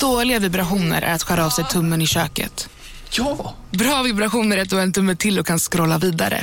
Dåliga 0.00 0.38
vibrationer 0.38 1.02
är 1.02 1.14
att 1.14 1.22
skära 1.22 1.46
av 1.46 1.50
sig 1.50 1.64
tummen 1.64 2.02
i 2.02 2.06
köket. 2.06 2.68
Ja! 3.10 3.54
Bra 3.70 4.02
vibrationer 4.02 4.56
är 4.56 4.62
att 4.62 4.70
du 4.70 4.76
har 4.76 4.82
en 4.82 4.92
tumme 4.92 5.16
till 5.16 5.38
och 5.38 5.46
kan 5.46 5.58
scrolla 5.58 5.98
vidare. 5.98 6.40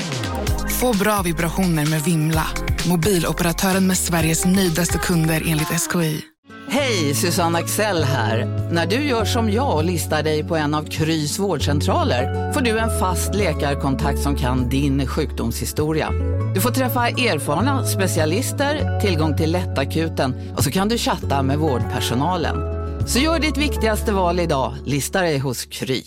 Få 0.79 0.93
bra 0.93 1.21
vibrationer 1.21 1.85
med 1.85 2.01
Vimla. 2.01 2.47
Mobiloperatören 2.87 3.87
med 3.87 3.97
Sveriges 3.97 4.45
nöjdaste 4.45 4.97
kunder 4.97 5.43
enligt 5.45 5.67
SKI. 5.67 6.21
Hej, 6.69 7.15
Susanne 7.15 7.59
Axel 7.59 8.03
här. 8.03 8.45
När 8.71 8.85
du 8.85 8.95
gör 8.95 9.25
som 9.25 9.51
jag 9.51 9.75
och 9.75 9.83
listar 9.83 10.23
dig 10.23 10.43
på 10.43 10.55
en 10.55 10.73
av 10.73 10.83
Krys 10.83 11.39
vårdcentraler 11.39 12.53
får 12.53 12.61
du 12.61 12.79
en 12.79 12.99
fast 12.99 13.35
läkarkontakt 13.35 14.19
som 14.19 14.35
kan 14.35 14.69
din 14.69 15.07
sjukdomshistoria. 15.07 16.11
Du 16.55 16.61
får 16.61 16.71
träffa 16.71 17.07
erfarna 17.07 17.85
specialister, 17.85 18.99
tillgång 18.99 19.37
till 19.37 19.51
lättakuten 19.51 20.53
och 20.57 20.63
så 20.63 20.71
kan 20.71 20.89
du 20.89 20.97
chatta 20.97 21.43
med 21.43 21.57
vårdpersonalen. 21.57 22.76
Så 23.07 23.19
gör 23.19 23.39
ditt 23.39 23.57
viktigaste 23.57 24.13
val 24.13 24.39
idag, 24.39 24.73
listar 24.85 25.23
dig 25.23 25.37
hos 25.37 25.65
Kry. 25.65 26.03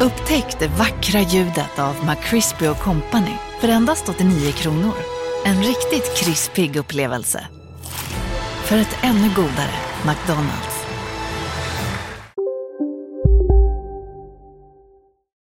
Upptäck 0.00 0.58
det 0.58 0.68
vackra 0.68 1.20
ljudet 1.20 1.78
av 1.78 1.94
McCrispy 2.06 2.66
Company 2.66 3.36
för 3.60 3.68
endast 3.68 4.08
89 4.08 4.52
kronor. 4.52 4.94
En 5.44 5.62
riktigt 5.62 6.16
krispig 6.16 6.76
upplevelse. 6.76 7.46
För 8.64 8.76
ett 8.76 8.96
ännu 9.02 9.28
godare 9.36 9.74
McDonalds. 10.06 10.86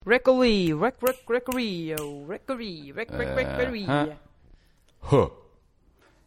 Reckory, 0.07 0.73
rec, 0.73 0.95
rec, 1.01 1.17
reckorio, 1.29 2.27
reckory, 2.29 2.93
rec, 2.93 3.09
rec, 3.11 3.29
reckory. 3.37 3.85
Äh, 3.85 4.05
Huh. 5.01 5.29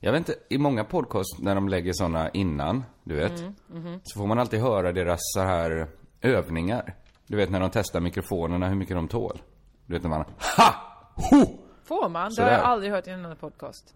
Jag 0.06 0.12
vet 0.12 0.20
inte, 0.20 0.36
i 0.50 0.58
många 0.58 0.84
podcasts 0.84 1.40
när 1.40 1.56
de 1.56 1.70
lägger 1.70 1.94
såna 1.94 2.30
innan, 2.30 2.84
du 3.04 3.16
vet. 3.16 3.40
Mm, 3.40 4.00
Så 4.04 4.20
får 4.20 4.28
man 4.28 4.40
alltid 4.40 4.60
höra 4.60 4.92
deras 4.92 5.20
så 5.22 5.40
här 5.42 5.88
övningar. 6.22 6.96
Du 7.28 7.38
vet 7.38 7.50
när 7.50 7.60
de 7.60 7.70
testar 7.74 8.00
mikrofonerna, 8.00 8.68
hur 8.70 8.76
mycket 8.76 8.96
de 8.96 9.08
tål. 9.08 9.42
Du 9.86 9.94
vet 9.94 10.04
när 10.04 10.10
man, 10.10 10.26
ha! 10.58 10.74
Ho! 11.16 11.46
Får 11.84 12.10
man? 12.10 12.26
Det 12.30 12.36
Sådär. 12.36 12.48
har 12.52 12.58
jag 12.58 12.66
aldrig 12.66 12.92
hört 12.92 13.08
i 13.08 13.12
en 13.12 13.26
annan 13.26 13.38
podcast. 13.38 13.94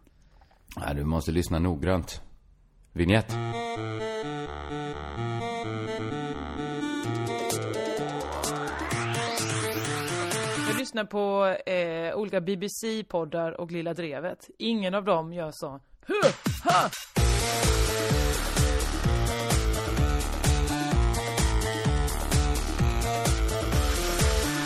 Nej, 0.78 0.95
du 0.95 1.03
måste 1.03 1.31
lyssna 1.31 1.59
noggrant. 1.59 2.22
Vignett. 2.94 3.35
Jag 10.67 10.78
lyssnar 10.80 11.03
på 11.03 11.45
eh, 11.72 12.16
olika 12.16 12.41
BBC-poddar 12.41 13.52
och 13.61 13.72
Lilla 13.72 13.94
Drevet. 13.94 14.50
Ingen 14.58 14.94
av 14.95 15.03
dem 15.03 15.33
gör 15.33 15.50
så. 15.53 15.80
Huh, 16.08 16.31
ha! 16.63 16.89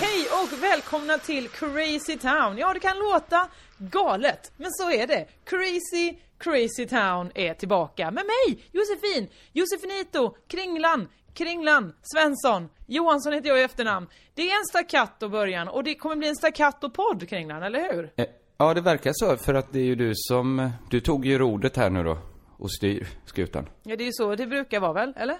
Hej 0.01 0.27
och 0.43 0.63
välkomna 0.63 1.17
till 1.17 1.49
Crazy 1.49 2.17
Town. 2.17 2.57
Ja, 2.57 2.73
det 2.73 2.79
kan 2.79 2.97
låta 2.99 3.47
galet, 3.77 4.51
men 4.57 4.71
så 4.71 4.91
är 4.91 5.07
det. 5.07 5.27
Crazy, 5.45 6.17
Crazy 6.39 6.85
Town 6.87 7.31
är 7.35 7.53
tillbaka 7.53 8.11
med 8.11 8.25
mig, 8.25 8.63
Josefin, 8.71 9.29
Josefinito, 9.53 10.35
Kringlan, 10.47 11.07
Kringlan, 11.33 11.93
Svensson, 12.01 12.69
Johansson 12.87 13.33
heter 13.33 13.49
jag 13.49 13.59
i 13.59 13.63
efternamn. 13.63 14.07
Det 14.33 14.51
är 14.51 14.59
en 14.59 14.65
staccato 14.65 15.29
början 15.29 15.67
och 15.67 15.83
det 15.83 15.95
kommer 15.95 16.15
bli 16.15 16.27
en 16.27 16.35
staccato-podd, 16.35 17.29
Kringlan, 17.29 17.63
eller 17.63 17.93
hur? 17.93 18.11
Eh, 18.15 18.25
Ja, 18.61 18.73
det 18.73 18.81
verkar 18.81 19.11
så, 19.13 19.37
för 19.37 19.53
att 19.53 19.71
det 19.71 19.79
är 19.79 19.83
ju 19.83 19.95
du 19.95 20.11
som, 20.15 20.71
du 20.89 20.99
tog 20.99 21.25
ju 21.25 21.37
rodet 21.37 21.77
här 21.77 21.89
nu 21.89 22.03
då. 22.03 22.17
Och 22.57 22.71
styr 22.71 23.07
skutan. 23.25 23.69
Ja, 23.83 23.95
det 23.95 24.03
är 24.03 24.05
ju 24.05 24.11
så 24.13 24.35
det 24.35 24.47
brukar 24.47 24.79
vara 24.79 24.93
väl, 24.93 25.13
eller? 25.17 25.37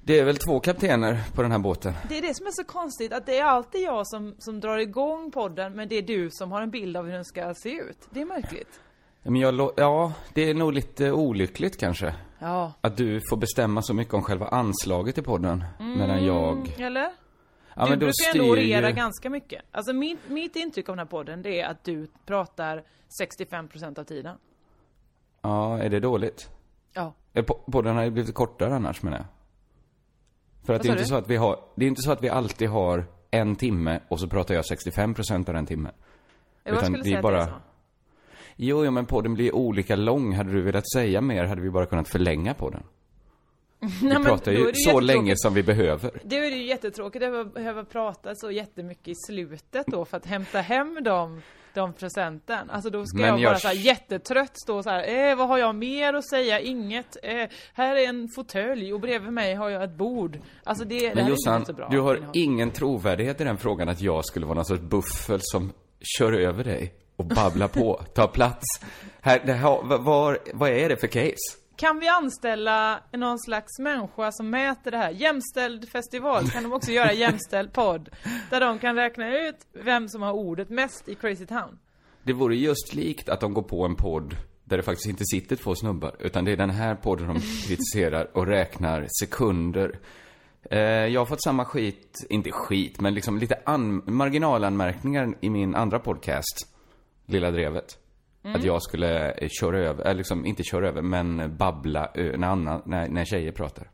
Det 0.00 0.18
är 0.18 0.24
väl 0.24 0.36
två 0.36 0.60
kaptener 0.60 1.18
på 1.34 1.42
den 1.42 1.52
här 1.52 1.58
båten? 1.58 1.92
Det 2.08 2.18
är 2.18 2.22
det 2.22 2.34
som 2.34 2.46
är 2.46 2.50
så 2.50 2.64
konstigt, 2.64 3.12
att 3.12 3.26
det 3.26 3.38
är 3.38 3.44
alltid 3.44 3.80
jag 3.80 4.06
som, 4.06 4.34
som 4.38 4.60
drar 4.60 4.78
igång 4.78 5.30
podden, 5.30 5.72
men 5.72 5.88
det 5.88 5.94
är 5.94 6.02
du 6.02 6.30
som 6.30 6.52
har 6.52 6.62
en 6.62 6.70
bild 6.70 6.96
av 6.96 7.04
hur 7.06 7.12
den 7.12 7.24
ska 7.24 7.54
se 7.54 7.70
ut. 7.70 7.98
Det 8.10 8.20
är 8.20 8.26
märkligt. 8.26 8.80
Men 9.22 9.36
jag, 9.36 9.72
ja, 9.76 10.12
det 10.34 10.50
är 10.50 10.54
nog 10.54 10.72
lite 10.72 11.12
olyckligt 11.12 11.80
kanske. 11.80 12.14
Ja. 12.38 12.72
Att 12.80 12.96
du 12.96 13.20
får 13.30 13.36
bestämma 13.36 13.82
så 13.82 13.94
mycket 13.94 14.14
om 14.14 14.22
själva 14.22 14.48
anslaget 14.48 15.18
i 15.18 15.22
podden. 15.22 15.64
Medan 15.78 16.24
jag... 16.24 16.74
Eller? 16.78 17.10
Ja, 17.76 17.82
du 17.86 17.88
brukar 17.96 18.04
ändå 18.04 18.12
styr 18.12 18.40
orera 18.40 18.88
ju... 18.88 18.94
ganska 18.94 19.30
mycket. 19.30 19.62
Alltså 19.70 19.92
mitt, 19.92 20.18
mitt 20.28 20.56
intryck 20.56 20.88
av 20.88 20.96
den 20.96 20.98
här 21.06 21.10
podden, 21.10 21.42
det 21.42 21.60
är 21.60 21.68
att 21.70 21.84
du 21.84 22.06
pratar 22.26 22.84
65% 23.22 23.98
av 24.00 24.04
tiden. 24.04 24.36
Ja, 25.42 25.78
är 25.78 25.88
det 25.88 26.00
dåligt? 26.00 26.50
Ja. 26.92 27.12
Eh, 27.32 27.44
po- 27.44 27.70
Podden 27.72 27.96
har 27.96 28.02
ju 28.04 28.10
blivit 28.10 28.34
kortare 28.34 28.74
annars 28.74 29.02
menar 29.02 29.16
jag. 29.16 29.26
För 30.66 30.74
att 30.74 30.82
det 30.82 30.88
är 30.88 30.90
inte 30.90 31.02
du? 31.02 31.08
så 31.08 31.14
att 31.14 31.28
vi 31.30 31.36
har, 31.36 31.60
det 31.74 31.84
är 31.84 31.88
inte 31.88 32.02
så 32.02 32.12
att 32.12 32.22
vi 32.22 32.28
alltid 32.28 32.68
har 32.68 33.04
en 33.30 33.56
timme 33.56 34.00
och 34.08 34.20
så 34.20 34.28
pratar 34.28 34.54
jag 34.54 34.64
65% 34.64 35.48
av 35.48 35.54
den 35.54 35.66
timmen. 35.66 35.92
Jag 36.64 36.72
Utan 36.72 36.84
skulle 36.84 36.98
det 36.98 37.04
säga 37.04 37.22
bara- 37.22 37.36
det 37.36 37.42
är 37.42 37.46
så. 37.46 37.52
Jo, 38.56 38.84
jo, 38.84 38.90
men 38.90 39.06
podden 39.06 39.34
blir 39.34 39.54
olika 39.54 39.96
lång. 39.96 40.32
Hade 40.34 40.52
du 40.52 40.62
velat 40.62 40.90
säga 40.92 41.20
mer 41.20 41.44
hade 41.44 41.60
vi 41.60 41.70
bara 41.70 41.86
kunnat 41.86 42.08
förlänga 42.08 42.54
podden. 42.54 42.82
Vi 44.02 44.14
pratar 44.24 44.52
ju 44.52 44.58
är 44.68 44.72
det 44.72 44.76
så 44.76 45.00
länge 45.00 45.32
som 45.36 45.54
vi 45.54 45.62
behöver. 45.62 46.10
Det 46.24 46.36
är 46.38 46.50
ju 46.50 46.66
jättetråkigt 46.66 47.24
att 47.24 47.54
behöva 47.54 47.84
prata 47.84 48.34
så 48.34 48.50
jättemycket 48.50 49.08
i 49.08 49.14
slutet 49.26 49.86
då 49.86 50.04
för 50.04 50.16
att 50.16 50.26
hämta 50.26 50.60
hem 50.60 50.98
de, 51.04 51.42
de 51.74 51.92
presenten. 51.92 52.70
Alltså 52.70 52.90
då 52.90 53.06
ska 53.06 53.18
Men 53.18 53.26
jag 53.28 53.36
bara 53.40 53.52
jag- 53.52 53.60
så 53.60 53.68
här 53.68 53.74
jättetrött 53.74 54.60
stå 54.60 54.82
så 54.82 54.90
här, 54.90 55.28
eh, 55.30 55.36
vad 55.36 55.48
har 55.48 55.58
jag 55.58 55.74
mer 55.74 56.14
att 56.14 56.28
säga? 56.28 56.60
Inget. 56.60 57.16
Eh, 57.22 57.46
här 57.74 57.96
är 57.96 58.08
en 58.08 58.28
fåtölj 58.36 58.92
och 58.92 59.00
bredvid 59.00 59.32
mig 59.32 59.54
har 59.54 59.70
jag 59.70 59.82
ett 59.84 59.94
bord. 59.96 60.38
Alltså 60.64 60.84
det, 60.84 60.98
det 60.98 61.08
Men 61.08 61.18
här 61.18 61.24
är 61.24 61.30
Jossan, 61.30 61.56
inte 61.56 61.66
så 61.66 61.72
bra. 61.76 61.88
du 61.90 62.00
har 62.00 62.14
innehåll. 62.16 62.32
ingen 62.36 62.70
trovärdighet 62.70 63.40
i 63.40 63.44
den 63.44 63.58
frågan 63.58 63.88
att 63.88 64.00
jag 64.00 64.24
skulle 64.24 64.46
vara 64.46 64.54
någon 64.54 64.64
sorts 64.64 64.82
buffel 64.82 65.38
som 65.42 65.72
kör 66.18 66.32
över 66.32 66.64
dig 66.64 66.94
och 67.16 67.24
babblar 67.24 67.68
på, 67.68 68.02
tar 68.14 68.26
plats. 68.28 68.66
Här, 69.20 69.42
det 69.46 69.52
här, 69.52 69.98
vad, 69.98 70.36
vad 70.54 70.70
är 70.70 70.88
det 70.88 70.96
för 70.96 71.06
case? 71.06 71.56
Kan 71.80 71.98
vi 72.00 72.08
anställa 72.08 73.00
någon 73.12 73.38
slags 73.38 73.78
människa 73.78 74.32
som 74.32 74.50
mäter 74.50 74.90
det 74.90 74.96
här? 74.96 75.10
Jämställd 75.10 75.88
festival, 75.88 76.48
kan 76.50 76.62
de 76.62 76.72
också 76.72 76.90
göra 76.90 77.12
jämställd 77.12 77.72
podd? 77.72 78.08
Där 78.50 78.60
de 78.60 78.78
kan 78.78 78.96
räkna 78.96 79.38
ut 79.38 79.56
vem 79.72 80.08
som 80.08 80.22
har 80.22 80.32
ordet 80.32 80.68
mest 80.70 81.08
i 81.08 81.14
Crazy 81.14 81.46
Town. 81.46 81.78
Det 82.22 82.32
vore 82.32 82.56
just 82.56 82.94
likt 82.94 83.28
att 83.28 83.40
de 83.40 83.54
går 83.54 83.62
på 83.62 83.84
en 83.84 83.94
podd 83.96 84.36
där 84.64 84.76
det 84.76 84.82
faktiskt 84.82 85.08
inte 85.08 85.24
sitter 85.24 85.56
två 85.56 85.74
snubbar, 85.74 86.16
utan 86.18 86.44
det 86.44 86.52
är 86.52 86.56
den 86.56 86.70
här 86.70 86.94
podden 86.94 87.26
de 87.28 87.40
kritiserar 87.66 88.36
och 88.36 88.46
räknar 88.46 89.06
sekunder. 89.20 89.98
Eh, 90.70 90.78
jag 90.80 91.20
har 91.20 91.26
fått 91.26 91.42
samma 91.42 91.64
skit, 91.64 92.26
inte 92.30 92.50
skit, 92.52 93.00
men 93.00 93.14
liksom 93.14 93.38
lite 93.38 93.58
an- 93.64 94.02
marginalanmärkningar 94.06 95.34
i 95.40 95.50
min 95.50 95.74
andra 95.74 95.98
podcast, 95.98 96.68
Lilla 97.26 97.50
Drevet. 97.50 97.98
Att 98.42 98.64
jag 98.64 98.82
skulle 98.82 99.30
eh, 99.32 99.48
köra 99.60 99.78
över, 99.78 100.04
eller 100.04 100.14
liksom 100.14 100.46
inte 100.46 100.62
köra 100.62 100.88
över, 100.88 101.02
men 101.02 101.56
babbla 101.56 102.10
ö- 102.14 102.36
när, 102.36 102.48
annan, 102.48 102.82
när, 102.86 103.08
när 103.08 103.24
tjejer 103.24 103.52
pratar. 103.52 103.90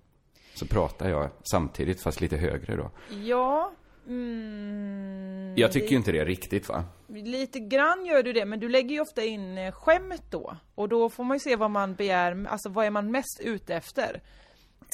Så 0.54 0.66
pratar 0.66 1.08
jag 1.08 1.30
samtidigt, 1.50 2.02
fast 2.02 2.20
lite 2.20 2.36
högre 2.36 2.76
då. 2.76 2.90
Ja, 3.24 3.72
mm, 4.08 5.54
Jag 5.56 5.72
tycker 5.72 5.90
ju 5.90 5.96
inte 5.96 6.12
det 6.12 6.18
är 6.18 6.24
riktigt 6.26 6.68
va? 6.68 6.84
Lite 7.08 7.60
grann 7.60 8.06
gör 8.06 8.22
du 8.22 8.32
det, 8.32 8.44
men 8.44 8.60
du 8.60 8.68
lägger 8.68 8.90
ju 8.94 9.00
ofta 9.00 9.24
in 9.24 9.58
eh, 9.58 9.72
skämt 9.72 10.22
då. 10.30 10.56
Och 10.74 10.88
då 10.88 11.08
får 11.10 11.24
man 11.24 11.34
ju 11.36 11.40
se 11.40 11.56
vad 11.56 11.70
man 11.70 11.94
begär, 11.94 12.46
alltså 12.48 12.68
vad 12.68 12.86
är 12.86 12.90
man 12.90 13.10
mest 13.10 13.40
ute 13.44 13.74
efter? 13.74 14.22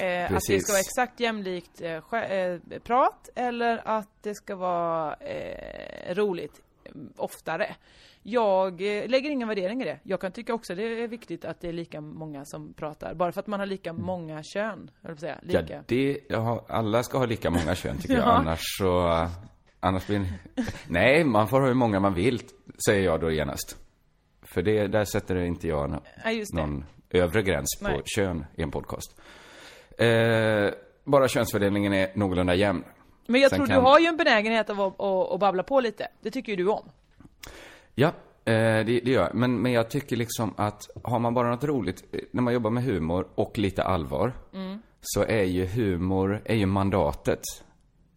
Eh, 0.00 0.24
att 0.36 0.42
det 0.48 0.60
ska 0.60 0.72
vara 0.72 0.80
exakt 0.80 1.20
jämlikt 1.20 1.80
eh, 1.80 2.14
eh, 2.14 2.58
prat, 2.84 3.28
eller 3.34 3.82
att 3.84 4.08
det 4.22 4.34
ska 4.34 4.56
vara 4.56 5.14
eh, 5.14 6.14
roligt 6.14 6.52
eh, 6.54 6.62
oftare. 7.16 7.76
Jag 8.22 8.72
eh, 8.72 9.08
lägger 9.08 9.30
ingen 9.30 9.48
värdering 9.48 9.82
i 9.82 9.84
det. 9.84 9.98
Jag 10.02 10.20
kan 10.20 10.32
tycka 10.32 10.54
också 10.54 10.74
det 10.74 10.82
är 11.02 11.08
viktigt 11.08 11.44
att 11.44 11.60
det 11.60 11.68
är 11.68 11.72
lika 11.72 12.00
många 12.00 12.44
som 12.44 12.74
pratar. 12.74 13.14
Bara 13.14 13.32
för 13.32 13.40
att 13.40 13.46
man 13.46 13.60
har 13.60 13.66
lika 13.66 13.92
många 13.92 14.42
kön, 14.42 14.90
jag 15.00 15.18
säga. 15.18 15.38
Lika. 15.42 15.66
Ja, 15.68 15.82
det, 15.86 16.18
ja, 16.28 16.64
alla 16.68 17.02
ska 17.02 17.18
ha 17.18 17.26
lika 17.26 17.50
många 17.50 17.74
kön 17.74 17.98
tycker 17.98 18.14
jag. 18.14 18.22
Ja. 18.26 18.32
Annars 18.32 18.60
så, 18.78 19.26
annars 19.80 20.06
blir 20.06 20.24
Nej, 20.88 21.24
man 21.24 21.48
får 21.48 21.60
ha 21.60 21.66
hur 21.66 21.74
många 21.74 22.00
man 22.00 22.14
vill, 22.14 22.40
säger 22.86 23.04
jag 23.04 23.20
då 23.20 23.30
genast. 23.30 23.76
För 24.42 24.62
det, 24.62 24.86
där 24.86 25.04
sätter 25.04 25.36
inte 25.36 25.68
jag 25.68 25.90
nå- 25.90 26.02
Ja, 26.24 26.44
någon 26.54 26.84
övre 27.10 27.42
gräns 27.42 27.78
på 27.82 27.88
Nej. 27.88 28.02
kön 28.04 28.44
i 28.54 28.62
en 28.62 28.70
podcast. 28.70 29.20
Eh, 29.98 30.70
bara 31.04 31.28
könsfördelningen 31.28 31.92
är 31.92 32.10
någorlunda 32.14 32.54
jämn. 32.54 32.84
Men 33.26 33.40
jag 33.40 33.50
Sen 33.50 33.56
tror 33.58 33.66
kan- 33.66 33.76
du 33.76 33.82
har 33.82 33.98
ju 33.98 34.06
en 34.06 34.16
benägenhet 34.16 34.70
av 34.70 34.80
att, 34.80 35.00
att, 35.00 35.32
att 35.32 35.40
babbla 35.40 35.62
på 35.62 35.80
lite. 35.80 36.08
Det 36.20 36.30
tycker 36.30 36.52
ju 36.52 36.56
du 36.56 36.68
om. 36.68 36.88
Ja, 37.94 38.08
eh, 38.44 38.52
det, 38.54 38.82
det 38.84 39.10
gör 39.10 39.22
jag. 39.22 39.34
Men, 39.34 39.62
men 39.62 39.72
jag 39.72 39.90
tycker 39.90 40.16
liksom 40.16 40.54
att 40.56 40.90
har 41.04 41.18
man 41.18 41.34
bara 41.34 41.50
något 41.50 41.64
roligt, 41.64 42.04
eh, 42.12 42.20
när 42.30 42.42
man 42.42 42.54
jobbar 42.54 42.70
med 42.70 42.84
humor 42.84 43.28
och 43.34 43.58
lite 43.58 43.82
allvar, 43.82 44.32
så 45.00 45.22
är 45.24 45.42
ju 45.42 45.66
humor, 45.66 46.42
är 46.44 46.54
ju 46.56 46.66
mandatet. 46.66 47.40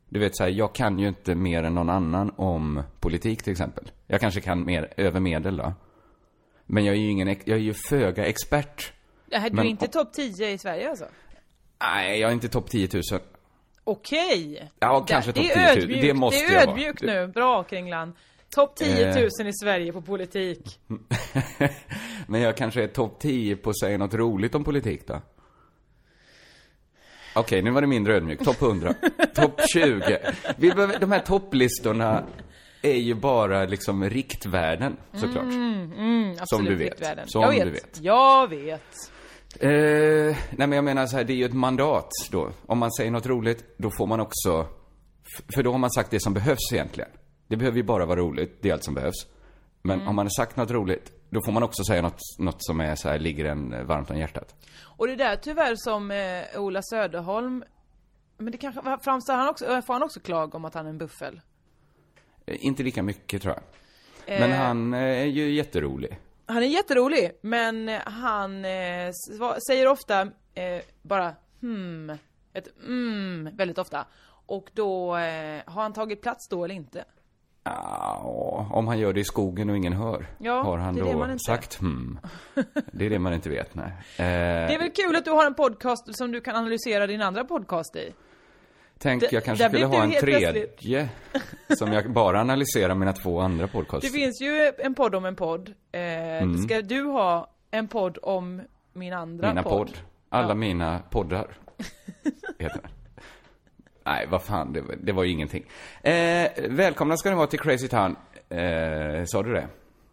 Du 0.10 0.20
vet 0.20 0.36
så 0.38 0.44
här, 0.44 0.50
jag 0.52 0.76
kan 0.76 1.00
ju 1.00 1.08
inte 1.08 1.36
mer 1.36 1.64
än 1.64 1.76
någon 1.76 1.90
annan 1.90 2.34
om 2.38 2.84
politik 3.00 3.44
till 3.44 3.52
exempel. 3.52 3.92
Jag 4.08 4.22
kanske 4.22 4.42
kan 4.42 4.66
mer 4.66 4.94
över 4.98 5.20
medel 5.20 5.58
då. 5.58 5.74
Men 6.66 6.86
jag 6.86 6.96
är 6.96 7.00
ju 7.00 7.10
ingen, 7.10 7.28
jag 7.28 7.48
är 7.48 7.56
ju 7.58 7.74
föga 7.74 8.26
expert 8.26 8.94
Det 9.26 9.38
här, 9.38 9.50
du 9.50 9.56
Men- 9.56 9.66
är 9.66 9.70
inte 9.70 9.88
topp 9.88 10.14
10 10.14 10.50
i 10.52 10.58
Sverige 10.58 10.90
alltså? 10.90 11.06
Nej, 11.82 12.20
jag 12.20 12.30
är 12.30 12.34
inte 12.34 12.50
topp 12.50 12.70
10 12.70 12.90
000. 12.94 13.02
Okej! 13.88 14.72
Ja, 14.80 15.06
kanske 15.08 15.32
det 15.32 15.42
topp 15.42 15.58
är 15.58 15.74
10 15.74 15.76
000. 15.76 15.78
ödmjukt. 15.84 16.02
Det 16.02 16.14
måste 16.14 16.48
Det 16.48 16.56
är 16.56 16.68
ödmjukt 16.68 17.02
nu. 17.02 17.28
Bra 17.28 17.64
Kringland. 17.64 18.14
Topp 18.56 18.76
10 18.76 19.06
000 19.16 19.18
Eh. 19.42 19.48
i 19.48 19.54
Sverige 19.54 19.94
på 19.94 20.02
politik. 20.02 20.80
Men 22.28 22.42
jag 22.42 22.58
kanske 22.58 22.84
är 22.84 22.88
topp 22.88 23.20
10 23.20 23.56
på 23.56 23.70
att 23.70 23.80
säga 23.80 23.98
något 23.98 24.14
roligt 24.14 24.56
om 24.56 24.64
politik 24.64 25.08
då? 25.08 25.22
Okej, 27.36 27.62
nu 27.62 27.72
var 27.72 27.82
det 27.82 27.88
mindre 27.88 28.14
ödmjukt. 28.16 28.44
Topp 28.46 28.62
100. 28.62 28.94
Topp 29.36 29.62
20. 29.74 30.20
Vi 30.58 30.72
behöver, 30.72 31.00
de 31.00 31.12
här 31.12 31.20
topplistorna 31.20 32.24
är 32.82 32.94
ju 32.98 33.14
bara 33.14 33.66
liksom 33.66 34.10
riktvärden, 34.10 34.98
såklart. 35.14 35.44
Absolut 35.46 36.48
Som 36.50 36.66
du 36.66 36.76
vet. 36.76 36.90
riktvärden. 36.92 37.28
Som 37.28 37.42
jag 37.42 37.50
vet. 37.52 37.64
du 37.66 37.72
vet. 37.72 38.00
Jag 38.02 38.50
vet. 38.50 39.12
Eh, 39.60 40.38
nej 40.52 40.68
men 40.68 40.72
jag 40.72 40.84
menar 40.84 41.08
så 41.08 41.18
här, 41.18 41.24
det 41.24 41.34
är 41.34 41.36
ju 41.38 41.46
ett 41.46 41.54
mandat 41.54 42.10
då. 42.32 42.52
Om 42.66 42.78
man 42.80 42.92
säger 42.92 43.12
något 43.12 43.26
roligt, 43.26 43.64
då 43.78 43.92
får 43.98 44.08
man 44.08 44.20
också... 44.20 44.68
För 45.56 45.64
då 45.64 45.72
har 45.72 45.78
man 45.80 45.92
sagt 45.92 46.12
det 46.12 46.20
som 46.20 46.34
behövs 46.34 46.74
egentligen. 46.74 47.10
Det 47.48 47.58
behöver 47.58 47.78
ju 47.78 47.84
bara 47.84 48.06
vara 48.06 48.20
roligt, 48.20 48.58
det 48.62 48.70
är 48.70 48.74
allt 48.74 48.84
som 48.84 48.94
behövs. 48.94 49.28
Men 49.82 49.96
Mm. 49.96 50.08
om 50.08 50.16
man 50.16 50.26
har 50.26 50.32
sagt 50.44 50.56
något 50.56 50.72
roligt, 50.72 51.12
då 51.30 51.42
får 51.46 51.52
man 51.52 51.64
också 51.64 51.84
säga 51.84 52.02
något, 52.02 52.20
något 52.40 52.56
som 52.66 52.80
är 52.82 52.96
så 52.96 53.10
här, 53.10 53.20
ligger 53.20 53.46
en 53.46 53.74
eh, 53.74 53.84
varmt 53.84 54.10
om 54.12 54.18
hjärtat. 54.18 54.56
Och 54.84 55.08
det 55.08 55.16
där 55.16 55.36
tyvärr 55.36 55.76
som 55.76 56.12
eh, 56.12 56.62
Ola 56.62 56.82
Söderholm 56.84 57.64
men 58.38 58.52
det 58.52 58.58
kanske, 58.58 58.82
framstår 59.04 59.34
han 59.34 59.50
också, 59.50 59.82
får 59.82 59.94
han 59.94 60.04
också 60.04 60.20
klag 60.20 60.56
om 60.56 60.66
att 60.66 60.74
han 60.74 60.86
är 60.86 60.90
en 60.90 60.98
buffel? 60.98 61.42
Eh, 62.46 62.56
Inte 62.60 62.84
lika 62.84 63.04
mycket 63.04 63.42
tror 63.42 63.54
jag. 63.54 63.64
Men 64.40 64.52
Eh. 64.52 64.58
han 64.58 64.94
eh, 64.94 65.00
är 65.00 65.26
ju 65.26 65.50
jätterolig. 65.52 66.18
Han 66.48 66.58
är 66.58 66.68
jätterolig, 66.68 67.32
men 67.42 67.88
han 68.06 68.66
eh, 68.66 69.12
säger 69.68 69.88
ofta 69.88 70.22
eh, 70.54 70.82
bara 71.02 71.36
hmm, 71.62 72.10
ett 72.54 72.68
mm 72.88 73.50
väldigt 73.56 73.78
ofta. 73.78 74.06
Och 74.46 74.70
då, 74.74 75.16
eh, 75.18 75.62
har 75.66 75.82
han 75.82 75.94
tagit 75.94 76.22
plats 76.22 76.50
då 76.50 76.66
eller 76.66 76.76
inte? 76.76 77.06
Ja, 77.64 78.68
om 78.72 78.88
han 78.88 79.00
gör 79.00 79.14
det 79.14 79.20
i 79.20 79.24
skogen 79.24 79.70
och 79.70 79.78
ingen 79.78 79.94
hör. 79.94 80.26
Ja, 80.38 80.62
har 80.64 80.78
han 80.78 80.96
då 80.96 81.38
sagt 81.48 81.80
hmm? 81.80 82.20
Det 82.92 83.06
är 83.06 83.10
det 83.10 83.20
man 83.20 83.34
inte 83.34 83.50
vet, 83.50 83.76
nej. 83.76 83.94
Eh, 84.18 84.26
Det 84.68 84.74
är 84.74 84.80
väl 84.80 84.92
kul 84.92 85.16
att 85.16 85.26
du 85.26 85.32
har 85.32 85.46
en 85.46 85.54
podcast 85.54 86.18
som 86.18 86.32
du 86.32 86.42
kan 86.42 86.56
analysera 86.56 87.08
din 87.08 87.22
andra 87.22 87.44
podcast 87.44 87.96
i? 87.96 88.14
Tänk, 89.00 89.24
jag 89.32 89.44
kanske 89.44 89.70
skulle 89.70 89.86
ha 89.86 90.04
en 90.04 90.12
tredje. 90.12 91.10
som 91.78 91.94
jag 91.94 92.12
bara 92.14 92.42
analyserar 92.42 92.96
mina 92.96 93.14
två 93.14 93.40
andra 93.40 93.68
podcasts. 93.68 94.12
Det 94.12 94.20
finns 94.20 94.42
ju 94.42 94.72
en 94.80 94.96
podd 94.96 95.16
om 95.16 95.26
en 95.26 95.36
podd. 95.36 95.74
Eh, 95.92 96.02
Mm. 96.42 96.58
Ska 96.58 96.82
du 96.82 97.02
ha 97.04 97.52
en 97.72 97.88
podd 97.88 98.18
om 98.22 98.62
min 98.94 99.14
andra 99.14 99.48
Mina 99.48 99.64
podd? 99.64 99.72
podd. 99.88 99.98
Alla 100.30 100.48
Ja. 100.48 100.54
mina 100.54 101.00
poddar. 101.10 101.48
Heter. 102.60 102.82
Nej, 104.06 104.28
vad 104.30 104.44
fan, 104.44 104.74
det, 104.74 104.82
var- 104.82 104.96
det 105.04 105.12
var 105.12 105.24
ju 105.24 105.32
ingenting. 105.32 105.66
Eh, 106.04 106.50
välkomna 106.70 107.18
ska 107.18 107.30
ni 107.30 107.36
vara 107.36 107.48
till 107.48 107.60
Crazy 107.60 107.88
Town. 107.88 108.16
Eh, 108.50 109.24
sa 109.26 109.44
du 109.44 109.54
det? 109.54 109.68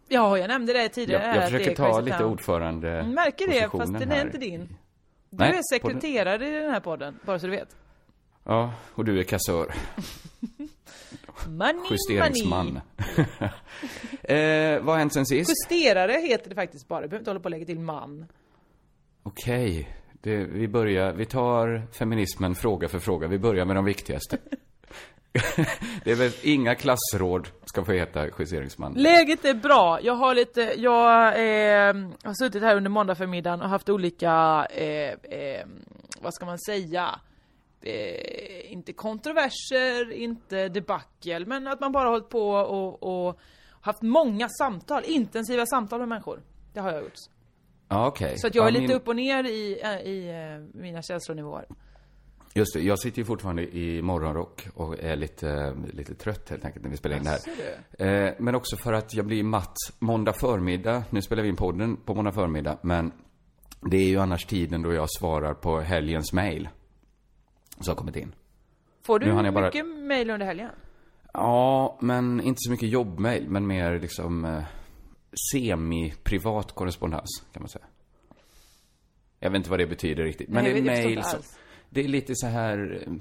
Ja, 0.07 0.37
jag 0.37 0.47
nämnde 0.47 0.73
det 0.73 0.89
tidigare. 0.89 1.25
Jag, 1.27 1.35
jag 1.35 1.43
försöker 1.43 1.75
ta 1.75 1.85
Crazy 1.85 2.01
lite 2.01 2.17
Town. 2.17 2.31
ordförande 2.31 3.03
märker 3.03 3.47
det, 3.47 3.69
fast 3.77 3.93
den 3.93 4.11
är 4.11 4.15
här. 4.15 4.25
inte 4.25 4.37
din. 4.37 4.59
Du 5.29 5.37
Nej, 5.37 5.47
är 5.47 5.51
podden- 5.51 5.63
sekreterare 6.01 6.47
i 6.47 6.51
den 6.51 6.71
här 6.71 6.79
podden, 6.79 7.19
bara 7.25 7.39
så 7.39 7.45
du 7.47 7.51
vet. 7.51 7.75
Ja, 8.43 8.73
och 8.95 9.05
du 9.05 9.19
är 9.19 9.23
kassör. 9.23 9.73
Money, 11.47 11.91
Justeringsman. 11.91 12.65
money. 12.65 12.81
eh, 14.75 14.83
vad 14.83 14.95
har 14.95 14.97
hänt 14.99 15.13
sen 15.13 15.25
sist? 15.25 15.49
Justerare 15.49 16.11
heter 16.11 16.49
det 16.49 16.55
faktiskt 16.55 16.87
bara, 16.87 17.01
du 17.01 17.07
behöver 17.07 17.21
inte 17.21 17.29
hålla 17.29 17.39
på 17.39 17.45
och 17.45 17.51
lägga 17.51 17.65
till 17.65 17.79
man. 17.79 18.25
Okej, 19.23 19.89
det, 20.21 20.35
vi 20.35 20.67
börjar, 20.67 21.13
vi 21.13 21.25
tar 21.25 21.87
feminismen 21.91 22.55
fråga 22.55 22.87
för 22.87 22.99
fråga. 22.99 23.27
Vi 23.27 23.39
börjar 23.39 23.65
med 23.65 23.75
de 23.75 23.85
viktigaste. 23.85 24.37
det 26.03 26.11
är 26.11 26.15
väl 26.15 26.31
inga 26.41 26.75
klassråd 26.75 27.47
ska 27.65 27.85
få 27.85 27.91
heta 27.91 28.27
justeringsman. 28.39 28.93
Läget 28.93 29.45
är 29.45 29.53
bra, 29.53 29.99
jag 30.01 30.13
har 30.13 30.35
lite, 30.35 30.61
jag 30.61 31.27
eh, 31.27 31.93
har 32.23 32.33
suttit 32.43 32.63
här 32.63 32.75
under 32.75 32.89
måndag 32.89 33.15
förmiddagen 33.15 33.61
och 33.61 33.69
haft 33.69 33.89
olika, 33.89 34.65
eh, 34.71 35.37
eh, 35.39 35.65
vad 36.21 36.33
ska 36.33 36.45
man 36.45 36.59
säga? 36.59 37.19
Eh, 37.83 38.71
inte 38.73 38.93
kontroverser, 38.93 40.11
inte 40.11 40.69
debacle, 40.69 41.45
men 41.45 41.67
att 41.67 41.79
man 41.79 41.91
bara 41.91 42.09
hållit 42.09 42.29
på 42.29 42.49
och, 42.49 43.03
och 43.27 43.39
haft 43.81 44.01
många 44.01 44.49
samtal, 44.49 45.03
intensiva 45.05 45.65
samtal 45.65 45.99
med 45.99 46.07
människor. 46.09 46.41
Det 46.73 46.79
har 46.79 46.91
jag 46.91 47.01
gjort. 47.03 47.13
Okej. 47.87 48.37
Så 48.37 48.47
att 48.47 48.55
jag 48.55 48.63
är 48.67 48.71
ja, 48.71 48.79
lite 48.79 48.87
min- 48.87 48.97
upp 48.97 49.07
och 49.07 49.15
ner 49.15 49.43
i, 49.43 49.81
eh, 49.83 50.11
i 50.11 50.29
eh, 50.29 50.79
mina 50.81 51.01
känslonivåer. 51.01 51.65
Just 52.55 52.73
det, 52.73 52.81
jag 52.81 52.99
sitter 52.99 53.17
ju 53.19 53.25
fortfarande 53.25 53.75
i 53.75 54.01
morgonrock 54.01 54.67
och 54.75 54.99
är 54.99 55.15
lite, 55.15 55.75
lite 55.93 56.15
trött 56.15 56.49
helt 56.49 56.65
enkelt 56.65 56.83
när 56.83 56.91
vi 56.91 56.97
spelar 56.97 57.17
in 57.17 57.23
det 57.23 57.29
här. 57.99 58.27
Eh, 58.27 58.33
men 58.39 58.55
också 58.55 58.77
för 58.77 58.93
att 58.93 59.13
jag 59.13 59.25
blir 59.25 59.43
matt 59.43 59.75
måndag 59.99 60.33
förmiddag. 60.33 61.03
Nu 61.09 61.21
spelar 61.21 61.43
vi 61.43 61.49
in 61.49 61.55
podden 61.55 61.97
på 61.97 62.15
måndag 62.15 62.31
förmiddag, 62.31 62.77
men 62.81 63.11
det 63.81 63.97
är 63.97 64.07
ju 64.07 64.19
annars 64.19 64.45
tiden 64.45 64.81
då 64.81 64.93
jag 64.93 65.07
svarar 65.11 65.53
på 65.53 65.79
helgens 65.79 66.33
mail. 66.33 66.69
Som 67.79 67.91
har 67.91 67.95
kommit 67.95 68.15
in. 68.15 68.35
Får 69.05 69.19
du 69.19 69.27
jag 69.27 69.53
bara- 69.53 69.65
mycket 69.65 69.85
mail 69.85 70.29
under 70.29 70.45
helgen? 70.45 70.69
Ja, 71.33 71.97
men 72.01 72.41
inte 72.41 72.57
så 72.59 72.71
mycket 72.71 72.89
jobbmail, 72.89 73.49
men 73.49 73.67
mer 73.67 73.99
liksom 73.99 74.45
eh, 74.45 74.63
semi-privat 75.51 76.71
korrespondens, 76.71 77.43
kan 77.53 77.61
man 77.61 77.69
säga. 77.69 77.85
Jag 79.39 79.49
vet 79.49 79.57
inte 79.57 79.69
vad 79.69 79.79
det 79.79 79.87
betyder 79.87 80.23
riktigt. 80.23 80.49
Men 80.49 80.63
Nej, 80.63 80.73
det 80.73 80.79
är 80.79 80.83
mail 80.83 81.17
inte 81.17 81.29
som... 81.29 81.39
Det 81.89 81.99
är 82.03 82.07
lite 82.07 82.33
så 82.35 82.47
här... 82.47 83.03
eh, 83.07 83.13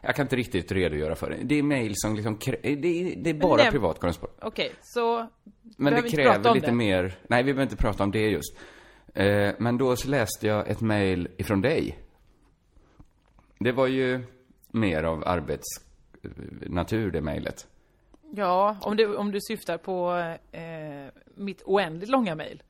Jag 0.00 0.16
kan 0.16 0.24
inte 0.24 0.36
riktigt 0.36 0.72
redogöra 0.72 1.14
för 1.14 1.30
det. 1.30 1.36
Det 1.42 1.54
är 1.54 1.62
mail 1.62 1.92
som 1.96 2.14
liksom... 2.14 2.38
krä- 2.38 2.80
Det 2.80 2.88
är, 3.02 3.16
det 3.22 3.30
är 3.30 3.34
bara 3.34 3.62
näm- 3.62 3.70
privat 3.70 4.00
korrespondens. 4.00 4.38
Okej, 4.42 4.72
så 4.82 5.28
Men 5.78 5.94
det 6.02 6.08
kräver 6.10 6.54
lite 6.54 6.66
det. 6.66 6.72
mer... 6.72 7.18
Nej, 7.28 7.42
vi 7.42 7.52
behöver 7.52 7.62
inte 7.72 7.76
prata 7.82 8.02
om 8.04 8.10
det 8.10 8.28
just. 8.30 8.56
Eh, 9.14 9.50
men 9.58 9.78
då 9.78 9.96
så 9.96 10.08
läste 10.08 10.46
jag 10.46 10.68
ett 10.68 10.80
mail 10.80 11.28
ifrån 11.38 11.60
dig. 11.60 11.98
Det 13.58 13.72
var 13.72 13.86
ju 13.86 14.24
mer 14.68 15.02
av 15.04 15.22
arbetsnatur, 15.28 17.10
det 17.10 17.20
mejlet. 17.20 17.66
Ja, 18.30 18.76
om 18.80 18.96
du, 18.96 19.16
om 19.16 19.32
du 19.32 19.38
syftar 19.40 19.78
på 19.78 20.12
eh, 20.52 20.62
mitt 21.34 21.62
oändligt 21.64 22.10
långa 22.10 22.34
mail. 22.34 22.62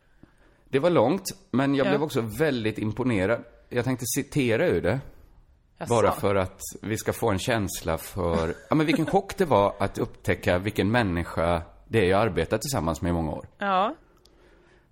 Det 0.69 0.79
var 0.79 0.91
långt, 0.91 1.23
men 1.51 1.75
jag 1.75 1.87
Ja. 1.87 1.91
blev 1.91 2.03
också 2.03 2.21
väldigt 2.21 2.79
imponerad. 2.79 3.45
Jag 3.69 3.85
tänkte 3.85 4.05
citera 4.07 4.67
ur 4.69 4.83
det, 4.83 5.01
Jaså? 5.79 5.95
bara 5.95 6.13
för 6.13 6.35
att 6.35 6.61
vi 6.83 6.97
ska 6.97 7.13
få 7.13 7.31
en 7.31 7.39
känsla 7.39 7.99
för... 7.99 8.55
Ja, 8.69 8.75
men 8.75 8.87
vilken 8.87 9.07
chock 9.07 9.37
det 9.37 9.45
var 9.45 9.75
att 9.79 9.99
upptäcka 9.99 10.59
vilken 10.59 10.91
människa 10.91 11.63
det 11.89 11.99
är 12.01 12.11
jag 12.11 12.21
arbetat 12.21 12.61
tillsammans 12.63 13.03
med 13.03 13.11
i 13.11 13.13
många 13.13 13.33
år. 13.33 13.47
Ja. 13.59 13.95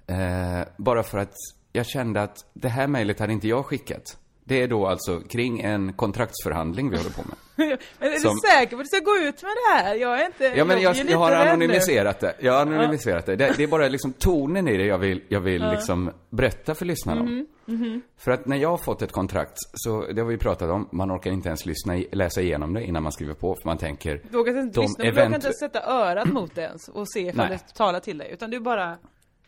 Eh, 0.06 0.60
bara 0.76 1.02
för 1.02 1.18
att 1.18 1.34
jag 1.72 1.86
kände 1.86 2.22
att 2.22 2.44
det 2.52 2.68
här 2.68 2.86
mejlet 2.86 3.20
hade 3.20 3.32
inte 3.32 3.48
jag 3.48 3.66
skickat. 3.66 4.18
Det 4.48 4.62
är 4.62 4.68
då 4.68 4.86
alltså 4.86 5.20
kring 5.20 5.60
en 5.60 5.92
kontraktsförhandling 5.92 6.90
vi 6.90 6.96
håller 6.96 7.10
på 7.10 7.22
med. 7.28 7.36
men 7.98 8.12
är 8.12 8.16
Som- 8.16 8.30
du 8.34 8.48
säker 8.48 8.76
på 8.76 8.80
att 8.80 8.84
du 8.84 8.96
ska 8.96 9.04
gå 9.04 9.16
ut 9.28 9.42
med 9.42 9.50
det 9.50 9.74
här? 9.74 9.94
Jag 9.94 10.20
är 10.20 10.26
inte... 10.26 10.44
Ja, 10.44 10.64
men 10.64 10.82
jag, 10.82 10.96
jag 10.96 11.04
lite 11.06 11.16
har 11.16 11.30
rädd 11.30 11.44
nu. 11.44 11.50
anonymiserat 11.50 12.20
det. 12.20 12.34
Jag 12.40 12.52
har 12.52 12.60
anonymiserat 12.60 13.26
det. 13.26 13.36
det. 13.36 13.54
Det 13.56 13.62
är 13.62 13.66
bara 13.66 13.88
liksom 13.88 14.12
tonen 14.12 14.68
i 14.68 14.76
det 14.76 14.84
jag 14.86 14.98
vill, 14.98 15.22
jag 15.28 15.40
vill 15.40 15.62
liksom 15.70 16.10
berätta 16.30 16.74
för 16.74 16.84
lyssnarna 16.84 17.20
om. 17.20 17.46
Mhm, 17.66 18.02
För 18.18 18.30
att 18.30 18.46
när 18.46 18.56
jag 18.56 18.68
har 18.68 18.76
fått 18.76 19.02
ett 19.02 19.12
kontrakt, 19.12 19.52
så 19.74 20.06
det 20.12 20.20
har 20.20 20.28
vi 20.28 20.38
pratat 20.38 20.70
om, 20.70 20.88
man 20.92 21.12
orkar 21.16 21.30
inte 21.30 21.48
ens 21.48 21.66
lyssna, 21.66 21.96
i- 21.96 22.08
läsa 22.12 22.40
igenom 22.40 22.74
det 22.74 22.84
innan 22.84 23.02
man 23.02 23.12
skriver 23.12 23.34
på, 23.34 23.56
för 23.62 23.68
man 23.68 23.78
tänker... 23.78 24.20
Du 24.30 24.36
vågar 24.38 24.58
inte 24.60 24.80
lyssna, 24.80 25.04
du 25.04 25.10
event- 25.10 25.34
inte 25.34 25.46
ens 25.46 25.58
sätta 25.58 25.82
örat 25.82 26.28
mot 26.32 26.54
det 26.54 26.62
ens 26.62 26.88
och 26.88 27.08
se 27.12 27.20
ifall 27.20 27.48
det 27.48 27.58
talar 27.74 28.00
till 28.00 28.18
dig. 28.18 28.30
Utan 28.32 28.50
du 28.50 28.60
bara... 28.60 28.96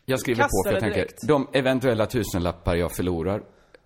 Jag 0.05 0.19
skriver 0.19 0.43
på 0.43 0.49
för 0.65 0.71
jag 0.73 0.79
tänker, 0.81 0.95
direkt. 0.99 1.27
de 1.27 1.47
eventuella 1.53 2.05
tusenlappar 2.05 2.75
jag 2.75 2.91
förlorar, 2.95 3.41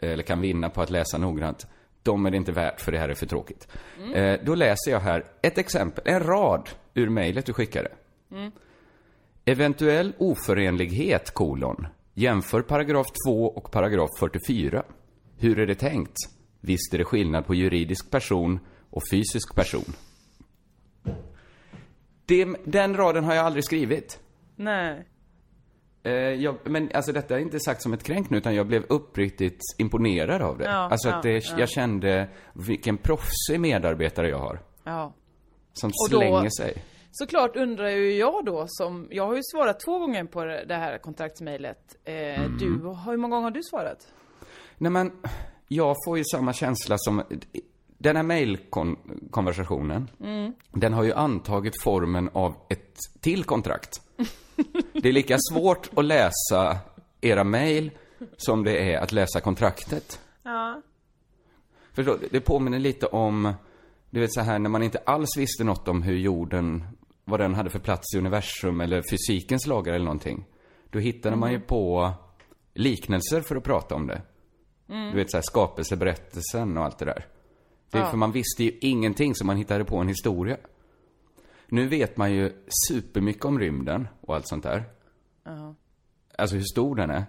eller 0.05 0.23
kan 0.23 0.41
vinna 0.41 0.69
på 0.69 0.81
att 0.81 0.89
läsa 0.89 1.17
noggrant, 1.17 1.67
de 2.03 2.25
är 2.25 2.31
det 2.31 2.37
inte 2.37 2.51
värt 2.51 2.81
för 2.81 2.91
det 2.91 2.97
här 2.97 3.09
är 3.09 3.13
för 3.13 3.25
tråkigt. 3.25 3.67
Mm. 3.97 4.13
Eh, 4.13 4.39
då 4.45 4.55
läser 4.55 4.91
jag 4.91 4.99
här 4.99 5.25
ett 5.41 5.57
exempel, 5.57 6.03
en 6.07 6.19
rad 6.19 6.69
ur 6.93 7.09
mejlet 7.09 7.45
du 7.45 7.53
skickade. 7.53 7.91
Mm. 8.31 8.51
Eventuell 9.45 10.13
oförenlighet, 10.17 11.31
kolon. 11.31 11.87
Jämför 12.13 12.61
paragraf 12.61 13.07
2 13.27 13.45
och 13.45 13.71
paragraf 13.71 14.09
44. 14.19 14.83
Hur 15.37 15.59
är 15.59 15.65
det 15.65 15.75
tänkt? 15.75 16.15
Visst 16.59 16.93
är 16.93 16.97
det 16.97 17.03
skillnad 17.03 17.45
på 17.45 17.55
juridisk 17.55 18.11
person 18.11 18.59
och 18.89 19.01
fysisk 19.11 19.55
person. 19.55 19.93
Det, 22.25 22.47
den 22.63 22.97
raden 22.97 23.23
har 23.23 23.35
jag 23.35 23.45
aldrig 23.45 23.63
skrivit. 23.63 24.19
Nej. 24.55 25.05
Eh, 26.03 26.11
jag, 26.13 26.57
men 26.63 26.91
alltså 26.93 27.11
detta 27.11 27.35
är 27.35 27.39
inte 27.39 27.59
sagt 27.59 27.81
som 27.81 27.93
ett 27.93 28.03
kränk 28.03 28.29
nu, 28.29 28.37
utan 28.37 28.55
jag 28.55 28.67
blev 28.67 28.85
uppriktigt 28.89 29.61
imponerad 29.77 30.41
av 30.41 30.57
det. 30.57 30.63
Ja, 30.65 30.71
alltså 30.71 31.09
att 31.09 31.25
ja, 31.25 31.31
det, 31.31 31.37
ja. 31.45 31.59
jag 31.59 31.69
kände 31.69 32.29
vilken 32.53 32.97
proffsig 32.97 33.59
medarbetare 33.59 34.29
jag 34.29 34.39
har. 34.39 34.59
Ja. 34.83 35.13
Som 35.73 35.91
då- 36.11 36.17
slänger 36.19 36.49
sig. 36.49 36.83
Såklart 37.11 37.55
undrar 37.55 37.89
ju 37.89 38.13
jag 38.17 38.45
då 38.45 38.65
som, 38.67 39.07
jag 39.11 39.27
har 39.27 39.35
ju 39.35 39.41
svarat 39.43 39.79
två 39.79 39.99
gånger 39.99 40.23
på 40.25 40.43
det 40.45 40.75
här 40.75 40.97
kontraktsmejlet. 40.97 41.79
Eh, 42.05 42.13
Mm. 42.13 42.57
Du, 42.57 42.65
hur 43.05 43.17
många 43.17 43.35
gånger 43.35 43.43
har 43.43 43.51
du 43.51 43.63
svarat? 43.63 44.07
Nej 44.77 44.91
men, 44.91 45.11
jag 45.67 45.95
får 46.05 46.17
ju 46.17 46.23
samma 46.31 46.53
känsla 46.53 46.95
som... 46.97 47.23
Den 47.97 48.15
här 48.15 48.23
mejlkonversationen, 48.23 50.09
den 50.71 50.93
har 50.93 51.03
ju 51.03 51.13
antagit 51.13 51.81
formen 51.83 52.29
av 52.33 52.55
ett 52.69 52.95
till 53.21 53.43
kontrakt. 53.43 54.01
Det 54.93 55.09
är 55.09 55.13
lika 55.13 55.37
svårt 55.51 55.89
att 55.95 56.05
läsa 56.05 56.77
era 57.21 57.43
mejl 57.43 57.91
som 58.37 58.63
det 58.63 58.93
är 58.93 58.99
att 58.99 59.11
läsa 59.11 59.41
kontraktet. 59.41 60.19
Ja. 60.43 60.81
Förstår? 61.93 62.19
Det 62.31 62.39
påminner 62.39 62.79
lite 62.79 63.05
om, 63.05 63.53
du 64.09 64.19
vet 64.19 64.33
så 64.33 64.41
här 64.41 64.59
när 64.59 64.69
man 64.69 64.83
inte 64.83 64.97
alls 65.05 65.37
visste 65.37 65.63
något 65.63 65.87
om 65.87 66.03
hur 66.03 66.17
jorden, 66.17 66.83
vad 67.25 67.39
den 67.39 67.55
hade 67.55 67.69
för 67.69 67.79
plats 67.79 68.15
i 68.15 68.17
universum 68.17 68.81
eller 68.81 69.03
fysikens 69.11 69.67
lagar 69.67 69.93
eller 69.93 70.05
någonting. 70.05 70.45
Då 70.89 70.99
hittade 70.99 71.35
man 71.35 71.51
ju 71.51 71.59
på 71.59 72.11
liknelser 72.73 73.41
för 73.41 73.55
att 73.55 73.63
prata 73.63 73.95
om 73.95 74.07
det. 74.07 74.21
Du 74.87 75.15
vet 75.15 75.31
så 75.31 75.37
här 75.37 75.41
skapelseberättelsen 75.41 76.77
och 76.77 76.83
allt 76.83 76.99
det 76.99 77.05
där. 77.05 77.25
Det 77.91 77.97
är 77.97 78.05
för 78.05 78.17
man 78.17 78.31
visste 78.31 78.63
ju 78.63 78.77
ingenting 78.81 79.35
så 79.35 79.45
man 79.45 79.57
hittade 79.57 79.85
på 79.85 79.97
en 79.97 80.07
historia. 80.07 80.57
Nu 81.67 81.87
vet 81.87 82.17
man 82.17 82.33
ju 82.33 82.51
supermycket 82.87 83.45
om 83.45 83.59
rymden 83.59 84.07
och 84.21 84.35
allt 84.35 84.47
sånt 84.47 84.63
där. 84.63 84.83
Alltså 86.37 86.55
hur 86.55 86.63
stor 86.63 86.95
den 86.95 87.09
är. 87.09 87.25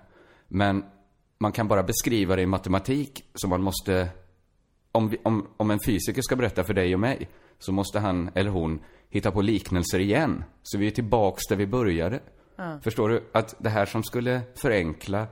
Men 0.49 0.85
man 1.38 1.53
kan 1.53 1.69
bara 1.69 1.83
beskriva 1.83 2.37
det 2.37 2.43
i 2.43 2.47
matematik, 2.47 3.25
så 3.35 3.49
man 3.49 3.62
måste... 3.62 4.09
Om, 4.93 5.09
vi, 5.09 5.19
om, 5.23 5.47
om 5.57 5.71
en 5.71 5.81
fysiker 5.81 6.23
ska 6.23 6.37
berätta 6.37 6.64
för 6.64 6.75
dig 6.75 6.95
och 6.95 7.00
mig, 7.00 7.31
så 7.59 7.73
måste 7.73 7.99
han 7.99 8.31
eller 8.35 8.50
hon 8.50 8.81
hitta 9.09 9.31
på 9.31 9.43
liknelser 9.43 9.99
igen. 9.99 10.45
Så 10.62 10.79
vi 10.79 10.87
är 10.87 10.91
tillbaks 10.91 11.43
där 11.49 11.57
vi 11.57 11.67
började. 11.67 12.21
Förstår 12.83 13.09
du? 13.09 13.31
Att 13.33 13.55
det 13.59 13.69
här 13.69 13.87
som 13.87 14.03
skulle 14.03 14.41
förenkla... 14.55 15.26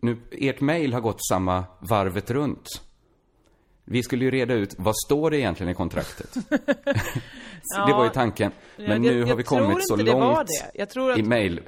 Nu, 0.00 0.20
ert 0.30 0.60
mejl 0.60 0.92
har 0.92 1.00
gått 1.00 1.26
samma 1.28 1.64
varvet 1.80 2.30
runt. 2.30 2.68
Vi 3.92 4.02
skulle 4.02 4.24
ju 4.24 4.30
reda 4.30 4.54
ut, 4.54 4.74
vad 4.78 4.94
står 5.06 5.30
det 5.30 5.38
egentligen 5.38 5.72
i 5.72 5.74
kontraktet? 5.74 6.34
det 7.86 7.92
var 7.92 8.04
ju 8.04 8.10
tanken. 8.10 8.52
Men 8.76 8.88
jag, 8.90 9.00
nu 9.00 9.18
jag, 9.18 9.26
har 9.26 9.36
vi 9.36 9.42
kommit 9.42 9.88
så 9.88 9.96
långt. 9.96 10.48
Jag 10.74 10.90
tror 10.90 11.12
att 11.12 11.18
i 11.18 11.22
mejl... 11.22 11.60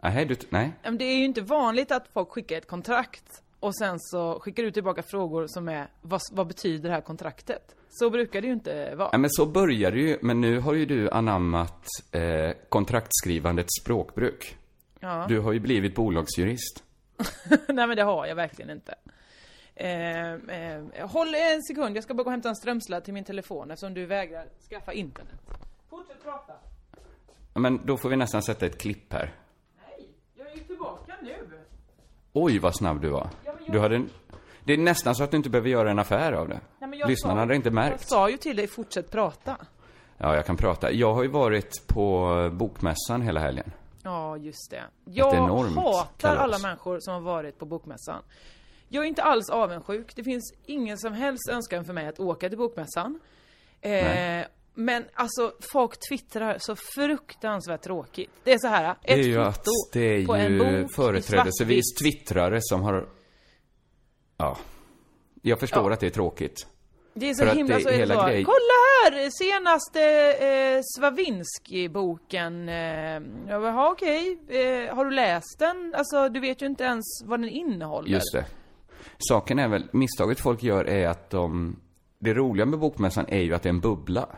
Nej, 0.00 0.24
du, 0.24 0.36
nej. 0.50 0.72
Det 0.98 1.04
är 1.04 1.16
ju 1.16 1.24
inte 1.24 1.40
vanligt 1.40 1.90
att 1.90 2.08
folk 2.12 2.28
skickar 2.28 2.56
ett 2.56 2.66
kontrakt 2.66 3.42
och 3.60 3.76
sen 3.76 4.00
så 4.00 4.40
skickar 4.40 4.62
du 4.62 4.70
tillbaka 4.70 5.02
frågor 5.02 5.44
som 5.48 5.68
är 5.68 5.88
vad, 6.00 6.20
vad 6.32 6.46
betyder 6.46 6.88
det 6.88 6.94
här 6.94 7.00
kontraktet? 7.00 7.74
Så 7.90 8.10
brukar 8.10 8.40
det 8.40 8.46
ju 8.46 8.52
inte 8.52 8.94
vara. 8.94 9.08
Ja, 9.12 9.18
men 9.18 9.30
så 9.30 9.46
börjar 9.46 9.90
det 9.90 9.98
ju, 9.98 10.18
men 10.22 10.40
nu 10.40 10.60
har 10.60 10.74
ju 10.74 10.86
du 10.86 11.10
anammat 11.10 11.86
eh, 12.12 12.50
kontraktskrivandets 12.68 13.82
språkbruk. 13.82 14.56
Ja. 15.00 15.24
Du 15.28 15.40
har 15.40 15.52
ju 15.52 15.60
blivit 15.60 15.94
bolagsjurist. 15.94 16.84
Nej 17.68 17.86
men 17.86 17.96
det 17.96 18.02
har 18.02 18.26
jag 18.26 18.34
verkligen 18.34 18.70
inte. 18.70 18.94
Eh, 19.80 20.32
eh, 20.32 21.08
håll 21.08 21.34
en 21.34 21.62
sekund, 21.62 21.96
jag 21.96 22.04
ska 22.04 22.14
bara 22.14 22.22
gå 22.22 22.26
och 22.28 22.30
hämta 22.32 22.48
en 22.48 22.56
strömsladd 22.56 23.04
till 23.04 23.14
min 23.14 23.24
telefon 23.24 23.70
eftersom 23.70 23.94
du 23.94 24.06
vägrar 24.06 24.46
skaffa 24.70 24.92
internet. 24.92 25.34
Fortsätt 25.90 26.22
prata. 26.24 26.52
Ja, 27.54 27.60
men 27.60 27.80
då 27.86 27.96
får 27.96 28.08
vi 28.08 28.16
nästan 28.16 28.42
sätta 28.42 28.66
ett 28.66 28.78
klipp 28.80 29.12
här. 29.12 29.34
Nej, 29.88 30.08
jag 30.36 30.46
är 30.50 30.54
ju 30.56 30.60
tillbaka 30.60 31.14
nu. 31.22 31.34
Oj, 32.32 32.58
vad 32.58 32.76
snabb 32.76 33.00
du 33.00 33.08
var. 33.08 33.28
Ja, 33.44 33.52
jag- 33.66 33.72
Du 33.74 33.78
hade 33.80 33.96
en... 33.96 34.10
Det 34.64 34.72
är 34.72 34.78
nästan 34.78 35.14
så 35.14 35.24
att 35.24 35.30
du 35.30 35.36
inte 35.36 35.50
behöver 35.50 35.68
göra 35.68 35.90
en 35.90 35.98
affär 35.98 36.32
av 36.32 36.48
det. 36.48 36.60
Nej, 36.78 36.98
jag 36.98 37.08
Lyssnarna 37.08 37.34
sa- 37.34 37.40
hade 37.40 37.54
inte 37.54 37.68
Jag 37.68 37.74
märkt. 37.74 38.08
sa 38.08 38.30
ju 38.30 38.36
till 38.36 38.56
dig, 38.56 38.66
fortsätt 38.66 39.10
prata. 39.10 39.56
Ja, 40.18 40.34
jag 40.34 40.46
kan 40.46 40.56
prata. 40.56 40.92
Jag 40.92 41.14
har 41.14 41.22
ju 41.22 41.28
varit 41.28 41.86
på 41.86 42.28
bokmässan 42.52 43.22
hela 43.22 43.40
helgen. 43.40 43.72
Ja, 44.02 44.36
just 44.36 44.70
det. 44.70 44.82
Jag 45.04 45.24
hatar 45.32 46.08
kalas. 46.18 46.38
alla 46.38 46.58
människor 46.58 47.00
som 47.00 47.14
har 47.14 47.20
varit 47.20 47.58
på 47.58 47.64
bokmässan. 47.66 48.22
Jag 48.88 49.04
är 49.04 49.08
inte 49.08 49.22
alls 49.22 49.50
avundsjuk. 49.50 50.16
Det 50.16 50.24
finns 50.24 50.54
ingen 50.66 50.98
som 50.98 51.12
helst 51.12 51.48
önskan 51.50 51.84
för 51.84 51.92
mig 51.92 52.06
att 52.06 52.20
åka 52.20 52.48
till 52.48 52.58
bokmässan. 52.58 53.20
Eh, 53.80 54.46
men 54.74 55.04
alltså, 55.14 55.52
folk 55.72 56.08
twittrar 56.08 56.56
så 56.58 56.76
fruktansvärt 56.76 57.82
tråkigt. 57.82 58.30
Det 58.44 58.52
är 58.52 58.58
så 58.58 58.66
här, 58.68 58.94
Det 59.02 59.12
är 59.12 59.18
ett 59.20 59.26
ju 59.26 59.38
att 59.42 59.64
det 59.92 60.00
är 60.00 60.26
på 60.26 60.34
en 60.34 60.58
bok 60.58 60.92
företrädesvis 60.94 61.94
twittrare 62.02 62.58
som 62.62 62.82
har... 62.82 63.08
Ja. 64.36 64.58
Jag 65.42 65.60
förstår 65.60 65.86
Ja. 65.86 65.92
att 65.92 66.00
det 66.00 66.06
är 66.06 66.10
tråkigt. 66.10 66.66
Det 67.14 67.30
är 67.30 67.34
så 67.34 67.46
För 67.46 67.54
himla 67.54 67.76
det- 67.76 67.82
så 67.82 67.88
hela 67.90 68.14
så. 68.14 68.26
grej- 68.26 68.44
Kolla 68.44 68.78
här! 69.04 69.30
Senaste 69.30 70.02
eh, 70.46 70.82
Stravinsky-boken. 70.96 72.68
Eh, 72.68 73.22
jaha, 73.48 73.90
okej. 73.92 74.38
Eh, 74.48 74.94
har 74.94 75.04
du 75.04 75.10
läst 75.10 75.58
den? 75.58 75.94
Alltså, 75.94 76.28
du 76.28 76.40
vet 76.40 76.62
ju 76.62 76.66
inte 76.66 76.84
ens 76.84 77.04
vad 77.24 77.40
den 77.40 77.48
innehåller. 77.48 78.08
Just 78.10 78.32
det. 78.32 78.44
Saken 79.18 79.58
är 79.58 79.68
väl, 79.68 79.88
misstaget 79.92 80.40
folk 80.40 80.62
gör 80.62 80.84
är 80.84 81.08
att 81.08 81.30
de... 81.30 81.76
Det 82.18 82.34
roliga 82.34 82.66
med 82.66 82.78
bokmässan 82.78 83.24
är 83.28 83.40
ju 83.40 83.54
att 83.54 83.62
det 83.62 83.68
är 83.68 83.72
en 83.72 83.80
bubbla. 83.80 84.28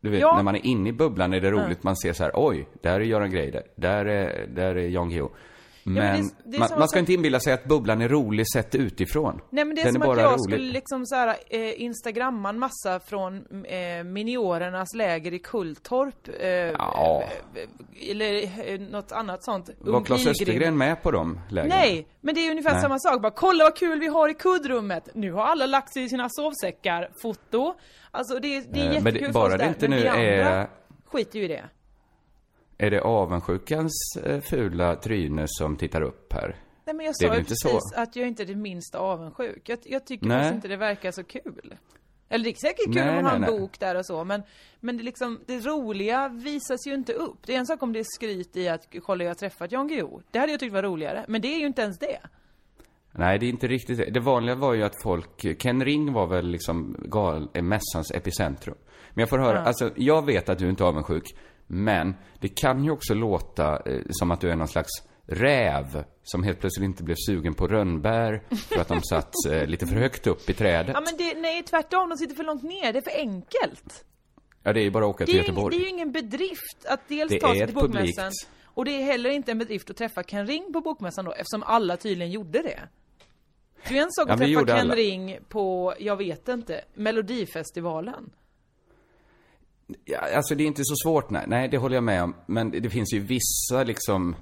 Du 0.00 0.10
vet, 0.10 0.20
Ja. 0.20 0.36
när 0.36 0.42
man 0.42 0.54
är 0.56 0.66
inne 0.66 0.88
i 0.88 0.92
bubblan 0.92 1.34
är 1.34 1.40
det 1.40 1.50
roligt. 1.50 1.82
Man 1.82 1.96
ser 1.96 2.12
så 2.12 2.22
här, 2.24 2.32
oj, 2.34 2.68
där 2.82 3.00
är 3.00 3.04
Göran 3.04 3.30
Greider. 3.30 3.62
Där 3.76 4.04
är, 4.04 4.46
där 4.46 4.74
är 4.74 4.88
Jan 4.88 5.08
Guillou. 5.08 5.28
Men, 5.88 5.94
men 5.94 6.26
det 6.26 6.32
det 6.44 6.58
man, 6.58 6.68
man 6.78 6.88
ska 6.88 6.98
inte 6.98 7.12
inbilla 7.12 7.40
sig 7.40 7.52
att 7.52 7.64
bubblan 7.64 8.02
är 8.02 8.08
rolig 8.08 8.46
sett 8.52 8.74
utifrån. 8.74 9.40
Nej 9.50 9.64
men 9.64 9.74
det 9.76 9.80
är 9.80 9.84
Den 9.84 9.92
som 9.92 10.02
är 10.02 10.12
att 10.12 10.18
jag 10.18 10.30
rolig. 10.32 10.40
skulle 10.40 10.72
liksom 10.72 11.06
såhär 11.06 11.36
eh, 11.50 11.82
instagramma 11.82 12.48
en 12.48 12.58
massa 12.58 13.00
från 13.00 13.36
eh, 13.64 14.04
miniorernas 14.04 14.94
läger 14.94 15.34
i 15.34 15.38
Kulltorp. 15.38 16.28
Eh, 16.40 16.48
Ja. 16.48 17.24
eh, 17.54 18.10
eller 18.10 18.42
eh, 18.72 18.80
något 18.80 19.12
annat 19.12 19.44
sånt. 19.44 19.70
Var 19.78 20.04
Claes. 20.04 20.26
Östergren 20.26 20.76
med 20.78 21.02
på 21.02 21.10
de 21.10 21.40
lägren? 21.48 21.68
Nej, 21.68 22.06
men 22.20 22.34
det 22.34 22.46
är 22.46 22.50
ungefär 22.50 22.72
Nej. 22.72 22.82
samma 22.82 22.98
sak. 22.98 23.22
Bara 23.22 23.32
kolla 23.32 23.64
vad 23.64 23.76
kul 23.76 24.00
vi 24.00 24.06
har 24.06 24.28
i 24.28 24.34
kuddrummet. 24.34 25.08
Nu 25.14 25.32
har 25.32 25.42
alla 25.44 25.66
lagt 25.66 25.92
sig 25.92 26.04
i 26.04 26.08
sina 26.08 26.28
sovsäckar. 26.30 27.10
Foto. 27.22 27.74
Alltså 28.10 28.38
det 28.38 28.56
är, 28.56 28.64
det 28.72 28.80
är 28.80 28.84
Eh, 28.84 28.92
men 28.92 29.04
det- 29.04 29.10
jättekul 29.10 29.32
bara 29.32 29.56
det 29.56 29.66
inte 29.66 29.88
nu 29.88 30.06
är- 30.06 30.66
skiter 31.06 31.38
ju 31.38 31.44
i 31.44 31.48
det. 31.48 31.64
Är 32.78 32.90
det 32.90 33.00
avundsjukans 33.00 33.92
eh, 34.24 34.40
fula 34.40 34.96
tryne 34.96 35.44
som 35.46 35.76
tittar 35.76 36.02
upp 36.02 36.32
här? 36.32 36.56
Nej 36.84 36.96
men 36.96 37.06
jag 37.06 37.16
sa 37.16 37.36
ju 37.36 37.44
precis 37.44 37.58
så? 37.60 37.80
att 37.96 38.16
jag 38.16 38.28
inte 38.28 38.42
är 38.42 38.46
det 38.46 38.54
minsta 38.54 38.98
avundsjuk. 38.98 39.68
Jag, 39.68 39.78
jag 39.84 40.06
tycker 40.06 40.26
Nej. 40.26 40.54
inte 40.54 40.68
det 40.68 40.76
verkar 40.76 41.10
så 41.10 41.24
kul. 41.24 41.74
Eller 42.28 42.44
det 42.44 42.50
är 42.50 42.54
säkert 42.54 42.84
kul 42.84 42.94
Nej, 42.94 43.08
om 43.08 43.14
man 43.14 43.24
har 43.24 43.34
en 43.34 43.40
nej, 43.40 43.50
nej. 43.50 43.60
bok 43.60 43.80
där 43.80 43.94
och 43.94 44.06
så, 44.06 44.24
men, 44.24 44.42
men 44.80 44.96
det, 44.96 45.02
liksom, 45.02 45.40
det 45.46 45.58
roliga 45.58 46.28
visas 46.28 46.86
ju 46.86 46.94
inte 46.94 47.12
upp. 47.12 47.38
Det 47.46 47.54
är 47.54 47.58
en 47.58 47.66
sak 47.66 47.82
om 47.82 47.92
det 47.92 47.98
är 47.98 48.06
skryt 48.16 48.56
i 48.56 48.68
att 48.68 48.88
kolla 49.02 49.24
jag 49.24 49.30
har 49.30 49.34
träffat 49.34 49.72
Jan 49.72 49.88
Guillou. 49.88 50.20
Det 50.30 50.38
hade 50.38 50.52
jag 50.52 50.60
tyckt 50.60 50.72
var 50.72 50.82
roligare, 50.82 51.24
men 51.28 51.40
det 51.40 51.48
är 51.54 51.58
ju 51.58 51.66
inte 51.66 51.82
ens 51.82 51.98
det. 51.98 52.18
Nej, 53.12 53.38
det 53.38 53.46
är 53.46 53.50
inte 53.50 53.66
riktigt 53.66 53.98
det. 53.98 54.10
Det 54.10 54.20
vanliga 54.20 54.54
var 54.54 54.74
ju 54.74 54.82
att 54.82 55.02
folk, 55.02 55.60
Ken 55.62 55.84
Ring 55.84 56.12
var 56.12 56.26
väl 56.26 56.46
liksom 56.46 56.96
gal, 56.98 57.48
eh, 57.54 57.62
mässans 57.62 58.10
epicentrum. 58.10 58.76
Men 59.14 59.22
jag 59.22 59.28
får 59.28 59.38
höra, 59.38 59.60
alltså 59.64 59.90
jag 59.96 60.26
vet 60.26 60.48
att 60.48 60.58
du 60.58 60.70
inte 60.70 60.84
är 60.84 60.88
avundsjuk, 60.88 61.36
men 61.66 62.14
det 62.40 62.48
kan 62.48 62.84
ju 62.84 62.90
också 62.90 63.14
låta 63.14 63.82
eh, 63.86 64.00
som 64.10 64.30
att 64.30 64.40
du 64.40 64.50
är 64.50 64.56
någon 64.56 64.68
slags 64.68 64.90
räv 65.28 66.04
som 66.22 66.42
helt 66.42 66.60
plötsligt 66.60 66.84
inte 66.84 67.02
blev 67.02 67.16
sugen 67.26 67.54
på 67.54 67.68
rönnbär 67.68 68.42
för 68.68 68.80
att 68.80 68.88
de 68.88 69.00
satt 69.10 69.32
eh, 69.50 69.66
lite 69.66 69.86
för 69.86 69.96
högt 69.96 70.26
upp 70.26 70.50
i 70.50 70.52
trädet. 70.54 70.90
Ja 70.94 71.00
men 71.00 71.16
det, 71.18 71.40
nej 71.40 71.62
tvärtom, 71.62 72.08
de 72.08 72.16
sitter 72.18 72.34
för 72.34 72.44
långt 72.44 72.62
ner, 72.62 72.92
det 72.92 72.98
är 72.98 73.02
för 73.10 73.18
enkelt. 73.20 74.04
Ja, 74.62 74.72
det 74.72 74.80
är 74.80 74.84
ju 74.84 74.90
bara 74.90 75.04
att 75.04 75.10
åka 75.10 75.24
Det 75.24 75.32
till 75.32 75.34
är, 75.34 75.42
ju 75.42 75.48
ing, 75.48 75.54
Göteborg. 75.54 75.76
det 75.76 75.82
är 75.82 75.84
ju 75.84 75.90
ingen 75.90 76.12
bedrift 76.12 76.86
att 76.88 77.00
dels 77.08 77.32
Det 77.32 77.40
ta 77.40 77.50
är 77.50 77.54
sig 77.58 77.66
till 77.66 77.74
bokmässan, 77.74 78.24
publikt. 78.24 78.48
och 78.64 78.84
det 78.84 78.90
är 78.90 79.02
heller 79.04 79.30
inte 79.30 79.50
en 79.50 79.58
bedrift 79.58 79.90
att 79.90 79.96
träffa 79.96 80.22
Ken 80.22 80.46
Ring 80.46 80.72
på 80.72 80.80
bokmässan 80.80 81.24
då, 81.24 81.32
eftersom 81.32 81.62
alla 81.62 81.96
tydligen 81.96 82.32
gjorde 82.32 82.62
det. 82.62 82.80
Det 83.88 83.98
är 83.98 84.02
en 84.02 84.12
sak 84.12 84.28
Ja, 84.28 84.34
att 84.34 84.40
vi 84.40 84.54
träffa 84.54 84.66
Ken 84.66 84.78
alla. 84.78 84.94
Ring 84.94 85.38
på, 85.48 85.94
jag 85.98 86.16
vet 86.16 86.48
inte, 86.48 86.80
Melodifestivalen. 86.94 88.30
Ja, 90.04 90.18
alltså 90.36 90.54
det 90.54 90.64
är 90.64 90.66
inte 90.66 90.84
så 90.84 90.96
svårt, 90.96 91.30
nej. 91.30 91.44
Nej, 91.46 91.68
det 91.68 91.78
håller 91.78 91.94
jag 91.94 92.04
med 92.04 92.22
om. 92.22 92.34
Men 92.46 92.70
det, 92.70 92.90
finns 92.90 93.14
ju 93.14 93.20
vissa 93.20 93.84
liksom 93.84 94.36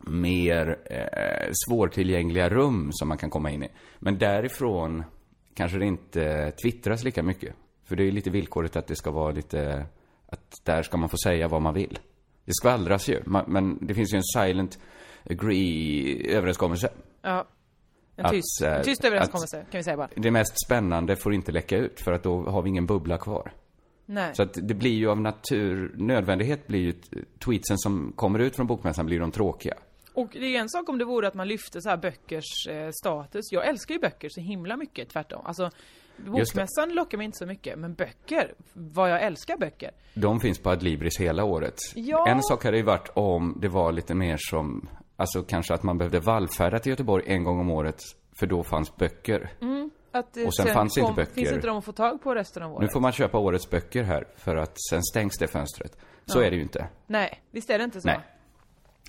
mer 0.00 0.78
eh, 0.84 1.52
svårtillgängliga 1.66 2.48
rum 2.48 2.88
som 2.92 3.08
man 3.08 3.18
kan 3.18 3.30
komma 3.30 3.50
in 3.50 3.62
i. 3.62 3.68
Men 3.98 4.18
därifrån 4.18 5.04
kanske 5.54 5.78
det 5.78 5.86
inte 5.86 6.52
twittras 6.62 7.04
lika 7.04 7.22
mycket. 7.22 7.54
För 7.84 7.96
det 7.96 8.02
är 8.02 8.04
ju 8.04 8.10
lite 8.10 8.30
villkoret 8.30 8.76
att 8.76 8.86
det 8.86 8.96
ska 8.96 9.10
vara 9.10 9.30
lite, 9.30 9.86
att 10.26 10.60
där 10.64 10.82
ska 10.82 10.96
man 10.96 11.08
få 11.08 11.16
säga 11.16 11.48
vad 11.48 11.62
man 11.62 11.74
vill. 11.74 11.98
Det 12.44 12.54
skvallras 12.54 13.08
ju, 13.08 13.22
men 13.46 13.86
det 13.86 13.94
finns 13.94 14.14
ju 14.14 14.16
en 14.16 14.24
silent 14.24 14.78
agree-överenskommelse. 15.30 16.88
Ja. 17.22 17.46
En 18.16 18.26
Att, 18.26 18.32
tyst, 18.32 18.62
eh, 18.62 18.74
en 18.74 18.84
tyst 18.84 19.04
överenskommelse, 19.04 19.56
kan 19.70 19.78
vi 19.78 19.84
säga 19.84 19.96
bara. 19.96 20.08
Det 20.16 20.30
mest 20.30 20.66
spännande 20.66 21.16
får 21.16 21.34
inte 21.34 21.52
läcka 21.52 21.76
ut, 21.76 22.00
för 22.00 22.12
att 22.12 22.22
då 22.22 22.50
har 22.50 22.62
vi 22.62 22.68
ingen 22.68 22.86
bubbla 22.86 23.18
kvar. 23.18 23.52
Nej. 24.06 24.34
Så 24.34 24.42
att 24.42 24.54
det 24.62 24.74
blir 24.74 24.94
ju 24.94 25.10
av 25.10 25.20
natur, 25.20 25.94
nödvändighet 25.96 26.66
blir 26.66 26.80
ju 26.80 26.92
tweetsen 27.44 27.78
som 27.78 28.12
kommer 28.16 28.38
ut 28.38 28.56
från 28.56 28.66
bokmässan 28.66 29.06
blir 29.06 29.20
de 29.20 29.30
tråkiga. 29.30 29.74
Och 30.14 30.28
det 30.32 30.56
är 30.56 30.60
en 30.60 30.68
sak 30.68 30.88
om 30.88 30.98
det 30.98 31.04
vore 31.04 31.28
att 31.28 31.34
man 31.34 31.48
lyfte 31.48 31.82
så 31.82 31.88
här 31.88 31.96
böckers 31.96 32.66
eh, 32.68 32.90
status. 32.92 33.52
Jag 33.52 33.66
älskar 33.66 33.94
ju 33.94 34.00
böcker 34.00 34.28
så 34.30 34.40
himla 34.40 34.76
mycket, 34.76 35.08
tvärtom. 35.08 35.42
Alltså, 35.44 35.70
bokmässan 36.16 36.94
lockar 36.94 37.18
mig 37.18 37.24
inte 37.24 37.38
så 37.38 37.46
mycket, 37.46 37.78
men 37.78 37.94
böcker, 37.94 38.54
vad 38.72 39.10
jag 39.10 39.22
älskar 39.22 39.56
böcker. 39.56 39.90
De 40.14 40.40
finns 40.40 40.58
på 40.58 40.70
Adlibris 40.70 41.20
hela 41.20 41.44
året. 41.44 41.76
Ja. 41.94 42.28
En 42.28 42.42
sak 42.42 42.64
hade 42.64 42.76
ju 42.76 42.82
varit 42.82 43.10
om 43.14 43.58
det 43.60 43.68
var 43.68 43.92
lite 43.92 44.14
mer 44.14 44.36
som 44.38 44.88
Alltså 45.16 45.42
kanske 45.42 45.74
att 45.74 45.82
man 45.82 45.98
behövde 45.98 46.20
vallfärda 46.20 46.78
till 46.78 46.90
Göteborg 46.90 47.24
en 47.26 47.44
gång 47.44 47.60
om 47.60 47.70
året, 47.70 48.00
för 48.38 48.46
då 48.46 48.62
fanns 48.62 48.96
böcker. 48.96 49.52
Att, 50.18 50.36
Och 50.36 50.54
sen 50.54 50.66
fanns 50.66 50.98
inte 50.98 51.12
böcker. 51.12 51.32
Finns 51.32 51.52
inte 51.52 51.66
de 51.66 51.78
att 51.78 51.84
få 51.84 51.92
tag 51.92 52.22
på 52.22 52.34
resten 52.34 52.62
av 52.62 52.72
året? 52.72 52.82
Nu 52.82 52.88
får 52.88 53.00
man 53.00 53.12
köpa 53.12 53.38
årets 53.38 53.70
böcker 53.70 54.02
här, 54.02 54.28
för 54.36 54.56
att 54.56 54.76
sen 54.90 55.02
stängs 55.02 55.38
det 55.38 55.48
fönstret. 55.48 55.98
Så 56.26 56.40
är 56.40 56.50
det 56.50 56.56
ju 56.56 56.62
inte. 56.62 56.88
Nej, 57.06 57.42
visst 57.50 57.70
är 57.70 57.78
det 57.78 57.84
inte 57.84 58.00
så? 58.00 58.08
Nej. 58.08 58.20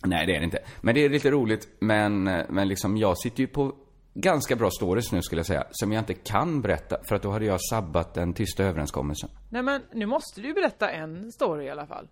Nej, 0.03 0.25
det 0.25 0.35
är 0.35 0.39
det 0.39 0.45
inte. 0.45 0.59
Men 0.81 0.95
det 0.95 1.05
är 1.05 1.09
lite 1.09 1.31
roligt, 1.31 1.67
men, 1.79 2.23
men 2.49 2.67
liksom 2.67 2.97
jag 2.97 3.17
sitter 3.17 3.39
ju 3.39 3.47
på 3.47 3.75
ganska 4.13 4.55
bra 4.55 4.69
stories 4.71 5.11
nu 5.11 5.21
skulle 5.21 5.39
jag 5.39 5.45
säga, 5.45 5.63
som 5.71 5.91
jag 5.91 6.01
inte 6.01 6.13
kan 6.13 6.61
berätta, 6.61 6.97
för 7.07 7.15
att 7.15 7.21
då 7.21 7.31
hade 7.31 7.45
jag 7.45 7.59
sabbat 7.69 8.13
den 8.13 8.33
tysta 8.33 8.63
överenskommelsen. 8.63 9.29
Nej 9.49 9.61
men 9.63 9.81
nu 9.93 10.05
måste 10.05 10.41
du 10.41 10.47
ju 10.47 10.53
berätta 10.53 10.89
en 10.89 11.31
story 11.31 11.65
i 11.65 11.69
alla 11.69 11.85
fall. 11.85 12.07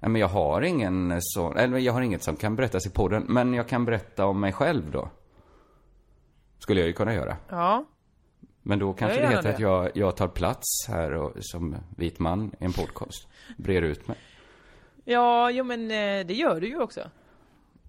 Nej, 0.00 0.10
men 0.10 0.20
jag 0.20 0.28
har 0.28 0.62
ingen 0.62 1.16
sån, 1.20 1.56
eller 1.56 1.78
jag 1.78 1.92
har 1.92 2.00
inget 2.00 2.22
som 2.22 2.36
kan 2.36 2.56
berättas 2.56 2.86
i 2.86 2.90
podden, 2.90 3.24
men 3.28 3.54
jag 3.54 3.68
kan 3.68 3.84
berätta 3.84 4.26
om 4.26 4.40
mig 4.40 4.52
själv 4.52 4.90
då. 4.90 5.10
Skulle 6.58 6.80
jag 6.80 6.86
ju 6.86 6.92
kunna 6.92 7.14
göra. 7.14 7.36
Ja. 7.48 7.84
Men 8.68 8.78
då 8.78 8.92
kanske 8.92 9.20
det 9.20 9.28
heter 9.28 9.42
det. 9.42 9.54
att 9.54 9.60
jag, 9.60 9.90
jag 9.94 10.16
tar 10.16 10.28
plats 10.28 10.86
här 10.88 11.12
och, 11.12 11.32
som 11.40 11.76
vit 11.96 12.18
man 12.18 12.50
i 12.60 12.64
en 12.64 12.72
podcast. 12.72 13.28
Brer 13.56 13.82
ut 13.82 14.08
mig. 14.08 14.16
Ja, 15.04 15.50
jo 15.50 15.64
men 15.64 15.90
eh, 15.90 16.26
det 16.26 16.34
gör 16.34 16.60
du 16.60 16.68
ju 16.68 16.80
också. 16.80 17.00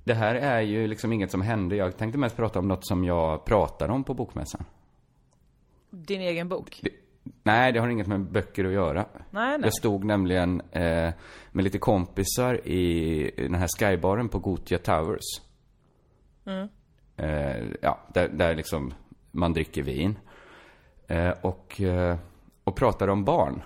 Det 0.04 0.14
här 0.14 0.36
är 0.36 0.62
ju 0.62 0.88
liksom 0.88 1.14
inget 1.14 1.32
som 1.32 1.42
hände. 1.42 1.76
Jag 1.76 1.98
tänkte 1.98 2.18
mest 2.18 2.36
prata 2.36 2.60
om 2.60 2.68
något 2.68 2.88
som 2.88 3.04
jag 3.04 3.46
pratade 3.46 3.94
om 3.94 4.04
på 4.04 4.14
bokmässan. 4.14 4.66
Din 5.90 6.22
egen 6.22 6.50
bok. 6.50 6.80
Det, 6.82 6.90
nej, 7.44 7.72
det 7.72 7.80
har 7.80 7.88
inget 7.88 8.08
med 8.08 8.22
böcker 8.22 8.66
att 8.66 8.74
göra. 8.74 9.06
Nej, 9.14 9.58
nej. 9.58 9.60
Jag 9.64 9.74
stod 9.74 10.04
nämligen 10.04 10.62
eh, 10.72 11.14
med 11.52 11.64
lite 11.64 11.80
kompisar 11.80 12.68
i, 12.68 12.82
i 13.28 13.44
den 13.44 13.56
här 13.56 13.68
skybaren 13.80 14.30
på 14.30 14.40
Gotia 14.40 14.78
Towers. 14.78 15.42
Mm. 16.46 16.68
Eh, 17.18 17.66
ja, 17.82 18.00
där, 18.14 18.28
där 18.28 18.56
liksom 18.56 18.94
man 19.32 19.54
dricker 19.54 19.84
vin. 19.84 20.16
Eh, 21.08 21.30
och, 21.42 21.82
eh, 21.82 22.18
och 22.64 22.76
pratade 22.76 23.12
om 23.12 23.24
barn. 23.24 23.62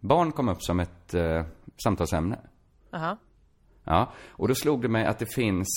Barn 0.00 0.32
kom 0.32 0.48
upp 0.48 0.62
som 0.62 0.80
ett 0.80 1.14
eh, 1.14 1.44
samtalsämne. 1.84 2.38
Aha. 2.92 3.16
Ja, 3.84 4.12
och 4.28 4.48
då 4.48 4.54
slog 4.54 4.82
det 4.82 4.88
mig 4.88 5.04
att 5.04 5.18
det 5.18 5.34
finns 5.34 5.68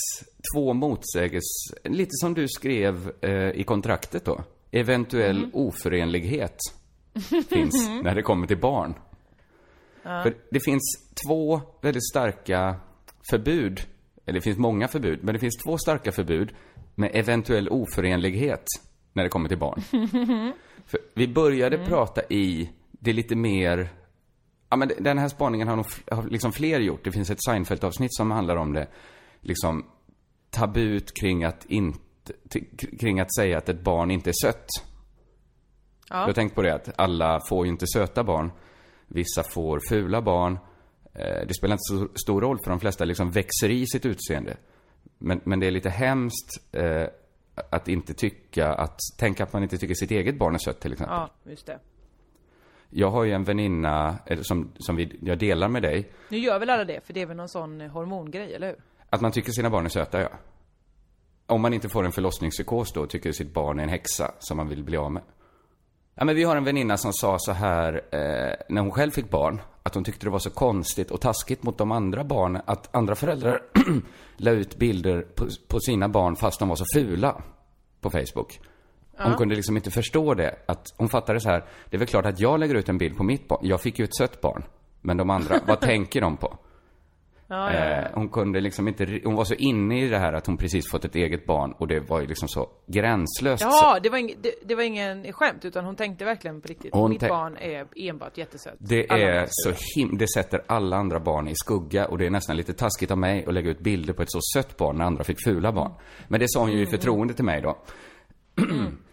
två 0.54 0.72
motsägelser, 0.72 1.88
lite 1.88 2.10
som 2.10 2.34
du 2.34 2.48
skrev 2.48 3.12
i 3.54 3.64
kontraktet 3.64 4.24
då. 4.24 4.44
Eventuell 4.70 5.50
oförenlighet 5.52 6.58
finns 7.48 7.88
när 8.02 8.14
det 8.14 8.22
kommer 8.22 8.46
till 8.46 8.60
barn. 8.60 8.94
För 10.02 10.34
det 10.50 10.60
finns 10.60 10.82
två 11.26 11.60
väldigt 11.80 12.08
starka 12.08 12.76
förbud, 13.30 13.80
eller 14.26 14.38
det 14.38 14.44
finns 14.44 14.58
många 14.58 14.88
förbud, 14.88 15.18
men 15.22 15.34
det 15.34 15.38
finns 15.38 15.56
två 15.64 15.78
starka 15.78 16.12
förbud 16.12 16.54
med 16.94 17.10
eventuell 17.14 17.68
oförenlighet 17.68 18.64
när 19.12 19.22
det 19.22 19.28
kommer 19.28 19.48
till 19.48 19.58
barn. 19.58 19.82
För 20.90 21.00
vi 21.14 21.28
började 21.28 21.78
prata 21.78 22.22
i 22.28 22.70
det 22.90 23.12
lite 23.12 23.36
mer 23.36 23.88
Ja, 24.72 24.76
men 24.76 24.90
den 24.98 25.18
här 25.18 25.28
spaningen 25.28 25.68
har 25.68 25.76
nog 25.76 25.86
har 26.10 26.22
liksom 26.22 26.52
fler 26.52 26.80
gjort. 26.80 27.04
Det 27.04 27.12
finns 27.12 27.30
ett 27.30 27.42
Seinfeld-avsnitt 27.48 28.14
som 28.14 28.30
handlar 28.30 28.56
om 28.56 28.72
det. 28.72 28.86
Liksom 29.40 29.84
tabut 30.50 31.14
kring 31.20 31.44
att 31.44 31.64
inte, 31.64 31.98
kring 33.00 33.20
att 33.20 33.34
säga 33.34 33.58
att 33.58 33.68
ett 33.68 33.80
barn 33.80 34.10
inte 34.10 34.30
är 34.30 34.46
sött. 34.46 34.66
Jag 36.10 36.16
har 36.16 36.32
tänkt 36.32 36.54
på 36.54 36.62
det 36.62 36.74
att 36.74 37.00
alla 37.00 37.40
får 37.48 37.66
ju 37.66 37.72
inte 37.72 37.86
söta 37.86 38.24
barn. 38.24 38.50
Vissa 39.06 39.42
får 39.42 39.80
fula 39.88 40.22
barn. 40.22 40.58
Eh, 41.14 41.46
Det 41.46 41.54
spelar 41.54 41.74
inte 41.74 41.82
så 41.88 42.08
stor 42.22 42.40
roll 42.40 42.58
för 42.64 42.70
de 42.70 42.80
flesta 42.80 43.04
liksom 43.04 43.30
växer 43.30 43.68
i 43.70 43.86
sitt 43.86 44.06
utseende. 44.06 44.56
Men, 45.18 45.40
men 45.44 45.60
det 45.60 45.66
är 45.66 45.70
lite 45.70 45.90
hemskt 45.90 46.48
eh, 46.72 47.06
att 47.70 47.88
inte 47.88 48.14
tycka 48.14 48.72
att, 48.72 48.98
tänka 49.18 49.44
att 49.44 49.52
man 49.52 49.62
inte 49.62 49.78
tycker 49.78 49.94
sitt 49.94 50.10
eget 50.10 50.38
barn 50.38 50.54
är 50.54 50.58
sött 50.58 50.80
till 50.80 50.92
exempel. 50.92 51.16
Ja, 51.16 51.50
just 51.50 51.66
det. 51.66 51.78
Jag 52.90 53.10
har 53.10 53.24
ju 53.24 53.32
en 53.32 53.44
väninna, 53.44 54.18
som, 54.42 54.72
som 54.78 54.96
vi, 54.96 55.18
jag 55.22 55.38
delar 55.38 55.68
med 55.68 55.82
dig, 55.82 56.10
Nu 56.28 56.38
gör 56.38 56.58
väl 56.58 56.70
alla 56.70 56.84
det, 56.84 57.06
för 57.06 57.12
det 57.12 57.22
är 57.22 57.26
väl 57.26 57.36
någon 57.36 57.48
sån 57.48 57.80
eh, 57.80 57.90
hormongrej, 57.90 58.54
eller 58.54 58.66
hur? 58.66 58.76
att 59.10 59.20
man 59.20 59.32
tycker 59.32 59.52
sina 59.52 59.70
barn 59.70 59.84
är 59.84 59.88
söta, 59.88 60.20
ja. 60.20 60.28
Om 61.46 61.60
man 61.60 61.74
inte 61.74 61.88
får 61.88 62.04
en 62.04 62.12
förlossningspsykos 62.12 62.92
då, 62.92 63.06
tycker 63.06 63.32
sitt 63.32 63.54
barn 63.54 63.78
är 63.78 63.82
en 63.82 63.88
häxa 63.88 64.34
som 64.38 64.56
man 64.56 64.68
vill 64.68 64.84
bli 64.84 64.96
av 64.96 65.12
med. 65.12 65.22
Ja, 66.14 66.24
men 66.24 66.36
vi 66.36 66.44
har 66.44 66.56
en 66.56 66.64
väninna 66.64 66.96
som 66.96 67.12
sa 67.12 67.38
så 67.38 67.52
här, 67.52 67.94
eh, 68.10 68.54
när 68.68 68.80
hon 68.80 68.90
själv 68.90 69.10
fick 69.10 69.30
barn, 69.30 69.60
att 69.82 69.94
hon 69.94 70.04
tyckte 70.04 70.26
det 70.26 70.30
var 70.30 70.38
så 70.38 70.50
konstigt 70.50 71.10
och 71.10 71.20
taskigt 71.20 71.62
mot 71.62 71.78
de 71.78 71.92
andra 71.92 72.24
barnen, 72.24 72.62
att 72.64 72.94
andra 72.94 73.14
föräldrar 73.14 73.62
la 74.36 74.50
ut 74.50 74.76
bilder 74.76 75.22
på, 75.22 75.46
på 75.68 75.80
sina 75.80 76.08
barn 76.08 76.36
fast 76.36 76.58
de 76.58 76.68
var 76.68 76.76
så 76.76 76.84
fula 76.94 77.42
på 78.00 78.10
Facebook. 78.10 78.60
Hon 79.22 79.36
kunde 79.36 79.54
liksom 79.54 79.76
inte 79.76 79.90
förstå 79.90 80.34
det. 80.34 80.56
Att 80.66 80.94
hon 80.96 81.08
fattade 81.08 81.40
så 81.40 81.48
här, 81.48 81.64
det 81.90 81.96
är 81.96 81.98
väl 81.98 82.08
klart 82.08 82.26
att 82.26 82.40
jag 82.40 82.60
lägger 82.60 82.74
ut 82.74 82.88
en 82.88 82.98
bild 82.98 83.16
på 83.16 83.22
mitt 83.22 83.48
barn. 83.48 83.60
Jag 83.62 83.80
fick 83.80 83.98
ju 83.98 84.04
ett 84.04 84.16
sött 84.16 84.40
barn. 84.40 84.62
Men 85.00 85.16
de 85.16 85.30
andra, 85.30 85.60
vad 85.66 85.80
tänker 85.90 86.20
de 86.20 86.36
på? 86.36 86.58
Ja, 87.50 87.72
ja. 87.74 87.78
Eh, 87.78 88.04
hon 88.14 88.28
kunde 88.28 88.60
liksom 88.60 88.88
inte, 88.88 89.20
hon 89.24 89.34
var 89.34 89.44
så 89.44 89.54
inne 89.54 90.04
i 90.04 90.08
det 90.08 90.18
här 90.18 90.32
att 90.32 90.46
hon 90.46 90.56
precis 90.56 90.90
fått 90.90 91.04
ett 91.04 91.14
eget 91.14 91.46
barn 91.46 91.72
och 91.72 91.86
det 91.88 92.00
var 92.00 92.20
ju 92.20 92.26
liksom 92.26 92.48
så 92.48 92.68
gränslöst. 92.86 93.62
Ja, 93.62 93.98
det 94.02 94.08
var, 94.10 94.18
ing, 94.18 94.34
det, 94.42 94.52
det 94.64 94.74
var 94.74 94.82
ingen 94.82 95.32
skämt, 95.32 95.64
utan 95.64 95.84
hon 95.84 95.96
tänkte 95.96 96.24
verkligen 96.24 96.60
på 96.60 96.68
riktigt. 96.68 96.94
Hon 96.94 97.10
Mitt 97.10 97.28
barn 97.28 97.56
är 97.56 97.86
enbart 97.96 98.38
jättesött. 98.38 98.74
Det 98.78 99.08
Alla 99.10 99.22
är 99.22 99.46
så 99.48 99.70
him- 99.70 100.16
det 100.18 100.28
sätter 100.28 100.60
alla 100.66 100.96
andra 100.96 101.20
barn 101.20 101.48
i 101.48 101.54
skugga 101.54 102.06
och 102.06 102.18
det 102.18 102.26
är 102.26 102.30
nästan 102.30 102.56
lite 102.56 102.72
taskigt 102.72 103.10
av 103.10 103.18
mig 103.18 103.44
att 103.46 103.54
lägga 103.54 103.70
ut 103.70 103.80
bilder 103.80 104.12
på 104.12 104.22
ett 104.22 104.30
så 104.32 104.40
sött 104.54 104.76
barn 104.76 104.96
när 104.96 105.04
andra 105.04 105.24
fick 105.24 105.44
fula 105.44 105.72
barn. 105.72 105.92
Men 106.28 106.40
det 106.40 106.46
sa 106.48 106.60
hon 106.60 106.72
ju 106.72 106.82
i 106.82 106.86
förtroende 106.86 107.34
till 107.34 107.44
mig 107.44 107.60
då. 107.62 107.78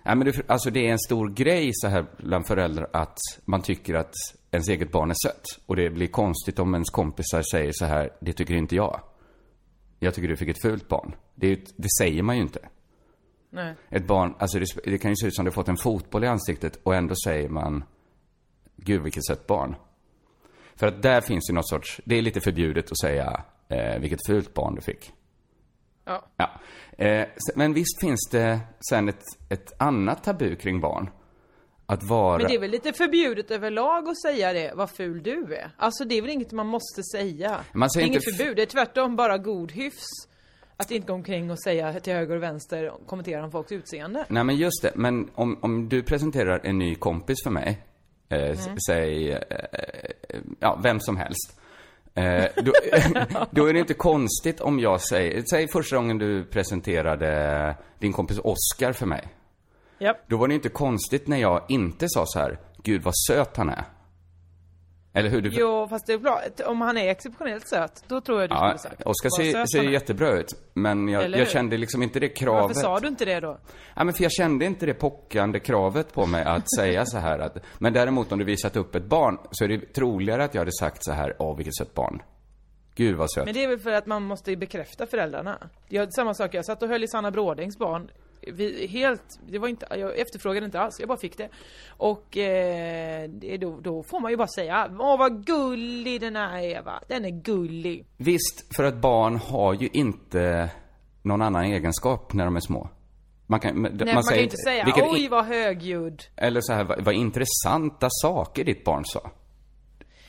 Nej, 0.04 0.16
men 0.16 0.26
det, 0.26 0.42
alltså 0.48 0.70
det 0.70 0.88
är 0.88 0.92
en 0.92 1.00
stor 1.00 1.30
grej 1.30 1.72
så 1.74 1.88
här 1.88 2.06
bland 2.18 2.48
föräldrar 2.48 2.88
att 2.94 3.18
man 3.46 3.62
tycker 3.62 3.94
att 3.94 4.14
ens 4.52 4.70
eget 4.70 4.92
barn 4.92 5.12
är 5.12 5.28
sött. 5.28 5.46
Och 5.66 5.76
det 5.76 5.90
blir 5.90 6.08
konstigt 6.08 6.60
om 6.60 6.74
ens 6.74 6.90
kompisar 6.90 7.42
säger 7.52 7.72
så 7.74 7.86
här, 7.86 8.10
det 8.20 8.34
tycker 8.34 8.54
inte 8.56 8.76
jag. 8.76 9.02
Jag 10.00 10.14
tycker 10.14 10.28
du 10.28 10.38
fick 10.38 10.50
ett 10.50 10.62
fult 10.62 10.88
barn. 10.88 11.16
Det, 11.36 11.48
är, 11.48 11.60
det 11.76 11.90
säger 12.00 12.24
man 12.24 12.36
ju 12.36 12.42
inte. 12.42 12.60
Nej. 13.50 13.76
Ett 13.90 14.08
barn, 14.08 14.36
alltså 14.40 14.60
det, 14.60 14.66
det 14.84 14.98
kan 14.98 15.12
ju 15.12 15.16
se 15.16 15.28
ut 15.28 15.36
som 15.36 15.46
du 15.46 15.52
fått 15.52 15.68
en 15.68 15.78
fotboll 15.78 16.24
i 16.24 16.28
ansiktet 16.28 16.80
och 16.84 16.96
ändå 16.96 17.16
säger 17.26 17.50
man 17.50 17.84
Gud 18.76 19.02
vilket 19.04 19.26
sött 19.26 19.48
barn. 19.48 19.76
För 20.76 20.88
att 20.88 21.02
där 21.02 21.22
finns 21.22 21.50
ju 21.50 21.54
något 21.54 21.70
sorts, 21.70 22.02
det 22.06 22.16
är 22.16 22.22
lite 22.22 22.42
förbjudet 22.42 22.92
att 22.92 23.00
säga 23.00 23.44
eh, 23.70 24.00
vilket 24.00 24.26
fult 24.28 24.54
barn 24.54 24.76
du 24.76 24.82
fick. 24.82 25.12
Ja. 26.06 26.26
Ja. 26.38 26.60
Eh, 26.98 27.28
men 27.56 27.74
visst 27.74 28.02
finns 28.02 28.30
det 28.32 28.60
sen 28.90 29.10
ett, 29.10 29.24
ett 29.50 29.74
annat 29.78 30.24
tabu 30.24 30.56
kring 30.56 30.80
barn. 30.82 31.10
Att 31.86 32.04
vara... 32.04 32.38
Men 32.38 32.48
det 32.48 32.56
är 32.56 32.60
väl 32.60 32.72
lite 32.72 32.94
förbjudet 32.94 33.52
överlag 33.52 34.08
att 34.10 34.22
säga 34.22 34.54
det, 34.54 34.72
vad 34.76 34.90
ful 34.90 35.24
du 35.24 35.56
är. 35.56 35.72
Alltså 35.78 36.06
det 36.06 36.16
är 36.18 36.22
väl 36.22 36.32
inget 36.32 36.52
man 36.52 36.68
måste 36.68 37.04
säga. 37.04 37.60
Man 37.74 37.90
säger 37.90 38.06
det 38.08 38.10
är 38.10 38.12
inget 38.12 38.24
inte 38.24 38.32
f- 38.32 38.38
förbud, 38.38 38.56
det 38.56 38.62
är 38.62 38.66
tvärtom 38.66 39.16
bara 39.16 39.38
god 39.38 39.72
hyfs. 39.72 40.06
Att 40.78 40.92
inte 40.92 41.08
gå 41.08 41.14
omkring 41.14 41.52
och 41.52 41.64
säga 41.64 42.00
till 42.00 42.14
höger 42.14 42.36
och 42.36 42.44
vänster, 42.44 42.92
kommentera 43.06 43.44
om 43.44 43.52
folks 43.52 43.72
utseende. 43.72 44.26
Nej 44.30 44.44
men 44.44 44.56
just 44.56 44.82
det, 44.82 44.92
men 44.96 45.30
om, 45.36 45.58
om 45.62 45.90
du 45.90 46.04
presenterar 46.04 46.62
en 46.64 46.78
ny 46.80 46.96
kompis 46.96 47.38
för 47.44 47.52
mig, 47.52 47.82
eh, 48.30 48.40
s- 48.40 48.70
säg, 48.88 49.32
eh, 49.32 49.38
eh, 49.40 50.40
ja, 50.60 50.80
vem 50.84 51.00
som 51.00 51.18
helst. 51.18 51.60
Eh, 52.18 52.46
då, 52.56 52.74
då 53.52 53.66
är 53.66 53.74
det 53.74 53.80
inte 53.80 53.94
konstigt 53.94 54.62
om 54.62 54.80
jag 54.80 55.02
säger, 55.02 55.44
säg 55.50 55.68
första 55.68 55.96
gången 55.96 56.18
du 56.18 56.46
presenterade 56.46 57.76
din 58.00 58.14
kompis 58.14 58.40
Oscar 58.44 58.94
för 58.94 59.06
mig. 59.06 59.28
Japp. 60.00 60.18
Då 60.28 60.38
var 60.38 60.48
det 60.48 60.54
inte 60.54 60.70
konstigt 60.70 61.28
när 61.28 61.38
jag 61.38 61.62
inte 61.70 62.06
sa 62.10 62.26
så 62.26 62.40
här, 62.40 62.60
gud 62.84 63.04
vad 63.04 63.14
söt 63.28 63.58
han 63.58 63.70
är. 63.70 63.84
Eller 65.18 65.30
hur? 65.30 65.42
Du, 65.42 65.50
Jo, 65.54 65.88
fast 65.90 66.08
det 66.08 66.14
är 66.14 66.18
bra. 66.18 66.42
Om 66.66 66.82
han 66.82 66.98
är 66.98 67.10
exceptionellt 67.10 67.70
söt, 67.70 68.04
då 68.08 68.22
tror 68.22 68.42
jag 68.42 68.50
du 68.50 68.56
ja, 68.56 68.78
skulle 68.78 68.96
sagt. 68.96 69.02
Oskar 69.06 69.30
ser, 69.30 69.52
söt 69.52 69.72
ser 69.72 69.84
jättebra 69.84 70.40
ut. 70.40 70.54
Men 70.74 71.08
jag, 71.08 71.30
jag 71.30 71.50
kände 71.50 71.78
liksom 71.78 72.04
inte 72.04 72.20
det 72.20 72.30
kravet. 72.30 72.62
Varför 72.62 72.82
sa 72.82 73.00
du 73.00 73.08
inte 73.08 73.26
det 73.26 73.40
då? 73.40 73.58
Ja, 73.96 74.04
men 74.04 74.14
för 74.14 74.24
jag 74.24 74.32
kände 74.32 74.66
inte 74.66 74.86
det 74.86 74.94
pockande 74.94 75.60
kravet 75.60 76.14
på 76.14 76.26
mig 76.26 76.44
att 76.44 76.76
säga 76.78 77.06
så 77.06 77.18
här 77.18 77.40
att, 77.40 77.58
men 77.80 77.94
däremot 77.94 78.32
om 78.32 78.40
du 78.40 78.46
visat 78.46 78.76
upp 78.76 78.96
ett 78.96 79.06
barn 79.06 79.38
så 79.52 79.64
är 79.64 79.68
det 79.68 79.94
troligare 79.94 80.44
att 80.44 80.54
jag 80.54 80.62
hade 80.62 80.74
sagt 80.80 81.04
så 81.04 81.12
här, 81.12 81.36
åh 81.40 81.58
vilket 81.58 81.76
sött 81.76 81.94
barn. 81.94 82.22
Gud 82.96 83.16
vad 83.16 83.32
sött. 83.32 83.46
Men 83.46 83.54
det 83.54 83.64
är 83.64 83.68
väl 83.68 83.80
för 83.80 83.92
att 83.92 84.06
man 84.06 84.24
måste 84.24 84.56
bekräfta 84.56 85.06
föräldrarna. 85.06 85.70
Jag, 85.88 86.14
samma 86.14 86.34
sak, 86.34 86.54
jag 86.54 86.66
satt 86.66 86.84
och 86.84 86.90
höll 86.90 87.04
i 87.04 87.08
Sanna 87.08 87.32
Brådings 87.32 87.78
barn. 87.78 88.12
Vi, 88.52 88.88
helt, 88.88 89.40
det 89.48 89.60
var 89.60 89.68
inte, 89.68 89.88
jag 89.90 90.20
efterfrågade 90.20 90.66
inte 90.66 90.80
alls, 90.80 91.00
jag 91.00 91.08
bara 91.08 91.18
fick 91.18 91.38
det. 91.38 91.50
Och 91.90 92.38
eh, 92.38 93.30
då, 93.60 93.80
då 93.80 94.04
får 94.04 94.20
man 94.20 94.32
ju 94.32 94.38
bara 94.38 94.48
säga, 94.48 94.90
åh 95.00 95.18
vad 95.18 95.46
gullig 95.46 96.22
den 96.22 96.36
är 96.36 96.62
Eva, 96.62 97.02
den 97.08 97.26
är 97.26 97.30
gullig. 97.30 98.06
Visst, 98.18 98.76
för 98.76 98.84
att 98.84 98.96
barn 98.96 99.36
har 99.36 99.74
ju 99.74 99.90
inte 99.94 100.70
någon 101.22 101.42
annan 101.42 101.64
egenskap 101.64 102.34
när 102.34 102.46
de 102.46 102.56
är 102.56 102.60
små. 102.60 102.90
Man 103.48 103.60
kan, 103.60 103.82
man, 103.82 103.92
Nej, 103.94 104.14
man, 104.14 104.24
kan 104.24 104.38
ju 104.38 104.44
inte 104.44 104.58
säga, 104.58 104.86
vilket 104.86 105.04
oj 105.04 105.28
vad 105.30 105.46
högljudd. 105.46 106.24
Eller 106.36 106.62
så 106.62 106.74
här, 106.74 106.84
vad, 106.84 107.04
vad 107.04 107.14
intressanta 107.14 108.08
saker 108.10 108.64
ditt 108.64 108.84
barn 108.84 109.06
sa. 109.06 109.32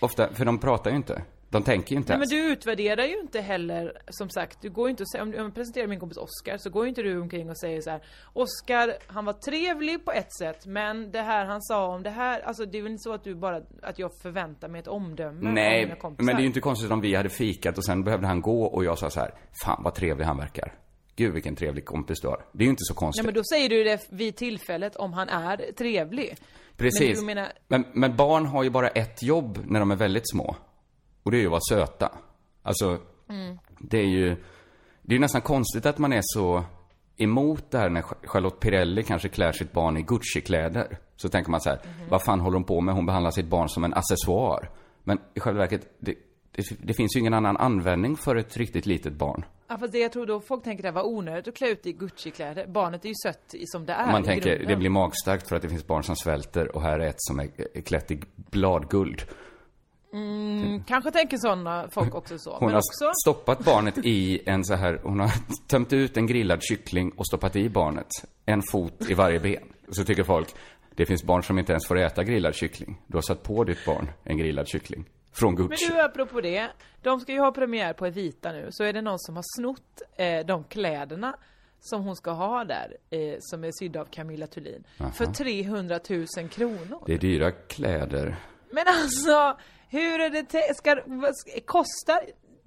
Ofta, 0.01 0.35
för 0.35 0.45
de 0.45 0.59
pratar 0.59 0.91
ju 0.91 0.97
inte. 0.97 1.23
De 1.51 1.63
tänker 1.63 1.93
ju 1.93 1.97
inte 1.97 2.13
Nej 2.13 2.19
men 2.19 2.33
ens. 2.33 2.47
du 2.47 2.53
utvärderar 2.53 3.05
ju 3.05 3.21
inte 3.21 3.41
heller, 3.41 3.93
som 4.09 4.31
sagt, 4.31 4.59
du 4.63 4.71
går 4.71 4.87
ju 4.89 4.91
inte 4.91 5.03
och 5.03 5.11
säger, 5.11 5.23
om 5.23 5.33
jag 5.33 5.55
presenterar 5.55 5.87
min 5.87 6.01
kompis 6.01 6.19
Oscar 6.19 6.57
så 6.59 6.71
går 6.71 6.85
ju 6.85 6.89
inte 6.89 7.03
du 7.03 7.21
omkring 7.21 7.51
och 7.51 7.59
säger 7.59 7.81
så 7.81 7.91
här: 7.91 8.01
Oscar, 8.33 8.95
han 9.07 9.25
var 9.25 9.33
trevlig 9.33 10.05
på 10.05 10.13
ett 10.13 10.33
sätt, 10.39 10.67
men 10.67 11.11
det 11.11 11.21
här 11.23 11.45
han 11.45 11.63
sa 11.63 11.87
om 11.87 12.03
det 12.03 12.11
här, 12.11 12.41
alltså 12.41 12.65
det 12.65 12.79
är 12.79 12.83
väl 12.83 12.93
inte 12.93 13.03
så 13.03 13.13
att 13.13 13.25
du 13.25 13.35
bara, 13.35 13.63
att 13.83 13.99
jag 13.99 14.11
förväntar 14.23 14.69
mig 14.69 14.81
ett 14.81 14.89
omdöme 14.89 15.29
av 15.29 15.35
mina 15.35 15.51
Nej, 15.51 15.97
kompisar? 16.01 16.25
men 16.25 16.35
det 16.37 16.41
är 16.41 16.43
ju 16.43 16.47
inte 16.47 16.61
konstigt 16.61 16.91
om 16.91 17.01
vi 17.01 17.15
hade 17.15 17.29
fikat 17.29 17.79
och 17.79 17.85
sen 17.85 18.05
behövde 18.05 18.27
han 18.27 18.41
gå 18.41 18.63
och 18.65 18.85
jag 18.85 18.99
sa 18.99 19.11
så 19.11 19.21
här, 19.21 19.35
fan 19.65 19.83
vad 19.85 19.95
trevlig 19.95 20.25
han 20.25 20.37
verkar. 20.37 20.75
Gud 21.17 21.33
vilken 21.35 21.57
trevlig 21.57 21.85
kompis 21.85 22.21
du 22.21 22.29
har. 22.29 22.45
Det 22.53 22.63
är 22.63 22.65
ju 22.65 22.71
inte 22.71 22.85
så 22.85 22.95
konstigt. 22.95 23.25
Nej 23.25 23.33
men 23.33 23.35
då 23.35 23.45
säger 23.45 23.69
du 23.69 23.85
det 23.85 24.01
vid 24.11 24.37
tillfället 24.37 24.97
om 24.97 25.13
han 25.13 25.29
är 25.29 25.73
trevlig. 25.73 26.37
Precis. 26.77 27.17
Men 27.17 27.27
menar, 27.27 27.53
Men, 27.69 27.85
men 27.93 28.17
barn 28.17 28.47
har 28.47 28.63
ju 28.63 28.71
bara 28.71 28.89
ett 28.89 29.23
jobb 29.23 29.59
när 29.67 29.81
de 29.81 29.91
är 29.91 29.97
väldigt 29.97 30.31
små. 30.31 30.57
Och 31.29 31.33
det 31.33 31.39
är 31.39 31.41
ju 31.41 31.47
att 31.47 31.51
vara 31.51 31.61
söta. 31.87 32.13
Alltså, 32.63 32.99
Mm. 33.29 33.59
det 33.79 33.99
är 33.99 34.07
ju... 34.07 34.37
Det 35.03 35.15
är 35.15 35.19
nästan 35.19 35.41
konstigt 35.41 35.87
att 35.87 35.99
man 35.99 36.13
är 36.13 36.21
så 36.23 36.65
emot 37.17 37.71
det 37.71 37.79
här 37.79 37.89
när 37.91 38.03
Charlotte 38.03 38.61
Pirelli 38.61 39.03
kanske 39.03 39.29
klär 39.29 39.53
sitt 39.53 39.73
barn 39.73 39.97
i 39.97 40.03
Gucci-kläder. 40.03 40.99
Så 41.17 41.29
tänker 41.29 41.51
man 41.51 41.61
så 41.61 41.71
här, 41.71 41.79
Mhm. 41.85 42.09
vad 42.11 42.23
fan 42.23 42.41
håller 42.41 42.55
hon 42.57 42.65
på 42.65 42.81
med? 42.81 42.95
Hon 42.95 43.07
behandlar 43.07 43.31
sitt 43.31 43.47
barn 43.47 43.69
som 43.69 43.85
en 43.85 43.95
accessoar. 43.95 44.71
Men 45.05 45.19
i 45.35 45.41
själva 45.41 45.59
verket, 45.61 45.97
det, 45.99 46.15
det, 46.53 46.63
det 46.83 46.95
finns 46.95 47.17
ju 47.17 47.21
ingen 47.21 47.35
annan 47.35 47.57
användning 47.57 48.17
för 48.17 48.37
ett 48.37 48.57
riktigt 48.57 48.87
litet 48.87 49.13
barn. 49.13 49.45
ja 49.69 49.79
fast 49.79 49.93
det 49.93 49.99
jag 49.99 50.13
tror 50.13 50.27
då 50.27 50.41
folk 50.41 50.65
tänker 50.65 50.83
det 50.83 50.91
var 50.91 51.07
onödigt 51.07 51.49
att 51.49 51.57
klä 51.57 51.69
ut 51.69 51.87
i 51.87 51.93
Gucci-kläder. 51.93 52.67
Barnet 52.67 53.05
är 53.05 53.09
ju 53.09 53.15
sött 53.23 53.55
som 53.67 53.87
det 53.87 53.93
är 53.93 54.13
Man 54.13 54.23
tänker, 54.25 54.51
grunden. 54.51 54.69
det 54.69 54.77
blir 54.77 54.91
magstarkt 54.91 55.49
för 55.49 55.57
att 55.57 55.63
det 55.63 55.69
finns 55.69 55.87
barn 55.87 56.03
som 56.03 56.17
svälter 56.17 56.77
och 56.77 56.83
här 56.83 56.99
är 57.01 57.07
ett 57.09 57.17
som 57.19 57.41
är 57.41 57.49
är 57.75 57.81
klätt 57.81 58.11
i 58.11 58.21
bladguld. 58.37 59.23
Kanske 60.87 61.11
tänker 61.11 61.37
sådana 61.37 61.89
folk 61.91 62.15
också 62.15 62.39
så. 62.39 62.51
Hon 62.51 62.61
men 62.61 62.71
har 62.71 62.79
också, 62.79 63.13
stoppat 63.23 63.65
barnet 63.65 63.99
i 63.99 64.41
en 64.47 64.65
så 64.65 64.75
här, 64.75 65.01
hon 65.03 65.21
har 65.21 65.31
tömt 65.69 65.93
ut 65.93 66.17
en 66.17 66.27
grillad 66.27 66.63
kyckling 66.63 67.11
och 67.11 67.27
stoppat 67.27 67.57
i 67.57 67.69
barnet. 67.69 68.09
En 68.47 68.63
fot 68.73 69.11
i 69.11 69.15
varje 69.15 69.41
ben. 69.41 69.73
Så 69.89 70.05
tycker 70.05 70.25
folk, 70.25 70.55
det 70.95 71.07
finns 71.07 71.25
barn 71.25 71.43
som 71.43 71.59
inte 71.59 71.73
ens 71.73 71.87
får 71.87 71.99
äta 71.99 72.25
grillad 72.25 72.55
kyckling. 72.55 73.03
Du 73.07 73.17
har 73.17 73.23
satt 73.23 73.43
på 73.43 73.65
ditt 73.65 73.85
barn 73.87 74.11
en 74.25 74.39
grillad 74.39 74.69
kyckling. 74.69 75.05
Från 75.33 75.55
men 75.55 75.67
Gucci. 75.69 75.87
du 75.89 76.01
apropå 76.01 76.41
det. 76.41 76.71
De 77.03 77.21
ska 77.21 77.33
ju 77.33 77.41
ha 77.41 77.53
premiär 77.53 77.93
på 77.93 78.07
Evita 78.07 78.53
nu. 78.53 78.69
Så 78.71 78.85
är 78.85 78.93
det 78.93 79.03
någon 79.03 79.19
som 79.19 79.37
har 79.37 79.45
snott 79.59 80.03
eh, 80.17 80.47
de 80.47 80.65
kläderna 80.65 81.37
som 81.81 82.03
hon 82.03 82.17
ska 82.17 82.31
ha 82.31 82.65
där. 82.65 82.97
Eh, 83.11 83.37
som 83.41 83.65
är 83.65 83.71
sydda 83.79 84.01
av 84.01 84.05
Camilla 84.05 84.47
Thulin. 84.47 84.85
För 85.15 85.27
300 85.27 86.01
000 86.11 86.49
kronor. 86.49 87.03
Det 87.07 87.15
är 87.15 87.19
dyra 87.19 87.51
kläder. 87.51 88.37
Men 88.71 88.85
alltså, 88.87 89.59
hur 89.89 90.21
är 90.21 90.31
det 90.31 90.43
te- 90.43 90.75
ska, 90.75 90.97
ska, 91.35 91.61
kostar 91.67 92.21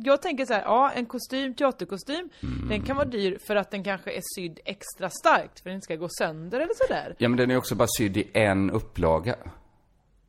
jag 0.03 0.21
tänker 0.21 0.45
så 0.45 0.53
här, 0.53 0.61
ja 0.61 0.91
en 0.91 1.05
kostym, 1.05 1.53
teaterkostym, 1.53 2.29
den 2.69 2.81
kan 2.81 2.95
vara 2.95 3.07
dyr 3.07 3.37
för 3.47 3.55
att 3.55 3.71
den 3.71 3.83
kanske 3.83 4.11
är 4.11 4.21
sydd 4.35 4.59
extra 4.65 5.09
starkt 5.09 5.59
för 5.59 5.61
att 5.61 5.63
den 5.63 5.73
inte 5.73 5.83
ska 5.83 5.95
gå 5.95 6.07
sönder 6.09 6.59
eller 6.59 6.73
sådär. 6.87 7.15
Ja 7.17 7.29
men 7.29 7.37
den 7.37 7.51
är 7.51 7.57
också 7.57 7.75
bara 7.75 7.87
sydd 7.97 8.17
i 8.17 8.31
en 8.33 8.71
upplaga. 8.71 9.35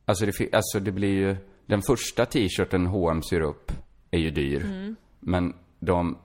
Alltså 0.05 0.25
det, 0.25 0.53
alltså 0.53 0.79
det 0.79 0.91
blir 0.91 1.13
ju, 1.13 1.35
den 1.65 1.81
första 1.81 2.25
t-shirten 2.25 2.85
H&M 2.85 3.21
syr 3.23 3.41
upp 3.41 3.71
är 4.11 4.19
ju 4.19 4.31
dyr. 4.31 4.95
Men 5.19 5.53
de 5.79 6.17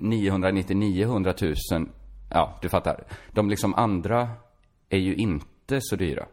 999 0.00 1.04
100 1.04 1.34
000, 1.42 1.54
ja 2.30 2.58
du 2.62 2.68
fattar. 2.68 3.04
De 3.30 3.50
liksom 3.50 3.74
andra 3.74 4.28
är 4.88 4.98
ju 4.98 5.14
inte 5.14 5.78
så 5.80 5.96
dyra. 5.96 6.26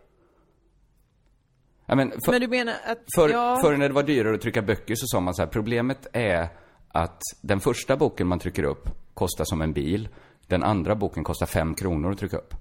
Ja, 1.86 1.96
men 1.96 2.12
för, 2.26 2.32
Men 2.32 2.42
du 2.42 2.48
menar 2.48 2.74
att, 2.86 3.00
för, 3.16 3.30
ja, 3.30 3.60
Förr 3.62 3.78
när 3.78 3.88
det 3.88 3.94
var 3.96 4.04
dyrare 4.04 4.36
att 4.36 4.42
trycka 4.42 4.62
böcker 4.62 4.96
så 4.96 5.06
sa 5.08 5.20
man 5.20 5.34
så 5.34 5.42
här, 5.42 5.50
problemet 5.50 6.08
är 6.14 6.48
att 6.88 7.22
den 7.42 7.60
första 7.60 7.98
boken 7.98 8.28
man 8.28 8.40
trycker 8.40 8.64
upp 8.64 8.90
kostar 9.14 9.44
som 9.46 9.62
en 9.62 9.74
bil. 9.74 10.10
Den 10.48 10.64
andra 10.64 10.96
boken 10.96 11.24
kostar 11.24 11.46
fem 11.46 11.76
kronor 11.76 12.12
att 12.12 12.18
trycka 12.20 12.38
upp. 12.38 12.54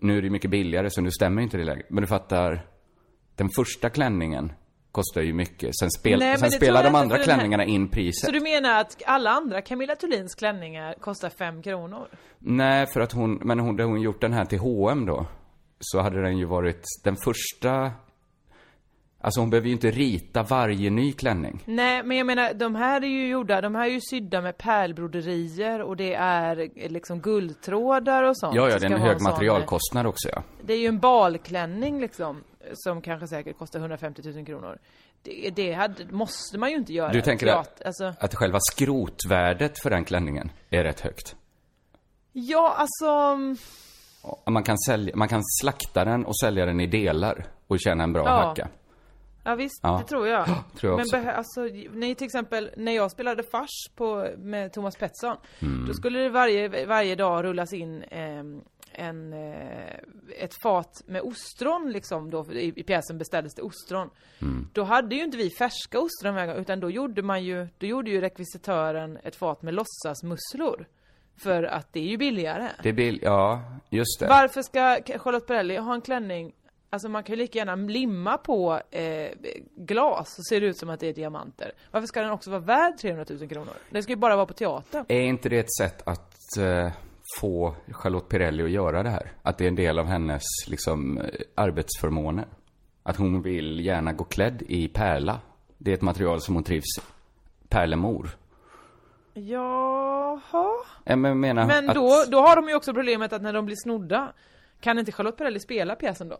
Nu 0.00 0.18
är 0.18 0.22
det 0.22 0.30
mycket 0.30 0.50
billigare 0.50 0.90
så 0.90 1.00
nu 1.00 1.10
stämmer 1.10 1.42
inte 1.42 1.56
det 1.56 1.64
längre. 1.64 1.82
Men 1.88 2.00
du 2.00 2.06
fattar, 2.06 2.66
den 3.34 3.48
första 3.56 3.90
klänningen 3.90 4.52
kostar 4.92 5.22
ju 5.22 5.32
mycket. 5.32 5.78
Sen, 5.78 5.90
spel, 5.90 6.18
Nej, 6.18 6.38
sen 6.38 6.50
spelar 6.50 6.84
de 6.84 6.94
andra 6.94 7.16
den 7.16 7.16
här- 7.16 7.24
klänningarna 7.24 7.64
in 7.64 7.88
priset. 7.88 8.26
så 8.26 8.30
du 8.32 8.40
menar 8.40 8.80
att 8.80 9.02
alla 9.06 9.30
andra 9.30 9.60
Camilla 9.62 9.96
Thulins 9.96 10.34
klänningar 10.34 10.94
kostar 11.00 11.28
fem 11.30 11.62
kronor? 11.62 12.06
Nej, 12.38 12.86
för 12.86 13.00
att 13.00 13.12
hon, 13.12 13.34
men 13.34 13.58
hon, 13.60 13.68
hade 13.70 13.84
hon 13.84 14.00
gjort 14.00 14.20
den 14.20 14.32
här 14.32 14.44
till 14.44 14.58
H&M 14.58 15.06
då, 15.06 15.26
så 15.80 16.00
hade 16.00 16.22
den 16.22 16.38
ju 16.38 16.44
varit 16.44 16.84
den 17.04 17.16
första... 17.16 17.90
Alltså 19.20 19.40
hon 19.40 19.50
behöver 19.50 19.66
ju 19.66 19.72
inte 19.72 19.90
rita 19.90 20.42
varje 20.42 20.90
ny 20.90 21.12
klänning. 21.12 21.62
Nej, 21.66 22.02
men 22.02 22.16
jag 22.16 22.26
menar, 22.26 22.54
de 22.54 22.74
här 22.74 23.02
är 23.04 23.06
ju 23.08 23.28
gjorda, 23.28 23.60
de 23.60 23.74
här 23.74 23.84
är 23.86 23.90
ju 23.90 24.00
sydda 24.10 24.40
med 24.40 24.58
pärlbroderier 24.58 25.82
och 25.82 25.96
det 25.96 26.14
är 26.14 26.60
eh, 26.76 26.90
liksom 26.90 27.20
guldtrådar 27.20 28.22
och 28.22 28.38
sånt. 28.38 28.54
Ja, 28.56 28.70
ja, 28.70 28.78
det 28.78 28.86
är 28.86 28.90
en 28.90 29.00
hög 29.00 29.18
sån, 29.20 29.26
eh, 29.26 29.32
materialkostnad 29.32 30.06
också 30.06 30.28
ja. 30.32 30.42
Det 30.64 30.72
är 30.72 30.78
ju 30.78 30.86
en 30.86 30.98
balklänning 30.98 32.00
liksom, 32.00 32.44
som 32.74 33.02
kanske 33.02 33.26
säkert 33.28 33.58
kostar 33.58 33.78
150 33.80 34.22
000 34.34 34.46
kronor. 34.46 34.78
Det, 35.22 35.50
det 35.56 35.72
hade, 35.72 36.04
måste 36.10 36.58
man 36.58 36.70
ju 36.70 36.76
inte 36.76 36.92
göra. 36.92 37.12
Du 37.12 37.22
tänker 37.22 37.46
att, 37.46 37.82
Alltså, 37.86 38.14
att 38.20 38.34
själva 38.34 38.58
skrotvärdet 38.60 39.78
för 39.82 39.90
den 39.90 40.04
klänningen 40.04 40.50
är 40.70 40.84
rätt 40.84 41.00
högt? 41.00 41.36
ja, 42.32 42.74
alltså... 42.78 43.36
Man 44.50 44.62
kan, 44.62 44.78
sälja, 44.78 45.16
man 45.16 45.28
kan 45.28 45.42
slakta 45.62 46.04
den 46.04 46.24
och 46.26 46.38
sälja 46.38 46.66
den 46.66 46.80
i 46.80 46.86
delar 46.86 47.46
och 47.66 47.80
tjäna 47.80 48.04
en 48.04 48.12
bra 48.12 48.24
Ja. 48.24 48.30
hacka. 48.48 48.68
Ja 49.46 49.54
visst, 49.54 49.80
Ja. 49.82 49.98
det 50.02 50.08
tror 50.08 50.28
jag. 50.28 50.46
tror 50.76 50.92
jag 50.92 50.96
Men 51.12 51.20
också. 51.20 51.30
alltså, 51.30 51.60
när, 51.92 52.14
till 52.14 52.24
exempel 52.24 52.70
när 52.76 52.92
jag 52.92 53.10
spelade 53.10 53.42
fars 53.42 53.88
på, 53.96 54.28
med 54.38 54.72
Thomas 54.72 54.96
Pettersson, 54.96 55.36
Mm. 55.62 55.86
då 55.86 55.94
skulle 55.94 56.18
det 56.18 56.28
varje, 56.28 56.86
varje 56.86 57.14
dag 57.14 57.44
rullas 57.44 57.72
in 57.72 58.02
ehm, 58.10 58.60
en, 58.92 59.32
eh, 59.32 59.94
ett 60.38 60.54
fat 60.62 61.02
med 61.06 61.22
ostron 61.22 61.92
liksom 61.92 62.30
då, 62.30 62.46
i, 62.52 62.72
i 62.76 62.82
pjäsen 62.82 63.18
beställdes 63.18 63.54
det 63.54 63.62
ostron. 63.62 64.10
Mm. 64.42 64.68
Då 64.72 64.82
hade 64.82 65.14
ju 65.14 65.24
inte 65.24 65.36
vi 65.36 65.50
färska 65.50 66.00
ostron 66.00 66.34
varje 66.34 66.46
gång, 66.46 66.56
utan 66.56 66.80
då 66.80 66.90
gjorde 66.90 67.22
man 67.22 67.44
ju, 67.44 67.68
då 67.78 67.86
gjorde 67.86 68.10
ju 68.10 68.20
rekvisitören 68.20 69.18
ett 69.24 69.36
fat 69.36 69.62
med 69.62 69.74
låtsasmusslor. 69.74 70.86
För 71.42 71.62
att 71.62 71.92
det 71.92 72.00
är 72.00 72.04
ju 72.04 72.16
billigare. 72.16 72.68
Det 72.82 72.92
blir, 72.92 73.18
ja, 73.24 73.62
just 73.90 74.20
det. 74.20 74.26
Varför 74.26 74.62
ska 74.62 74.98
Charlotte 75.18 75.46
Perrelli 75.46 75.76
ha 75.76 75.94
en 75.94 76.00
klänning 76.00 76.52
Alltså 76.90 77.08
man 77.08 77.22
kan 77.22 77.32
ju 77.34 77.38
lika 77.38 77.58
gärna 77.58 77.74
limma 77.76 78.38
på 78.38 78.80
eh, 78.90 79.30
glas 79.76 80.34
så 80.34 80.42
ser 80.42 80.60
det 80.60 80.66
ut 80.66 80.78
som 80.78 80.90
att 80.90 81.00
det 81.00 81.06
är 81.06 81.12
diamanter. 81.12 81.72
Varför 81.90 82.06
ska 82.06 82.20
den 82.22 82.30
också 82.30 82.50
vara 82.50 82.60
värd 82.60 82.98
300 82.98 83.24
000 83.30 83.48
kronor? 83.48 83.72
Den 83.90 84.02
ska 84.02 84.12
ju 84.12 84.16
bara 84.16 84.36
vara 84.36 84.46
på 84.46 84.52
teatern. 84.54 85.04
Är 85.08 85.20
inte 85.20 85.48
det 85.48 85.58
ett 85.58 85.74
sätt 85.74 86.02
att 86.08 86.56
eh, 86.58 86.92
få 87.40 87.74
Charlotte 87.90 88.28
Pirelli 88.28 88.62
att 88.64 88.70
göra 88.70 89.02
det 89.02 89.10
här? 89.10 89.32
Att 89.42 89.58
det 89.58 89.64
är 89.64 89.68
en 89.68 89.74
del 89.74 89.98
av 89.98 90.06
hennes, 90.06 90.42
liksom, 90.68 91.18
eh, 91.18 91.24
arbetsförmåner? 91.54 92.44
Att 93.02 93.16
hon 93.16 93.42
vill 93.42 93.80
gärna 93.86 94.12
gå 94.12 94.24
klädd 94.24 94.62
i 94.68 94.88
pärla? 94.88 95.40
Det 95.78 95.90
är 95.90 95.94
ett 95.94 96.02
material 96.02 96.40
som 96.40 96.54
hon 96.54 96.64
trivs 96.64 96.98
i. 96.98 97.00
Pärlemor. 97.68 98.28
Jaha. 99.34 100.72
Jag 101.04 101.18
men- 101.18 101.40
menar 101.40 101.66
Men 101.66 101.88
att, 101.88 101.94
då, 101.94 102.24
då 102.28 102.38
har 102.40 102.56
de 102.56 102.68
ju 102.68 102.74
också 102.74 102.94
problemet 102.94 103.32
att 103.32 103.42
när 103.42 103.52
de 103.52 103.66
blir 103.66 103.76
snodda 103.78 104.32
kan 104.80 104.98
inte 104.98 105.12
Charlotte 105.12 105.36
Perrelli 105.36 105.60
spela 105.60 105.94
pjäsen 105.94 106.28
då? 106.28 106.38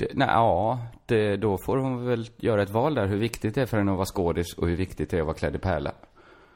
Det, 0.00 0.08
nej, 0.14 0.28
ja, 0.30 0.78
det, 1.06 1.36
då 1.36 1.58
får 1.66 1.76
hon 1.76 2.06
väl 2.06 2.30
göra 2.36 2.62
ett 2.62 2.70
val 2.70 2.94
där 2.94 3.06
hur 3.06 3.16
viktigt 3.16 3.54
det 3.54 3.62
är 3.62 3.66
för 3.66 3.76
henne 3.78 3.90
att 3.90 3.96
vara 3.96 4.06
skådis 4.06 4.54
och 4.58 4.68
hur 4.68 4.76
viktigt 4.76 5.10
det 5.10 5.16
är 5.16 5.20
att 5.20 5.26
vara 5.26 5.36
klädd 5.36 5.56
i 5.56 5.58
pärla. 5.58 5.92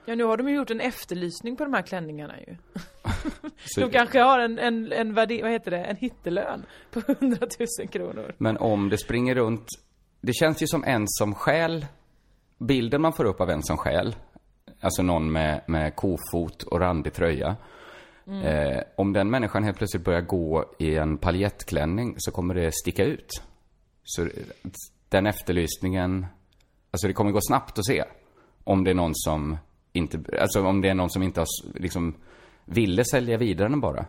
Ja 0.05 0.15
nu 0.15 0.25
har 0.25 0.37
de 0.37 0.49
ju 0.49 0.55
gjort 0.55 0.71
en 0.71 0.81
efterlysning 0.81 1.57
på 1.57 1.65
de 1.65 1.75
här 1.75 1.83
klänningarna 1.83 2.35
ju. 2.47 2.57
Så, 3.65 3.81
De 3.81 3.91
kanske 3.91 4.21
har 4.21 4.39
en, 4.39 4.59
en, 4.59 4.93
en 4.93 5.15
vad 5.15 5.31
heter 5.31 5.71
det, 5.71 5.85
en 5.85 5.97
hittelön 5.97 6.67
på 6.91 7.01
100 7.07 7.39
000 7.81 7.89
kronor. 7.89 8.35
Men 8.39 8.57
om 8.57 8.89
det 8.89 8.99
springer 8.99 9.35
runt, 9.35 9.67
det 10.21 10.33
känns 10.33 10.63
ju 10.63 10.67
som 10.67 10.85
en 10.85 11.05
som 11.07 11.35
skäl, 11.35 11.87
bilden 12.59 13.01
man 13.01 13.13
får 13.13 13.25
upp 13.25 13.41
av 13.41 13.51
en 13.51 13.63
som 13.63 13.77
skäl, 13.77 14.17
alltså 14.81 15.03
någon 15.03 15.33
med, 15.33 15.61
med 15.67 15.97
kofot 15.97 16.63
och 16.63 16.81
randig 16.81 17.13
tröja. 17.13 17.57
Eh, 18.27 18.83
om 18.97 19.13
den 19.13 19.31
människan 19.31 19.65
helt 19.65 19.79
plötsligt 19.79 20.05
börjar 20.05 20.21
gå 20.21 20.75
i 20.79 20.97
en 20.97 21.19
paljettklänning 21.19 22.15
så 22.19 22.31
kommer 22.31 22.55
det 22.55 22.73
sticka 22.75 23.05
ut. 23.05 23.43
Så 24.05 24.23
eh, 24.23 24.29
den 25.09 25.27
efterlysningen, 25.27 26.27
alltså 26.91 27.07
det 27.07 27.13
kommer 27.13 27.31
gå 27.31 27.41
snabbt 27.41 27.79
att 27.79 27.87
se. 27.87 28.05
Om 28.65 28.85
det 28.85 28.91
är 28.91 28.95
någon 28.95 29.15
som 29.15 29.57
inte, 29.93 30.25
alltså 30.41 30.63
om 30.63 30.81
det 30.81 30.89
är 30.89 30.95
någon 30.95 31.11
som 31.11 31.23
inte 31.23 31.41
har 31.41 31.47
liksom 31.81 32.15
ville 32.65 33.05
sälja 33.05 33.39
vidare 33.39 33.69
den 33.69 33.81
bara. 33.81 34.07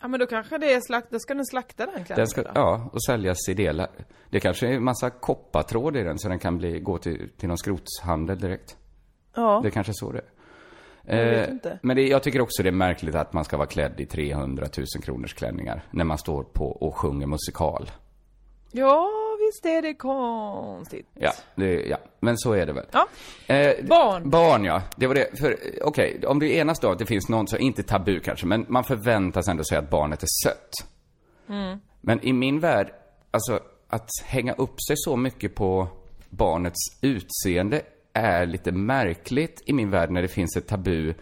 Ja 0.00 0.08
men 0.08 0.20
då 0.20 0.26
kanske 0.26 0.58
det 0.58 0.72
är 0.72 0.80
slakt, 0.80 1.10
då 1.10 1.18
ska 1.18 1.34
den 1.34 1.46
slakta 1.46 1.86
den 1.86 1.94
klänningen 1.94 2.16
Den 2.16 2.26
ska, 2.26 2.42
då? 2.42 2.50
ja, 2.54 2.90
och 2.92 3.04
säljas 3.04 3.48
i 3.48 3.54
delar. 3.54 3.88
Det 4.30 4.40
kanske 4.40 4.68
är 4.68 4.72
en 4.72 4.84
massa 4.84 5.10
koppartråd 5.10 5.96
i 5.96 6.02
den 6.02 6.18
så 6.18 6.28
den 6.28 6.38
kan 6.38 6.58
bli, 6.58 6.80
gå 6.80 6.98
till, 6.98 7.30
till 7.36 7.48
någon 7.48 7.58
skrotshandel 7.58 8.38
direkt. 8.38 8.76
Ja. 9.34 9.60
Det 9.62 9.68
är 9.68 9.70
kanske 9.70 9.90
är 9.90 9.94
så 9.94 10.12
det 10.12 10.18
är. 10.18 10.35
Jag 11.06 11.38
Eh. 11.38 11.48
Men 11.82 11.96
det, 11.96 12.08
jag 12.08 12.22
tycker 12.22 12.40
också 12.40 12.62
det 12.62 12.68
är 12.68 12.72
märkligt 12.72 13.14
att 13.14 13.32
man 13.32 13.44
ska 13.44 13.56
vara 13.56 13.66
klädd 13.66 14.00
i 14.00 14.06
300 14.06 14.66
000 14.76 14.86
kronors 15.02 15.34
klänningar 15.34 15.82
när 15.90 16.04
man 16.04 16.18
står 16.18 16.42
på 16.42 16.66
och 16.66 16.96
sjunger 16.96 17.26
musikal. 17.26 17.90
Ja, 18.72 19.10
visst 19.38 19.66
är 19.66 19.82
det 19.82 19.94
konstigt. 19.94 21.06
Ja, 21.14 21.32
det, 21.54 21.86
ja, 21.86 21.96
men 22.20 22.38
så 22.38 22.52
är 22.52 22.66
det 22.66 22.72
väl. 22.72 22.86
Ja. 22.92 23.08
Eh, 23.54 23.84
Barn. 23.84 24.30
Barn, 24.30 24.64
ja. 24.64 24.82
Det 24.96 25.06
var 25.06 25.14
det. 25.14 25.38
För, 25.38 25.56
okej, 25.82 26.20
om 26.26 26.38
det 26.38 26.54
enas 26.54 26.80
då 26.80 26.90
att 26.90 26.98
det 26.98 27.06
finns 27.06 27.28
någon 27.28 27.48
som, 27.48 27.60
inte 27.60 27.82
tabu 27.82 28.20
kanske, 28.20 28.46
men 28.46 28.66
man 28.68 28.84
förväntas 28.84 29.48
ändå 29.48 29.64
säga 29.64 29.78
att 29.78 29.90
barnet 29.90 30.22
är 30.22 30.28
sött. 30.44 30.72
Men 32.00 32.24
i 32.24 32.32
min 32.32 32.60
värld, 32.60 32.92
alltså 33.30 33.60
att 33.88 34.08
hänga 34.24 34.52
upp 34.52 34.82
sig 34.88 34.96
så 34.96 35.16
mycket 35.16 35.54
på 35.54 35.88
barnets 36.30 36.98
utseende 37.00 37.82
är 38.16 38.46
lite 38.46 38.72
märkligt 38.72 39.62
i 39.66 39.72
min 39.72 39.90
värld 39.90 40.10
när 40.10 40.22
det 40.22 40.28
finns 40.28 40.56
ett 40.56 40.68
tabu. 40.68 41.14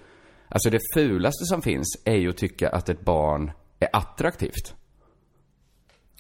Alltså 0.49 0.71
det 0.71 0.81
fulaste 0.95 1.45
som 1.45 1.63
finns 1.63 2.03
är 2.05 2.17
ju 2.17 2.31
att 2.31 2.37
tycka 2.37 2.69
att 2.69 2.89
ett 2.89 3.01
barn 3.01 3.51
är 3.81 3.89
attraktivt. 3.93 4.75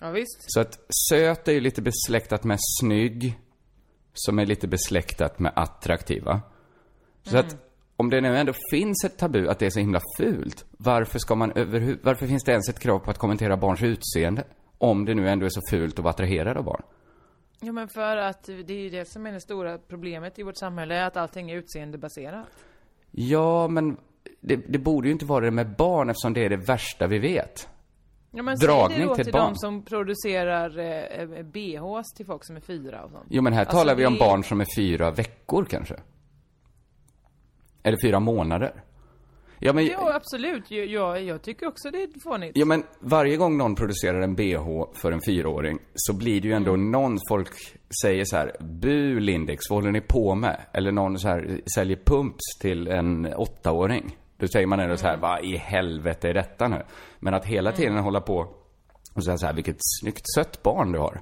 Ja, 0.00 0.10
visst. 0.10 0.38
Så 0.46 0.60
att 0.60 0.78
söt 1.08 1.48
är 1.48 1.52
ju 1.52 1.60
lite 1.60 1.82
besläktat 1.82 2.44
med 2.44 2.58
snygg, 2.80 3.38
som 4.12 4.38
är 4.38 4.46
lite 4.46 4.68
besläktat 4.68 5.38
med 5.38 5.52
attraktiva. 5.56 6.40
Så 7.22 7.38
att 7.38 7.56
om 7.96 8.10
det 8.10 8.20
nu 8.20 8.36
ändå 8.36 8.52
finns 8.70 9.04
ett 9.04 9.18
tabu 9.18 9.48
att 9.48 9.58
det 9.58 9.66
är 9.66 9.70
så 9.70 9.80
himla 9.80 10.00
fult, 10.18 10.64
varför 10.70 11.18
ska 11.18 11.34
man 11.34 11.52
överhu- 11.52 11.98
varför 12.02 12.26
finns 12.26 12.44
det 12.44 12.52
ens 12.52 12.68
ett 12.68 12.80
krav 12.80 12.98
på 12.98 13.10
att 13.10 13.18
kommentera 13.18 13.56
barns 13.56 13.82
utseende? 13.82 14.44
Om 14.78 15.04
det 15.04 15.14
nu 15.14 15.28
ändå 15.28 15.46
är 15.46 15.50
så 15.50 15.60
fult 15.70 15.98
att 15.98 16.04
vara 16.04 16.10
attraherad 16.10 16.56
av 16.56 16.64
barn. 16.64 16.82
Ja, 17.60 17.72
men 17.72 17.88
för 17.88 18.16
att 18.16 18.42
det 18.44 18.74
är 18.74 18.78
ju 18.80 18.90
det 18.90 19.04
som 19.08 19.26
är 19.26 19.32
det 19.32 19.40
stora 19.40 19.78
problemet 19.78 20.38
i 20.38 20.42
vårt 20.42 20.56
samhälle, 20.56 21.06
att 21.06 21.16
allting 21.16 21.50
är 21.50 21.56
utseendebaserat. 21.56 22.46
Ja, 23.10 23.68
men 23.68 23.96
det, 24.40 24.56
det 24.56 24.78
borde 24.78 25.08
ju 25.08 25.12
inte 25.12 25.24
vara 25.26 25.44
det 25.44 25.50
med 25.50 25.76
barn 25.76 26.10
eftersom 26.10 26.32
det 26.32 26.44
är 26.44 26.50
det 26.50 26.56
värsta 26.56 27.06
vi 27.06 27.18
vet. 27.18 27.68
Ja, 28.30 28.42
men 28.42 28.56
Dragning 28.58 28.88
säg 28.90 28.98
det 29.00 29.06
då 29.08 29.14
till 29.14 29.24
till, 29.24 29.28
ett 29.30 29.40
barn. 29.40 29.52
de 29.52 29.56
som 29.58 29.82
producerar 29.84 30.78
eh, 30.78 31.20
eh, 31.36 31.42
BHs 31.42 32.12
till 32.14 32.26
folk 32.26 32.44
som 32.44 32.56
är 32.56 32.60
fyra 32.60 33.04
och 33.04 33.10
sånt. 33.10 33.26
Jo, 33.30 33.42
men 33.42 33.52
här 33.52 33.60
Alltså, 33.60 33.76
talar 33.76 33.94
vi 33.94 34.06
om 34.06 34.12
det- 34.12 34.18
barn 34.18 34.44
som 34.44 34.60
är 34.60 34.66
fyra 34.76 35.10
veckor 35.10 35.64
kanske. 35.64 35.96
Eller 37.82 37.98
fyra 38.06 38.20
månader. 38.20 38.82
Ja, 39.66 39.72
men... 39.72 39.86
Ja, 39.86 40.14
absolut. 40.14 40.70
Jag, 40.70 41.22
jag, 41.22 41.42
tycker 41.42 41.66
också 41.66 41.90
det 41.90 42.02
är 42.02 42.20
fånigt. 42.22 42.52
Ja 42.56 42.64
men 42.64 42.82
varje 43.00 43.36
gång 43.36 43.58
någon 43.58 43.74
producerar 43.74 44.20
en 44.20 44.34
bh 44.34 44.84
för 44.94 45.12
en 45.12 45.20
fyraåring 45.26 45.78
så 45.94 46.12
blir 46.12 46.40
det 46.40 46.48
ju 46.48 46.54
ändå 46.54 46.70
Mm. 46.74 46.90
någon 46.90 47.18
folk 47.28 47.48
säger 48.02 48.24
så 48.24 48.36
här, 48.36 48.52
bu 48.60 49.20
Lindex, 49.20 49.70
vad 49.70 49.76
håller 49.78 49.92
ni 49.92 50.00
på 50.00 50.34
med? 50.34 50.60
Eller 50.72 50.92
någon 50.92 51.18
så 51.18 51.28
här 51.28 51.60
säljer 51.74 51.96
pumps 52.04 52.58
till 52.60 52.88
en 52.88 53.34
åttaåring. 53.34 54.16
Då 54.36 54.48
säger 54.48 54.66
man 54.66 54.80
ändå 54.80 54.96
så 54.96 55.06
Mm. 55.06 55.20
här, 55.20 55.28
vad 55.28 55.44
i 55.44 55.56
helvete 55.56 56.28
är 56.28 56.34
detta 56.34 56.68
nu? 56.68 56.82
Men 57.18 57.34
att 57.34 57.44
hela 57.44 57.72
tiden 57.72 57.96
hålla 57.98 58.20
på 58.20 58.46
och 59.14 59.24
säga 59.24 59.36
så 59.38 59.46
här, 59.46 59.52
vilket 59.54 59.76
snyggt 59.80 60.24
sött 60.34 60.62
barn 60.62 60.92
du 60.92 60.98
har. 60.98 61.20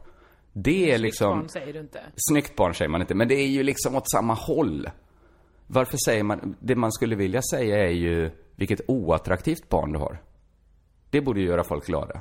Det 0.52 0.92
är 0.92 0.98
liksom... 0.98 1.38
Barn 1.38 1.48
säger 1.48 1.72
du 1.72 1.80
inte. 1.80 2.00
Snyggt 2.16 2.56
barn 2.56 2.74
säger 2.74 2.88
man 2.88 3.00
inte, 3.00 3.14
men 3.14 3.28
det 3.28 3.34
är 3.34 3.48
ju 3.48 3.62
liksom 3.62 3.96
åt 3.96 4.10
samma 4.10 4.34
håll. 4.34 4.90
Varför 5.74 5.98
säger 6.04 6.22
man, 6.22 6.56
det 6.60 6.76
man 6.76 6.92
skulle 6.92 7.16
vilja 7.16 7.42
säga 7.42 7.84
är 7.84 7.92
ju, 7.92 8.30
vilket 8.56 8.80
oattraktivt 8.86 9.68
barn 9.68 9.92
du 9.92 9.98
har. 9.98 10.22
Det 11.10 11.20
borde 11.20 11.40
ju 11.40 11.46
göra 11.46 11.64
folk 11.64 11.86
glada. 11.86 12.14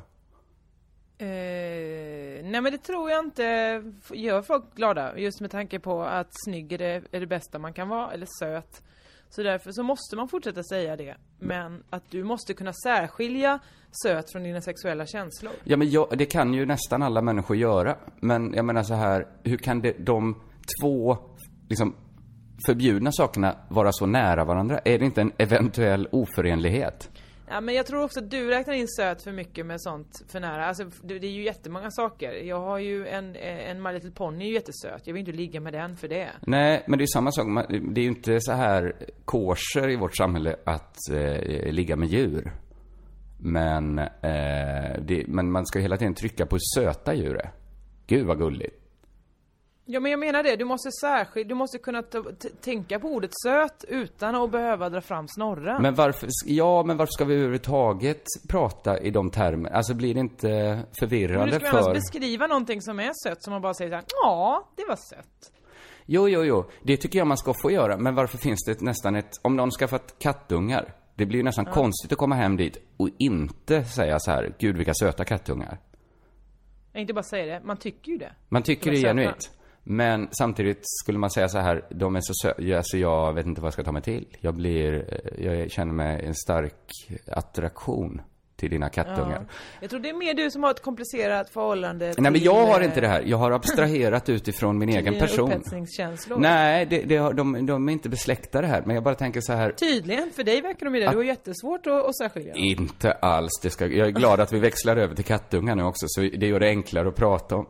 Eh, 1.17 1.27
nej 2.43 2.61
men 2.61 2.63
det 2.63 2.77
tror 2.77 3.09
jag 3.09 3.25
inte 3.25 3.43
gör 4.13 4.41
folk 4.41 4.75
glada. 4.75 5.17
Just 5.17 5.41
med 5.41 5.51
tanke 5.51 5.79
på 5.79 6.03
att 6.03 6.27
snygg 6.45 6.71
är 6.71 6.77
det, 6.77 7.03
är 7.11 7.19
det 7.19 7.27
bästa 7.27 7.59
man 7.59 7.73
kan 7.73 7.89
vara, 7.89 8.11
eller 8.11 8.27
söt. 8.39 8.83
Så 9.29 9.43
därför 9.43 9.71
så 9.71 9.83
måste 9.83 10.15
man 10.15 10.27
fortsätta 10.27 10.63
säga 10.63 10.95
det. 10.95 11.15
Men 11.39 11.83
att 11.89 12.11
du 12.11 12.23
måste 12.23 12.53
kunna 12.53 12.73
särskilja 12.73 13.59
söt 14.03 14.31
från 14.31 14.43
dina 14.43 14.61
sexuella 14.61 15.05
känslor. 15.05 15.53
Ja, 15.63 15.77
men 15.77 15.89
jag, 15.89 16.17
det 16.17 16.25
kan 16.25 16.53
ju 16.53 16.65
nästan 16.65 17.03
alla 17.03 17.21
människor 17.21 17.57
göra. 17.57 17.97
Men 18.19 18.53
jag 18.53 18.65
menar 18.65 18.83
så 18.83 18.93
här, 18.93 19.27
hur 19.43 19.57
kan 19.57 19.81
det, 19.81 19.95
de 19.99 20.41
två, 20.81 21.17
liksom, 21.69 21.95
förbjudna 22.65 23.11
sakerna 23.11 23.55
vara 23.69 23.91
så 23.91 24.05
nära 24.05 24.45
varandra? 24.45 24.79
Är 24.85 24.99
det 24.99 25.05
inte 25.05 25.21
en 25.21 25.31
eventuell 25.37 26.07
oförenlighet? 26.11 27.09
Ja 27.53 27.61
men 27.61 27.75
jag 27.75 27.85
tror 27.85 28.03
också 28.03 28.19
att 28.19 28.31
du 28.31 28.47
räknar 28.47 28.73
in 28.73 28.87
söt 28.87 29.23
för 29.23 29.31
mycket 29.31 29.65
med 29.65 29.81
sånt 29.81 30.23
för 30.27 30.39
nära. 30.39 30.65
Alltså 30.65 30.83
det, 31.03 31.19
det 31.19 31.27
är 31.27 31.31
ju 31.31 31.43
jättemånga 31.43 31.91
saker. 31.91 32.33
Jag 32.33 32.59
har 32.59 32.79
ju 32.79 33.07
en, 33.07 33.35
en 33.35 33.81
My 33.81 33.93
Little 33.93 34.11
Pony 34.11 34.45
är 34.45 34.47
ju 34.47 34.53
jättesöt. 34.53 35.01
Jag 35.07 35.13
vill 35.13 35.19
inte 35.19 35.31
ligga 35.31 35.59
med 35.59 35.73
den 35.73 35.97
för 35.97 36.07
det. 36.07 36.29
Nej, 36.41 36.83
men 36.87 36.97
det 36.97 37.01
är 37.01 37.05
ju 37.05 37.07
samma 37.07 37.31
sak. 37.31 37.47
Det 37.69 38.01
är 38.01 38.03
ju 38.03 38.09
inte 38.09 38.41
så 38.41 38.51
här 38.51 38.95
kosher 39.25 39.89
i 39.89 39.95
vårt 39.95 40.17
samhälle 40.17 40.55
att 40.63 40.97
eh, 41.11 41.71
ligga 41.71 41.95
med 41.95 42.07
djur. 42.07 42.51
Men, 43.39 43.99
eh, 43.99 45.01
det, 45.01 45.23
men 45.27 45.51
man 45.51 45.65
ska 45.65 45.79
hela 45.79 45.97
tiden 45.97 46.15
trycka 46.15 46.45
på 46.45 46.55
hur 46.55 46.81
söta 46.81 47.13
djur 47.13 47.35
är. 47.35 47.51
Gud 48.07 48.25
vad 48.25 48.37
gulligt. 48.37 48.80
Ja 49.85 49.99
men 49.99 50.11
jag 50.11 50.19
menar 50.19 50.43
det, 50.43 50.55
du 50.55 50.65
måste 50.65 50.91
särskilt, 50.91 51.49
du 51.49 51.55
måste 51.55 51.77
kunna 51.77 52.03
tänka 52.61 52.99
på 52.99 53.07
ordet 53.07 53.31
söt 53.43 53.85
utan 53.87 54.35
att 54.35 54.51
behöva 54.51 54.89
dra 54.89 55.01
fram 55.01 55.27
snorren. 55.27 55.81
Men 55.81 55.95
varför, 55.95 56.29
ja, 56.45 56.83
men 56.83 56.97
varför 56.97 57.11
ska 57.11 57.25
vi 57.25 57.33
överhuvudtaget 57.33 58.23
prata 58.49 58.99
i 58.99 59.11
de 59.11 59.29
termerna? 59.29 59.75
Alltså 59.75 59.93
blir 59.93 60.13
det 60.13 60.19
inte 60.19 60.47
Men 60.47 60.77
du 60.77 60.85
förvirrande 60.99 61.59
ska 61.59 61.69
för... 61.69 61.93
beskriva 61.93 62.47
någonting 62.47 62.81
som 62.81 62.99
är 62.99 63.11
sött 63.27 63.43
som 63.43 63.53
man 63.53 63.61
bara 63.61 63.73
säger 63.73 63.91
såhär, 63.91 64.05
ja, 64.23 64.69
det 64.75 64.85
var 64.87 64.95
sött. 64.95 65.51
Jo, 66.05 66.29
jo, 66.29 66.43
jo. 66.43 66.69
Det 66.83 66.97
tycker 66.97 67.19
jag 67.19 67.27
man 67.27 67.37
ska 67.37 67.53
få 67.61 67.71
göra. 67.71 67.97
Men 67.97 68.15
varför 68.15 68.37
finns 68.37 68.63
det 68.65 68.81
nästan 68.81 69.15
ett... 69.15 69.31
Om 69.41 69.55
någon 69.55 69.71
skaffat 69.71 70.15
kattungar, 70.19 70.95
det 71.15 71.25
blir 71.25 71.37
ju 71.37 71.43
nästan 71.43 71.65
konstigt 71.65 72.11
att 72.11 72.17
komma 72.17 72.35
hem 72.35 72.57
dit 72.57 72.77
och 72.97 73.09
inte 73.17 73.83
säga 73.83 74.19
så 74.19 74.31
här, 74.31 74.55
gud 74.59 74.77
vilka 74.77 74.93
söta 74.93 75.25
kattungar. 75.25 75.79
Jag 76.91 77.01
inte 77.01 77.13
bara 77.13 77.23
säga 77.23 77.45
det, 77.45 77.65
man 77.65 77.77
tycker 77.77 78.11
ju 78.11 78.17
det. 78.17 78.33
Man 78.49 78.63
tycker 78.63 78.85
De 78.85 78.91
det 78.91 79.01
söta. 79.01 79.09
genuint. 79.09 79.51
Men 79.83 80.27
samtidigt 80.31 80.79
skulle 80.83 81.17
man 81.19 81.29
säga 81.29 81.49
så 81.49 81.57
här, 81.57 81.85
de 81.89 82.15
är 82.15 82.21
så 82.21 82.33
söta, 82.33 82.77
alltså 82.77 82.97
jag 82.97 83.33
vet 83.33 83.45
inte 83.45 83.61
vad 83.61 83.67
jag 83.67 83.73
ska 83.73 83.83
ta 83.83 83.91
mig 83.91 84.01
till. 84.01 84.27
Jag 84.39 84.53
blir, 84.55 85.05
eh, 85.37 85.45
jag 85.45 85.71
känner 85.71 85.93
mig 85.93 86.25
en 86.25 86.35
stark 86.35 86.89
attraktion 87.27 88.21
till 88.55 88.69
dina 88.69 88.89
kattungar. 88.89 89.45
Jag 89.79 89.89
tror 89.89 89.99
det 89.99 90.09
är 90.09 90.13
mer 90.13 90.33
du 90.33 90.51
som 90.51 90.63
har 90.63 90.71
ett 90.71 90.81
komplicerat 90.81 91.49
förhållande 91.49 92.05
Nej 92.05 92.15
men 92.17 92.33
till, 92.33 92.45
jag 92.45 92.65
har 92.65 92.79
eh, 92.79 92.85
inte 92.85 93.01
det 93.01 93.07
här. 93.07 93.23
Jag 93.25 93.37
har 93.37 93.51
abstraherat 93.51 94.29
utifrån 94.29 94.77
min 94.77 94.89
egen 94.89 95.19
person. 95.19 95.51
upphetsningskänslor. 95.51 96.39
Nej, 96.39 96.85
det, 96.85 97.01
det 97.01 97.17
har, 97.17 97.33
de, 97.33 97.65
de 97.65 97.89
är 97.89 97.93
inte 97.93 98.09
besläktade 98.09 98.67
här. 98.67 98.83
Men 98.85 98.95
jag 98.95 99.03
bara 99.03 99.15
tänker 99.15 99.41
så 99.41 99.53
här. 99.53 99.71
Tydligen, 99.71 100.31
för 100.31 100.43
dig 100.43 100.61
verkar 100.61 100.85
de 100.85 100.95
ju 100.95 101.01
det. 101.01 101.09
Du 101.09 101.17
har 101.17 101.23
jättesvårt 101.23 101.87
att, 101.87 102.05
att 102.05 102.17
särskilja. 102.17 102.53
Inte 102.55 103.11
alls. 103.11 103.59
Det 103.63 103.69
ska, 103.69 103.87
jag 103.87 104.07
är 104.07 104.11
glad 104.11 104.39
att 104.39 104.53
vi 104.53 104.59
växlar 104.59 104.97
över 104.97 105.15
till 105.15 105.25
kattungar 105.25 105.75
nu 105.75 105.83
också, 105.83 106.05
så 106.09 106.21
det 106.21 106.47
gör 106.47 106.59
det 106.59 106.67
enklare 106.67 107.07
att 107.07 107.15
prata 107.15 107.55
om. 107.55 107.67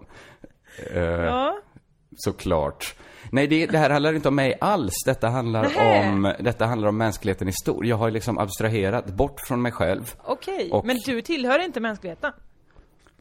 Eh, 0.93 1.01
Ja. 1.01 1.57
Såklart. 2.15 2.95
Nej, 3.31 3.47
det, 3.47 3.65
det 3.65 3.77
här 3.77 3.89
handlar 3.89 4.13
inte 4.13 4.27
om 4.27 4.35
mig 4.35 4.57
alls. 4.61 4.93
Detta 5.05 5.29
handlar, 5.29 5.63
om, 6.09 6.33
detta 6.39 6.65
handlar 6.65 6.87
om 6.89 6.97
mänskligheten 6.97 7.47
i 7.47 7.51
stort. 7.51 7.85
Jag 7.85 7.95
har 7.97 8.11
liksom 8.11 8.37
abstraherat 8.37 9.05
bort 9.05 9.39
från 9.47 9.61
mig 9.61 9.71
själv. 9.71 10.15
Okej, 10.23 10.69
Och- 10.71 10.85
men 10.85 10.97
du 11.05 11.21
tillhör 11.21 11.59
inte 11.65 11.79
mänskligheten. 11.79 12.31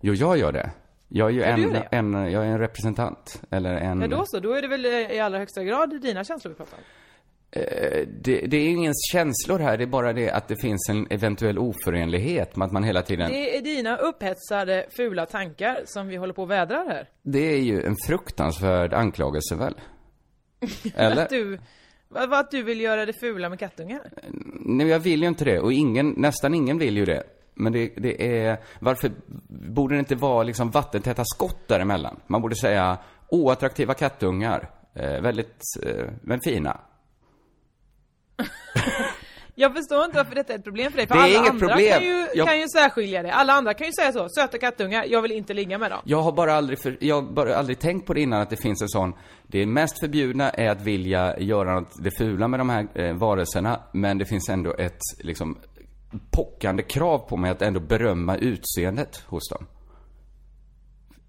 Jo, 0.01 0.15
jag 0.15 0.39
gör 0.39 0.53
det. 0.53 0.71
Jag 1.09 1.29
är 1.29 1.33
ju 1.33 1.43
en, 1.43 1.77
en, 1.91 2.33
jag 2.33 2.45
är 2.47 2.49
en 2.49 2.59
representant. 2.59 3.43
Eller 3.51 3.75
en... 3.75 4.01
Ja 4.01 4.09
då 4.09 4.23
så, 4.27 4.41
då 4.41 4.53
är 4.53 4.63
det 4.63 4.69
väl 4.69 4.85
eh, 4.85 4.93
i 4.93 5.21
allra 5.21 5.39
högsta 5.39 5.65
grad 5.65 6.01
dina 6.03 6.25
känslor 6.25 6.51
vi 6.53 6.57
pratar 6.57 6.77
om. 6.77 6.85
Eh, 7.53 8.07
det, 8.07 8.41
det 8.47 8.57
är 8.57 8.69
ingens 8.69 9.11
känslor 9.13 9.59
här, 9.59 9.79
det 9.79 9.85
är 9.85 9.87
bara 9.87 10.13
det 10.13 10.31
att 10.31 10.49
det 10.49 10.57
finns 10.57 10.89
en 10.89 11.07
eventuell 11.11 11.59
oförenlighet 11.59 12.57
med 12.57 12.67
att 12.67 12.73
man 12.73 12.85
hela 12.85 13.03
tiden... 13.03 13.31
Det, 13.31 13.37
Det 13.37 13.57
är 13.57 13.63
dina 13.63 13.97
upphetsade, 13.97 14.87
fula 14.97 15.27
tankar 15.27 15.83
som 15.85 16.09
vi 16.09 16.17
håller 16.17 16.33
på 16.35 16.43
och 16.43 16.51
vädrar 16.51 16.87
här. 16.89 17.09
är 17.53 17.57
ju 17.57 17.83
en 17.83 17.97
fruktansvärd 18.07 18.95
anklagelse 18.95 19.55
väl? 19.55 19.75
Eller? 20.95 21.23
Att 21.23 21.29
du, 21.29 21.59
att 22.15 22.51
du 22.51 22.63
vill 22.63 22.81
göra 22.81 23.07
det 23.07 23.13
fula 23.13 23.49
med 23.49 23.59
kattungar? 23.59 24.11
Nej, 24.61 24.87
jag 24.87 24.99
vill 24.99 25.23
ju 25.23 25.29
inte 25.29 25.45
det. 25.45 25.61
Och 25.61 25.73
ingen, 25.73 26.15
nästan 26.17 26.55
ingen 26.55 26.79
vill 26.79 26.97
ju 26.97 27.05
det. 27.05 27.23
Men 27.55 27.73
det, 27.73 27.93
det 27.97 28.39
är, 28.39 28.59
varför 28.81 29.11
borde 29.49 29.95
det 29.95 29.99
inte 29.99 30.15
vara 30.15 30.43
liksom 30.43 30.71
vattentäta 30.71 31.25
skott 31.25 31.69
däremellan? 31.69 32.21
Man 32.27 32.43
borde 32.43 32.57
säga 32.57 32.99
oattraktiva 33.29 33.95
kattungar, 33.95 34.71
eh, 34.95 35.21
väldigt, 35.21 35.63
eh, 35.87 36.05
men 36.23 36.41
fina. 36.41 36.81
Jag 39.55 39.75
förstår 39.77 40.05
inte 40.05 40.17
varför 40.17 40.35
detta 40.35 40.53
är 40.53 40.59
ett 40.59 40.65
problem 40.65 40.91
för 40.91 40.97
dig, 40.97 41.07
för 41.07 41.15
Det 41.15 41.21
är 41.21 41.25
alla 41.25 41.39
inget 41.39 41.51
andra 41.51 41.69
problem. 41.69 41.93
Kan, 41.93 42.05
ju, 42.05 42.27
Jag- 42.35 42.47
kan 42.47 42.61
ju 42.61 42.69
särskilja 42.69 43.23
det. 43.23 43.33
Alla 43.33 43.53
andra 43.53 43.75
kan 43.75 43.87
ju 43.87 43.93
säga 43.93 44.13
så, 44.13 44.29
söta 44.29 44.59
kattungar, 44.59 45.05
jag 45.09 45.23
vill 45.23 45.33
inte 45.33 45.55
ligga 45.55 45.79
med 45.79 45.91
dem. 45.91 46.01
Jag 46.05 46.23
har 46.23 46.33
bara 46.33 46.55
aldrig, 46.55 46.83
för, 46.83 46.97
jag 47.01 47.15
har 47.23 47.23
bara 47.33 47.57
aldrig 47.57 47.79
tänkt 47.79 48.07
på 48.07 48.15
det 48.15 48.21
innan 48.21 48.41
att 48.41 48.51
det 48.51 48.57
finns 48.57 48.83
en 48.83 48.89
sån, 48.89 49.13
det 49.47 49.67
mest 49.67 50.01
förbjudna 50.01 50.51
är 50.51 50.71
att 50.71 50.83
vilja 50.83 51.39
göra 51.39 51.81
något, 51.81 52.05
det 52.05 52.11
fula 52.19 52.49
med 52.49 52.61
de 52.61 52.71
här 52.71 52.89
eh, 52.95 53.15
varelserna, 53.15 53.81
men 53.93 54.19
det 54.19 54.25
finns 54.25 54.49
ändå 54.49 54.75
ett, 54.79 55.01
liksom, 55.19 55.59
pockande 56.31 56.83
krav 56.83 57.19
på 57.19 57.37
mig 57.37 57.51
att 57.51 57.63
ändå 57.63 57.81
berömma 57.81 58.37
utseendet 58.37 59.17
hos 59.27 59.49
dem. 59.49 59.67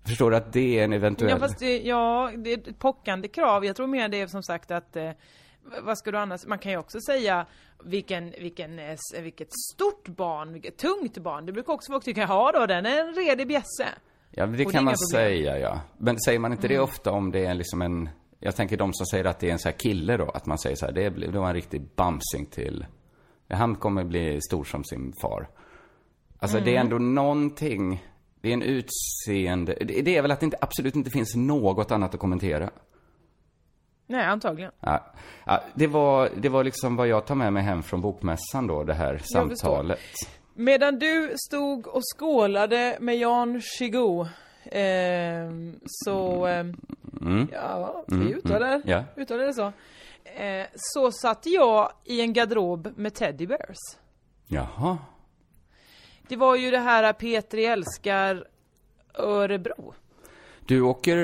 Förstår 0.07 0.31
du 0.31 0.37
att 0.37 0.53
det 0.53 0.79
är 0.79 0.83
en 0.83 0.93
eventuell... 0.93 1.31
Ja 1.31 1.39
fast 1.39 1.59
det, 1.59 1.81
ja, 1.81 2.31
det 2.37 2.53
är 2.53 2.57
ett 2.57 2.79
pockande 2.79 3.27
krav. 3.27 3.65
Jag 3.65 3.75
tror 3.75 3.87
mer 3.87 4.09
det 4.09 4.21
är 4.21 4.27
som 4.27 4.43
sagt 4.43 4.71
att 4.71 4.95
eh, 4.95 5.09
vad 5.81 5.97
ska 5.97 6.11
du 6.11 6.17
annars, 6.17 6.45
man 6.45 6.59
kan 6.59 6.71
ju 6.71 6.77
också 6.77 6.99
säga 7.01 7.45
vilken, 7.83 8.31
vilken, 8.39 8.79
eh, 8.79 8.97
vilket 9.21 9.49
stort 9.73 10.07
barn, 10.07 10.53
vilket 10.53 10.77
tungt 10.77 11.17
barn. 11.17 11.45
Det 11.45 11.51
brukar 11.51 11.73
också 11.73 11.91
folk 11.91 12.03
tycka, 12.03 12.21
ja 12.21 12.51
då 12.53 12.65
den 12.65 12.85
är 12.85 12.99
en 12.99 13.13
redig 13.15 13.47
bjässe. 13.47 13.87
Ja, 14.31 14.45
det 14.45 14.51
Och 14.51 14.57
det 14.57 14.65
kan 14.65 14.83
man 14.83 14.91
inga 14.91 14.97
problem. 15.11 15.37
säga, 15.37 15.59
ja. 15.59 15.81
Men 15.97 16.19
säger 16.19 16.39
man 16.39 16.51
inte 16.51 16.67
det 16.67 16.73
Mm. 16.75 16.83
ofta 16.83 17.11
om 17.11 17.31
det 17.31 17.45
är 17.45 17.53
liksom 17.53 17.81
en... 17.81 18.09
Jag 18.39 18.55
tänker 18.55 18.77
de 18.77 18.93
som 18.93 19.05
säger 19.05 19.25
att 19.25 19.39
det 19.39 19.47
är 19.49 19.51
en 19.53 19.59
sån 19.59 19.69
här 19.71 19.77
kille 19.79 20.17
då, 20.17 20.29
att 20.29 20.45
man 20.45 20.57
säger 20.57 20.75
så 20.75 20.85
här, 20.85 20.93
det, 20.93 21.09
det 21.09 21.39
var 21.39 21.47
en 21.47 21.53
riktig 21.53 21.81
bamsing 21.95 22.45
till... 22.45 22.85
Han 23.49 23.75
kommer 23.75 24.03
bli 24.03 24.39
stor 24.41 24.63
som 24.63 24.83
sin 24.83 25.13
far. 25.21 25.49
Alltså 26.39 26.59
det 26.59 26.75
är 26.75 26.81
Mm. 26.81 26.85
ändå 26.85 26.97
någonting, 26.97 28.05
det 28.41 28.49
är 28.49 28.53
en 28.53 28.61
utseende... 28.61 29.73
Det, 29.81 30.01
det 30.01 30.17
är 30.17 30.21
väl 30.21 30.31
att 30.31 30.39
det 30.39 30.43
inte, 30.43 30.57
absolut 30.61 30.95
inte 30.95 31.09
finns 31.09 31.35
något 31.35 31.91
annat 31.91 32.13
att 32.13 32.19
kommentera. 32.19 32.69
Nej, 34.11 34.25
antagligen. 34.25 34.71
Ja, 34.79 35.05
ja, 35.45 35.63
det, 35.73 35.87
var, 35.87 36.29
det 36.37 36.49
var 36.49 36.63
liksom 36.63 36.95
vad 36.95 37.07
jag 37.07 37.25
tar 37.25 37.35
med 37.35 37.53
mig 37.53 37.63
hem 37.63 37.83
från 37.83 38.01
bokmässan 38.01 38.67
då, 38.67 38.83
det 38.83 38.93
här 38.93 39.17
samtalet. 39.33 39.99
Medan 40.53 40.99
du 40.99 41.33
stod 41.47 41.87
och 41.87 42.01
skålade 42.17 42.97
med 42.99 43.17
Jan 43.17 43.61
Chigo 43.61 44.27
ehm, 44.65 45.79
så, 45.85 46.45
ehm, 46.45 46.75
ja, 47.51 48.03
vi 48.07 48.33
uttalar, 48.33 48.67
Mm. 48.75 48.81
Ja. 48.85 49.03
uttalar 49.17 49.43
det 49.45 49.53
så. 49.53 49.71
Eh, 50.23 50.65
så 50.75 51.11
satt 51.11 51.45
jag 51.45 51.91
i 52.03 52.21
en 52.21 52.33
garderob 52.33 52.93
med 52.95 53.13
Teddy 53.13 53.47
Bears. 53.47 53.77
Jaha. 54.47 54.97
Det 56.27 56.35
var 56.35 56.55
ju 56.55 56.71
det 56.71 56.79
här 56.79 57.13
Petri 57.13 57.65
älskar 57.65 58.45
Örebro. 59.13 59.93
Du 60.65 60.81
åker, 60.81 61.17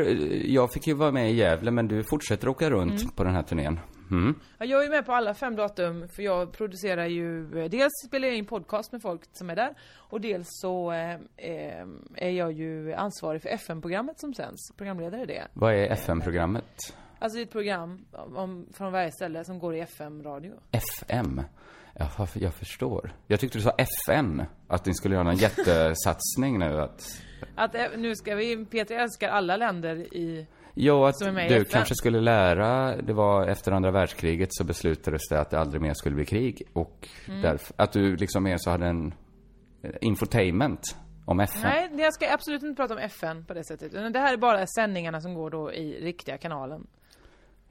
jag 0.45 0.73
fick 0.73 0.87
ju 0.87 0.93
vara 0.93 1.11
med 1.11 1.31
i 1.31 1.35
Gävle, 1.35 1.71
men 1.71 1.87
du 1.87 2.03
fortsätter 2.03 2.47
åka 2.49 2.69
runt 2.69 3.15
på 3.15 3.23
den 3.23 3.35
här 3.35 3.43
turnén. 3.43 3.79
Mm. 4.11 4.35
Ja, 4.57 4.65
Jag 4.65 4.85
är 4.85 4.89
med 4.89 5.05
på 5.05 5.13
alla 5.13 5.33
fem 5.33 5.55
datum 5.55 6.07
för 6.09 6.23
jag 6.23 6.51
producerar 6.51 7.05
ju, 7.05 7.59
eh, 7.59 7.69
dels 7.69 7.91
spelar 8.07 8.27
jag 8.27 8.37
in 8.37 8.45
podcast 8.45 8.91
med 8.91 9.01
folk 9.01 9.21
som 9.33 9.49
är 9.49 9.55
där 9.55 9.75
och 9.95 10.21
dels 10.21 10.47
så 10.49 10.91
eh, 10.91 11.13
eh, 11.37 11.85
är 12.15 12.29
jag 12.29 12.51
ju 12.51 12.93
ansvarig 12.93 13.41
för 13.41 13.49
FM-programmet 13.49 14.19
som 14.19 14.33
sänds, 14.33 14.71
programledare 14.77 15.25
det. 15.25 15.47
Vad 15.53 15.73
är 15.73 15.91
FM-programmet? 15.91 16.93
Alltså 17.19 17.35
det 17.35 17.41
är 17.41 17.45
ett 17.45 17.51
program 17.51 18.05
om, 18.35 18.67
från 18.73 18.91
varje 18.91 19.11
ställe 19.11 19.43
som 19.43 19.59
går 19.59 19.75
i 19.75 19.79
FM-radio. 19.79 20.53
FM? 20.71 21.41
Jaha, 21.93 22.27
jag 22.33 22.53
förstår. 22.53 23.11
Jag 23.27 23.39
tyckte 23.39 23.57
du 23.57 23.61
sa 23.63 23.73
FN, 23.77 24.43
att 24.67 24.85
ni 24.85 24.93
skulle 24.93 25.15
göra 25.15 25.29
en 25.29 25.37
jättesatsning 25.37 26.59
nu 26.59 26.81
att... 26.81 27.21
Att 27.55 27.75
eh, 27.75 27.81
nu 27.97 28.15
ska 28.15 28.35
vi, 28.35 28.65
Peter 28.65 28.95
älskar 28.95 29.29
alla 29.29 29.57
länder 29.57 29.95
i, 29.95 30.47
Jo, 30.79 31.05
att 31.05 31.21
är 31.21 31.49
du 31.49 31.65
kanske 31.65 31.95
skulle 31.95 32.21
lära, 32.21 32.95
det 33.01 33.13
var 33.13 33.47
efter 33.47 33.71
andra 33.71 33.91
världskriget 33.91 34.49
så 34.51 34.63
beslutades 34.63 35.21
det 35.29 35.39
att 35.39 35.49
det 35.49 35.59
aldrig 35.59 35.81
mer 35.81 35.93
skulle 35.93 36.15
bli 36.15 36.25
krig 36.25 36.61
och 36.73 37.07
Mm. 37.27 37.41
därför, 37.41 37.75
att 37.77 37.91
du 37.91 38.15
liksom 38.15 38.43
mer 38.43 38.55
så 38.57 38.69
hade 38.69 38.85
en 38.85 39.13
eh, 39.81 39.91
infotainment 40.01 40.81
om 41.25 41.39
FN. 41.39 41.61
nej 41.63 41.89
jag 41.97 42.13
ska 42.13 42.33
absolut 42.33 42.63
inte 42.63 42.75
prata 42.81 42.93
om 42.93 42.99
FN 42.99 43.45
på 43.45 43.53
det 43.53 43.63
sättet. 43.65 44.13
Det 44.13 44.19
här 44.19 44.33
är 44.33 44.37
bara 44.37 44.67
sändningarna 44.67 45.21
som 45.21 45.33
går 45.33 45.49
då 45.49 45.73
i 45.73 46.01
riktiga 46.01 46.37
kanalen. 46.37 46.87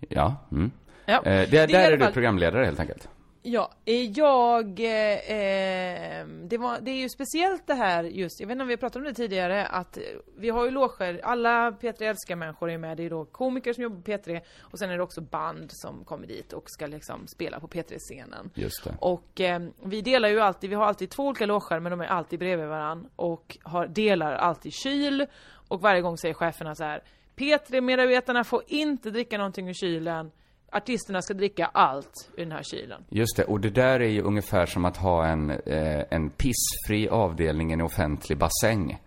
Ja, 0.08 0.36
mm. 0.52 0.70
Ja, 1.06 1.16
Eh, 1.16 1.22
det, 1.22 1.44
i 1.46 1.46
där 1.46 1.64
alla 1.64 1.80
är 1.86 1.96
du 1.96 2.12
programledare 2.12 2.64
helt 2.64 2.80
enkelt. 2.80 3.08
Ja, 3.48 3.70
eh, 3.84 4.10
jag... 4.10 4.80
Eh, 4.80 5.30
eh, 5.30 6.26
det, 6.26 6.58
var, 6.58 6.80
det 6.80 6.90
är 6.90 6.96
ju 6.96 7.08
speciellt 7.08 7.66
det 7.66 7.74
här 7.74 8.04
just, 8.04 8.40
jag 8.40 8.46
vet 8.46 8.52
inte 8.52 8.62
om 8.62 8.68
vi 8.68 8.74
har 8.74 8.78
pratat 8.78 8.96
om 8.96 9.04
det 9.04 9.14
tidigare, 9.14 9.66
att 9.66 9.98
vi 10.36 10.50
har 10.50 10.64
ju 10.64 10.70
loger, 10.70 11.20
alla 11.24 11.70
P3 11.70 12.02
Älskar-människor 12.02 12.70
är 12.70 12.78
med, 12.78 12.96
det 12.96 13.02
är 13.02 13.10
då 13.10 13.24
komiker 13.24 13.72
som 13.72 13.82
jobbar 13.82 13.96
på 13.96 14.10
P3 14.10 14.40
och 14.60 14.78
sen 14.78 14.90
är 14.90 14.96
det 14.96 15.02
också 15.02 15.20
band 15.20 15.70
som 15.72 16.04
kommer 16.04 16.26
dit 16.26 16.52
och 16.52 16.70
ska 16.70 16.86
liksom 16.86 17.26
spela 17.26 17.60
på 17.60 17.68
P3-scenen. 17.68 18.50
Just 18.54 18.84
det. 18.84 18.94
Och 19.00 19.40
eh, 19.40 19.60
vi 19.84 20.02
delar 20.02 20.28
ju 20.28 20.40
alltid, 20.40 20.70
vi 20.70 20.76
har 20.76 20.84
alltid 20.84 21.10
två 21.10 21.22
olika 21.26 21.46
loger 21.46 21.80
men 21.80 21.90
de 21.90 22.00
är 22.00 22.06
alltid 22.06 22.38
bredvid 22.38 22.66
varann 22.66 23.08
och 23.16 23.58
har, 23.62 23.86
delar 23.86 24.32
alltid 24.32 24.72
kyl 24.72 25.26
och 25.68 25.80
varje 25.80 26.00
gång 26.00 26.18
säger 26.18 26.34
cheferna 26.34 26.74
så 26.74 26.84
här 26.84 27.02
P3-medarbetarna 27.36 28.44
får 28.44 28.62
inte 28.66 29.10
dricka 29.10 29.38
någonting 29.38 29.68
ur 29.68 29.74
kylen 29.74 30.30
Artisterna 30.72 31.22
ska 31.22 31.34
dricka 31.34 31.66
allt 31.66 32.30
ur 32.36 32.42
den 32.42 32.52
här 32.52 32.62
kylen. 32.62 33.04
Just 33.10 33.36
det, 33.36 33.44
och 33.44 33.60
det 33.60 33.70
där 33.70 34.00
är 34.00 34.08
ju 34.08 34.22
ungefär 34.22 34.66
som 34.66 34.84
att 34.84 34.96
ha 34.96 35.26
en, 35.26 35.50
eh, 35.50 36.04
en 36.10 36.30
pissfri 36.30 37.08
avdelning 37.08 37.70
i 37.70 37.72
en 37.72 37.80
offentlig 37.80 38.38
bassäng. 38.38 38.98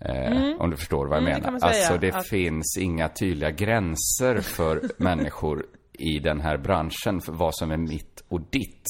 Eh, 0.00 0.60
Om 0.60 0.70
du 0.70 0.76
förstår 0.76 1.06
vad 1.06 1.16
jag 1.22 1.28
Mm, 1.28 1.40
det 1.42 1.46
menar. 1.50 1.58
säga, 1.58 1.70
alltså 1.70 1.98
det 1.98 2.12
att- 2.12 2.28
finns 2.28 2.76
inga 2.80 3.08
tydliga 3.08 3.50
gränser 3.50 4.40
för 4.40 4.82
människor 5.02 5.66
i 5.92 6.18
den 6.18 6.40
här 6.40 6.56
branschen 6.56 7.20
för 7.20 7.32
vad 7.32 7.54
som 7.56 7.70
är 7.70 7.76
mitt 7.76 8.24
och 8.28 8.40
ditt. 8.40 8.84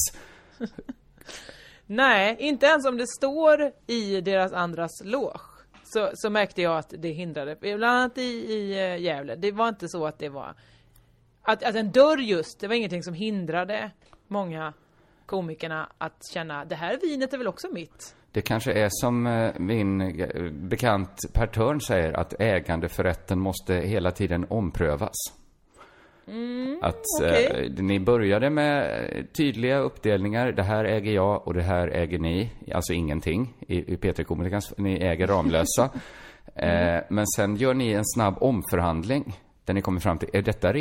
Nej, 1.86 2.36
inte 2.38 2.66
ens 2.66 2.86
om 2.86 2.96
det 2.98 3.06
står 3.06 3.72
i 3.86 4.20
deras 4.20 4.52
andras 4.52 4.90
loge. 5.04 5.40
Så, 5.84 6.10
så 6.14 6.30
märkte 6.30 6.62
jag 6.62 6.78
att 6.78 6.94
det 6.98 7.08
hindrade. 7.08 7.56
Bland 7.60 7.84
annat 7.84 8.18
i, 8.18 8.22
i 8.22 8.72
eh, 8.92 8.96
Gävle. 9.02 9.34
Det 9.36 9.52
var 9.52 9.68
inte 9.68 9.88
så 9.88 10.06
att 10.06 10.18
det 10.18 10.28
var... 10.28 10.54
Att, 11.46 11.62
att 11.62 11.74
en 11.74 11.90
dörr 11.92 12.18
just, 12.18 12.60
det 12.60 12.68
var 12.68 12.74
ingenting 12.74 13.02
som 13.02 13.14
hindrade 13.14 13.90
många 14.28 14.72
komikerna 15.26 15.88
att 15.98 16.18
känna 16.34 16.64
det 16.64 16.74
här 16.74 16.98
vinet 17.02 17.32
är 17.32 17.38
väl 17.38 17.46
också 17.48 17.68
mitt. 17.72 18.16
Det 18.32 18.42
kanske 18.42 18.72
är 18.72 18.88
som 18.90 19.26
eh, 19.26 19.50
min 19.58 20.00
eh, 20.00 20.50
bekant 20.52 21.10
Per 21.32 21.46
Törn 21.46 21.80
säger, 21.80 22.12
att 22.12 22.34
ägandeförrätten 22.40 23.40
måste 23.40 23.74
hela 23.74 24.10
tiden 24.10 24.46
omprövas. 24.48 25.14
att 26.22 26.28
Mm, 26.28 26.78
okej. 27.20 27.72
eh, 27.78 27.84
ni 27.84 28.00
började 28.00 28.50
med 28.50 28.86
tydliga 29.36 29.78
uppdelningar, 29.78 30.52
det 30.52 30.62
här 30.62 30.84
äger 30.84 31.12
jag 31.12 31.46
och 31.48 31.54
det 31.54 31.62
här 31.62 31.88
äger 31.88 32.18
ni, 32.18 32.50
alltså 32.74 32.92
ingenting 32.92 33.54
i, 33.60 33.92
i 33.92 33.96
P3 33.96 34.24
Komikers, 34.24 34.72
ni 34.78 34.94
äger 35.04 35.26
Ramlösa. 35.26 35.90
Mm. 36.54 36.94
eh, 36.96 37.02
men 37.10 37.26
sen 37.26 37.56
gör 37.56 37.74
ni 37.74 37.92
en 37.92 38.04
snabb 38.04 38.34
omförhandling, 38.40 39.36
där 39.64 39.74
ni 39.74 39.82
kommer 39.82 40.00
fram 40.00 40.18
till, 40.18 40.28
är 40.32 40.42
detta 40.42 40.72
ri- 40.72 40.80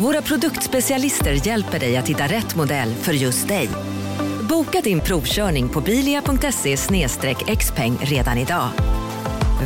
Våra 0.00 0.22
produktspecialister 0.22 1.46
hjälper 1.46 1.78
dig 1.78 1.96
att 1.96 2.08
hitta 2.08 2.24
rätt 2.24 2.56
modell 2.56 2.88
för 2.94 3.12
just 3.12 3.48
dig. 3.48 3.68
Boka 4.48 4.80
din 4.80 5.00
provkörning 5.00 5.68
på 5.68 5.80
bilia.se 5.80 6.76
xpeng 7.56 7.96
redan 8.00 8.38
idag. 8.38 8.68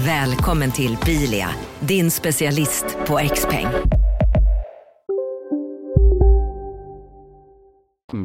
Välkommen 0.06 0.72
till 0.72 0.96
Bilia, 1.06 1.48
din 1.80 2.10
specialist 2.10 2.98
på 3.06 3.20
XPeng. 3.34 3.66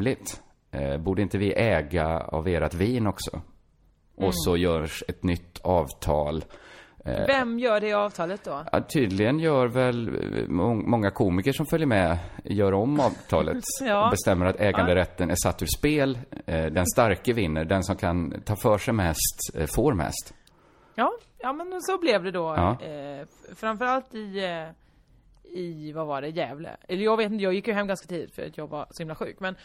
rimligt? 0.06 0.42
Eh, 0.70 0.96
borde 0.96 1.22
inte 1.22 1.38
vi 1.38 1.52
äga 1.52 2.20
av 2.20 2.48
ert 2.48 2.74
vin 2.74 3.06
också? 3.06 3.40
Och 4.16 4.34
så 4.34 4.56
görs 4.56 5.04
ett 5.08 5.22
nytt 5.22 5.58
avtal. 5.62 6.44
Vem 7.26 7.58
gör 7.58 7.80
det 7.80 7.92
avtalet 7.92 8.44
då? 8.44 8.64
Ja, 8.72 8.80
tydligen 8.80 9.38
gör 9.38 9.66
väl 9.66 10.08
eh, 10.08 10.48
må- 10.48 10.74
många 10.74 11.10
komiker 11.10 11.52
som 11.52 11.66
följer 11.66 11.86
med, 11.86 12.18
gör 12.44 12.72
om 12.74 13.00
avtalet 13.00 13.64
Ja. 13.80 14.04
och 14.04 14.10
bestämmer 14.10 14.46
att 14.46 14.60
äganderätten 14.60 15.30
är 15.30 15.34
satt 15.42 15.62
ur 15.62 15.66
spel. 15.78 16.18
Eh, 16.46 16.66
Den 16.66 16.86
starke 16.86 17.32
vinner, 17.32 17.64
den 17.64 17.82
som 17.84 17.96
kan 17.96 18.40
ta 18.44 18.56
för 18.56 18.78
sig 18.78 18.94
mest 18.94 19.38
eh, 19.54 19.66
får 19.66 19.94
mest. 19.94 20.34
Ja, 20.94 21.12
ja 21.38 21.52
men 21.52 21.82
så 21.82 21.98
blev 21.98 22.22
det 22.22 22.30
då. 22.30 22.54
Ja. 22.56 22.82
Eh, 22.86 23.26
framförallt 23.56 24.14
i, 24.14 24.44
eh, 24.44 24.68
i, 25.58 25.92
vad 25.92 26.06
var 26.06 26.20
det, 26.22 26.28
Gävle. 26.28 26.76
Eller 26.88 27.04
jag 27.04 27.16
vet 27.16 27.32
inte, 27.32 27.44
jag 27.44 27.54
gick 27.54 27.68
ju 27.68 27.74
hem 27.74 27.86
ganska 27.86 28.06
tidigt 28.08 28.34
för 28.34 28.42
att 28.46 28.58
jag 28.58 28.66
var 28.70 28.86
så 28.90 29.02
himla 29.02 29.14
sjuk. 29.14 29.36
Men, 29.40 29.56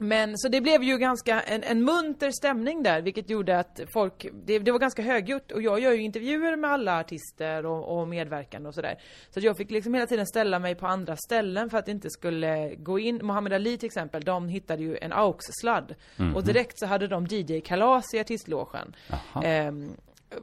men 0.00 0.38
så 0.38 0.48
det 0.48 0.60
blev 0.60 0.82
ju 0.82 0.98
ganska 0.98 1.40
en, 1.40 1.62
en 1.62 1.84
munter 1.84 2.30
stämning 2.30 2.82
där, 2.82 3.02
vilket 3.02 3.30
gjorde 3.30 3.58
att 3.58 3.80
folk, 3.92 4.26
det, 4.44 4.58
det 4.58 4.72
var 4.72 4.78
ganska 4.78 5.02
högljutt 5.02 5.52
och 5.52 5.62
jag 5.62 5.80
gör 5.80 5.92
ju 5.92 6.02
intervjuer 6.02 6.56
med 6.56 6.70
alla 6.70 7.00
artister 7.00 7.66
och, 7.66 7.98
och 7.98 8.08
medverkande 8.08 8.68
och 8.68 8.74
sådär. 8.74 8.98
Så 9.30 9.40
jag 9.40 9.56
fick 9.56 9.70
liksom 9.70 9.94
hela 9.94 10.06
tiden 10.06 10.26
ställa 10.26 10.58
mig 10.58 10.74
på 10.74 10.86
andra 10.86 11.16
ställen 11.16 11.70
för 11.70 11.78
att 11.78 11.86
det 11.86 11.92
inte 11.92 12.10
skulle 12.10 12.74
gå 12.74 12.98
in. 12.98 13.16
Muhammad 13.22 13.52
Ali 13.52 13.78
till 13.78 13.86
exempel, 13.86 14.22
de 14.22 14.48
hittade 14.48 14.82
ju 14.82 14.96
en 14.96 15.12
AUX-sladd. 15.12 15.94
Och 16.34 16.44
direkt 16.44 16.78
så 16.78 16.86
hade 16.86 17.06
de 17.08 17.26
DJ-kalas 17.26 18.14
i 18.14 18.20
artistlogen. 18.20 18.96
Ehm, 19.44 19.90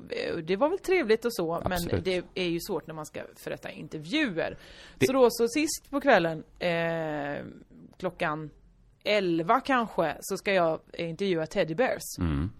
eh, 0.10 0.36
det 0.36 0.56
var 0.56 0.70
väl 0.70 0.80
trevligt 0.80 1.26
och 1.26 1.34
så, 1.34 1.62
men 1.64 1.74
Absolut. 1.74 2.06
det 2.06 2.24
är 2.36 2.47
ju 2.47 2.60
svårt 2.60 2.88
när 2.88 2.93
man 2.93 3.06
ska 3.06 3.22
förrätta 3.36 3.72
intervjuer. 3.72 4.58
Så 5.06 5.14
då 5.14 5.28
så 5.30 5.47
sist 5.47 5.89
på 5.89 6.02
kvällen, 6.02 6.43
eh, 6.60 7.45
klockan 7.97 8.49
11 9.04 9.62
kanske, 9.62 10.18
så 10.20 10.38
ska 10.38 10.54
jag 10.54 10.80
intervjua 10.93 11.45
Teddy 11.45 11.76
Bears. 11.76 12.18
Mm. 12.20 12.52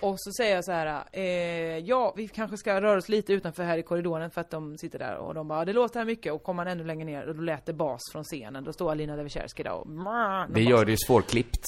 Och 0.00 0.14
så 0.18 0.32
säger 0.32 0.54
jag 0.54 0.64
så 0.64 0.72
här, 0.72 1.04
eh, 1.12 1.78
ja 1.78 2.14
vi 2.16 2.28
kanske 2.28 2.56
ska 2.56 2.80
röra 2.80 2.98
oss 2.98 3.08
lite 3.08 3.32
utanför 3.32 3.62
här 3.62 3.78
i 3.78 3.82
korridoren 3.82 4.30
för 4.30 4.40
att 4.40 4.50
de 4.50 4.78
sitter 4.78 4.98
där 4.98 5.16
och 5.16 5.34
de 5.34 5.48
bara, 5.48 5.64
det 5.64 5.72
låter 5.72 6.00
här 6.00 6.06
mycket 6.06 6.32
och 6.32 6.42
kommer 6.42 6.64
man 6.64 6.72
ännu 6.72 6.84
längre 6.84 7.04
ner 7.04 7.28
och 7.28 7.34
då 7.34 7.42
lät 7.42 7.66
det 7.66 7.72
bas 7.72 8.00
från 8.12 8.24
scenen. 8.24 8.64
Då 8.64 8.72
står 8.72 8.90
Alina 8.90 9.16
Devecherski 9.16 9.62
där 9.62 9.72
och 9.72 9.86
Det 10.48 10.62
gör 10.62 10.84
det 10.84 10.90
ju 10.90 10.96
svårklippt. 10.96 11.64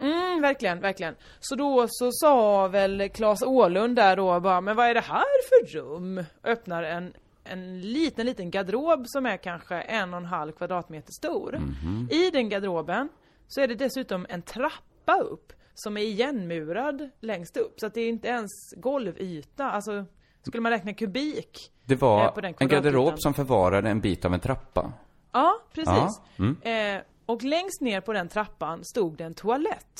Mm, 0.00 0.42
verkligen, 0.42 0.80
verkligen. 0.80 1.14
Så 1.40 1.54
då 1.54 1.86
så 1.88 2.12
sa 2.12 2.68
väl 2.68 3.08
Claes 3.08 3.42
Åhlund 3.42 3.96
där 3.96 4.16
då 4.16 4.40
bara, 4.40 4.60
men 4.60 4.76
vad 4.76 4.86
är 4.86 4.94
det 4.94 5.00
här 5.00 5.48
för 5.48 5.78
rum? 5.78 6.24
Öppnar 6.44 6.82
en, 6.82 7.12
en 7.44 7.80
liten, 7.80 8.26
liten 8.26 8.50
garderob 8.50 9.04
som 9.06 9.26
är 9.26 9.36
kanske 9.36 9.80
en 9.80 10.14
och 10.14 10.20
en 10.20 10.26
halv 10.26 10.52
kvadratmeter 10.52 11.12
stor. 11.12 11.52
Mhm. 11.52 12.08
I 12.10 12.30
den 12.30 12.48
garderoben 12.48 13.08
så 13.52 13.60
är 13.60 13.68
det 13.68 13.74
dessutom 13.74 14.26
en 14.28 14.42
trappa 14.42 15.18
upp 15.20 15.52
som 15.74 15.96
är 15.96 16.00
igenmurad 16.00 17.10
längst 17.20 17.56
upp. 17.56 17.74
Så 17.76 17.86
att 17.86 17.94
det 17.94 18.00
är 18.00 18.08
inte 18.08 18.28
ens 18.28 18.50
golvyta, 18.76 19.70
alltså 19.70 20.04
skulle 20.42 20.60
man 20.60 20.72
räkna 20.72 20.94
kubik. 20.94 21.72
Det 21.84 21.94
eh, 21.94 22.00
var 22.00 22.28
på 22.28 22.40
den 22.40 22.54
en 22.58 22.68
garderob 22.68 23.14
som 23.16 23.34
förvarade 23.34 23.90
en 23.90 24.00
bit 24.00 24.24
av 24.24 24.34
en 24.34 24.40
trappa. 24.40 24.92
Ja, 25.32 25.58
precis. 25.72 25.86
Ja, 25.86 26.22
mm. 26.38 26.96
Eh, 26.96 27.02
och 27.26 27.42
längst 27.42 27.80
ner 27.80 28.00
på 28.00 28.12
den 28.12 28.28
trappan 28.28 28.84
stod 28.84 29.16
det 29.16 29.24
en 29.24 29.34
toalett. 29.34 29.96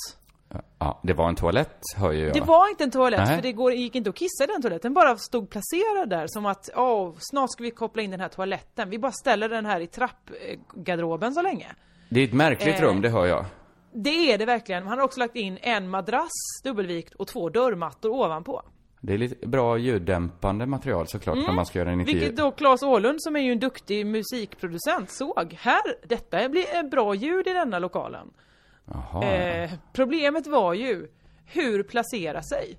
Ja, 0.78 1.00
det 1.03 1.12
var 1.12 1.28
en 1.28 1.36
toalett, 1.36 1.80
hör 1.96 2.12
ju 2.12 2.24
jag. 2.24 2.34
Det 2.34 2.40
var 2.40 2.68
inte 2.68 2.84
en 2.84 2.90
toalett, 2.90 3.20
Nej. 3.26 3.36
för 3.36 3.42
det 3.42 3.53
går, 3.53 3.72
gick 3.72 3.94
inte 3.94 4.11
att 4.11 4.16
kissa 4.16 4.44
i 4.44 4.46
den 4.46 4.62
toaletten. 4.62 4.80
Den 4.82 4.94
bara 4.94 5.16
stod 5.16 5.50
placerad 5.50 6.09
där 6.09 6.26
som 6.28 6.46
att, 6.46 6.70
åh, 6.76 7.12
snart 7.18 7.50
ska 7.50 7.62
vi 7.62 7.70
koppla 7.70 8.03
in 8.03 8.11
den 8.11 8.20
här 8.20 8.28
toaletten. 8.28 8.90
Vi 8.90 8.98
bara 8.98 9.12
ställer 9.12 9.48
den 9.48 9.66
här 9.66 9.80
i 9.80 9.86
trappgarderoben 9.86 11.34
så 11.34 11.42
länge. 11.42 11.74
Det 12.13 12.21
är 12.21 12.25
ett 12.25 12.33
märkligt 12.33 12.81
Eh, 12.81 12.83
rum, 12.83 13.03
det 13.03 13.09
hör 13.09 13.27
jag. 13.27 13.45
Det 13.93 14.33
är 14.33 14.39
det 14.39 14.45
verkligen. 14.45 14.85
Man 14.85 14.99
har 14.99 15.05
också 15.05 15.21
lagt 15.21 15.37
in 15.37 15.59
en 15.63 15.89
madrass 15.89 16.33
dubbelvikt 16.65 17.15
och 17.15 17.27
två 17.27 17.49
dörrmattor 17.49 18.11
ovanpå. 18.11 18.63
Det 19.01 19.15
är 19.15 19.19
lite 19.19 19.47
bra 19.47 19.79
ljuddämpande 19.79 20.67
material 20.67 21.07
såklart 21.07 21.37
när 21.37 21.53
man 21.53 21.67
ska 21.67 21.79
göra 21.79 21.91
en 21.91 22.01
intervju. 22.01 22.19
Mm. 22.19 22.29
Vilket 22.29 22.45
då 22.45 22.51
Claes 22.51 22.83
Åhlund 22.83 23.23
som 23.23 23.37
är 23.37 23.41
ju 23.41 23.53
en 23.53 23.59
duktig 23.59 24.07
musikproducent 24.07 25.11
såg. 25.11 25.57
Här, 25.61 25.83
detta 26.09 26.49
blir 26.49 26.91
bra 26.91 27.15
ljud 27.15 27.47
i 27.47 27.53
denna 27.53 27.79
lokalen. 27.79 28.31
Eh, 29.23 29.71
problemet 29.93 30.47
var 30.47 30.75
ju 30.75 31.07
hur 31.47 31.83
placera 31.83 32.43
sig. 32.43 32.77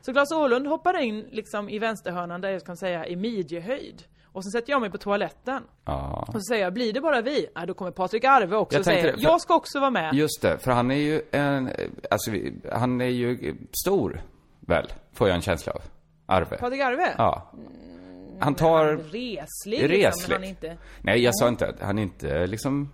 Så 0.00 0.12
Claes 0.12 0.32
Åhlund 0.32 0.66
hoppar 0.66 1.00
in 1.00 1.26
liksom 1.30 1.68
i 1.68 1.78
vänsterhörnan 1.78 2.40
där 2.40 2.50
jag 2.50 2.64
kan 2.64 2.76
säga 2.76 3.06
i 3.06 3.16
midjehöjd. 3.16 4.02
Och 4.36 4.44
så 4.44 4.50
sätter 4.50 4.70
jag 4.70 4.80
mig 4.80 4.90
på 4.90 4.98
toaletten. 4.98 5.62
Ja. 5.84 6.24
Och 6.28 6.34
så 6.34 6.40
säger 6.40 6.64
jag, 6.64 6.72
blir 6.72 6.92
det 6.92 7.00
bara 7.00 7.20
vi? 7.20 7.46
Nej, 7.54 7.66
då 7.66 7.74
kommer 7.74 7.90
Patrik 7.90 8.24
Arve 8.24 8.56
också 8.56 8.74
Jag 8.74 8.80
och 8.80 8.84
säger, 8.84 9.16
det, 9.16 9.22
jag 9.22 9.40
ska 9.40 9.54
också 9.54 9.80
vara 9.80 9.90
med. 9.90 10.14
Just 10.14 10.42
det, 10.42 10.58
för 10.58 10.70
han 10.70 10.90
är 10.90 10.96
ju 10.96 11.22
en, 11.30 11.70
alltså 12.10 12.30
han 12.72 13.00
är 13.00 13.08
ju 13.08 13.56
stor, 13.84 14.22
väl? 14.60 14.92
Får 15.12 15.28
jag 15.28 15.34
en 15.34 15.42
känsla 15.42 15.72
av. 15.72 15.82
Arve. 16.26 16.56
Patrik 16.56 16.80
Arve? 16.80 17.14
Ja. 17.18 17.52
Han 18.40 18.54
tar... 18.54 18.86
Reslig, 18.86 19.88
liksom, 19.88 19.90
Reslig. 19.90 20.28
men 20.28 20.36
han 20.36 20.44
är 20.44 20.48
inte... 20.48 20.76
Nej, 21.02 21.22
jag 21.22 21.36
sa 21.36 21.48
inte 21.48 21.66
att 21.66 21.80
han 21.80 21.98
inte 21.98 22.46
liksom 22.46 22.92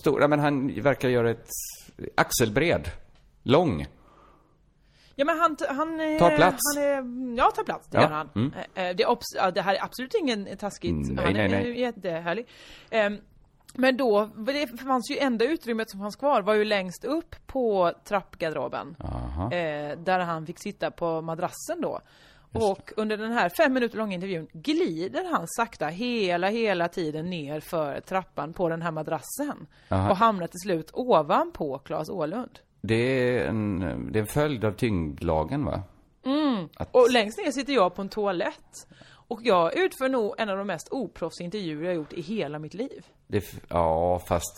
stor, 0.00 0.28
men 0.28 0.40
han 0.40 0.82
verkar 0.82 1.08
göra 1.08 1.30
ett 1.30 1.48
axelbred. 2.14 2.88
Lång. 3.42 3.86
Ja 5.20 5.24
men 5.24 5.38
han, 5.38 5.56
han. 5.68 5.98
Tar 6.18 6.36
plats. 6.36 6.58
Han 6.76 6.84
är, 6.84 7.36
ja, 7.38 7.50
tar 7.50 7.64
plats, 7.64 7.88
det 7.90 7.96
Ja, 7.96 8.02
gör 8.02 8.10
han. 8.10 8.28
mm. 8.34 8.52
Eh, 8.74 8.84
eh, 8.84 8.96
Det, 8.96 9.02
är 9.02 9.06
obs- 9.08 9.50
det 9.54 9.62
här 9.62 9.74
är 9.74 9.84
absolut 9.84 10.14
ingen 10.20 10.56
taskigt. 10.56 10.94
Nej, 11.10 11.24
han 11.24 11.36
är 11.36 11.48
nej. 11.48 11.80
jättehärlig. 11.80 12.48
Ehm, 12.90 13.16
Men 13.74 13.96
då, 13.96 14.30
det 14.46 14.80
fanns 14.80 15.10
ju 15.10 15.18
enda 15.18 15.44
utrymmet 15.44 15.90
som 15.90 16.00
fanns 16.00 16.16
kvar 16.16 16.42
var 16.42 16.54
ju 16.54 16.64
längst 16.64 17.04
upp 17.04 17.34
på 17.46 17.92
trappgarderoben. 18.04 18.96
Eh, 19.52 19.98
där 19.98 20.18
han 20.18 20.46
fick 20.46 20.62
sitta 20.62 20.90
på 20.90 21.20
madrassen 21.20 21.80
då. 21.80 22.00
Och 22.52 22.92
under 22.96 23.16
den 23.16 23.32
här 23.32 23.48
fem 23.48 23.72
minuter 23.72 23.98
långa 23.98 24.14
intervjun 24.14 24.46
glider 24.52 25.24
han 25.32 25.48
sakta 25.48 25.86
hela, 25.86 26.48
hela 26.48 26.88
tiden 26.88 27.30
ner 27.30 27.60
för 27.60 28.00
trappan 28.00 28.52
på 28.52 28.68
den 28.68 28.82
här 28.82 28.90
madrassen. 28.90 29.66
Aha. 29.88 30.10
Och 30.10 30.16
hamnar 30.16 30.46
till 30.46 30.60
slut 30.60 30.90
ovanpå 30.92 31.78
Claes 31.78 32.08
Åhlund. 32.10 32.58
Det 32.80 32.94
är 32.94 33.44
en, 33.48 33.78
det 34.12 34.18
är 34.18 34.20
en 34.20 34.26
följd 34.26 34.64
av 34.64 34.72
tyngdlagen, 34.72 35.64
va? 35.64 35.82
Mm. 36.24 36.68
Att- 36.76 36.94
Och 36.94 37.10
längst 37.10 37.38
ner 37.38 37.50
sitter 37.50 37.72
jag 37.72 37.94
på 37.94 38.02
en 38.02 38.08
toalett. 38.08 38.86
Och 39.28 39.40
jag 39.42 39.76
utför 39.78 40.08
nog 40.08 40.34
en 40.38 40.48
av 40.48 40.56
de 40.58 40.66
mest 40.66 40.88
oproffsiga 40.90 41.44
intervjuer 41.44 41.84
jag 41.84 41.94
gjort 41.94 42.12
i 42.12 42.20
hela 42.20 42.58
mitt 42.58 42.74
liv. 42.74 43.06
Det, 43.26 43.44
ja, 43.68 44.18
fast 44.28 44.56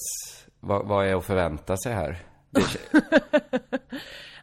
vad, 0.60 0.86
vad 0.88 1.06
är 1.06 1.14
att 1.14 1.24
förvänta 1.26 1.76
sig 1.76 1.92
här? 1.92 2.18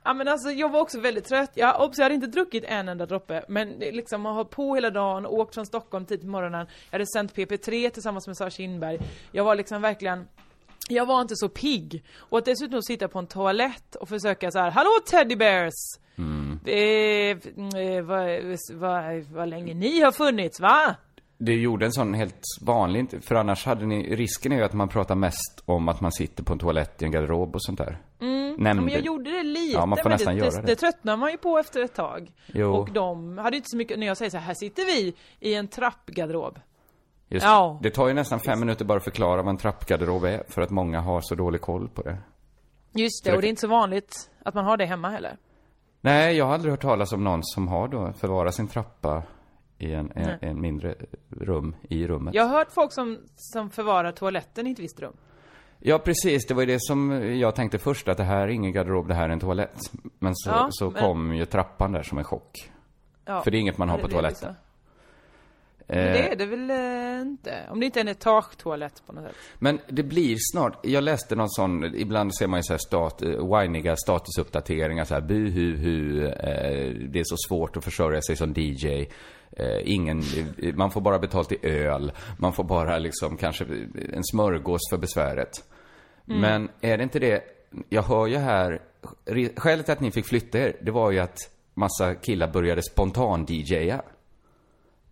Ja 0.03 0.13
men 0.13 0.27
alltså 0.27 0.49
jag 0.51 0.69
var 0.69 0.79
också 0.81 0.99
väldigt 0.99 1.25
trött. 1.25 1.51
Jag, 1.53 1.81
obs, 1.81 1.97
jag 1.97 2.05
hade 2.05 2.15
inte 2.15 2.27
druckit 2.27 2.63
en 2.67 2.89
enda 2.89 3.05
droppe. 3.05 3.45
Men 3.47 3.69
liksom, 3.69 4.21
man 4.21 4.35
har 4.35 4.43
på 4.43 4.75
hela 4.75 4.89
dagen, 4.89 5.25
åkt 5.25 5.53
från 5.53 5.65
Stockholm 5.65 6.05
tidigt 6.05 6.21
på 6.21 6.27
morgonen. 6.27 6.67
Jag 6.89 6.91
hade 6.91 7.05
sänt 7.13 7.35
PP3 7.35 7.89
tillsammans 7.89 8.27
med 8.27 8.37
Sara 8.37 8.49
Kindberg. 8.49 8.99
Jag 9.31 9.43
var 9.43 9.55
liksom 9.55 9.81
verkligen 9.81 10.27
jag 10.89 11.05
var 11.05 11.21
inte 11.21 11.35
så 11.35 11.49
pigg. 11.49 12.03
Och 12.17 12.37
att 12.37 12.45
dessutom 12.45 12.81
sitta 12.81 13.07
på 13.07 13.19
en 13.19 13.27
toalett 13.27 13.95
och 13.95 14.09
försöka 14.09 14.51
så 14.51 14.59
här, 14.59 14.71
Hallå 14.71 14.91
Teddy 15.11 15.35
Bears! 15.35 15.73
mm. 16.17 16.59
Eh, 16.65 17.37
eh, 17.81 18.03
vad, 18.03 18.57
vad, 18.73 19.23
vad 19.23 19.49
länge 19.49 19.73
ni 19.73 20.01
har 20.01 20.11
funnits, 20.11 20.59
va? 20.59 20.95
det 21.41 21.53
gjorde 21.53 21.85
en 21.85 21.91
sån 21.91 22.13
helt 22.13 22.41
vanlig, 22.61 23.23
för 23.23 23.35
annars 23.35 23.65
hade 23.65 23.85
ni, 23.85 24.15
risken 24.15 24.51
är 24.51 24.57
ju 24.57 24.63
att 24.63 24.73
man 24.73 24.89
pratar 24.89 25.15
mest 25.15 25.63
om 25.65 25.89
att 25.89 26.01
man 26.01 26.11
sitter 26.11 26.43
på 26.43 26.53
en 26.53 26.59
toalett 26.59 27.01
i 27.01 27.05
en 27.05 27.11
garderob 27.11 27.55
och 27.55 27.63
sånt 27.63 27.77
där. 27.77 27.97
Mm. 28.21 28.55
Nämnde- 28.55 28.83
men 28.85 28.93
jag 28.93 29.05
gjorde 29.05 29.31
det 29.31 29.43
lite, 29.43 29.73
Ja, 29.73 29.85
man 29.85 29.97
får 30.03 30.09
nästan 30.09 30.33
det, 30.33 30.39
göra 30.39 30.49
det, 30.49 30.61
det. 30.61 30.67
det 30.67 30.75
tröttnar 30.75 31.17
man 31.17 31.31
ju 31.31 31.37
på 31.37 31.57
efter 31.57 31.81
ett 31.81 31.95
tag. 31.95 32.31
Jo. 32.47 32.73
Och 32.73 32.91
de 32.91 33.37
hade 33.37 33.57
inte 33.57 33.69
så 33.69 33.77
mycket, 33.77 33.99
när 33.99 34.07
jag 34.07 34.17
säger 34.17 34.31
så 34.31 34.37
här, 34.37 34.45
här 34.45 34.53
sitter 34.53 34.85
vi 34.85 35.13
i 35.39 35.53
en 35.55 35.67
trappgarderob. 35.67 36.59
Just, 37.29 37.45
Ja. 37.45 37.79
Det 37.81 37.89
tar 37.89 38.07
ju 38.07 38.13
nästan 38.13 38.39
fem 38.39 38.59
minuter 38.59 38.85
bara 38.85 38.97
att 38.97 39.03
förklara 39.03 39.41
vad 39.41 39.49
en 39.49 39.57
trappgarderob 39.57 40.23
är, 40.23 40.43
för 40.47 40.61
att 40.61 40.69
många 40.69 40.99
har 41.01 41.21
så 41.21 41.35
dålig 41.35 41.61
koll 41.61 41.89
på 41.89 42.01
det. 42.01 42.17
Just 42.93 43.23
det, 43.25 43.35
och 43.35 43.41
det 43.41 43.47
är 43.47 43.49
inte 43.49 43.61
så 43.61 43.67
vanligt 43.67 44.31
att 44.45 44.53
man 44.53 44.65
har 44.65 44.77
det 44.77 44.85
hemma 44.85 45.09
heller. 45.09 45.37
Nej, 46.01 46.35
jag 46.37 46.45
har 46.45 46.53
aldrig 46.53 46.71
hört 46.71 46.81
talas 46.81 47.13
om 47.13 47.23
någon 47.23 47.39
som 47.43 47.67
har 47.67 47.87
då 47.87 48.13
förvarat 48.13 48.55
sin 48.55 48.67
trappa 48.67 49.23
i 49.77 49.93
en, 49.93 50.11
en, 50.15 50.37
en 50.41 50.61
mindre 50.61 50.95
rum 51.29 51.75
i 51.89 52.07
rummet. 52.07 52.33
Jag 52.33 52.43
har 52.43 52.57
hört 52.57 52.71
folk 52.71 52.93
som, 52.93 53.17
som 53.35 53.69
förvarar 53.69 54.11
toaletten 54.11 54.67
i 54.67 54.71
ett 54.71 54.79
visst 54.79 54.99
rum. 54.99 55.13
Ja, 55.79 55.99
precis. 55.99 56.47
Det 56.47 56.53
var 56.53 56.61
ju 56.61 56.65
det 56.65 56.81
som 56.81 57.11
jag 57.39 57.55
tänkte 57.55 57.77
först, 57.79 58.07
att 58.07 58.17
det 58.17 58.23
här 58.23 58.41
är 58.41 58.47
ingen 58.47 58.71
garderob, 58.71 59.07
det 59.07 59.13
här 59.13 59.29
är 59.29 59.33
en 59.33 59.39
toalett. 59.39 59.77
Men 60.19 60.35
så, 60.35 60.49
Ja, 60.49 60.67
så 60.71 60.89
men- 60.89 61.01
kom 61.03 61.35
ju 61.35 61.45
trappan 61.45 61.91
där 61.91 62.03
som 62.03 62.17
en 62.17 62.23
chock. 62.23 62.71
Ja, 63.25 63.41
För 63.41 63.51
det 63.51 63.57
är 63.57 63.59
inget 63.59 63.77
man 63.77 63.89
har 63.89 63.97
på 63.97 64.07
toaletten. 64.07 64.55
Så. 65.89 65.95
Men 65.95 66.07
Eh, 66.07 66.13
det 66.13 66.31
är 66.31 66.35
det 66.35 66.45
väl 66.45 66.69
eh, 66.69 67.21
inte? 67.21 67.65
Om 67.69 67.79
det 67.79 67.85
inte 67.85 67.99
är 67.99 68.01
en 68.01 68.07
etagetoalett 68.07 69.03
på 69.07 69.13
något 69.13 69.23
sätt. 69.23 69.35
Men 69.59 69.79
det 69.87 70.03
blir 70.03 70.37
snart, 70.39 70.79
jag 70.85 71.03
läste 71.03 71.35
någon 71.35 71.49
sån, 71.49 71.95
ibland 71.95 72.35
ser 72.35 72.47
man 72.47 72.59
ju 72.59 72.63
så 72.63 72.73
här 72.73 72.77
stat, 72.77 73.21
eh, 73.21 73.59
whiniga 73.59 73.95
statusuppdateringar 73.95 75.05
så 75.05 75.13
här, 75.13 75.21
bu 75.21 75.49
hu 75.49 76.25
eh, 76.27 76.93
det 77.09 77.19
är 77.19 77.23
så 77.23 77.35
svårt 77.47 77.77
att 77.77 77.83
försörja 77.83 78.21
sig 78.21 78.35
som 78.35 78.53
DJ. 78.53 79.07
Eh, 79.51 79.81
ingen, 79.83 80.23
eh, 80.57 80.75
man 80.75 80.91
får 80.91 81.01
bara 81.01 81.19
betalt 81.19 81.51
i 81.51 81.57
öl, 81.61 82.11
man 82.37 82.53
får 82.53 82.63
bara 82.63 82.97
liksom 82.97 83.37
kanske 83.37 83.65
en 84.13 84.23
smörgås 84.23 84.81
för 84.89 84.97
besväret. 84.97 85.63
Mm. 86.27 86.41
Men 86.41 86.69
är 86.81 86.97
det 86.97 87.03
inte 87.03 87.19
det, 87.19 87.43
jag 87.89 88.03
hör 88.03 88.27
ju 88.27 88.37
här, 88.37 88.81
skälet 89.55 89.85
till 89.85 89.93
att 89.93 89.99
ni 89.99 90.11
fick 90.11 90.25
flytta 90.25 90.59
er, 90.59 90.75
det 90.81 90.91
var 90.91 91.11
ju 91.11 91.19
att 91.19 91.37
massa 91.73 92.15
killar 92.15 92.47
började 92.47 92.81
spontan-DJa. 92.81 94.01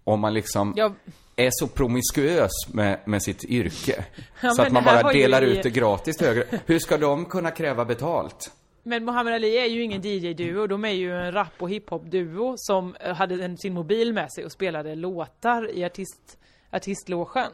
Om 0.08 0.20
man 0.20 0.34
liksom 0.34 0.74
Ja. 0.76 0.93
är 1.36 1.49
så 1.51 1.68
promiskuös 1.68 2.51
med, 2.74 2.99
med 3.05 3.24
sitt 3.24 3.43
yrke. 3.43 4.05
Ja, 4.41 4.49
så 4.49 4.62
att 4.62 4.72
man 4.72 4.84
bara 4.84 5.14
ju 5.14 5.20
delar 5.22 5.41
i- 5.43 5.45
ut 5.58 5.64
det 5.64 5.70
gratis 5.70 6.18
till 6.18 6.28
högre. 6.28 6.43
Hur 6.66 6.80
ska 6.80 6.97
de 6.97 7.26
kunna 7.26 7.51
kräva 7.51 7.86
betalt? 7.86 8.51
Men 8.84 9.05
Muhammad 9.05 9.34
Ali 9.34 9.58
är 9.58 9.66
ju 9.66 9.84
ingen 9.84 10.01
DJ-duo, 10.01 10.68
de 10.68 10.86
är 10.86 10.89
ju 10.91 11.14
en 11.20 11.32
rap 11.32 11.53
och 11.62 11.70
hiphop-duo 11.70 12.53
som 12.58 12.95
eh, 12.95 13.16
hade 13.16 13.45
en, 13.45 13.58
sin 13.58 13.74
mobil 13.74 14.14
med 14.14 14.32
sig 14.34 14.45
och 14.45 14.51
spelade 14.51 14.95
låtar 14.95 15.72
i 15.72 15.86
artist, 15.86 16.38
artistlogen. 16.72 17.51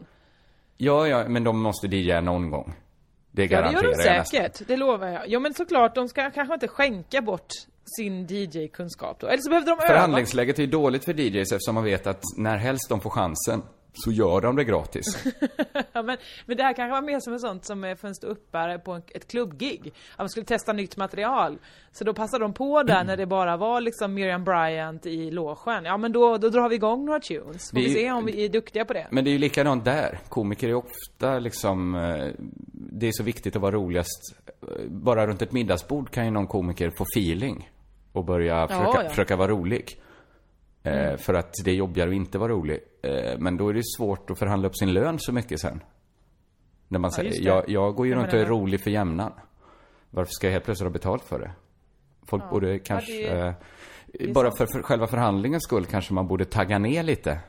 Ja, 0.78 1.08
ja, 1.08 1.28
men 1.28 1.44
de 1.44 1.60
måste 1.62 1.88
DJa 1.88 2.22
någon 2.22 2.50
gång. 2.50 2.74
Det 3.32 3.42
Ja, 3.42 3.48
det 3.48 3.56
garanterar 3.56 3.84
gör 3.84 4.04
de 4.04 4.16
jag 4.16 4.28
säkert, 4.28 4.68
det 4.68 4.78
lovar 4.78 5.08
jag. 5.08 5.30
Ja 5.30 5.40
men 5.40 5.54
såklart, 5.54 5.96
de 5.96 6.08
ska 6.10 6.32
kanske 6.32 6.54
inte 6.54 6.68
skänka 6.68 7.22
bort 7.22 7.48
sin 7.86 8.28
DJ-kunskap 8.28 9.20
då. 9.20 9.28
Eller 9.28 9.42
så 9.42 9.50
behövde 9.50 9.72
de 9.72 9.74
öva. 9.74 9.88
Förhandlingsläget 9.88 10.60
är 10.60 10.64
ju 10.64 10.70
dåligt 10.70 11.06
för 11.06 11.14
DJs 11.20 11.52
eftersom 11.52 11.76
man 11.76 11.84
vet 11.84 12.08
att 12.08 12.22
när 12.38 12.58
helst 12.58 12.90
de 12.90 13.02
får 13.02 13.10
chansen 13.10 13.62
så 13.94 14.12
gör 14.12 14.42
de 14.42 14.56
det 14.56 14.64
gratis. 14.64 15.24
Men, 15.94 16.18
men 16.46 16.58
det 16.58 16.64
här 16.64 16.74
kanske 16.74 16.92
var 16.92 17.02
mer 17.02 17.20
som 17.20 17.34
en 17.34 17.40
sånt 17.40 17.66
som 17.66 17.84
är 17.84 17.96
för 17.96 18.08
en 18.08 18.16
ståuppare 18.16 18.80
på 18.80 18.92
en, 18.92 19.02
ett 19.08 19.28
klubbgig. 19.28 19.94
Att 20.12 20.20
man 20.20 20.30
skulle 20.30 20.46
testa 20.46 20.74
nytt 20.74 20.98
material. 20.98 21.58
Så 21.92 22.04
då 22.04 22.14
passade 22.14 22.44
de 22.44 22.54
på 22.54 22.84
där 22.84 23.04
när 23.04 23.18
det 23.18 23.26
bara 23.26 23.58
var 23.58 23.82
liksom 23.82 24.14
Miriam 24.14 24.44
Bryant 24.44 25.06
i 25.06 25.32
logen. 25.32 25.86
Ja 25.86 25.98
men 25.98 26.12
då, 26.12 26.38
då 26.38 26.50
drar 26.50 26.70
vi 26.70 26.76
igång 26.76 27.06
några 27.06 27.20
tunes. 27.20 27.72
Får 27.72 27.78
vi 27.78 27.94
se 27.94 28.12
om 28.12 28.26
vi 28.26 28.46
är 28.46 28.50
duktiga 28.50 28.86
på 28.86 28.94
det. 28.94 29.08
Men 29.12 29.24
det 29.24 29.30
är 29.30 29.32
ju 29.32 29.38
likadant 29.38 29.86
där. 29.86 30.20
Komiker 30.30 30.70
är 30.70 30.74
ofta 30.74 31.40
liksom, 31.40 31.96
eh, 31.96 32.28
det 33.00 33.08
är 33.08 33.12
så 33.12 33.24
viktigt 33.24 33.56
att 33.56 33.62
vara 33.62 33.72
roligast. 33.76 34.36
Eh, 34.62 34.86
Bara 34.90 35.28
runt 35.28 35.42
ett 35.42 35.52
middagsbord 35.52 36.10
kan 36.12 36.26
ju 36.26 36.32
någon 36.32 36.48
komiker 36.48 36.90
få 36.98 37.04
feeling 37.16 37.70
och 38.12 38.26
börja 38.26 38.68
försöka, 38.68 39.04
ja. 39.04 39.10
försöka 39.10 39.36
vara 39.36 39.48
rolig. 39.52 40.02
Eh, 40.84 40.94
Mm. 40.94 41.18
För 41.18 41.34
att 41.34 41.54
det 41.66 41.72
är 41.72 41.76
jobbigare 41.76 42.10
att 42.10 42.16
inte 42.16 42.38
vara 42.38 42.52
rolig. 42.52 42.80
Eh, 43.04 43.38
Men 43.40 43.58
då 43.58 43.70
är 43.70 43.74
det 43.74 43.82
svårt 43.98 44.30
att 44.30 44.40
förhandla 44.40 44.68
upp 44.68 44.78
sin 44.78 44.94
lön 44.94 45.20
så 45.20 45.32
mycket 45.34 45.60
sen. 45.60 45.84
När 46.88 47.00
man 47.00 47.12
Ja, 47.12 47.16
säger, 47.16 47.46
jag, 47.48 47.70
jag 47.70 47.96
går 47.96 48.06
ju 48.08 48.12
Ja, 48.14 48.20
runt 48.20 48.34
och 48.34 48.40
är 48.40 48.46
rolig 48.46 48.82
för 48.84 48.92
jämnan. 48.92 49.32
Varför 50.10 50.32
ska 50.32 50.48
jag 50.48 50.52
helt 50.52 50.66
plötsligt 50.66 50.88
ha 50.88 50.94
betalt 50.94 51.24
för 51.24 51.40
det? 51.40 51.52
Folk 52.26 52.44
Ja. 52.44 52.50
borde 52.50 52.74
Ja, 52.74 52.80
kanske, 52.86 53.34
det 53.34 53.56
det 54.20 54.34
bara 54.34 54.52
för, 54.52 54.66
för 54.66 54.82
själva 54.82 55.08
förhandlingens 55.08 55.64
skull 55.64 55.86
kanske 55.86 56.14
man 56.14 56.28
borde 56.28 56.46
tagga 56.46 56.80
ner 56.80 57.04
lite. 57.04 57.40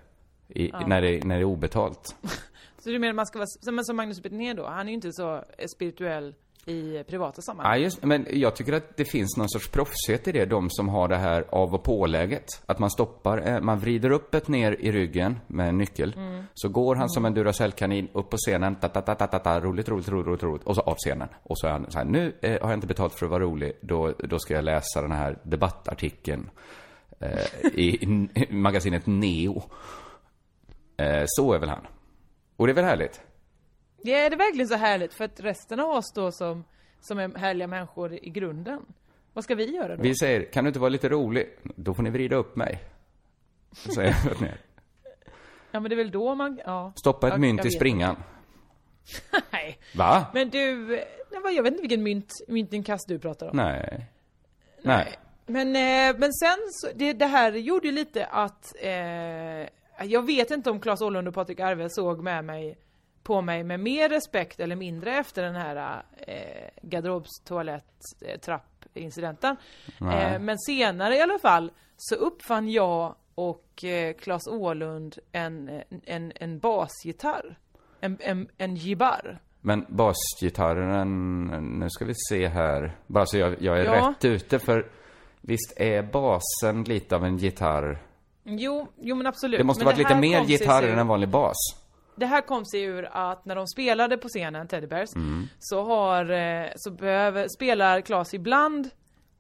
I, 0.49 0.69
Ja. 0.71 0.87
när, 0.87 1.03
det, 1.03 1.25
när 1.25 1.35
det 1.35 1.41
är 1.41 1.45
obetalt. 1.45 2.17
Så 2.85 2.91
du 2.91 2.99
menar 2.99 3.13
man 3.13 3.27
ska 3.27 3.39
vara, 3.39 3.47
som- 3.47 3.75
men 3.75 3.85
som 3.85 3.97
Magnus 3.97 4.23
Betnér 4.23 4.55
då, 4.55 4.67
han 4.67 4.81
är 4.87 4.91
ju 4.91 4.95
inte 4.95 5.13
så 5.13 5.35
eh, 5.35 5.67
spirituell 5.77 6.35
i 6.67 7.03
privata 7.05 7.43
sammanhang. 7.43 7.73
Ja, 7.73 7.79
just, 7.85 8.03
men 8.05 8.27
jag 8.31 8.57
tycker 8.57 8.73
att 8.73 8.97
det 8.97 9.05
finns 9.05 9.37
någon 9.37 9.49
sorts 9.49 9.69
proffsighet 9.71 10.29
i 10.29 10.33
det, 10.33 10.45
de 10.45 10.71
som 10.71 10.89
har 10.89 11.09
det 11.09 11.17
här 11.17 11.45
av 11.49 11.75
och 11.75 11.83
påläget. 11.85 12.47
Att 12.67 12.79
man 12.79 12.91
stoppar, 12.91 13.49
eh, 13.49 13.61
man 13.61 13.79
vrider 13.79 14.11
upp 14.11 14.35
ett 14.35 14.49
ner 14.49 14.73
i 14.81 14.93
ryggen 14.93 15.39
med 15.47 15.69
en 15.69 15.79
nyckel. 15.79 16.15
Mm. 16.17 16.45
Så 16.55 16.69
går 16.69 16.95
han 16.97 17.11
som 17.11 17.25
en 17.25 17.35
Duracell-kanin 17.35 18.09
upp 18.13 18.31
på 18.31 18.37
scenen, 18.37 18.77
ta, 18.77 18.89
ta, 18.89 19.01
ta, 19.01 19.15
ta, 19.15 19.27
ta, 19.27 19.39
ta, 19.39 19.61
roligt, 19.61 19.89
roligt, 19.89 20.09
roligt, 20.09 20.27
roligt, 20.27 20.43
roligt, 20.43 20.65
och 20.65 20.75
så 20.75 20.81
av 20.81 20.95
scenen. 20.97 21.29
Och 21.43 21.59
så 21.59 21.67
är 21.67 21.71
han 21.71 21.91
så 21.91 21.99
här, 21.99 22.05
nu 22.05 22.35
eh, 22.43 22.51
har 22.63 22.71
jag 22.71 22.75
inte 22.77 22.87
betalt 22.87 23.15
för 23.15 23.27
att 23.27 23.31
vara 23.31 23.43
rolig, 23.43 23.73
då, 23.81 24.13
då 24.19 24.39
ska 24.39 24.55
jag 24.55 24.65
läsa 24.65 25.03
den 25.03 25.13
här 25.13 25.39
debattartikeln 25.43 26.51
eh, 27.21 27.65
i, 27.75 27.89
i 28.05 28.29
magasinet 28.51 29.07
Neo. 29.07 29.63
Eh, 30.97 31.23
så 31.27 31.53
är 31.53 31.59
väl 31.59 31.69
han. 31.69 31.87
Och 32.57 32.67
det 32.67 32.73
är 32.73 32.75
väl 32.75 32.85
härligt? 32.85 33.21
Ja, 34.03 34.17
är 34.17 34.31
det 34.31 34.37
verkligen 34.37 34.69
så 34.69 34.75
härligt? 34.77 35.15
För 35.15 35.25
att 35.25 35.41
resten 35.41 35.81
av 35.81 35.91
oss 35.91 36.13
då 36.15 36.33
som, 36.33 36.65
som 37.01 37.19
är 37.19 37.39
härliga 37.39 37.67
människor 37.69 38.13
i 38.25 38.31
grunden, 38.31 38.81
vad 39.33 39.45
ska 39.45 39.55
vi 39.55 39.77
göra 39.77 39.97
då? 39.97 40.03
Vi 40.03 40.15
säger, 40.17 40.53
kan 40.53 40.65
du 40.65 40.69
inte 40.69 40.81
vara 40.81 40.89
lite 40.89 41.09
rolig? 41.09 41.49
Då 41.63 41.95
får 41.95 42.03
ni 42.03 42.11
vrida 42.11 42.37
upp 42.37 42.57
mig. 42.57 42.81
Säger 43.95 44.17
jag. 44.41 44.49
Ja 45.71 45.81
men 45.81 45.89
det 45.91 45.95
är 45.95 45.97
väl 45.97 46.11
då 46.11 46.35
man, 46.35 46.61
ja. 46.67 46.93
Stoppa 46.97 47.27
ett 47.27 47.33
Jag- 47.33 47.41
mynt 47.41 47.59
jag 47.59 47.67
i 47.67 47.71
springan. 47.71 48.17
Nej. 49.53 49.79
Va? 49.95 50.27
Men 50.35 50.51
du, 50.51 50.87
nej, 51.45 51.55
jag 51.57 51.63
vet 51.63 51.73
inte 51.73 51.81
vilken 51.83 52.03
mynt, 52.03 52.33
myntinkast 52.49 53.09
du 53.09 53.19
pratar 53.19 53.49
om. 53.51 53.57
Nej. 53.57 54.07
Nej. 54.83 55.13
Men, 55.47 55.69
eh, 55.69 56.19
men 56.19 56.33
sen 56.33 56.59
så, 56.71 56.89
det, 56.95 57.13
det 57.13 57.27
här 57.27 57.53
gjorde 57.53 57.87
ju 57.87 57.93
lite 57.93 58.27
att, 58.27 58.75
eh, 58.81 59.69
jag 60.03 60.27
vet 60.27 60.51
inte 60.51 60.71
om 60.71 60.81
Claes 60.81 61.01
Åhlund 61.01 61.29
och 61.29 61.35
Patrik 61.35 61.61
Arve 61.61 61.89
såg 61.91 62.23
med 62.23 62.45
mig, 62.45 62.79
på 63.23 63.41
mig 63.41 63.65
med 63.65 63.81
mer 63.81 64.09
respekt 64.09 64.61
eller 64.61 64.77
mindre 64.77 65.17
efter 65.17 65.43
den 65.43 65.55
här 65.55 66.03
eh, 66.17 66.69
garderobstoalett-trapp-incidenten. 66.83 69.57
Eh, 70.01 70.39
men 70.41 70.59
senare 70.59 71.17
i 71.17 71.21
alla 71.21 71.39
fall 71.39 71.71
så 71.97 72.15
uppfann 72.15 72.71
jag 72.71 73.15
och 73.35 73.85
eh, 73.85 74.15
Claes 74.15 74.47
Åhlund 74.47 75.19
en, 75.33 75.83
en, 76.05 76.33
en 76.37 76.59
basgitarr. 76.59 77.59
En, 78.01 78.17
en, 78.21 78.49
en 78.59 78.77
gibar. 78.77 79.39
Men 79.61 79.87
basgitarren, 79.89 81.47
nu 81.81 81.91
ska 81.91 82.05
vi 82.05 82.15
se 82.29 82.49
här. 82.49 82.97
Bara 83.07 83.27
så 83.27 83.39
jag, 83.39 83.63
jag 83.63 83.81
är 83.81 83.85
Ja. 83.85 84.15
rätt 84.19 84.25
ute 84.25 84.59
för 84.59 84.91
visst 85.41 85.73
är 85.77 86.03
basen 86.03 86.85
lite 86.85 87.17
av 87.17 87.25
en 87.25 87.37
gitarr? 87.37 88.03
Jo, 88.45 88.89
jo 89.01 89.15
men 89.17 89.27
absolut. 89.27 89.59
Det 89.61 89.65
måste 89.65 89.81
men 89.81 89.87
varit 89.87 89.99
lite 89.99 90.15
här 90.15 90.21
mer 90.21 90.39
kom 90.39 90.47
sig 90.47 90.53
gitarr 90.57 90.83
ur- 90.83 90.93
än 90.93 90.99
en 90.99 91.07
vanlig 91.07 91.29
bas. 91.29 91.57
Det 92.17 92.27
här 92.27 92.41
kom 92.41 92.65
sig 92.65 92.83
ur 92.83 93.09
att 93.13 93.45
när 93.45 93.55
de 93.57 93.67
spelade 93.67 94.17
på 94.17 94.29
scenen, 94.29 94.69
Teddy 94.69 94.87
Bears, 94.87 95.15
Mm. 95.17 95.47
så 95.59 95.83
har, 95.85 96.31
eh, 96.31 96.67
så 96.77 96.91
behöver, 96.91 97.49
spelar 97.49 98.01
Claes 98.01 98.35
ibland, 98.35 98.91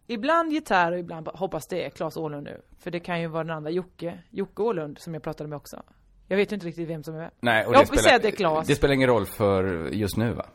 ibland 0.06 0.52
gitarr 0.52 0.92
och 0.92 0.98
ibland, 0.98 1.28
hoppas 1.28 1.66
det 1.66 1.84
är 1.86 1.90
Claes 1.90 2.16
Åhlund 2.16 2.44
nu. 2.44 2.60
För 2.80 2.90
det 2.90 3.00
kan 3.00 3.20
ju 3.20 3.26
vara 3.26 3.44
den 3.44 3.56
andra 3.56 3.70
Jocke, 3.70 4.18
Jocke 4.30 4.62
Åhlund 4.62 4.98
som 4.98 5.14
jag 5.14 5.22
pratade 5.22 5.48
med 5.50 5.56
också. 5.56 5.82
Jag 6.28 6.36
vet 6.36 6.52
inte 6.52 6.66
riktigt 6.66 6.88
vem 6.88 7.02
som 7.04 7.14
är 7.14 7.18
med. 7.18 7.30
Nej, 7.40 7.66
och 7.66 7.74
jag 7.74 7.80
det 7.80 7.86
hoppas 7.88 8.02
säga 8.02 8.16
att 8.16 8.22
det 8.22 8.28
är 8.28 8.32
Claes. 8.32 8.66
det 8.66 8.74
spelar 8.74 8.94
ingen 8.94 9.08
roll 9.08 9.26
för 9.26 9.88
just 9.92 10.16
nu 10.16 10.32
va? 10.32 10.46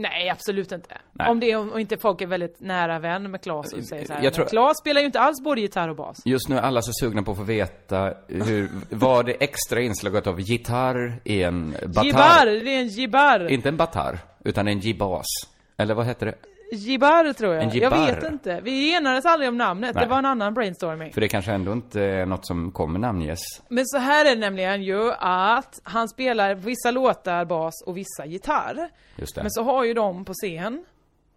Nej, 0.00 0.30
absolut 0.30 0.72
inte. 0.72 0.98
Nej. 1.12 1.30
Om 1.30 1.40
det 1.40 1.50
är, 1.50 1.56
om 1.56 1.78
inte 1.78 1.96
folk 1.98 2.20
är 2.20 2.26
väldigt 2.26 2.60
nära 2.60 2.98
vän 2.98 3.30
med 3.30 3.42
Claes 3.42 3.72
och 3.72 3.84
säger 3.84 4.06
så 4.06 4.12
här, 4.12 4.22
Jag 4.24 4.34
tror- 4.34 4.44
"Men 4.44 4.50
Claes 4.50 4.76
spelar 4.78 5.00
ju 5.00 5.06
inte 5.06 5.20
alls 5.20 5.40
både 5.44 5.60
gitarr 5.60 5.88
och 5.88 5.96
bas. 5.96 6.22
Just 6.24 6.48
nu 6.48 6.56
är 6.56 6.60
alla 6.62 6.82
så 6.82 6.92
sugna 6.92 7.22
på 7.22 7.30
att 7.30 7.36
få 7.36 7.42
veta 7.44 8.14
hur, 8.28 8.68
vad 8.90 9.26
det 9.26 9.32
extra 9.32 9.80
inslaget 9.80 10.26
av 10.26 10.40
gitarr 10.40 11.20
i 11.24 11.42
en 11.42 11.70
batar. 11.86 12.04
Gibar, 12.04 12.46
det 12.64 12.74
är 12.74 12.78
en 12.80 12.88
gibar. 12.88 13.50
Inte 13.52 13.68
en 13.68 13.76
batar, 13.76 14.18
utan 14.44 14.68
en 14.68 14.78
gibas. 14.78 15.26
Eller 15.76 15.94
vad 15.94 16.06
heter 16.06 16.26
det? 16.26 16.34
Gibar 16.72 17.32
tror 17.32 17.54
jag. 17.54 17.62
En 17.62 17.78
Jag 17.78 17.90
vet 17.90 18.32
inte. 18.32 18.60
Vi 18.60 18.94
enades 18.94 19.26
aldrig 19.26 19.48
om 19.48 19.56
namnet. 19.58 19.94
Nej. 19.94 20.04
Det 20.04 20.10
var 20.10 20.18
en 20.18 20.26
annan 20.26 20.54
brainstorming. 20.54 21.12
För 21.12 21.20
det 21.20 21.28
kanske 21.28 21.52
ändå 21.52 21.72
inte 21.72 22.02
är 22.02 22.26
något 22.26 22.46
som 22.46 22.72
kommer 22.72 22.98
namnges. 22.98 23.40
Men 23.68 23.86
så 23.86 23.98
här 23.98 24.24
är 24.24 24.34
det 24.34 24.40
nämligen 24.40 24.82
ju 24.82 25.12
att 25.18 25.80
han 25.82 26.08
spelar 26.08 26.54
vissa 26.54 26.90
låtar 26.90 27.44
bas 27.44 27.74
och 27.86 27.96
vissa 27.96 28.26
gitarr. 28.26 28.90
Just 29.16 29.34
det. 29.34 29.42
Men 29.42 29.50
så 29.50 29.62
har 29.62 29.84
ju 29.84 29.94
de 29.94 30.24
på 30.24 30.32
scen 30.32 30.84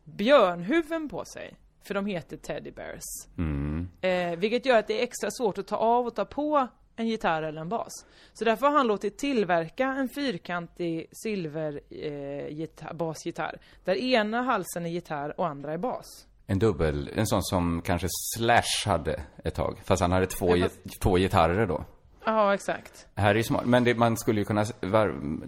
björnhuvuden 0.04 1.10
på 1.10 1.26
sig. 1.26 1.54
För 1.88 1.94
de 1.94 2.06
heter 2.06 2.38
Teddy 2.38 2.72
Bears. 2.72 3.04
Mm. 3.38 3.90
Eh, 4.02 4.40
vilket 4.40 4.66
gör 4.66 4.80
att 4.80 4.88
det 4.88 5.00
är 5.00 5.04
extra 5.04 5.32
svårt 5.32 5.58
att 5.58 5.68
ta 5.68 5.76
av 5.76 6.08
och 6.08 6.16
ta 6.16 6.26
på 6.26 6.68
en 6.96 7.08
gitarr 7.08 7.44
eller 7.44 7.62
en 7.62 7.70
bas. 7.70 7.92
Så 8.34 8.46
därför 8.46 8.68
har 8.68 8.78
han 8.78 8.88
låtit 8.88 9.18
tillverka 9.18 9.86
en 9.88 10.10
fyrkantig 10.10 11.08
silver 11.12 11.80
eh, 11.90 12.48
gitarr, 12.48 12.94
basgitarr. 12.94 13.58
Där 13.84 13.96
ena 13.96 14.42
halsen 14.42 14.86
är 14.86 14.90
gitarr 14.90 15.40
och 15.40 15.48
andra 15.48 15.74
är 15.74 15.78
bas. 15.78 16.06
En 16.48 16.60
dubbel, 16.60 17.10
en 17.16 17.28
sån 17.28 17.44
som 17.44 17.82
kanske 17.82 18.08
Slash 18.38 18.86
hade 18.90 19.22
ett 19.44 19.56
tag. 19.56 19.78
Fast 19.84 20.02
han 20.02 20.12
hade 20.12 20.26
två, 20.26 20.58
Ja, 20.58 20.64
fast- 20.66 21.02
två 21.02 21.18
gitarrer 21.18 21.66
då. 21.68 21.86
Ja, 22.26 22.54
exakt. 22.54 23.08
Här 23.16 23.30
är 23.30 23.36
ju 23.36 23.44
smart. 23.44 23.66
Men 23.66 23.84
det, 23.84 23.96
man 23.96 24.18
skulle 24.18 24.42
ju 24.42 24.46
kunna 24.46 24.66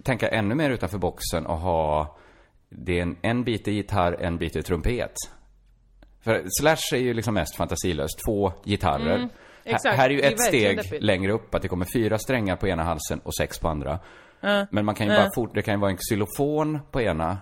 tänka 0.03 0.27
ännu 0.27 0.55
mer 0.55 0.69
utanför 0.69 0.97
boxen 0.97 1.45
och 1.45 1.57
ha 1.57 2.17
det 2.69 2.97
är 2.99 3.01
en, 3.01 3.17
en 3.21 3.43
bit 3.43 3.67
i 3.67 3.71
gitarr, 3.71 4.13
en 4.21 4.37
bit 4.37 4.55
i 4.55 4.61
trumpet. 4.63 5.13
För 6.21 6.43
Slash 6.59 6.93
är 6.97 7.01
ju 7.03 7.13
liksom 7.13 7.33
mest 7.33 7.55
fantasilöst. 7.55 8.19
Två 8.25 8.51
gitarrer. 8.63 9.15
Mm, 9.15 9.29
exakt. 9.73 9.95
Här, 9.97 10.05
är 10.05 10.13
ju 10.13 10.21
är 10.21 10.31
ett 10.31 10.39
verkligen 10.39 10.73
steg 10.73 10.77
deppigt. 10.77 11.03
längre 11.03 11.31
upp, 11.31 11.55
att 11.55 11.61
det 11.61 11.67
kommer 11.67 11.87
fyra 11.93 12.17
strängar 12.17 12.55
på 12.55 12.67
ena 12.67 12.83
halsen 12.83 13.19
och 13.19 13.35
sex 13.35 13.59
på 13.59 13.67
andra. 13.67 13.99
Ja. 14.41 14.65
Men 14.71 14.85
man 14.85 14.95
kan 14.95 15.07
ju 15.07 15.13
Ja. 15.13 15.19
bara 15.19 15.31
fort, 15.35 15.55
det 15.55 15.61
kan 15.61 15.73
ju 15.73 15.79
vara 15.79 15.91
en 15.91 15.97
xylofon 15.97 16.79
på 16.91 17.01
ena, 17.01 17.37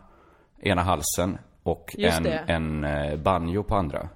ena 0.62 0.82
halsen 0.82 1.38
och 1.64 1.96
Just 1.98 2.18
en, 2.18 2.24
det. 2.24 2.46
en 2.48 2.84
eh, 2.84 3.16
banjo 3.16 3.64
på 3.64 3.76
andra. 3.76 4.10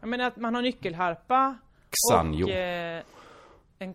Jag 0.00 0.08
menar 0.08 0.24
att 0.26 0.36
man 0.36 0.54
har 0.54 0.62
nyckelharpa 0.62 1.54
Xanjo. 2.10 2.44
och... 2.46 2.50
Eh, 2.50 3.02
en, 3.78 3.94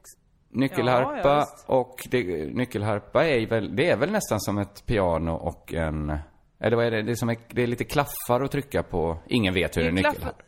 Nyckelharpa 0.49 1.29
Ja, 1.29 1.45
och 1.65 1.95
det, 2.11 2.23
nyckelharpa 2.53 3.25
är 3.27 3.47
väl, 3.47 3.75
det 3.75 3.89
är 3.89 3.97
väl 3.97 4.11
nästan 4.11 4.39
som 4.39 4.57
ett 4.57 4.85
piano 4.85 5.31
och 5.31 5.73
en, 5.73 6.17
eller 6.59 6.77
vad 6.77 6.85
är 6.85 6.91
det? 6.91 7.01
Det 7.01 7.11
är, 7.11 7.15
som 7.15 7.29
ett, 7.29 7.39
det 7.49 7.63
är 7.63 7.67
lite 7.67 7.83
klaffar 7.83 8.41
att 8.41 8.51
trycka 8.51 8.83
på. 8.83 9.17
Ingen 9.27 9.53
vet 9.53 9.77
hur 9.77 9.81
Det 9.83 9.87
en 9.89 9.97
är 9.97 10.01
klaffar. 10.01 10.13
nyckelharpa. 10.19 10.43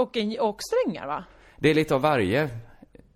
och, 0.00 0.16
en, 0.16 0.36
och 0.40 0.58
strängar 0.62 1.06
va? 1.06 1.24
Det 1.58 1.68
är 1.68 1.74
lite 1.74 1.94
av 1.94 2.00
varje. 2.00 2.48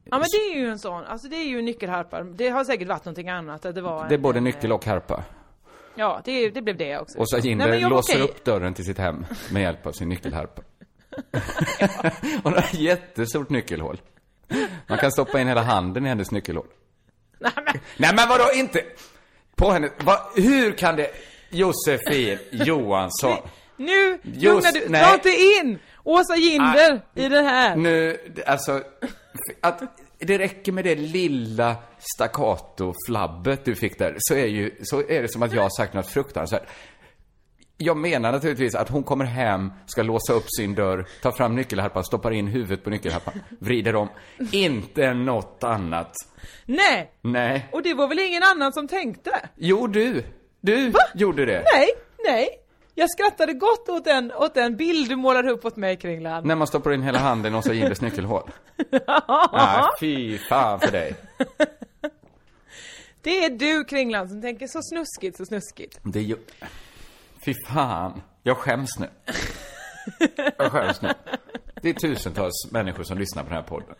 Ja 0.05 0.19
men 0.19 0.27
det 0.33 0.37
är 0.37 0.57
ju 0.57 0.67
en 0.71 0.79
sån, 0.79 1.05
alltså 1.05 1.29
det 1.29 1.37
är 1.37 1.45
ju 1.45 1.59
en 1.59 1.65
nyckelharpa. 1.65 2.23
Det 2.23 2.49
har 2.49 2.65
säkert 2.65 2.89
varit 2.89 3.05
någonting 3.05 3.29
annat, 3.29 3.65
att 3.67 3.75
det 3.75 3.81
var 3.83 4.09
Det 4.09 4.15
är 4.15 4.17
en, 4.19 4.23
både 4.23 4.39
en, 4.39 4.45
nyckel 4.45 4.73
och 4.73 4.85
harpa. 4.85 5.25
Ja, 5.95 6.21
det, 6.25 6.51
det 6.51 6.63
blev 6.63 6.77
det 6.77 6.99
också. 6.99 7.19
Och 7.19 7.29
så 7.31 7.37
Nej, 7.37 7.47
Jinder 7.49 7.69
men 7.69 7.81
jag- 7.81 7.91
låser 7.91 8.13
okej. 8.15 8.23
upp 8.25 8.45
dörren 8.45 8.75
till 8.75 8.85
sitt 8.85 8.99
hem 8.99 9.27
med 9.53 9.63
hjälp 9.63 9.87
av 9.87 9.93
sin 9.93 10.09
nyckelharpa. 10.09 10.63
Hon 12.43 12.53
har 12.53 12.59
ett 12.59 12.75
jättestort 12.75 13.51
nyckelhål. 13.51 14.01
Man 14.87 14.99
kan 14.99 15.13
stoppa 15.13 15.41
in 15.41 15.49
hela 15.49 15.63
handen 15.63 16.07
i 16.07 16.09
hennes 16.09 16.31
nyckelhål. 16.31 16.67
Nej 17.97 18.13
men 18.17 18.29
vadå 18.29 18.45
inte? 18.55 18.83
På 19.57 19.71
henne, 19.71 19.91
va, 20.05 20.19
hur 20.37 20.73
kan 20.73 20.97
det? 20.97 21.11
Josefin 21.51 22.39
Johansson. 22.51 23.37
Nu, 23.77 24.19
Just- 24.23 24.45
lugna 24.45 24.71
du, 24.73 24.87
nej. 24.89 25.05
dra 25.05 25.15
inte 25.15 25.29
in 25.61 25.79
Åsa 26.05 26.37
Ginder 26.37 27.01
i 27.15 27.29
det 27.29 27.43
här. 27.43 27.77
Nu, 27.77 28.19
alltså, 28.47 28.83
att 29.61 29.83
det 30.19 30.39
räcker 30.39 30.73
med 30.73 30.85
det 30.85 30.95
lilla 30.95 31.77
staccato-flabbet 31.99 33.65
du 33.65 33.75
fick 33.75 33.99
där, 33.99 34.15
så 34.19 34.35
är 34.35 34.47
ju, 34.47 34.75
så 34.83 35.01
är 35.01 35.23
det 35.23 35.29
som 35.29 35.43
att 35.43 35.53
jag 35.53 35.63
har 35.63 35.71
sagt 35.77 35.95
något 35.95 36.07
fruktansvärt. 36.07 36.69
Jag 37.77 37.97
menar 37.97 38.33
naturligtvis 38.33 38.75
att 38.75 38.89
hon 38.89 39.03
kommer 39.03 39.25
hem, 39.25 39.73
ska 39.87 40.03
låsa 40.03 40.33
upp 40.33 40.47
sin 40.59 40.75
dörr, 40.75 41.07
tar 41.23 41.33
fram 41.33 41.57
nyckelharpan, 41.57 42.05
stoppar 42.05 42.31
in 42.31 42.47
huvudet 42.47 42.85
på 42.85 42.91
nyckelharpan, 42.91 43.41
vrider 43.59 43.97
om. 43.97 44.09
Inte 44.53 45.15
något 45.15 45.65
annat. 45.65 46.13
Nej! 46.67 47.11
Nej. 47.23 47.69
Och 47.73 47.83
det 47.83 47.95
var 47.95 48.09
väl 48.09 48.19
ingen 48.19 48.43
annan 48.43 48.73
som 48.73 48.89
tänkte? 48.89 49.31
Jo, 49.57 49.87
du. 49.87 50.25
Du 50.61 50.93
gjorde 51.15 51.47
det. 51.47 51.65
Nej, 51.75 51.89
nej. 52.25 52.60
Jag 53.01 53.11
skrattade 53.11 53.53
gott 53.53 53.89
åt 53.89 54.05
den, 54.05 54.33
åt 54.33 54.55
den 54.55 54.77
bild 54.77 55.09
du 55.09 55.17
målar 55.17 55.49
upp 55.49 55.65
åt 55.65 55.77
mig 55.77 55.97
Kringland. 55.97 56.47
När 56.47 56.55
man 56.55 56.67
stoppar 56.67 56.93
in 56.93 57.03
hela 57.03 57.19
handen 57.19 57.55
och 57.55 57.65
så 57.65 57.73
Jindres 57.73 58.01
nyckelhål. 58.01 58.51
Nej, 59.53 59.85
fy 60.01 60.39
fan 60.39 60.81
för 60.81 60.93
dig. 60.93 61.15
Det 63.23 63.45
är 63.45 63.51
du 63.51 63.85
Kringland 63.85 64.31
som 64.31 64.43
tänker 64.43 64.67
så 64.67 64.83
snuskigt, 64.83 65.37
så 65.37 65.45
snuskigt. 65.45 66.01
Det 66.03 66.19
är 66.19 66.23
ju... 66.23 66.37
Fy 67.45 67.55
fan. 67.69 68.23
Jag 68.43 68.57
skäms 68.57 68.99
nu. 68.99 69.09
Jag 70.59 70.73
skäms 70.73 71.03
nu. 71.03 71.09
Det 71.83 71.89
är 71.89 71.95
tusentals 71.95 72.69
människor 72.71 73.03
som 73.05 73.19
lyssnar 73.19 73.43
på 73.43 73.49
den 73.49 73.57
här 73.57 73.69
podden. 73.69 73.95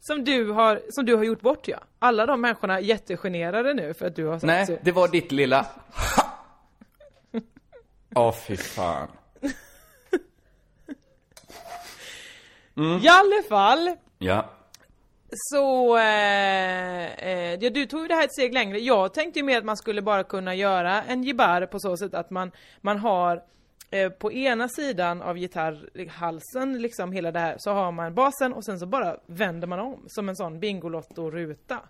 Som 0.00 0.24
du 0.24 0.50
har, 0.50 0.80
som 0.88 1.04
du 1.06 1.16
har 1.16 1.24
gjort 1.24 1.40
bort 1.40 1.68
ja. 1.68 1.78
Alla 1.98 2.26
de 2.26 2.40
människorna 2.40 2.74
är 2.74 2.82
jättegenerade 2.82 3.74
nu 3.74 3.94
för 3.94 4.06
att 4.06 4.16
du 4.16 4.26
har 4.26 4.34
sagt 4.34 4.44
Nej, 4.44 4.66
så. 4.66 4.78
det 4.82 4.92
var 4.92 5.08
ditt 5.08 5.32
lilla... 5.32 5.66
Åh, 8.14 8.32
fy 8.32 8.56
fan. 8.56 9.08
I 12.76 13.08
alla 13.08 13.42
fall, 13.48 13.96
Ja. 14.18 14.50
så, 15.32 15.96
eh, 15.96 17.26
eh, 17.28 17.54
ja, 17.60 17.70
du 17.70 17.86
tog 17.86 18.00
ju 18.02 18.08
det 18.08 18.14
här 18.14 18.24
ett 18.24 18.32
steg 18.32 18.54
längre. 18.54 18.78
Jag 18.78 19.14
tänkte 19.14 19.38
ju 19.38 19.44
mer 19.44 19.58
att 19.58 19.64
man 19.64 19.76
skulle 19.76 20.02
bara 20.02 20.24
kunna 20.24 20.54
göra 20.54 21.02
en 21.02 21.22
gitarr 21.22 21.66
på 21.66 21.78
så 21.80 21.96
sätt 21.96 22.14
att 22.14 22.30
man, 22.30 22.52
man 22.80 22.98
har 22.98 23.42
eh, 23.90 24.08
på 24.10 24.32
ena 24.32 24.68
sidan 24.68 25.22
av 25.22 25.36
gitarrhalsen, 25.36 26.82
liksom 26.82 27.12
hela 27.12 27.32
det 27.32 27.38
här, 27.40 27.56
så 27.58 27.72
har 27.72 27.92
man 27.92 28.14
basen 28.14 28.52
och 28.52 28.64
sen 28.64 28.78
så 28.78 28.86
bara 28.86 29.16
vänder 29.26 29.66
man 29.66 29.80
om 29.80 30.04
som 30.06 30.28
en 30.28 30.36
sån 30.36 30.60
Bingolotto-ruta. 30.60 31.80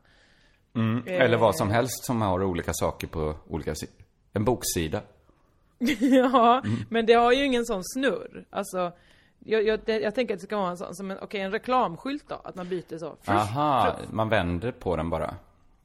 Mm. 0.74 1.02
Eller 1.06 1.36
vad 1.36 1.56
som 1.56 1.70
helst 1.70 2.04
som 2.04 2.22
har 2.22 2.42
olika 2.42 2.72
saker 2.74 3.06
på 3.06 3.34
olika 3.48 3.74
sidor. 3.74 3.94
En 4.32 4.44
boksida. 4.44 5.00
ja, 6.00 6.62
men 6.90 7.06
det 7.06 7.12
har 7.14 7.32
ju 7.32 7.44
ingen 7.44 7.66
sån 7.66 7.80
snurr. 7.84 8.44
Alltså, 8.50 8.92
jag, 9.44 9.62
jag, 9.66 9.80
jag 9.88 10.14
tänker 10.14 10.34
att 10.34 10.40
det 10.40 10.46
ska 10.46 10.56
vara 10.56 10.70
en 10.70 10.76
sån, 10.76 10.94
som 10.94 11.10
en, 11.10 11.18
okej, 11.22 11.40
en 11.40 11.52
reklamskylt 11.52 12.24
då, 12.28 12.40
att 12.44 12.54
man 12.54 12.68
byter 12.68 12.98
så. 12.98 13.16
Aha, 13.26 13.96
frush. 13.96 14.12
man 14.12 14.28
vänder 14.28 14.72
på 14.72 14.96
den 14.96 15.10
bara. 15.10 15.34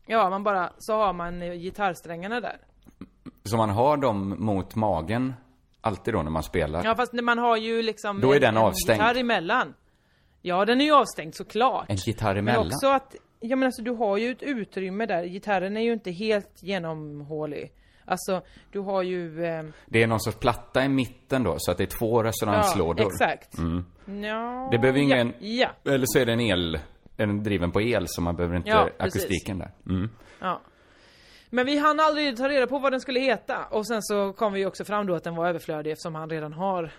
Ja, 0.06 0.30
man 0.30 0.43
bara, 0.43 0.70
så 0.78 0.93
har 0.93 1.14
man 1.14 1.41
eh, 1.41 1.54
gitarrsträngarna 1.54 2.39
där. 2.41 2.58
Så 3.43 3.58
man 3.58 3.70
har 3.70 3.98
dem 3.98 4.36
mot 4.39 4.76
magen 4.76 5.34
alltid 5.82 6.14
då 6.14 6.22
när 6.24 6.32
man 6.32 6.43
spelar. 6.43 6.86
Ja, 6.86 6.95
fast 6.95 7.14
när 7.14 7.24
man 7.24 7.38
har 7.38 7.58
ju 7.58 7.82
liksom 7.82 8.22
Då 8.22 8.32
är 8.32 8.36
en, 8.36 8.41
den 8.41 8.58
en 8.58 8.64
avstängd. 8.64 9.00
gitarr 9.02 9.16
emellan. 9.20 9.74
Ja, 10.41 10.66
den 10.66 10.82
är 10.82 10.86
ju 10.86 10.91
avstängd 10.95 11.36
såklart. 11.36 11.86
En 11.89 11.95
gitarr 11.95 12.34
Men 12.36 12.38
emellan. 12.38 12.68
också 12.68 12.88
att, 12.88 13.16
ja 13.39 13.56
men 13.56 13.66
alltså 13.66 13.82
du 13.82 13.91
har 13.91 14.18
ju 14.18 14.32
ett 14.32 14.41
utrymme 14.43 15.06
där, 15.06 15.24
gitarren 15.26 15.78
är 15.78 15.82
ju 15.82 15.93
inte 15.93 16.12
helt 16.12 16.64
genomhålig. 16.64 17.72
Alltså, 18.08 18.41
du 18.72 18.80
har 18.80 19.01
ju... 19.03 19.45
Eh, 19.45 19.64
Det 19.86 20.03
är 20.03 20.08
någon 20.08 20.20
sorts 20.20 20.38
platta 20.38 20.84
i 20.86 20.89
mitten 20.89 21.43
då, 21.43 21.55
så 21.58 21.72
att 21.72 21.78
det 21.78 21.84
är 21.84 21.97
två 21.99 22.24
resonanslådor. 22.24 23.01
Ja, 23.05 23.08
exakt. 23.08 23.58
Mm. 23.58 23.86
ja, 24.24 24.70
Det 24.72 24.78
behöver 24.80 24.99
ingen... 24.99 25.34
Ja, 25.39 25.70
ja. 25.84 25.91
Eller 25.91 26.05
så 26.08 26.20
är 26.20 26.26
det 26.26 26.34
en 26.34 26.41
el... 26.41 26.80
Den 27.16 27.43
driven 27.43 27.72
på 27.72 27.82
el, 27.82 28.03
så 28.08 28.22
man 28.22 28.36
behöver 28.36 28.55
inte 28.55 28.70
Ja, 28.70 28.89
akustiken 28.99 29.60
där. 29.60 29.72
Mm. 29.89 30.10
Ja. 30.39 30.62
Men 31.49 31.66
vi 31.66 31.78
hann 31.78 31.99
aldrig 31.99 32.38
ta 32.38 32.49
reda 32.49 32.68
på 32.68 32.80
vad 32.80 32.93
den 32.93 33.01
skulle 33.01 33.20
heta. 33.20 33.66
Och 33.66 33.88
sen 33.88 34.01
så 34.03 34.34
kom 34.34 34.53
vi 34.53 34.66
också 34.66 34.86
fram 34.86 35.08
då 35.08 35.16
att 35.16 35.24
den 35.24 35.36
var 35.36 35.47
överflödig 35.49 35.91
eftersom 35.91 36.16
han 36.16 36.30
redan 36.30 36.53
har 36.53 36.91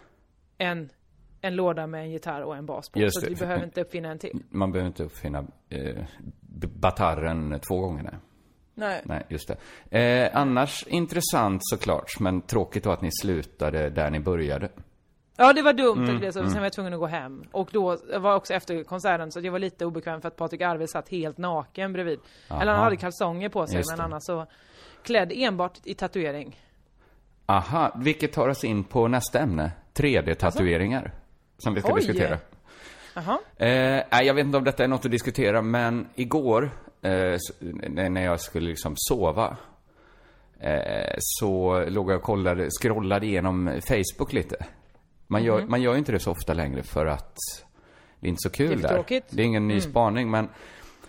en, 0.59 0.89
en 1.41 1.57
låda 1.57 1.87
med 1.87 2.01
en 2.01 2.11
gitarr 2.11 2.43
och 2.43 2.57
en 2.57 2.67
bas 2.67 2.91
på. 2.91 2.99
Just 2.99 3.21
så 3.21 3.29
vi 3.29 3.35
behöver 3.35 3.65
inte 3.65 3.81
uppfinna 3.81 4.09
en 4.11 4.19
till. 4.19 4.43
Man 4.51 4.73
behöver 4.73 4.89
inte 4.89 5.05
uppfinna 5.05 5.45
eh, 5.69 6.05
batarren 6.81 7.61
två 7.69 7.81
gånger. 7.81 8.03
Nej. 8.03 8.15
Nej. 8.79 9.01
Nej, 9.05 9.23
just 9.29 9.51
det. 9.91 9.99
Eh, 10.01 10.31
annars 10.41 10.85
intressant 10.87 11.61
såklart, 11.65 12.21
men 12.21 12.41
tråkigt 12.43 12.85
då 12.85 12.91
att 12.91 13.03
ni 13.03 13.11
slutade 13.13 13.91
där 13.91 14.11
ni 14.11 14.21
började. 14.21 14.69
Ja 15.37 15.53
det 15.53 15.63
var 15.63 15.73
dumt 15.73 15.99
Mm, 16.05 16.15
att 16.17 16.23
det 16.23 16.33
så. 16.33 16.39
mm. 16.39 16.51
Sen 16.51 16.59
var 16.61 16.67
jag 16.67 16.73
tvungen 16.73 16.93
att 16.95 16.99
gå 17.01 17.07
hem. 17.07 17.45
Och 17.53 17.69
då 17.73 17.97
var 18.19 18.35
också 18.35 18.55
efter 18.55 18.85
konserten 18.85 19.33
så 19.33 19.41
jag 19.41 19.53
var 19.53 19.59
lite 19.59 19.85
obekväm 19.87 20.21
för 20.21 20.29
att 20.29 20.37
Patrik 20.37 20.61
Arve 20.61 20.87
satt 20.87 21.09
helt 21.09 21.39
naken 21.39 21.93
bredvid. 21.93 22.19
Aha. 22.51 22.63
Eller 22.63 22.73
han 22.73 22.85
hade 22.85 22.97
kalsonger 22.97 23.49
på 23.49 23.67
sig 23.67 23.77
Just 23.77 23.91
men 23.91 23.99
det. 23.99 24.05
annars 24.05 24.23
så 24.25 24.47
klädd 25.03 25.33
enbart 25.35 25.79
i 25.85 25.95
tatuering. 25.95 26.61
Aha, 27.47 27.93
vilket 27.97 28.33
tar 28.33 28.49
oss 28.49 28.65
in 28.65 28.85
på 28.85 29.09
nästa 29.09 29.39
ämne. 29.39 29.71
3D-tatueringar. 29.95 31.11
Som 31.59 31.75
vi 31.75 31.81
ska 31.81 31.93
Oj. 31.93 32.01
diskutera. 32.01 32.39
Jaha. 33.15 33.39
Eh, 33.57 34.27
jag 34.27 34.35
vet 34.35 34.45
inte 34.47 34.59
om 34.59 34.65
detta 34.65 34.85
är 34.85 34.89
något 34.89 35.05
att 35.05 35.11
diskutera, 35.11 35.63
men 35.63 36.09
igår, 36.15 36.71
eh, 37.03 37.39
när 37.91 38.25
jag 38.25 38.41
skulle 38.41 38.69
liksom 38.69 38.95
sova, 38.97 39.57
eh, 40.61 41.15
så 41.19 41.85
låg 41.89 42.11
jag 42.11 42.17
och 42.17 42.23
kollade, 42.23 42.69
scrollade 42.83 43.27
igenom 43.27 43.81
Facebook 43.89 44.33
lite. 44.33 44.57
Man 45.27 45.45
gör, 45.45 45.61
Mhm. 45.61 45.71
man 45.71 45.83
gör 45.83 45.93
ju 45.93 45.99
inte 45.99 46.13
det 46.13 46.19
så 46.21 46.31
ofta 46.31 46.55
längre 46.55 46.83
för 46.83 47.07
att 47.07 47.37
det 48.21 48.27
är 48.27 48.29
inte 48.29 48.41
så 48.43 48.51
kul 48.51 48.69
Det 48.69 48.75
är 48.75 48.89
för 48.89 48.89
där. 48.89 49.23
Det 49.31 49.43
är 49.43 49.47
ingen 49.47 49.69
ny 49.69 49.75
Mm. 49.75 49.91
spaning, 49.91 50.31
men 50.31 50.49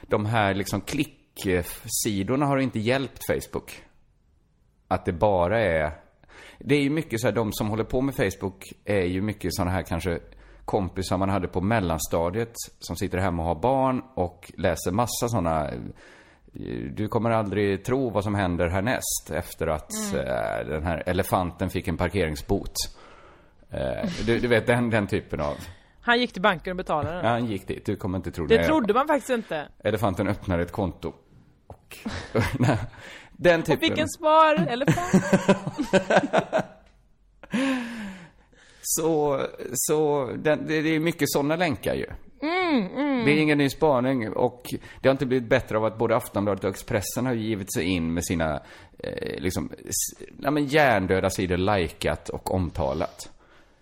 de 0.02 0.26
här 0.26 0.54
liksom 0.54 0.82
klicksidorna 0.82 2.46
har 2.46 2.58
inte 2.58 2.80
hjälpt 2.80 3.26
Facebook. 3.28 3.84
Att 4.88 5.06
det 5.06 5.14
bara 5.14 5.60
är... 5.62 5.92
Det 6.60 6.76
är 6.76 6.82
ju 6.82 6.90
mycket 6.90 7.20
så 7.22 7.28
här, 7.28 7.36
de 7.36 7.54
som 7.54 7.70
håller 7.70 7.84
på 7.84 8.02
med 8.02 8.16
Facebook 8.16 8.64
är 8.86 9.06
ju 9.06 9.22
mycket 9.22 9.54
sådana 9.54 9.72
här 9.72 9.82
kanske 9.84 10.20
kompisar 10.70 11.18
man 11.18 11.30
hade 11.30 11.48
på 11.48 11.62
mellanstadiet 11.62 12.54
som 12.80 12.96
sitter 12.96 13.18
hemma 13.18 13.42
och 13.42 13.48
har 13.48 13.56
barn 13.56 14.02
och 14.14 14.52
läser 14.58 14.92
massa 14.92 15.30
sådana 15.30 15.70
du 16.96 17.08
kommer 17.08 17.30
aldrig 17.32 17.84
tro 17.86 18.10
vad 18.10 18.24
som 18.24 18.36
händer 18.36 18.68
härnäst 18.68 19.32
efter 19.34 19.68
att 19.68 19.92
Mm. 20.14 20.26
eh, 20.28 20.68
den 20.68 20.84
här 20.84 21.04
elefanten 21.06 21.70
fick 21.70 21.88
en 21.88 21.98
parkeringsbot. 21.98 22.74
Eh, 23.70 24.10
du, 24.26 24.40
du 24.40 24.48
vet 24.48 24.68
den, 24.68 24.90
den 24.90 25.08
typen 25.08 25.40
av... 25.40 25.54
Han 26.02 26.20
gick 26.20 26.34
till 26.34 26.42
banken 26.42 26.72
och 26.72 26.78
betalade 26.78 27.16
den. 27.16 27.26
Ja, 27.26 27.32
han 27.32 27.46
gick 27.46 27.68
dit. 27.68 27.86
Du 27.86 27.96
kommer 27.96 28.18
inte 28.18 28.32
tro 28.32 28.48
Det 28.48 28.56
jag- 28.56 28.66
trodde 28.66 28.94
man 28.94 29.08
faktiskt 29.08 29.30
inte. 29.30 29.68
Elefanten 29.84 30.28
öppnar 30.28 30.60
ett 30.60 30.72
konto. 30.72 31.14
Och... 31.68 31.98
Den 33.32 33.60
Och 33.60 33.66
typen. 33.66 33.80
fick 33.90 33.98
en 33.98 34.10
spar 34.10 34.68
elefant. 34.70 35.24
Så, 38.92 39.46
så 39.74 40.30
den, 40.38 40.68
det, 40.68 40.76
är 40.76 41.00
mycket 41.00 41.32
sådana 41.32 41.56
länkar 41.56 41.94
ju. 41.94 42.06
Mm, 42.42 42.88
mm. 42.88 43.26
Det 43.26 43.32
är 43.32 43.38
ingen 43.42 43.58
ny 43.58 43.70
spaning 43.70 44.30
och 44.30 44.74
det 45.02 45.08
har 45.10 45.12
inte 45.12 45.26
blivit 45.26 45.50
bättre 45.50 45.78
av 45.78 45.86
att 45.86 45.98
både 45.98 46.16
Aftonbladet 46.16 46.64
och 46.64 46.70
Expressen 46.70 47.26
har 47.26 47.34
givit 47.34 47.74
sig 47.74 47.86
in 47.86 48.14
med 48.14 48.26
sina, 48.26 48.62
eh, 49.00 49.42
liksom, 49.42 49.72
ja 50.42 50.52
men 50.52 50.66
hjärndöda 50.66 51.30
sidor 51.30 51.58
likat 51.58 52.30
och 52.30 52.54
omtalat. 52.54 53.32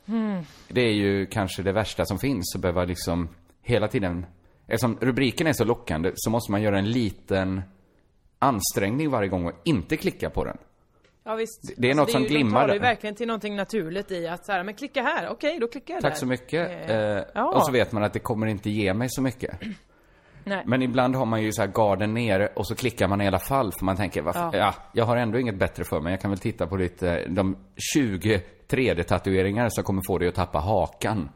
Mm. 0.06 0.44
Det 0.68 0.82
är 0.82 0.94
ju 0.94 1.26
kanske 1.26 1.64
det 1.64 1.72
värsta 1.72 2.06
som 2.06 2.20
finns, 2.20 2.56
att 2.56 2.62
behöva 2.62 2.86
liksom 2.86 3.30
hela 3.62 3.88
tiden, 3.88 4.26
eftersom 4.68 4.98
rubriken 5.02 5.48
är 5.48 5.54
så 5.54 5.64
lockande 5.64 6.12
så 6.16 6.30
måste 6.30 6.52
man 6.52 6.62
göra 6.62 6.80
en 6.80 6.92
liten 6.92 7.62
ansträngning 8.40 9.10
varje 9.10 9.30
gång 9.30 9.46
och 9.46 9.62
inte 9.64 9.98
klicka 9.98 10.30
på 10.30 10.44
den. 10.46 10.58
Ja 11.28 11.36
visst. 11.36 11.72
Det 11.78 11.90
är 11.92 11.96
något 11.96 12.10
ju- 12.10 12.14
som 12.14 12.24
glimmar 12.24 12.68
De 12.68 12.74
ju 12.74 12.80
där. 12.80 12.88
verkligen 12.88 13.16
till 13.16 13.28
någonting 13.28 13.56
naturligt 13.56 14.12
i 14.12 14.28
att 14.28 14.46
så 14.46 14.52
här, 14.52 14.64
men 14.64 14.74
klicka 14.74 15.02
här, 15.02 15.30
okej 15.30 15.58
då 15.60 15.68
klickar 15.68 15.94
jag 15.94 16.04
där. 16.04 16.10
Tack 16.10 16.20
så 16.20 16.26
mycket. 16.26 16.90
Eh, 16.90 16.96
Eh, 16.98 17.24
ja. 17.34 17.46
Och 17.56 17.66
så 17.66 17.72
vet 17.72 17.92
man 17.92 18.04
att 18.04 18.14
det 18.14 18.20
kommer 18.20 18.48
inte 18.48 18.70
ge 18.70 18.94
mig 18.94 19.08
så 19.10 19.22
mycket. 19.22 19.60
Nej. 20.44 20.64
Men 20.66 20.82
ibland 20.82 21.16
har 21.16 21.26
man 21.26 21.42
ju 21.44 21.52
så 21.52 21.62
här 21.62 21.70
garden 21.76 22.14
nere 22.14 22.48
och 22.56 22.68
så 22.68 22.76
klickar 22.76 23.08
man 23.08 23.22
i 23.22 23.28
alla 23.28 23.40
fall 23.40 23.72
för 23.72 23.86
man 23.86 23.96
tänker, 23.96 24.22
varför, 24.22 24.40
Ja. 24.40 24.52
ja. 24.58 24.74
jag 24.94 25.06
har 25.06 25.18
ändå 25.18 25.40
inget 25.40 25.56
bättre 25.60 25.84
för 25.84 26.02
mig. 26.02 26.14
Jag 26.14 26.22
kan 26.22 26.32
väl 26.32 26.40
titta 26.40 26.68
på 26.68 26.76
lite, 26.78 27.26
de 27.28 27.58
20 27.94 28.42
3D-tatueringar 28.70 29.68
som 29.70 29.84
kommer 29.84 30.02
få 30.08 30.18
dig 30.18 30.28
att 30.28 30.36
tappa 30.36 30.60
hakan. 30.60 31.30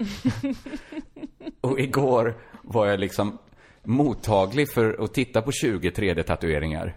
och 1.62 1.80
igår 1.80 2.38
var 2.62 2.88
jag 2.88 3.00
liksom 3.00 3.38
mottaglig 3.84 4.74
för 4.74 5.04
att 5.04 5.14
titta 5.14 5.42
på 5.42 5.52
20 5.52 5.90
3D-tatueringar. 5.90 6.94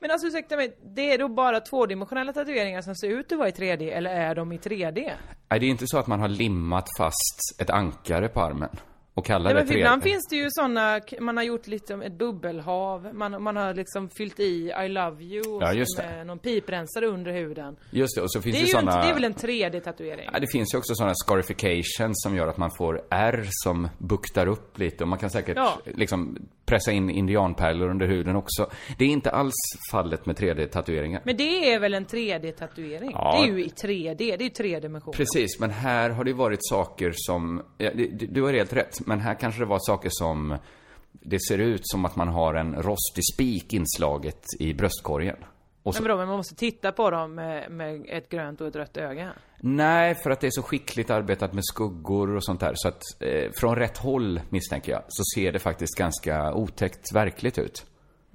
Men 0.00 0.10
alltså 0.10 0.26
ursäkta 0.26 0.56
mig, 0.56 0.76
det 0.96 1.12
är 1.12 1.18
då 1.18 1.28
bara 1.28 1.60
tvådimensionella 1.60 2.32
tatueringar 2.32 2.82
som 2.82 2.94
ser 2.94 3.08
ut 3.08 3.32
att 3.32 3.38
vara 3.38 3.48
i 3.48 3.52
3D, 3.52 3.92
eller 3.92 4.10
är 4.10 4.34
de 4.34 4.52
i 4.52 4.58
3D? 4.58 5.10
Nej, 5.50 5.60
det 5.60 5.66
är 5.66 5.70
inte 5.70 5.86
så 5.86 5.98
att 5.98 6.06
man 6.06 6.20
har 6.20 6.28
limmat 6.28 6.88
fast 6.98 7.40
ett 7.62 7.70
ankare 7.70 8.28
på 8.28 8.40
armen 8.40 8.68
och 9.14 9.26
kallar 9.26 9.44
Nej, 9.44 9.54
det 9.54 9.58
men 9.60 9.66
för 9.66 9.74
3D. 9.74 9.78
ibland 9.78 10.02
finns 10.02 10.26
det 10.30 10.36
ju 10.36 10.46
sådana, 10.50 11.00
man 11.20 11.36
har 11.36 11.44
gjort 11.44 11.66
lite 11.66 11.94
ett 11.94 12.12
bubbelhav, 12.18 13.14
man, 13.14 13.42
man 13.42 13.56
har 13.56 13.74
liksom 13.74 14.08
fyllt 14.08 14.40
i 14.40 14.72
I 14.84 14.88
love 14.88 15.24
you 15.24 15.54
och 15.56 15.62
Ja, 15.62 15.72
just 15.72 15.96
det. 15.96 16.02
med 16.06 16.26
någon 16.26 16.38
piprensare 16.38 17.06
under 17.06 17.32
huden. 17.32 17.76
Just 17.90 18.16
det, 18.16 18.22
och 18.22 18.32
så 18.32 18.42
finns 18.42 18.56
det 18.56 18.62
det, 18.62 18.66
ju 18.66 18.72
sådana... 18.72 19.02
det 19.02 19.08
är 19.10 19.14
väl 19.14 19.24
en 19.24 19.34
3D-tatuering? 19.34 20.28
Ja, 20.32 20.38
det 20.38 20.46
finns 20.52 20.74
ju 20.74 20.78
också 20.78 20.94
sådana 20.94 21.14
scarifications 21.14 22.22
som 22.22 22.36
gör 22.36 22.48
att 22.48 22.56
man 22.56 22.70
får 22.78 23.02
R 23.10 23.46
som 23.50 23.88
buktar 23.98 24.46
upp 24.46 24.78
lite 24.78 25.04
och 25.04 25.08
man 25.08 25.18
kan 25.18 25.30
säkert 25.30 25.56
Ja. 25.56 25.78
liksom 25.84 26.38
pressa 26.70 26.92
in 26.92 27.10
indianpärlor 27.10 27.88
under 27.90 28.06
huden 28.06 28.36
också. 28.36 28.70
Det 28.98 29.04
är 29.04 29.08
inte 29.08 29.30
alls 29.30 29.54
fallet 29.90 30.26
med 30.26 30.36
3D-tatueringar. 30.36 31.20
Men 31.24 31.36
det 31.36 31.72
är 31.72 31.78
väl 31.80 31.94
en 31.94 32.06
3D-tatuering? 32.06 33.10
Ja. 33.14 33.38
Det 33.40 33.48
är 33.50 33.52
ju 33.56 33.64
i 33.64 33.68
3D, 33.68 34.14
det 34.16 34.34
är 34.34 34.42
ju 34.42 34.48
tre 34.48 34.80
dimensioner. 34.80 35.16
Precis, 35.16 35.60
men 35.60 35.70
här 35.70 36.10
har 36.10 36.24
det 36.24 36.32
varit 36.32 36.58
saker 36.62 37.12
som, 37.16 37.62
ja, 37.78 37.90
det- 37.94 38.06
du 38.18 38.26
du 38.26 38.42
har 38.42 38.52
helt 38.52 38.72
rätt, 38.72 39.06
men 39.06 39.20
här 39.20 39.34
kanske 39.34 39.60
det 39.60 39.66
var 39.66 39.78
saker 39.80 40.08
som, 40.12 40.56
det 41.12 41.38
ser 41.48 41.58
ut 41.58 41.80
som 41.82 42.04
att 42.04 42.16
man 42.16 42.28
har 42.28 42.54
en 42.54 42.74
rostig 42.74 43.24
spik 43.34 43.72
inslaget 43.72 44.42
i 44.58 44.74
bröstkorgen. 44.74 45.36
Och 45.82 45.94
så, 45.94 46.02
Men 46.02 46.08
vadå, 46.08 46.18
men 46.18 46.28
man 46.28 46.36
måste 46.36 46.54
titta 46.54 46.92
på 46.92 47.10
dem 47.10 47.34
med, 47.34 47.70
med 47.70 48.06
ett 48.08 48.28
grönt 48.28 48.60
och 48.60 48.66
ett 48.66 48.76
rött 48.76 48.96
öga? 48.96 49.32
nej, 49.62 50.14
för 50.14 50.30
att 50.30 50.40
det 50.40 50.46
är 50.46 50.50
så 50.50 50.62
skickligt 50.62 51.10
arbetat 51.10 51.52
med 51.52 51.64
skuggor 51.64 52.36
och 52.36 52.44
sånt 52.44 52.60
där, 52.60 52.72
så 52.74 52.88
att 52.88 53.02
eh, 53.20 53.50
från 53.52 53.76
rätt 53.76 53.98
håll 53.98 54.40
misstänker 54.48 54.92
jag, 54.92 55.02
så 55.08 55.22
ser 55.34 55.52
det 55.52 55.58
faktiskt 55.58 55.98
ganska 55.98 56.54
otäckt 56.54 57.14
verkligt 57.14 57.58
ut. 57.58 57.86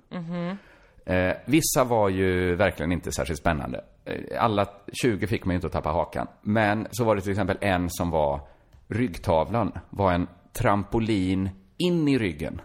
Mhm. 0.09 0.57
Eh, 1.05 1.33
vissa 1.45 1.83
var 1.83 2.09
ju 2.09 2.55
verkligen 2.55 2.91
inte 2.91 3.11
särskilt 3.11 3.39
spännande. 3.39 3.83
Eh, 4.05 4.43
alla 4.43 4.67
20 5.01 5.27
fick 5.27 5.45
man 5.45 5.53
ju 5.53 5.55
inte 5.55 5.67
att 5.67 5.73
tappa 5.73 5.89
hakan. 5.89 6.27
Men 6.41 6.87
så 6.91 7.03
var 7.03 7.15
det 7.15 7.21
till 7.21 7.31
exempel 7.31 7.57
en 7.61 7.89
som 7.89 8.09
var, 8.09 8.41
ryggtavlan 8.87 9.71
var 9.89 10.11
en 10.13 10.27
trampolin 10.53 11.49
in 11.77 12.07
i 12.07 12.17
ryggen. 12.17 12.61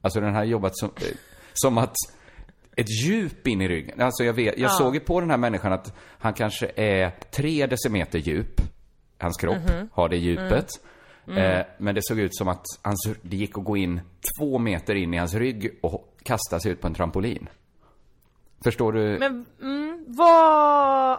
Alltså 0.00 0.20
den 0.20 0.34
har 0.34 0.44
jobbat 0.44 0.78
som, 0.78 0.88
eh, 0.96 1.16
som 1.54 1.78
att 1.78 1.94
ett 2.76 3.04
djup 3.04 3.46
in 3.46 3.60
i 3.60 3.68
ryggen. 3.68 4.00
Alltså 4.00 4.24
jag 4.24 4.32
vet, 4.32 4.58
jag 4.58 4.68
Ja. 4.70 4.74
såg 4.74 4.94
ju 4.94 5.00
på 5.00 5.20
den 5.20 5.30
här 5.30 5.36
människan 5.38 5.72
att 5.72 5.94
han 6.18 6.32
kanske 6.34 6.70
är 6.76 7.10
tre 7.30 7.66
decimeter 7.66 8.18
djup. 8.18 8.60
Hans 9.18 9.36
kropp 9.36 9.56
Mhm. 9.68 9.88
har 9.92 10.08
det 10.08 10.16
djupet. 10.16 10.68
Mm. 11.26 11.38
Mm. 11.38 11.60
Eh, 11.60 11.66
men 11.78 11.94
det 11.94 12.00
såg 12.04 12.18
ut 12.18 12.36
som 12.36 12.48
att 12.48 12.64
hans, 12.82 13.08
det 13.22 13.36
gick 13.36 13.58
att 13.58 13.64
gå 13.64 13.76
in 13.76 14.00
två 14.38 14.58
meter 14.58 14.94
in 14.94 15.14
i 15.14 15.16
hans 15.16 15.34
rygg 15.34 15.78
och 15.82 16.14
kasta 16.22 16.60
sig 16.60 16.72
ut 16.72 16.80
på 16.80 16.86
en 16.86 16.94
trampolin. 16.94 17.48
Förstår 18.64 18.92
du? 18.92 19.18
Men, 19.18 19.46
mm, 19.62 20.04
vad... 20.08 21.18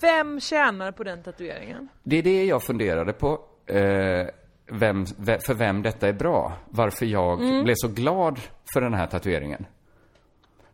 Vem 0.00 0.40
tjänar 0.40 0.92
på 0.92 1.04
den 1.04 1.22
tatueringen? 1.22 1.88
Det 2.02 2.16
är 2.18 2.22
det 2.22 2.44
jag 2.44 2.62
funderade 2.62 3.12
på. 3.12 3.40
Eh, 3.66 4.26
vem, 4.72 5.04
ve- 5.18 5.40
för 5.40 5.54
vem 5.54 5.82
detta 5.82 6.08
är 6.08 6.12
bra. 6.12 6.52
Varför 6.68 7.06
jag 7.06 7.40
Mm. 7.42 7.64
blev 7.64 7.74
så 7.76 7.88
glad 7.88 8.40
för 8.74 8.80
den 8.80 8.94
här 8.94 9.06
tatueringen. 9.06 9.66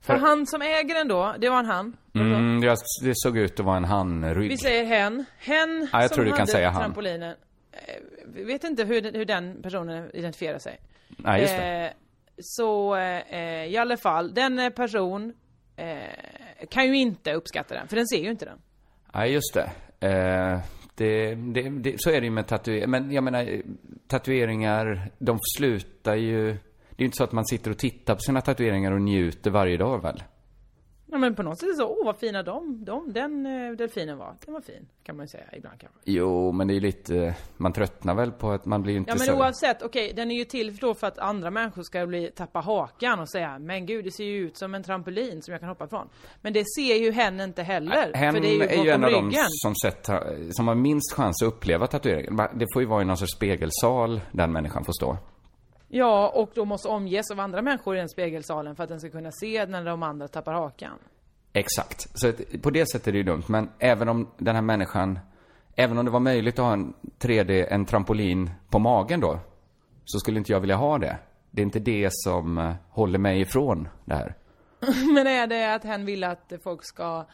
För 0.07 0.15
han 0.15 0.47
som 0.47 0.63
äger 0.63 0.95
den 0.95 1.09
då, 1.09 1.35
det 1.39 1.49
var 1.49 1.59
en 1.59 1.67
han. 1.67 1.97
Mm, 2.15 2.63
jag, 2.63 2.79
det 3.03 3.13
såg 3.15 3.39
ut 3.39 3.61
att 3.61 3.67
vara 3.67 3.77
en 3.77 3.85
hanrygg. 3.85 4.49
Vi 4.51 4.59
säger 4.59 4.85
hen. 4.85 5.25
Hen 5.39 5.89
Ja, 5.93 6.01
jag 6.01 6.09
som 6.11 6.15
tror 6.15 6.25
du 6.25 6.31
kan 6.31 6.39
hade 6.41 6.53
säga 6.53 6.71
han. 6.71 6.83
trampolinen. 6.83 7.35
Eh, 7.73 7.79
Vi 8.27 8.45
vet 8.45 8.65
inte 8.65 8.85
hur, 8.85 9.13
hur 9.13 9.25
den 9.25 9.63
personen 9.63 10.11
identifierar 10.15 10.59
sig. 10.59 10.81
Nej, 11.09 11.41
just 11.41 11.57
det. 11.57 11.85
Eh, 11.87 11.91
så 12.39 12.97
eh, 12.97 13.65
i 13.67 13.77
alla 13.77 13.97
fall, 13.97 14.35
den 14.35 14.59
eh, 14.59 14.71
person 14.71 15.33
eh, 15.77 16.67
kan 16.71 16.87
ju 16.87 16.97
inte 16.97 17.33
uppskatta 17.33 17.75
den, 17.75 17.89
för 17.89 17.97
den 17.97 18.07
ser 18.07 18.19
ju 18.23 18.31
inte 18.31 18.45
den. 18.45 18.59
Nej, 19.15 19.33
just 19.33 19.55
det. 19.55 19.71
Eh, 20.09 20.59
det, 20.95 21.35
det, 21.35 21.63
det. 21.71 22.01
Så 22.01 22.11
är 22.11 22.21
det 22.21 22.25
ju 22.27 22.31
med 22.31 22.47
tatueringar. 22.47 22.87
Men 22.87 23.13
jag 23.13 23.25
menar, 23.25 23.63
tatueringar, 24.09 25.11
de 25.19 25.39
slutar 25.59 26.15
ju... 26.15 26.57
Det 26.97 27.01
är 27.01 27.05
ju 27.05 27.07
inte 27.07 27.17
så 27.17 27.25
att 27.25 27.33
man 27.33 27.47
sitter 27.47 27.71
och 27.71 27.79
tittar 27.79 28.15
på 28.15 28.21
sina 28.21 28.41
tatueringar 28.41 28.93
och 28.93 29.01
njuter 29.01 29.51
varje 29.51 29.77
dag 29.77 30.03
väl? 30.03 30.23
Ja 31.15 31.19
men 31.19 31.35
på 31.35 31.43
något 31.43 31.59
sätt 31.59 31.77
så, 31.77 31.87
åh 31.89 32.05
vad 32.05 32.19
fina 32.19 32.43
de, 32.43 32.85
de 32.85 33.13
den 33.13 33.47
eh, 33.47 33.73
delfinen 33.73 34.19
var. 34.19 34.35
Den 34.45 34.55
var 34.55 34.61
fin, 34.61 34.89
kan 35.03 35.17
man 35.17 35.25
ju 35.25 35.29
säga 35.29 35.45
ibland 35.53 35.81
kanske. 35.81 35.99
Jo, 36.05 36.53
men 36.53 36.67
det 36.67 36.73
är 36.73 36.75
ju 36.75 36.81
lite... 36.81 37.35
Man 37.57 37.73
tröttnar 37.73 38.15
väl 38.15 38.33
på 38.33 38.51
att 38.51 38.65
man 38.65 38.83
blir 38.83 38.97
inte 38.97 39.11
Ja 39.11 39.17
men 39.19 39.27
så... 39.27 39.35
oavsett, 39.35 39.83
okej 39.83 40.13
den 40.17 40.31
är 40.31 40.35
ju 40.35 40.45
till 40.45 40.77
då 40.77 40.95
för 40.95 41.07
att 41.07 41.19
andra 41.19 41.51
människor 41.51 41.83
ska 41.83 42.07
bli, 42.07 42.31
tappa 42.37 42.61
hakan 42.61 43.21
och 43.21 43.31
säga 43.31 43.59
Men 43.59 43.87
gud 43.87 44.05
det 44.05 44.11
ser 44.11 44.25
ju 44.25 44.37
ut 44.37 44.57
som 44.57 44.75
en 44.75 44.83
trampolin 44.83 45.43
som 45.43 45.53
jag 45.53 45.61
kan 45.61 45.69
hoppa 45.69 45.89
från. 45.89 46.09
Men 46.41 46.53
det 46.53 46.65
ser 46.77 46.95
ju 46.95 47.13
hen 47.13 47.41
inte 47.41 47.63
heller. 47.63 48.13
Hen 48.15 48.35
för 48.35 48.41
det 48.41 48.49
är 48.49 48.55
ju, 48.55 48.63
är 48.63 48.85
ju 48.85 48.91
en 48.91 49.05
av 49.05 49.11
ryggen. 49.11 49.45
som, 49.49 49.75
sett, 49.75 50.11
som 50.51 50.69
har 50.69 50.75
minst 50.75 51.13
chans 51.13 51.43
att 51.43 51.49
uppleva 51.49 51.87
tatueringen. 51.87 52.37
Det 52.37 52.67
får 52.75 52.83
ju 52.83 52.89
vara 52.89 53.03
i 53.03 53.05
någon 53.05 53.17
sorts 53.17 53.37
spegelsal 53.37 54.21
den 54.33 54.53
människan 54.53 54.85
får 54.85 54.93
stå. 54.93 55.19
Ja, 55.97 56.29
och 56.29 56.51
då 56.55 56.65
måste 56.65 56.89
omges 56.89 57.31
av 57.31 57.41
andra 57.41 57.63
människor 57.63 57.97
i 57.97 57.99
den 57.99 58.09
spegelsalen 58.09 58.77
för 58.77 58.83
att 58.83 58.89
den 58.89 59.01
ska 59.01 59.11
kunna 59.11 59.33
se 59.33 59.67
när 59.67 59.85
de 59.85 60.03
andra 60.03 60.29
tappar 60.29 60.53
hakan. 60.53 60.99
Exakt. 61.53 62.07
Så 62.15 62.29
att 62.29 62.63
på 62.63 62.71
det 62.71 62.87
sättet 62.87 63.09
är 63.09 63.13
det 63.13 63.19
ju 63.19 63.25
dumt. 63.25 63.43
Men 63.47 63.71
även 63.79 64.09
om 64.09 64.31
den 64.39 64.55
här 64.55 64.63
människan, 64.63 65.19
även 65.77 65.99
om 65.99 66.05
det 66.05 66.11
var 66.11 66.21
möjligt 66.21 66.59
att 66.59 66.65
ha 66.65 66.73
en 66.73 66.95
3D, 67.19 67.67
en 67.71 67.87
trampolin 67.87 68.51
på 68.71 68.79
magen 68.79 69.21
då, 69.21 69.39
så 70.05 70.19
skulle 70.19 70.39
inte 70.39 70.53
jag 70.53 70.61
vilja 70.61 70.77
ha 70.77 70.99
det. 70.99 71.19
Det 71.51 71.63
är 71.63 71.65
inte 71.65 71.79
det 71.79 72.09
som 72.13 72.59
eh, 72.59 72.73
håller 72.91 73.19
mig 73.19 73.41
ifrån 73.41 73.89
det 74.05 74.15
här. 74.15 74.35
Men 75.15 75.27
är 75.27 75.47
det 75.47 75.75
att 75.75 75.85
hen 75.85 76.07
vill 76.07 76.25
att 76.25 76.53
folk 76.63 76.85
ska, 76.85 77.25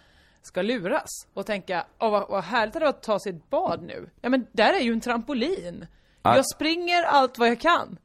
ska 0.43 0.63
luras 0.63 1.11
och 1.35 1.47
tänka, 1.47 1.87
åh 1.99 2.11
vad, 2.11 2.29
vad 2.29 2.45
härligt 2.45 2.75
det 2.75 2.81
var 2.81 2.89
att 2.89 3.03
ta 3.03 3.19
sig 3.19 3.33
ett 3.33 3.51
bad 3.51 3.83
nu. 3.83 4.11
Ja 4.21 4.29
men 4.29 4.47
där 4.53 4.73
är 4.73 4.81
ju 4.81 4.93
en 4.93 5.01
trampolin. 5.01 5.87
Ja. 6.23 6.37
Jag 6.37 6.45
springer 6.55 7.03
allt 7.03 7.39
vad 7.39 7.49
jag 7.49 7.61
kan. 7.61 7.99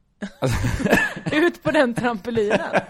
Ut 1.32 1.62
på 1.62 1.70
den 1.70 1.94
trampolinen. 1.94 2.60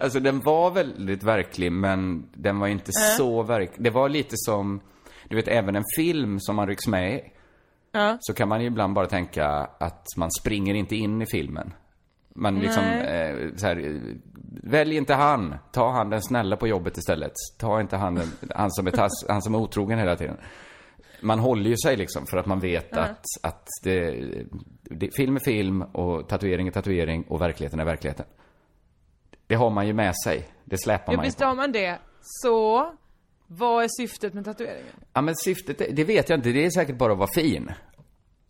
Alltså 0.00 0.20
den 0.20 0.40
var 0.40 0.70
väldigt 0.70 1.22
verklig, 1.22 1.72
men 1.72 2.28
den 2.34 2.58
var 2.58 2.66
inte 2.68 2.90
Äh. 2.90 3.16
så 3.16 3.42
verklig. 3.42 3.84
Det 3.84 3.90
var 3.90 4.08
lite 4.08 4.34
som, 4.36 4.80
du 5.28 5.36
vet, 5.36 5.48
även 5.48 5.76
en 5.76 5.84
film 5.96 6.40
som 6.40 6.56
man 6.56 6.66
rycks 6.68 6.86
med 6.86 7.14
i. 7.14 7.20
Ja. 7.92 8.16
Så 8.20 8.34
kan 8.34 8.48
man 8.48 8.60
ju 8.60 8.66
ibland 8.66 8.94
bara 8.94 9.06
tänka 9.06 9.46
att 9.80 10.04
man 10.16 10.30
springer 10.40 10.74
inte 10.74 10.96
in 10.96 11.22
i 11.22 11.26
filmen. 11.26 11.72
Man 12.34 12.58
liksom, 12.58 12.84
eh, 12.84 13.36
så 13.56 13.66
här, 13.66 14.00
välj 14.62 14.96
inte 14.96 15.14
han. 15.14 15.54
Ta 15.72 15.90
han 15.92 16.10
den 16.10 16.22
snälla 16.22 16.56
på 16.56 16.68
jobbet 16.68 16.96
istället. 16.98 17.32
Ta 17.58 17.80
inte 17.80 17.96
han, 17.96 18.14
den- 18.14 18.32
han, 18.54 18.70
som 18.70 18.86
är 18.86 18.90
tass, 18.90 19.12
han 19.28 19.42
som 19.42 19.54
är 19.54 19.58
otrogen 19.58 19.98
hela 19.98 20.16
tiden. 20.16 20.36
Man 21.20 21.38
håller 21.38 21.70
ju 21.70 21.76
sig 21.76 21.96
liksom 21.96 22.26
för 22.26 22.36
att 22.36 22.46
man 22.46 22.60
vet 22.60 22.86
Ja. 22.90 22.98
att, 23.00 23.24
att 23.42 23.66
det, 23.82 24.24
det, 24.82 25.10
film 25.16 25.36
är 25.36 25.40
film 25.40 25.82
och 25.82 26.28
tatuering 26.28 26.66
är 26.68 26.72
tatuering 26.72 27.24
och 27.28 27.40
verkligheten 27.40 27.80
är 27.80 27.84
verkligheten. 27.84 28.26
Det 29.46 29.54
har 29.54 29.70
man 29.70 29.86
ju 29.86 29.92
med 29.92 30.14
sig. 30.24 30.48
Det 30.64 30.78
släpar 30.78 31.12
Ja, 31.12 31.16
man 31.16 31.24
ju 31.24 31.28
visst 31.28 31.38
på. 31.38 31.44
har 31.44 31.54
man 31.54 31.72
det. 31.72 31.98
Så, 32.20 32.92
vad 33.46 33.84
är 33.84 33.88
syftet 34.02 34.34
med 34.34 34.44
tatueringen? 34.44 34.92
Ja 35.12 35.20
men 35.20 35.36
syftet, 35.36 35.80
är- 35.80 35.92
det 35.92 36.04
vet 36.04 36.28
jag 36.28 36.38
inte. 36.38 36.48
Det 36.52 36.64
är 36.66 36.70
säkert 36.70 36.98
bara 36.98 37.12
att 37.12 37.18
vara 37.18 37.30
fin. 37.34 37.70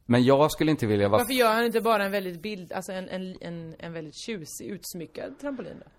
Men 0.07 0.25
jag 0.25 0.51
skulle 0.53 0.71
inte 0.71 0.87
vilja 0.87 1.09
vara 1.09 1.19
Varför 1.19 1.33
gör 1.33 1.53
han 1.55 1.65
inte 1.65 1.81
bara 1.81 2.05
en 2.05 2.13
väldigt 2.13 2.43
bild, 2.43 2.73
alltså 2.73 2.93
en, 2.93 3.09
en, 3.09 3.37
en, 3.41 3.75
en 3.79 3.93
väldigt 3.93 4.15
tjusig, 4.17 4.67
utsmyckad 4.67 5.39
trampolin 5.41 5.75
då? 5.85 5.91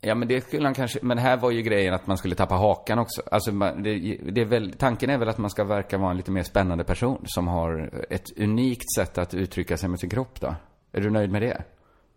Ja 0.00 0.14
men 0.14 0.28
det 0.28 0.40
skulle 0.40 0.64
han 0.66 0.74
kanske, 0.74 0.98
men 1.02 1.18
här 1.18 1.36
var 1.36 1.50
ju 1.50 1.62
grejen 1.62 1.94
att 1.94 2.06
man 2.06 2.18
skulle 2.18 2.34
tappa 2.34 2.54
hakan 2.54 2.98
också. 2.98 3.22
Alltså 3.30 3.52
man- 3.52 3.82
det, 3.82 4.18
det 4.32 4.40
är 4.40 4.44
väl, 4.44 4.72
tanken 4.72 5.10
är 5.10 5.18
väl 5.18 5.28
att 5.28 5.38
man 5.38 5.50
ska 5.50 5.64
verka 5.64 5.98
vara 5.98 6.10
en 6.10 6.16
lite 6.16 6.30
mer 6.30 6.42
spännande 6.42 6.84
person 6.84 7.22
som 7.26 7.48
har 7.48 7.90
ett 8.10 8.38
unikt 8.38 8.94
sätt 8.96 9.18
att 9.18 9.34
uttrycka 9.34 9.76
sig 9.76 9.88
med 9.88 10.00
sin 10.00 10.10
kropp 10.10 10.40
då. 10.40 10.54
Är 10.92 11.00
du 11.00 11.10
nöjd 11.10 11.30
med 11.30 11.42
det? 11.42 11.62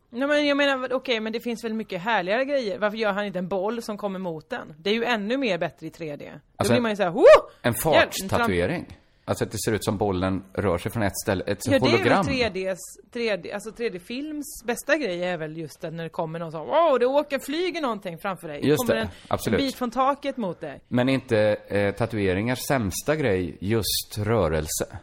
Nej 0.10 0.28
men 0.28 0.46
jag 0.46 0.58
menar, 0.58 0.94
okej 0.94 1.20
men 1.20 1.34
det 1.34 1.40
finns 1.40 1.64
väl 1.64 1.74
mycket 1.74 2.02
härligare 2.02 2.46
grejer. 2.46 2.80
Varför 2.80 2.98
gör 2.98 3.12
han 3.14 3.26
inte 3.26 3.40
en 3.40 3.48
boll 3.48 3.82
som 3.82 3.98
kommer 3.98 4.20
mot 4.20 4.50
den? 4.50 4.74
Det 4.78 4.90
är 4.90 4.94
ju 4.94 5.04
ännu 5.04 5.38
mer 5.38 5.58
bättre 5.58 5.88
i 5.88 5.90
3D. 5.90 6.18
Då 6.18 6.40
Alltså, 6.58 6.74
blir 6.74 6.82
man 6.82 6.92
ju 6.92 6.96
såhär, 6.96 7.12
Woo! 7.12 7.24
En 7.62 7.74
farttatuering? 7.74 8.98
Alltså 9.26 9.44
att 9.44 9.52
det 9.52 9.58
ser 9.66 9.72
ut 9.72 9.84
som 9.86 9.98
bollen 9.98 10.44
rör 10.54 10.78
sig 10.78 10.92
från 10.92 11.04
ett 11.04 11.18
ställe, 11.24 11.44
ett 11.44 11.60
Ja 11.66 11.72
det 11.72 11.76
är 11.88 11.92
hologram? 11.92 12.26
väl 12.26 12.36
3Ds, 12.36 12.78
3D, 13.14 13.54
alltså 13.54 13.70
3D-films 13.70 14.46
bästa 14.66 14.98
grej 14.98 15.24
är 15.24 15.38
väl 15.38 15.58
just 15.58 15.84
att 15.84 15.94
när 15.94 16.04
det 16.04 16.10
kommer 16.10 16.40
någon 16.40 16.52
som, 16.52 16.68
wow 16.68 17.00
det 17.00 17.06
åker, 17.06 17.40
flyger 17.40 17.82
någonting 17.82 18.18
framför 18.18 18.48
dig. 18.48 18.68
Just 18.68 18.78
kommer 18.88 18.96
det, 18.96 19.02
en, 19.02 19.08
absolut. 19.28 19.60
bit 19.60 19.76
från 19.76 19.92
taket 19.92 20.38
mot 20.38 20.62
dig. 20.62 20.82
Men 20.88 21.10
inte 21.10 21.40
eh, 21.68 21.96
tatueringars 21.96 22.60
sämsta 22.68 23.16
grej 23.16 23.58
just 23.62 24.18
rörelse? 24.18 24.98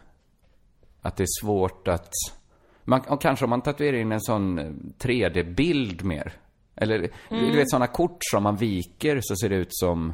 Att 1.01 1.17
det 1.17 1.23
är 1.23 1.41
svårt 1.41 1.87
att... 1.87 2.09
Man, 2.83 3.01
och 3.01 3.21
kanske 3.21 3.45
om 3.45 3.49
man 3.49 3.61
tatuerar 3.61 3.97
in 3.97 4.11
en 4.11 4.21
sån 4.21 4.59
eh, 4.59 4.65
3D-bild 4.99 6.03
mer. 6.03 6.33
Eller, 6.75 6.97
Mm. 7.29 7.51
du 7.51 7.57
vet 7.57 7.69
sådana 7.69 7.87
kort 7.87 8.17
som 8.31 8.43
man 8.43 8.55
viker 8.55 9.19
så 9.21 9.35
ser 9.35 9.49
det 9.49 9.55
ut 9.55 9.67
som 9.71 10.13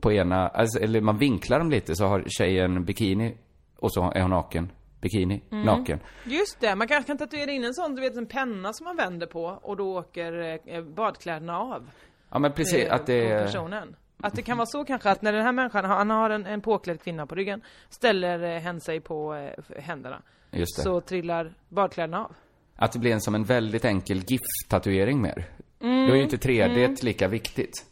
på 0.00 0.12
ena, 0.12 0.48
alltså, 0.48 0.78
eller 0.78 1.00
man 1.00 1.18
vinklar 1.18 1.58
dem 1.58 1.70
lite 1.70 1.94
så 1.96 2.06
har 2.06 2.24
tjejen 2.26 2.84
bikini 2.84 3.36
och 3.78 3.92
så 3.92 4.12
är 4.14 4.20
hon 4.20 4.30
naken. 4.30 4.72
Bikini, 5.00 5.42
Mm. 5.50 5.64
naken. 5.64 6.00
Just 6.24 6.60
det, 6.60 6.74
man 6.76 6.88
kanske 6.88 7.06
kan 7.06 7.18
tatuera 7.18 7.50
in 7.50 7.64
en 7.64 7.74
sån, 7.74 7.94
du 7.94 8.00
vet 8.02 8.16
en 8.16 8.26
penna 8.26 8.72
som 8.72 8.84
man 8.84 8.96
vänder 8.96 9.26
på 9.26 9.44
och 9.62 9.76
då 9.76 9.98
åker 9.98 10.58
eh, 10.66 10.82
badkläderna 10.82 11.58
av. 11.58 11.90
Ja 12.30 12.38
men 12.38 12.52
precis, 12.52 12.84
eh, 12.84 12.94
att 12.94 13.06
det 13.06 13.30
är... 13.30 13.44
personen. 13.44 13.96
Att 14.24 14.34
det 14.34 14.42
kan 14.42 14.56
vara 14.56 14.66
så 14.66 14.84
kanske 14.84 15.10
att 15.10 15.22
när 15.22 15.32
den 15.32 15.44
här 15.44 15.52
människan, 15.52 15.84
han 15.84 16.10
har 16.10 16.30
en, 16.30 16.46
en 16.46 16.60
påklädd 16.60 17.02
kvinna 17.02 17.26
på 17.26 17.34
ryggen, 17.34 17.62
ställer 17.88 18.54
eh, 18.54 18.60
hen 18.60 18.80
sig 18.80 19.00
på 19.00 19.34
eh, 19.34 19.80
händerna. 19.82 20.22
Just 20.50 20.76
det. 20.76 20.82
Så 20.82 21.00
trillar 21.00 21.54
badkläderna 21.68 22.24
av. 22.24 22.34
Att 22.76 22.92
det 22.92 22.98
blir 22.98 23.12
en 23.12 23.20
som 23.20 23.34
en 23.34 23.44
väldigt 23.44 23.84
enkel 23.84 24.18
GIF-tatuering 24.18 25.22
mer. 25.22 25.44
Mm, 25.80 26.06
Då 26.06 26.12
är 26.12 26.16
ju 26.16 26.22
inte 26.22 26.36
3D 26.36 26.84
mm. 26.84 26.96
lika 27.02 27.28
viktigt. 27.28 27.86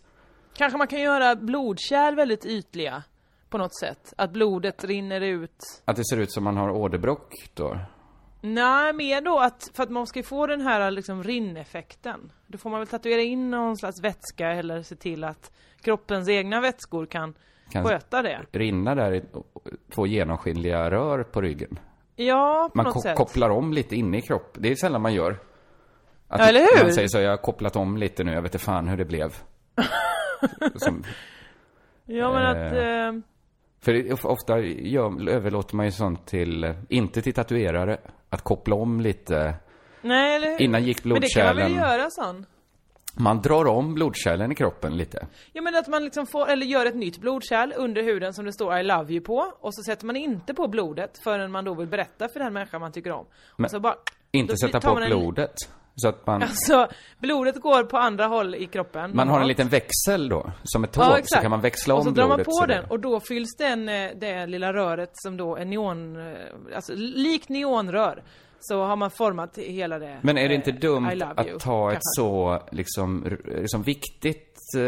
Kanske 0.60 0.78
man 0.78 0.86
kan 0.86 1.00
göra 1.00 1.36
blodkärl 1.36 2.14
väldigt 2.14 2.46
ytliga. 2.46 3.02
På 3.50 3.58
något 3.58 3.74
sätt. 3.78 4.14
Att 4.18 4.30
blodet 4.32 4.84
rinner 4.84 5.20
ut. 5.20 5.82
Att 5.84 5.96
det 5.96 6.04
ser 6.04 6.16
ut 6.16 6.32
som 6.32 6.44
man 6.44 6.56
har 6.56 6.70
åderbråck 6.70 7.34
då. 7.54 7.78
Nej, 8.40 8.92
mer 8.92 9.20
då 9.20 9.38
att, 9.38 9.70
för 9.74 9.82
att 9.82 9.90
man 9.90 10.06
ska 10.06 10.22
få 10.22 10.46
den 10.46 10.60
här 10.60 10.90
liksom 10.90 11.22
rinneffekten. 11.24 12.32
Då 12.46 12.58
får 12.58 12.70
man 12.70 12.78
väl 12.80 12.86
tatuera 12.88 13.20
in 13.20 13.50
någon 13.50 13.76
slags 13.76 14.00
vätska 14.04 14.46
eller 14.48 14.82
se 14.82 14.96
till 14.96 15.24
att 15.24 15.52
kroppens 15.82 16.28
egna 16.28 16.60
vätskor 16.60 17.06
kan, 17.06 17.34
Kan- 17.70 17.84
sköta 17.84 18.22
det. 18.22 18.40
Rinna 18.52 18.94
där 18.94 19.12
i 19.14 19.22
två 19.94 20.06
genomskinliga 20.06 20.90
rör 20.90 21.22
på 21.22 21.40
ryggen. 21.40 21.78
Ja, 22.16 22.68
på 22.72 22.76
Man 22.78 22.84
något 22.84 22.94
ko- 22.94 23.00
sätt. 23.00 23.16
kopplar 23.16 23.50
om 23.50 23.72
lite 23.72 23.96
inne 23.96 24.18
i 24.18 24.22
kropp. 24.22 24.56
Det 24.58 24.68
är 24.70 24.74
sällan 24.74 25.02
man 25.02 25.14
gör. 25.14 25.38
Att 26.28 26.40
Ja, 26.40 26.46
eller 26.46 26.60
hur? 26.60 26.82
Man 26.84 26.92
säger 26.92 27.08
så, 27.08 27.18
jag 27.20 27.30
har 27.30 27.36
kopplat 27.36 27.76
om 27.76 27.96
lite 27.96 28.24
nu, 28.24 28.32
jag 28.32 28.42
vet 28.42 28.54
inte 28.54 28.64
fan 28.64 28.88
hur 28.88 28.96
det 28.96 29.04
blev. 29.04 29.34
Som, 30.76 31.04
Ja, 32.06 32.32
men 32.32 32.46
att... 32.46 32.72
Eh, 32.72 33.20
Eh, 33.86 34.16
för 34.16 34.26
ofta 34.26 34.60
gör, 34.60 35.28
överlåter 35.28 35.76
man 35.76 35.86
ju 35.86 35.92
sånt 35.92 36.26
till, 36.26 36.64
eh, 36.64 36.74
inte 36.88 37.22
till 37.22 37.34
tatuerare, 37.34 37.98
att 38.30 38.42
koppla 38.42 38.74
om 38.74 39.00
lite. 39.00 39.54
nej, 40.02 40.36
eller 40.36 40.50
hur? 40.50 40.62
Innan 40.62 40.84
gick 40.84 41.04
Men 41.04 41.20
det 41.20 41.28
kan 41.28 41.46
man 41.46 41.56
väl 41.56 41.66
blodkärlen. 41.72 41.98
göra 41.98 42.10
sån? 42.10 42.46
Man 43.16 43.42
drar 43.42 43.64
om 43.64 43.94
blodkärlen 43.94 44.52
i 44.52 44.54
kroppen 44.54 44.96
lite. 44.96 45.26
Ja 45.52 45.62
men 45.62 45.74
att 45.74 45.88
man 45.88 46.04
liksom 46.04 46.26
får, 46.26 46.48
eller 46.48 46.66
gör 46.66 46.86
ett 46.86 46.94
nytt 46.94 47.18
blodkärl 47.18 47.72
under 47.76 48.02
huden 48.02 48.34
som 48.34 48.44
det 48.44 48.52
står 48.52 48.78
I 48.78 48.82
love 48.82 49.12
you 49.12 49.24
på 49.24 49.52
och 49.60 49.74
så 49.74 49.82
sätter 49.82 50.06
man 50.06 50.16
inte 50.16 50.54
på 50.54 50.68
blodet 50.68 51.18
förrän 51.24 51.50
man 51.50 51.64
då 51.64 51.74
vill 51.74 51.88
berätta 51.88 52.28
för 52.28 52.40
den 52.40 52.52
människa 52.52 52.78
man 52.78 52.92
tycker 52.92 53.12
om. 53.12 53.26
Men 53.56 53.64
och 53.64 53.70
så 53.70 53.80
bara, 53.80 53.96
Inte 54.30 54.56
sätta 54.56 54.80
på 54.80 54.94
blodet. 54.94 55.54
Så 56.00 56.08
att 56.08 56.26
man, 56.26 56.42
Alltså, 56.42 56.88
blodet 57.18 57.60
går 57.60 57.84
på 57.84 57.98
andra 57.98 58.26
håll 58.26 58.54
i 58.54 58.66
kroppen. 58.66 59.10
man 59.14 59.28
har 59.28 59.40
en 59.40 59.48
liten 59.48 59.68
växel 59.68 60.28
då, 60.28 60.50
som 60.62 60.84
ett 60.84 60.92
tåg, 60.92 61.04
Ja, 61.04 61.18
så 61.24 61.38
kan 61.38 61.50
man 61.50 61.60
växla 61.60 61.94
Och 61.94 62.00
om 62.00 62.04
så 62.06 62.10
drar 62.10 62.28
man 62.28 62.36
blodet. 62.36 62.60
på 62.60 62.66
den 62.66 62.84
och 62.84 63.00
då 63.00 63.20
fylls 63.20 63.56
den, 63.58 63.88
eh, 63.88 64.10
det 64.16 64.46
lilla 64.46 64.72
röret 64.72 65.10
som 65.14 65.36
då 65.36 65.56
är 65.56 65.64
neon, 65.64 66.16
eh, 66.16 66.36
alltså 66.76 66.92
likt 66.96 67.48
neonrör. 67.48 68.22
Så 68.60 68.84
har 68.84 68.96
man 68.96 69.10
format 69.10 69.58
hela 69.58 69.98
det. 69.98 70.16
Men 70.22 70.38
är 70.38 70.48
det 70.48 70.54
inte 70.54 70.70
eh, 70.70 70.76
dumt 70.76 71.10
love 71.14 71.32
att 71.36 71.46
you, 71.46 71.58
ta 71.58 71.88
ett 71.88 71.92
kanske. 71.92 72.00
så, 72.16 72.62
liksom, 72.70 73.38
liksom 73.62 73.82
viktigt, 73.82 74.56
eh, 74.76 74.82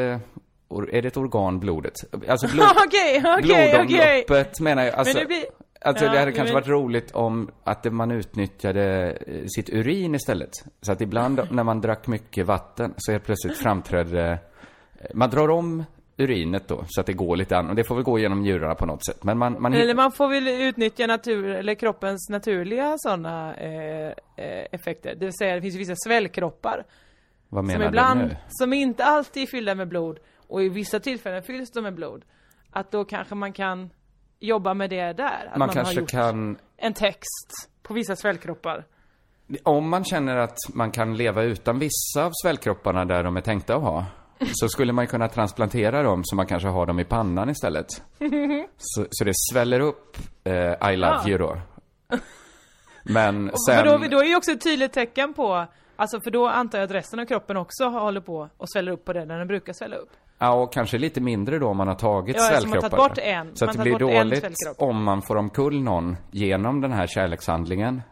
är 0.92 1.02
det 1.02 1.08
ett 1.08 1.16
organ, 1.16 1.60
blodet? 1.60 1.92
Alltså 2.28 2.46
blod, 2.48 2.66
okej, 2.86 3.22
okej. 3.26 3.42
blodomloppet 3.42 4.60
menar 4.60 4.82
jag, 4.84 4.94
alltså, 4.94 5.14
Men 5.14 5.22
det 5.22 5.26
blir... 5.26 5.44
alltså 5.85 6.05
Ja, 6.05 6.12
det 6.12 6.18
hade 6.18 6.33
kanske 6.33 6.55
vet. 6.55 6.66
varit 6.66 6.83
roligt 6.83 7.11
om 7.11 7.51
att 7.64 7.93
man 7.93 8.11
utnyttjade 8.11 9.11
eh, 9.26 9.45
sitt 9.57 9.70
urin 9.70 10.14
istället. 10.14 10.51
Så 10.80 10.93
att 10.93 11.01
ibland 11.01 11.41
när 11.51 11.64
man 11.64 11.80
drack 11.80 12.07
mycket 12.07 12.47
vatten 12.47 12.95
så 12.97 13.12
helt 13.12 13.24
plötsligt 13.24 13.59
framträdde, 13.59 14.39
eh, 15.01 15.07
man 15.14 15.30
drar 15.30 15.49
om 15.49 15.85
urinet 16.16 16.68
då, 16.68 16.85
så 16.89 17.01
att 17.01 17.07
det 17.07 17.12
går 17.12 17.37
lite 17.37 17.57
an, 17.57 17.68
och 17.68 17.74
det 17.74 17.85
får 17.85 17.95
väl 17.95 18.05
gå 18.05 18.18
genom 18.18 18.43
njurarna 18.43 18.74
på 18.74 18.87
något 18.87 19.07
sätt. 19.07 19.24
Men 19.24 19.39
man, 19.39 19.62
man 19.62 19.74
Eller 19.74 19.95
man 19.95 20.12
får 20.12 20.28
väl 20.28 20.49
utnyttja 20.49 21.07
natur, 21.07 21.47
eller 21.47 21.74
kroppens 21.74 22.28
naturliga 22.30 22.95
sådana 22.99 23.55
eh, 23.55 24.09
eh, 24.37 24.66
effekter. 24.72 25.14
Det 25.14 25.24
vill 25.24 25.35
säga 25.39 25.55
det 25.55 25.62
finns 25.62 25.74
ju 25.74 25.78
vissa 25.78 25.97
svällkroppar. 25.97 26.85
vad 27.49 27.64
menar 27.64 27.80
som 27.80 27.89
ibland, 27.89 28.20
du 28.20 28.26
nu? 28.26 28.37
som 28.49 28.72
inte 28.72 29.05
alltid 29.05 29.43
är 29.43 29.47
fyllda 29.47 29.74
med 29.74 29.89
blod. 29.89 30.18
Och 30.49 30.62
i 30.62 30.68
vissa 30.68 31.01
tillfällen 31.01 31.43
fylls 31.43 31.70
de 31.70 31.80
med 31.80 31.95
blod. 31.95 32.24
Att 32.70 32.91
då 32.91 33.05
kanske 33.05 33.35
man 33.35 33.53
kan 33.53 33.91
jobba 34.43 34.74
med 34.74 34.90
det 34.90 35.12
där. 35.12 35.51
Att 35.53 35.59
Man 35.59 35.68
har 35.68 35.74
kanske 35.74 36.07
kan 36.07 36.59
En 36.76 36.95
text 36.95 37.70
på 37.82 37.95
vissa 37.95 38.16
svällkroppar. 38.16 38.84
Om 39.62 39.88
man 39.88 40.05
känner 40.05 40.36
att 40.36 40.57
man 40.74 40.90
kan 40.90 41.16
leva 41.16 41.43
utan 41.43 41.78
vissa 41.78 42.24
av 42.24 42.30
svällkropparna 42.43 43.05
där 43.05 43.22
de 43.22 43.36
är 43.36 43.40
tänkta 43.40 43.76
att 43.76 43.82
ha, 43.82 44.07
så 44.53 44.68
skulle 44.68 44.93
man 44.93 45.07
kunna 45.07 45.28
transplantera 45.28 46.03
dem 46.03 46.20
så 46.24 46.36
man 46.36 46.47
kanske 46.47 46.68
har 46.68 46.86
dem 46.86 47.01
i 47.01 47.05
pannan 47.05 47.51
istället. 47.51 47.86
Så, 48.76 49.07
så 49.11 49.24
det 49.24 49.32
sväller 49.53 49.80
upp 49.80 50.16
eh, 50.45 50.93
I 50.93 50.97
love 50.97 51.20
Ja. 51.24 51.28
you 51.28 51.38
då. 51.38 51.59
Men 53.03 53.51
sen... 53.66 53.76
För 53.76 53.84
då, 53.84 54.09
då 54.09 54.20
är 54.20 54.24
ju 54.24 54.36
också 54.36 54.51
ett 54.51 54.62
tydligt 54.62 54.93
tecken 54.93 55.34
på 55.34 55.66
Alltså 55.97 56.20
för 56.20 56.30
då 56.30 56.49
antar 56.49 56.78
jag 56.78 56.84
att 56.84 56.90
resten 56.90 57.20
av 57.20 57.24
kroppen 57.24 57.57
också 57.57 57.84
håller 57.84 58.20
på 58.20 58.49
och 58.57 58.70
sväller 58.70 58.93
upp 58.93 59.05
på 59.05 59.12
det 59.12 59.24
när 59.24 59.38
den 59.38 59.49
brukar 59.49 59.72
svälla 59.72 59.97
upp. 59.97 60.11
Ja, 60.43 60.53
och 60.53 60.72
kanske 60.72 60.99
lite 60.99 61.20
mindre 61.20 61.59
då 61.59 61.68
om 61.68 61.76
man 61.76 61.88
har 61.88 61.95
tagit 61.95 62.36
Ja, 62.36 62.43
man 62.43 62.49
svällkroppar. 62.51 62.88
tagit 62.88 63.09
bort 63.11 63.18
en. 63.18 63.57
Så 63.57 63.64
Man 63.64 63.70
att 63.70 63.76
det 63.76 63.82
blir 63.82 63.99
dåligt 63.99 64.45
om 64.78 65.05
man 65.05 65.22
får 65.22 65.36
omkull 65.36 65.82
någon 65.82 66.16
genom 66.30 66.80
den 66.80 66.93
här 66.93 67.07
kärlekshandlingen. 67.07 68.03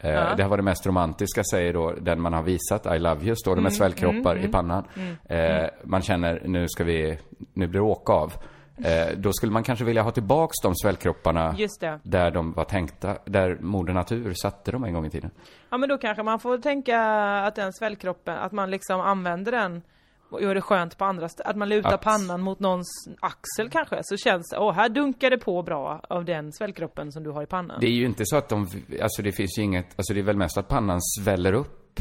Ja. 0.00 0.34
Det 0.36 0.42
har 0.42 0.50
varit 0.50 0.58
det 0.58 0.62
mest 0.64 0.86
romantiska, 0.86 1.42
säger 1.50 1.72
då 1.72 1.92
den 1.92 2.20
man 2.20 2.32
har 2.32 2.42
visat, 2.42 2.86
I 2.86 2.98
love 2.98 3.24
you, 3.26 3.36
står 3.36 3.56
det 3.56 3.62
med 3.62 3.70
Mm, 3.72 3.76
svällkroppar 3.78 4.32
mm, 4.36 4.44
i 4.48 4.52
pannan. 4.52 4.84
mm, 4.96 5.62
Eh, 5.62 5.68
man 5.84 6.02
känner, 6.02 6.42
nu 6.44 6.68
ska 6.68 6.84
vi, 6.84 7.18
nu 7.54 7.66
blir 7.66 7.80
det 7.80 7.86
åka 7.86 8.12
av. 8.12 8.32
Eh, 8.84 9.16
då 9.16 9.32
skulle 9.32 9.52
man 9.52 9.62
kanske 9.62 9.84
vilja 9.84 10.02
ha 10.02 10.10
tillbaks 10.10 10.54
de 10.62 10.74
svällkropparna 10.74 11.56
där 12.02 12.30
de 12.30 12.52
var 12.52 12.64
tänkta, 12.64 13.16
där 13.24 13.58
Moder 13.60 13.92
Natur 13.92 14.32
satte 14.34 14.72
dem 14.72 14.84
en 14.84 14.92
gång 14.94 15.06
i 15.06 15.10
tiden. 15.10 15.30
Ja 15.70 15.76
men 15.78 15.88
då 15.88 15.98
kanske 15.98 16.22
man 16.22 16.38
får 16.40 16.58
tänka 16.58 17.00
att 17.46 17.54
den 17.54 17.72
svällkroppen, 17.72 18.36
att 18.38 18.52
man 18.52 18.70
liksom 18.70 19.00
använder 19.00 19.52
den 19.52 19.82
och 20.30 20.42
gör 20.42 20.54
det 20.54 20.60
skönt 20.60 20.98
på 20.98 21.04
andra 21.04 21.28
ställen. 21.28 21.50
Att 21.50 21.56
man 21.56 21.68
lutar 21.68 21.94
Att- 21.94 22.00
pannan 22.00 22.40
mot 22.40 22.60
någons 22.60 23.08
axel 23.20 23.70
kanske. 23.70 23.98
Så 24.02 24.16
känns 24.16 24.50
det, 24.50 24.58
åh 24.58 24.72
här 24.72 24.88
dunkar 24.88 25.30
det 25.30 25.38
på 25.38 25.62
bra 25.62 26.00
av 26.08 26.24
den 26.24 26.52
svällkroppen 26.52 27.12
som 27.12 27.22
du 27.22 27.30
har 27.30 27.42
i 27.42 27.46
pannan. 27.46 27.80
Det 27.80 27.86
är 27.86 27.90
ju 27.90 28.06
inte 28.06 28.22
så 28.26 28.36
att 28.36 28.48
de, 28.48 28.68
alltså 29.02 29.22
det 29.22 29.32
finns 29.32 29.58
ju 29.58 29.62
inget, 29.62 29.86
alltså 29.96 30.14
det 30.14 30.20
är 30.20 30.24
väl 30.24 30.36
mest 30.36 30.58
att 30.58 30.68
pannan 30.68 31.00
sväller 31.02 31.52
upp. 31.52 32.00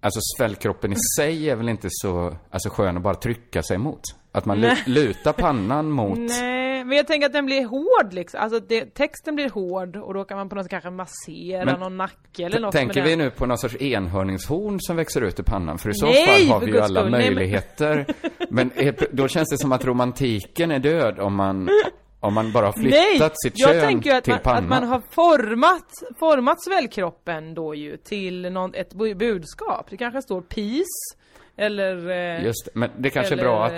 Alltså 0.00 0.20
svällkroppen 0.38 0.92
i 0.92 0.96
sig 1.18 1.50
är 1.50 1.56
väl 1.56 1.68
inte 1.68 1.88
så, 1.90 2.36
alltså 2.50 2.68
skön 2.70 2.96
att 2.96 3.02
bara 3.02 3.14
trycka 3.14 3.62
sig 3.62 3.78
mot. 3.78 4.00
Att 4.32 4.44
man 4.44 4.60
lutar 4.86 5.32
pannan 5.32 5.90
mot, 5.90 6.18
Nej, 6.18 6.63
men 6.84 6.96
jag 6.96 7.06
tänker 7.06 7.26
att 7.26 7.32
den 7.32 7.46
blir 7.46 7.64
hård 7.66 8.12
liksom. 8.12 8.40
Alltså 8.40 8.60
det, 8.60 8.94
texten 8.94 9.34
blir 9.34 9.50
hård 9.50 9.96
och 9.96 10.14
då 10.14 10.24
kan 10.24 10.36
man 10.38 10.48
på 10.48 10.54
något 10.54 10.64
sätt 10.64 10.70
kanske 10.70 10.90
massera 10.90 11.64
Men 11.64 11.80
någon 11.80 11.96
nacke 11.96 12.44
eller 12.44 12.60
något 12.60 12.72
tänker 12.72 13.02
vi 13.02 13.16
nu 13.16 13.30
på 13.30 13.46
någon 13.46 13.58
sorts 13.58 13.76
enhörningshorn 13.80 14.78
som 14.80 14.96
växer 14.96 15.20
ut 15.20 15.40
ur 15.40 15.44
pannan? 15.44 15.78
För 15.78 15.90
i 15.90 15.94
så 15.94 16.06
Nej, 16.06 16.26
fall 16.26 16.46
har 16.48 16.60
vi 16.60 16.72
ju 16.72 16.80
alla 16.80 17.00
skull. 17.00 17.10
Nej, 17.10 17.24
men- 17.24 17.34
möjligheter. 17.34 18.06
Men 18.50 18.70
då 19.12 19.28
känns 19.28 19.50
det 19.50 19.58
som 19.58 19.72
att 19.72 19.84
romantiken 19.84 20.70
är 20.70 20.78
död 20.78 21.18
om 21.18 21.34
man, 21.34 21.68
om 22.20 22.34
man 22.34 22.52
bara 22.52 22.66
har 22.66 22.72
flyttat 22.72 23.00
Nej, 23.20 23.30
sitt 23.44 23.52
jag 23.58 23.70
kön 23.70 23.80
tänker 23.80 24.10
ju 24.10 24.16
att 24.16 24.24
till 24.24 24.32
man, 24.32 24.40
pannan. 24.42 24.62
att 24.62 24.68
man 24.80 24.88
har 24.88 25.02
format, 25.10 25.88
format 26.18 26.62
svällkroppen 26.64 27.54
då 27.54 27.74
ju 27.74 27.96
till 27.96 28.52
någon, 28.52 28.74
ett 28.74 28.94
bu- 28.94 29.14
budskap. 29.14 29.86
Det 29.90 29.96
kanske 29.96 30.22
står 30.22 30.40
peace, 30.40 31.16
eller... 31.56 32.10
eh, 32.10 32.44
Just 32.44 32.64
det, 32.64 32.70
men 32.74 32.90
det 32.98 33.10
kanske 33.10 33.34
är 33.34 33.38
eller, 33.38 33.44
bra 33.44 33.66
eh, 33.68 33.74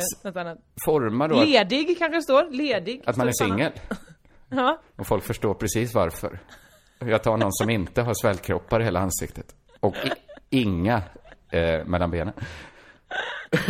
att 0.52 0.58
forma 0.84 1.28
då 1.28 1.40
att, 1.40 1.48
Ledig 1.48 1.98
kanske 1.98 2.16
det 2.18 2.22
står, 2.22 2.50
ledig. 2.50 3.02
att 3.06 3.16
man 3.16 3.28
är 3.28 3.32
singel. 3.32 3.72
Ja. 4.48 4.80
Och 4.96 5.06
folk 5.06 5.24
förstår 5.24 5.54
precis 5.54 5.94
varför. 5.94 6.38
Jag 6.98 7.22
tar 7.22 7.36
någon 7.36 7.52
som 7.52 7.70
inte 7.70 8.02
har 8.02 8.14
svällkroppar 8.14 8.80
i 8.80 8.84
hela 8.84 9.00
ansiktet. 9.00 9.54
Och 9.80 9.94
inga 10.50 11.02
eh, 11.50 11.84
mellan 11.84 12.10
benen. 12.10 12.34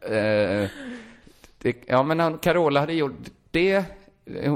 eh, 0.00 0.68
det, 1.58 1.76
ja, 1.86 2.02
men 2.02 2.20
han- 2.20 2.38
Carola 2.38 2.80
hade 2.80 2.92
gjort 2.94 3.12
det. 3.50 3.84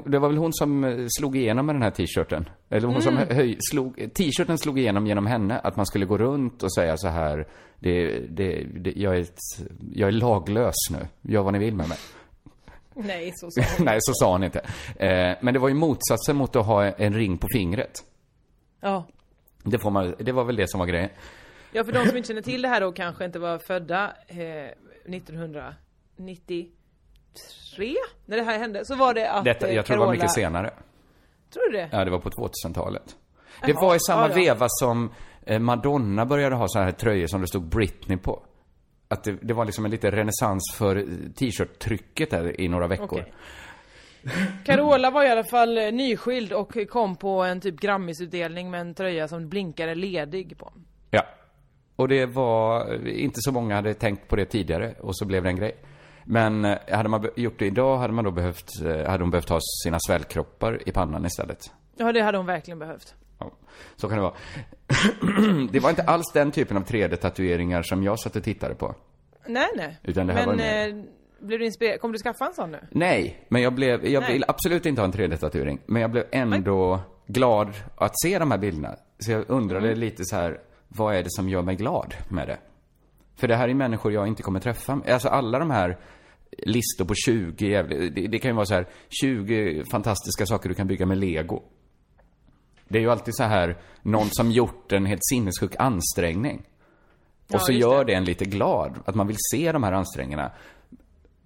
Det 0.04 0.18
var 0.18 0.28
väl 0.28 0.36
hon 0.38 0.52
som 0.52 0.84
eh, 0.84 1.06
slog 1.18 1.36
igenom 1.36 1.66
med 1.66 1.74
den 1.74 1.82
här 1.82 1.90
t-shirten. 1.90 2.48
Eller 2.70 2.88
hon 2.88 3.02
som 3.02 3.16
Mm. 3.16 3.36
höj, 3.36 3.56
slog, 3.70 3.96
t-shirten 4.14 4.58
slog 4.58 4.78
igenom 4.78 5.06
genom 5.06 5.26
henne. 5.26 5.58
Att 5.58 5.76
man 5.76 5.86
skulle 5.86 6.06
gå 6.06 6.18
runt 6.18 6.62
och 6.62 6.74
säga 6.74 6.96
så 6.96 7.08
här. 7.08 7.46
Det, 7.78 8.18
det, 8.18 8.64
det, 8.64 8.92
jag, 8.96 9.16
är 9.16 9.20
ett, 9.20 9.38
jag 9.92 10.08
är 10.08 10.12
laglös 10.12 10.74
nu. 10.90 11.30
Gör 11.32 11.42
vad 11.42 11.52
ni 11.52 11.58
vill 11.58 11.74
med 11.74 11.88
mig. 11.88 11.98
Nej, 12.94 13.32
så 13.34 13.50
sa 13.50 13.60
hon. 13.76 13.84
Nej, 13.86 13.98
så 14.00 14.12
sa 14.14 14.32
han 14.32 14.44
inte. 14.44 14.58
Eh, 14.96 15.36
men 15.40 15.54
det 15.54 15.58
var 15.60 15.68
ju 15.68 15.74
motsatsen 15.74 16.36
mot 16.36 16.56
att 16.56 16.66
ha 16.66 16.84
en 16.84 17.14
ring 17.14 17.38
på 17.38 17.46
fingret. 17.52 18.04
Ja. 18.80 19.04
Det, 19.62 19.78
får 19.78 19.90
man, 19.90 20.14
det 20.18 20.32
var 20.32 20.44
väl 20.44 20.56
det 20.56 20.70
som 20.70 20.80
var 20.80 20.86
grejen. 20.86 21.10
Ja, 21.72 21.84
för 21.84 21.92
de 21.92 22.06
som 22.06 22.16
inte 22.16 22.26
känner 22.28 22.42
till 22.42 22.62
det 22.62 22.68
här 22.68 22.80
då 22.80 22.92
kanske 22.92 23.24
inte 23.24 23.38
var 23.38 23.58
födda 23.58 24.12
eh, 24.26 24.70
1993 27.38 27.96
när 28.26 28.36
det 28.36 28.42
här 28.42 28.58
hände, 28.58 28.84
så 28.84 28.94
var 28.96 29.14
det 29.14 29.30
att 29.30 29.44
Detta, 29.44 29.72
jag 29.72 29.86
tror 29.86 29.96
det 29.96 30.00
var 30.00 30.06
Carola- 30.06 30.12
mycket 30.12 30.32
senare. 30.32 30.70
Tror 31.52 31.70
du 31.70 31.76
det? 31.76 31.88
Ja, 31.92 32.04
det 32.04 32.10
var 32.10 32.18
på 32.18 32.30
2000-talet. 32.30 33.16
Det 33.66 33.72
var 33.72 33.94
i 33.94 34.00
samma 34.00 34.22
ja, 34.22 34.28
ja. 34.28 34.34
veva 34.34 34.66
som 34.68 35.10
eh, 35.46 35.58
Madonna 35.58 36.26
började 36.26 36.56
ha 36.56 36.68
så 36.68 36.78
här 36.78 36.92
tröjor 36.92 37.26
som 37.26 37.40
det 37.40 37.46
stod 37.46 37.62
Britney 37.62 38.18
på. 38.18 38.42
Att 39.08 39.24
det, 39.24 39.32
det 39.42 39.54
var 39.54 39.64
liksom 39.64 39.84
en 39.84 39.90
liten 39.90 40.10
renässans 40.10 40.74
för 40.74 40.96
eh, 40.96 41.04
t-shirt-trycket 41.38 42.30
där 42.30 42.60
i 42.60 42.68
några 42.68 42.86
veckor. 42.86 43.04
Okej. 43.04 43.32
Carola 44.64 45.10
var 45.10 45.24
i 45.24 45.28
alla 45.28 45.44
fall 45.44 45.78
eh, 45.78 45.92
nyskild 45.92 46.52
och 46.52 46.76
kom 46.90 47.16
på 47.16 47.42
en 47.42 47.60
typ 47.60 47.80
Grammisutdelning 47.80 48.70
med 48.70 48.80
en 48.80 48.94
tröja 48.94 49.28
som 49.28 49.48
blinkade 49.48 49.94
ledig 49.94 50.58
på. 50.58 50.72
Ja. 51.10 51.22
Och 51.96 52.08
det 52.08 52.26
var, 52.26 52.94
inte 53.06 53.36
så 53.40 53.52
många 53.52 53.74
hade 53.74 53.94
tänkt 53.94 54.28
på 54.28 54.36
det 54.36 54.44
tidigare 54.44 54.94
och 55.00 55.16
så 55.16 55.24
blev 55.24 55.42
det 55.42 55.48
en 55.48 55.56
grej. 55.56 55.76
Men 56.30 56.64
eh, 56.64 56.78
hade 56.92 57.08
man 57.08 57.28
gjort 57.36 57.58
det 57.58 57.66
idag 57.66 57.98
hade 57.98 58.12
man 58.12 58.24
då 58.24 58.30
behövt, 58.30 58.70
eh, 58.84 59.10
hade 59.10 59.22
hon 59.22 59.30
behövt 59.30 59.48
ha 59.48 59.58
sina 59.84 59.98
svällkroppar 60.00 60.88
i 60.88 60.92
pannan 60.92 61.26
istället. 61.26 61.70
Ja, 61.96 62.12
det 62.12 62.20
hade 62.22 62.38
hon 62.38 62.46
verkligen 62.46 62.78
behövt. 62.78 63.14
Ja, 63.38 63.50
så 63.96 64.08
kan 64.08 64.16
det 64.18 64.22
vara. 64.22 64.34
det 65.70 65.80
var 65.80 65.90
inte 65.90 66.02
alls 66.02 66.32
den 66.34 66.50
typen 66.50 66.76
av 66.76 66.84
3D-tatueringar 66.84 67.82
som 67.82 68.02
jag 68.02 68.18
satt 68.18 68.36
och 68.36 68.42
tittade 68.44 68.74
på. 68.74 68.94
Nej, 69.46 69.68
nej. 69.76 69.98
Utan 70.02 70.26
det 70.26 70.32
här 70.32 70.40
Men 70.46 70.48
var 70.48 70.56
mer- 70.64 70.88
eh, 70.88 71.04
blev 71.40 71.58
du 71.58 71.64
inspirerad? 71.66 72.00
Kommer 72.00 72.12
du 72.12 72.18
skaffa 72.18 72.46
en 72.46 72.54
sån 72.54 72.70
nu? 72.70 72.78
Nej, 72.90 73.46
men 73.48 73.62
jag 73.62 73.72
blev, 73.74 74.06
jag 74.06 74.20
Nej. 74.20 74.32
vill 74.32 74.44
absolut 74.48 74.86
inte 74.86 75.00
ha 75.00 75.06
en 75.06 75.12
3D-tatuering. 75.12 75.78
Men 75.86 76.02
jag 76.02 76.10
blev 76.10 76.24
ändå 76.32 77.00
glad 77.26 77.68
att 77.96 78.20
se 78.22 78.38
de 78.38 78.50
här 78.50 78.58
bilderna. 78.58 78.96
Så 79.18 79.30
jag 79.32 79.44
undrade 79.48 79.94
lite 79.94 80.24
så 80.24 80.36
här, 80.36 80.60
vad 80.88 81.14
är 81.14 81.22
det 81.22 81.30
som 81.30 81.48
gör 81.48 81.62
mig 81.62 81.76
glad 81.76 82.14
med 82.28 82.48
det? 82.48 82.58
För 83.36 83.48
det 83.48 83.56
här 83.56 83.68
är 83.68 83.74
människor 83.74 84.12
jag 84.12 84.26
inte 84.28 84.42
kommer 84.42 84.60
träffa. 84.60 85.00
Alltså 85.08 85.28
alla 85.28 85.58
de 85.58 85.70
här 85.70 85.98
listor 86.58 87.04
på 87.04 87.14
20 87.14 87.68
jävla, 87.68 87.96
det, 87.96 88.26
det 88.26 88.38
kan 88.38 88.50
ju 88.50 88.54
vara 88.54 88.66
så 88.66 88.74
här 88.74 88.86
20 89.08 89.84
fantastiska 89.90 90.46
saker 90.46 90.68
du 90.68 90.74
kan 90.74 90.86
bygga 90.86 91.06
med 91.06 91.18
lego. 91.18 91.62
Det 92.88 92.98
är 92.98 93.02
ju 93.02 93.10
alltid 93.10 93.34
så 93.36 93.42
här, 93.42 93.78
någon 94.02 94.28
som 94.30 94.50
gjort 94.50 94.92
en 94.92 95.06
helt 95.06 95.24
sinnessjuk 95.24 95.72
ansträngning. 95.78 96.62
Ja, 97.48 97.56
Och 97.56 97.62
så 97.62 97.72
gör 97.72 97.98
det. 98.04 98.12
det 98.12 98.16
en 98.16 98.24
lite 98.24 98.44
glad, 98.44 98.98
att 99.04 99.14
man 99.14 99.26
vill 99.26 99.36
se 99.52 99.72
de 99.72 99.82
här 99.82 99.92
ansträngningarna. 99.92 100.52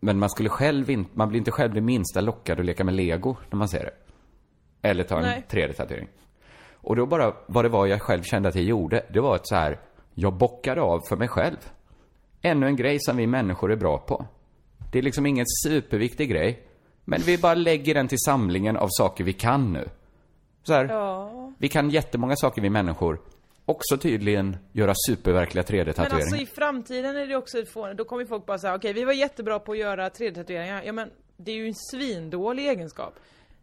Men 0.00 0.18
man 0.18 0.30
skulle 0.30 0.48
själv 0.48 0.90
inte, 0.90 1.11
man 1.14 1.28
blir 1.28 1.38
inte 1.38 1.50
själv 1.50 1.74
det 1.74 1.80
minsta 1.80 2.20
lockad 2.20 2.61
att 2.61 2.66
leka 2.66 2.84
med 2.84 2.94
lego 2.94 3.36
när 3.50 3.59
man 3.59 3.68
ser 3.68 3.84
det. 3.84 3.94
Eller 4.88 5.05
ta 5.05 5.16
en 5.16 5.22
Nej. 5.22 5.44
3D-tatuering. 5.50 6.09
Och 6.74 6.96
då 6.96 7.07
bara, 7.07 7.34
vad 7.46 7.64
det 7.64 7.68
var 7.68 7.86
jag 7.86 8.03
själv 8.03 8.22
kände 8.22 8.48
att 8.48 8.55
jag 8.55 8.64
gjorde, 8.64 9.07
det 9.12 9.20
var 9.20 9.34
att 9.34 9.48
så 9.48 9.55
här, 9.55 9.80
jag 10.14 10.32
bockade 10.32 10.80
av 10.80 11.00
för 11.09 11.16
mig 11.16 11.28
själv. 11.28 11.57
Ännu 12.42 12.66
en 12.66 12.76
grej 12.76 12.96
som 13.00 13.16
vi 13.16 13.26
människor 13.26 13.72
är 13.72 13.76
bra 13.76 13.98
på. 13.98 14.26
Det 14.93 14.99
är 14.99 15.03
liksom 15.03 15.26
ingen 15.26 15.47
superviktig 15.64 16.30
grej. 16.30 16.62
Men 17.05 17.20
vi 17.20 17.38
bara 17.38 17.55
lägger 17.55 17.95
den 17.95 18.09
till 18.09 18.18
samlingen 18.18 18.76
av 18.76 18.88
saker 18.90 19.24
vi 19.24 19.32
kan 19.32 19.72
nu. 19.72 19.88
Så 20.62 20.72
här, 20.72 20.84
Ja. 20.84 21.53
vi 21.59 21.68
kan 21.68 21.90
jättemånga 21.90 22.36
saker 22.36 22.62
vi 22.62 22.70
människor. 22.70 23.20
Också 23.66 23.97
tydligen 23.99 24.57
göra 24.72 24.95
superverkliga 25.09 25.64
Men 25.70 25.78
3D-tatueringar. 25.86 26.14
alltså 26.14 26.36
i 26.36 26.47
framtiden 26.47 27.16
är 27.16 27.26
det 27.26 27.36
också 27.36 27.59
ett 27.59 27.72
fån. 27.72 27.97
Då 27.97 28.05
kommer 28.05 28.24
folk 28.24 28.47
bara 28.47 28.59
säga, 28.59 28.74
okej 28.74 28.93
vi 28.93 29.05
var 29.05 29.12
jättebra 29.12 29.59
på 29.59 29.72
att 29.72 29.78
göra 29.78 30.09
3D-tatueringar. 30.09 30.82
Ja 30.86 30.93
men 30.93 31.11
det 31.36 31.51
är 31.53 31.57
ju 31.57 31.66
en 31.68 31.74
svindålig 31.74 32.68
egenskap. 32.68 33.14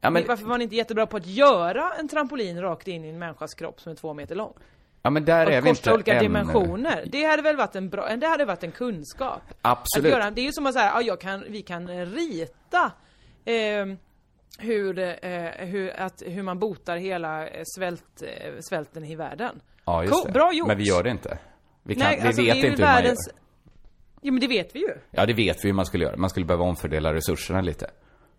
Ja, 0.01 0.09
men- 0.09 0.23
Varför 0.27 0.45
var 0.45 0.57
ni 0.57 0.63
inte 0.63 0.75
jättebra 0.75 1.05
på 1.07 1.17
att 1.17 1.27
göra 1.27 1.93
en 1.99 2.07
trampolin 2.07 2.61
rakt 2.61 2.87
in 2.87 3.05
i 3.05 3.09
en 3.09 3.19
människas 3.19 3.53
kropp 3.53 3.81
som 3.81 3.91
är 3.91 3.95
två 3.95 4.13
meter 4.13 4.35
lång? 4.35 4.53
Ja 5.01 5.09
men 5.09 5.25
där 5.25 5.47
är 5.47 5.61
vi 5.61 5.69
inte 5.69 5.93
olika 5.93 6.13
än. 6.13 6.23
dimensioner. 6.23 7.03
Det 7.07 7.23
hade 7.23 7.41
väl 7.41 7.55
varit 7.55 7.75
en 7.75 7.89
bra, 7.89 8.15
det 8.15 8.27
hade 8.27 8.45
varit 8.45 8.63
en 8.63 8.71
kunskap. 8.71 9.41
Absolut. 9.61 10.13
Att 10.13 10.19
göra, 10.19 10.31
det 10.31 10.41
är 10.41 10.45
ju 10.45 10.51
som 10.51 10.65
att 10.65 10.73
säga, 10.73 10.91
ja, 10.95 11.01
jag 11.01 11.21
kan, 11.21 11.43
vi 11.49 11.61
kan 11.61 11.87
rita 12.05 12.91
eh, 13.45 13.85
hur, 14.59 14.99
eh, 14.99 15.07
hur, 15.57 15.99
att, 15.99 16.23
hur 16.25 16.43
man 16.43 16.59
botar 16.59 16.97
hela 16.97 17.47
eh, 17.47 17.63
svält, 17.75 18.21
eh, 18.21 18.51
svälten 18.69 19.03
i 19.05 19.15
världen. 19.15 19.61
Ja, 19.85 20.03
just 20.03 20.23
Cool, 20.23 20.31
bra 20.31 20.53
gjort. 20.53 20.67
Men 20.67 20.77
vi 20.77 20.83
gör 20.83 21.03
det 21.03 21.09
inte. 21.09 21.37
Vi, 21.83 21.95
kan, 21.95 22.03
Nej, 22.03 22.19
vi 22.21 22.27
alltså, 22.27 22.41
vet 22.41 22.55
inte 22.55 22.67
hur 22.67 22.77
man 22.77 22.87
världens- 22.87 23.27
gör. 23.27 23.35
Ja 24.21 24.31
men 24.31 24.41
det 24.41 24.47
vet 24.47 24.75
vi 24.75 24.79
ju. 24.79 24.93
Ja, 25.11 25.25
det 25.25 25.33
vet 25.33 25.57
vi 25.63 25.67
hur 25.67 25.73
man 25.73 25.85
skulle 25.85 26.05
göra. 26.05 26.17
Man 26.17 26.29
skulle 26.29 26.45
behöva 26.45 26.63
omfördela 26.63 27.13
resurserna 27.13 27.61
lite. 27.61 27.91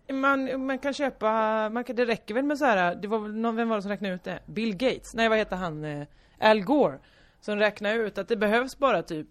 Man, 0.09 0.65
man 0.65 0.79
kan 0.79 0.93
köpa, 0.93 1.29
man 1.69 1.83
kan, 1.83 1.95
det 1.95 2.05
räcker 2.05 2.33
väl 2.33 2.43
med 2.43 2.57
så 2.57 2.65
här. 2.65 2.95
det 2.95 3.07
var 3.07 3.19
någon, 3.19 3.55
vem 3.55 3.69
var 3.69 3.75
det 3.75 3.81
som 3.81 3.91
räknade 3.91 4.13
ut 4.13 4.23
det? 4.23 4.39
Bill 4.45 4.75
Gates? 4.75 5.13
Nej 5.13 5.29
vad 5.29 5.37
heter 5.37 5.55
han? 5.55 5.85
Eh, 5.85 6.07
Al 6.39 6.61
Gore. 6.61 6.99
Som 7.41 7.57
räknade 7.57 7.95
ut 7.95 8.17
att 8.17 8.27
det 8.27 8.37
behövs 8.37 8.77
bara 8.77 9.03
typ 9.03 9.27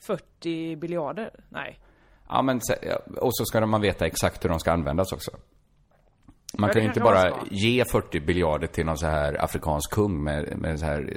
40 0.00 0.76
biljarder. 0.76 1.30
Nej. 1.48 1.78
Ja, 2.28 2.42
men 2.42 2.60
och 3.16 3.36
så 3.36 3.44
ska 3.44 3.66
man 3.66 3.80
veta 3.80 4.06
exakt 4.06 4.44
hur 4.44 4.48
de 4.48 4.60
ska 4.60 4.72
användas 4.72 5.12
också. 5.12 5.30
Man 6.58 6.70
kan 6.70 6.82
ju 6.82 6.88
inte 6.88 7.00
bara 7.00 7.32
ge 7.50 7.84
40 7.84 8.20
biljarder 8.20 8.66
till 8.66 8.86
någon 8.86 8.98
så 8.98 9.06
här 9.06 9.44
afrikansk 9.44 9.90
kung 9.90 10.24
med, 10.24 10.58
med 10.58 10.80
så 10.80 10.86
här 10.86 11.16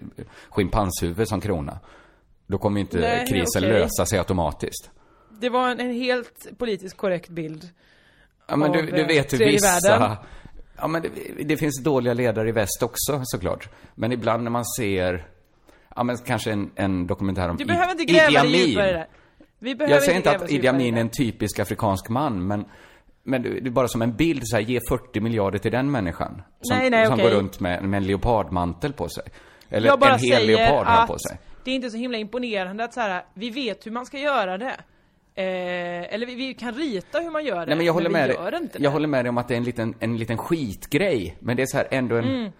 schimpanshuvud 0.50 1.28
som 1.28 1.42
krona. 1.42 1.80
Då 2.48 2.58
kommer 2.58 2.78
ju 2.78 2.82
inte 2.82 3.00
Nej, 3.00 3.28
krisen 3.28 3.64
okej. 3.64 3.80
lösa 3.80 4.06
sig 4.06 4.20
automatiskt. 4.20 4.92
Det 5.30 5.50
var 5.50 5.70
en, 5.70 5.80
en 5.80 5.94
helt 5.94 6.58
politiskt 6.58 6.98
korrekt 6.98 7.30
bild. 7.30 7.70
Ja, 8.48 8.56
men 8.56 8.72
du, 8.72 8.82
du 8.82 9.02
eh, 9.02 9.08
vet 9.08 9.34
hur 9.34 9.38
vissa... 9.38 9.90
världen. 9.90 10.18
Ja, 10.78 10.88
men 10.88 11.02
det, 11.02 11.44
det 11.44 11.58
finns 11.58 11.84
dåliga 11.84 12.14
ledare 12.14 12.50
i 12.50 12.52
väst 12.52 12.84
också 12.84 13.22
såklart. 13.24 13.70
Men 13.96 14.12
ibland 14.12 14.44
när 14.44 14.52
man 14.52 14.66
ser, 14.66 15.28
ja 15.96 16.04
men 16.04 16.18
kanske 16.18 16.52
en, 16.52 16.72
en 16.76 17.08
dokumentär 17.08 17.50
om 17.50 17.58
Du 17.58 17.66
behöver 17.66 17.92
inte 17.92 18.06
gräva 18.06 18.44
dig 18.44 18.70
djupare 18.70 18.92
det. 18.92 19.08
Vi 19.60 19.76
behöver 19.76 19.96
Jag 19.96 20.04
säger 20.04 20.18
inte 20.18 20.32
att 20.32 20.52
Idi 20.52 20.68
Amin 20.68 20.98
är 20.98 21.02
en 21.02 21.10
typisk 21.10 21.60
afrikansk 21.60 22.10
man, 22.10 22.48
men, 22.48 22.66
men 23.24 23.42
det 23.42 23.50
är 23.50 23.70
bara 23.70 23.88
som 23.88 24.02
en 24.02 24.16
bild 24.16 24.42
så 24.46 24.56
här, 24.56 24.64
ge 24.64 24.80
40 24.90 25.20
miljarder 25.20 25.60
till 25.60 25.72
den 25.72 25.92
människan. 25.92 26.42
Som, 26.62 26.78
Nej, 26.78 26.90
nej, 26.90 27.06
som 27.06 27.14
okej. 27.14 27.30
går 27.30 27.36
runt 27.36 27.60
med, 27.60 27.84
med 27.84 27.98
en 27.98 28.08
leopardmantel 28.08 28.94
på 28.94 29.10
sig. 29.10 29.24
Eller 29.70 30.12
en 30.14 30.20
hel 30.20 30.48
leopard 30.48 31.08
på 31.08 31.20
sig. 31.20 31.38
det 31.64 31.72
är 31.72 31.76
inte 31.76 31.90
så 31.90 31.98
himla 31.98 32.18
imponerande 32.18 32.84
att 32.84 32.94
så 32.94 33.00
här, 33.00 33.26
vi 33.34 33.50
vet 33.50 33.86
hur 33.86 33.92
man 33.92 34.06
ska 34.06 34.20
göra 34.20 34.58
det. 34.58 34.76
Eh, 35.38 36.14
eller 36.14 36.26
vi, 36.26 36.36
vi 36.36 36.54
kan 36.54 36.74
rita 36.74 37.20
hur 37.20 37.30
man 37.32 37.46
gör 37.46 37.60
det. 37.60 37.66
Nej 37.66 37.76
men 37.78 37.86
jag 37.86 37.94
håller 37.94 38.10
vi 38.10 38.14
med 38.14 38.30
gör 38.30 38.52
dig. 38.52 38.60
inte 38.62 38.78
Jag 38.78 38.84
det. 38.84 38.94
håller 38.94 39.08
med 39.08 39.26
dig 39.26 39.30
om 39.30 39.38
att 39.38 39.48
det 39.48 39.54
är 39.54 39.58
en 39.58 39.64
liten, 39.64 39.94
en 40.00 40.18
liten 40.18 40.38
skitgrej. 40.38 41.38
Men 41.40 41.58
det 41.58 41.62
är 41.64 41.68
så 41.68 41.78
här 41.78 41.88
ändå 41.92 42.16
en... 42.16 42.24
Mm. 42.26 42.52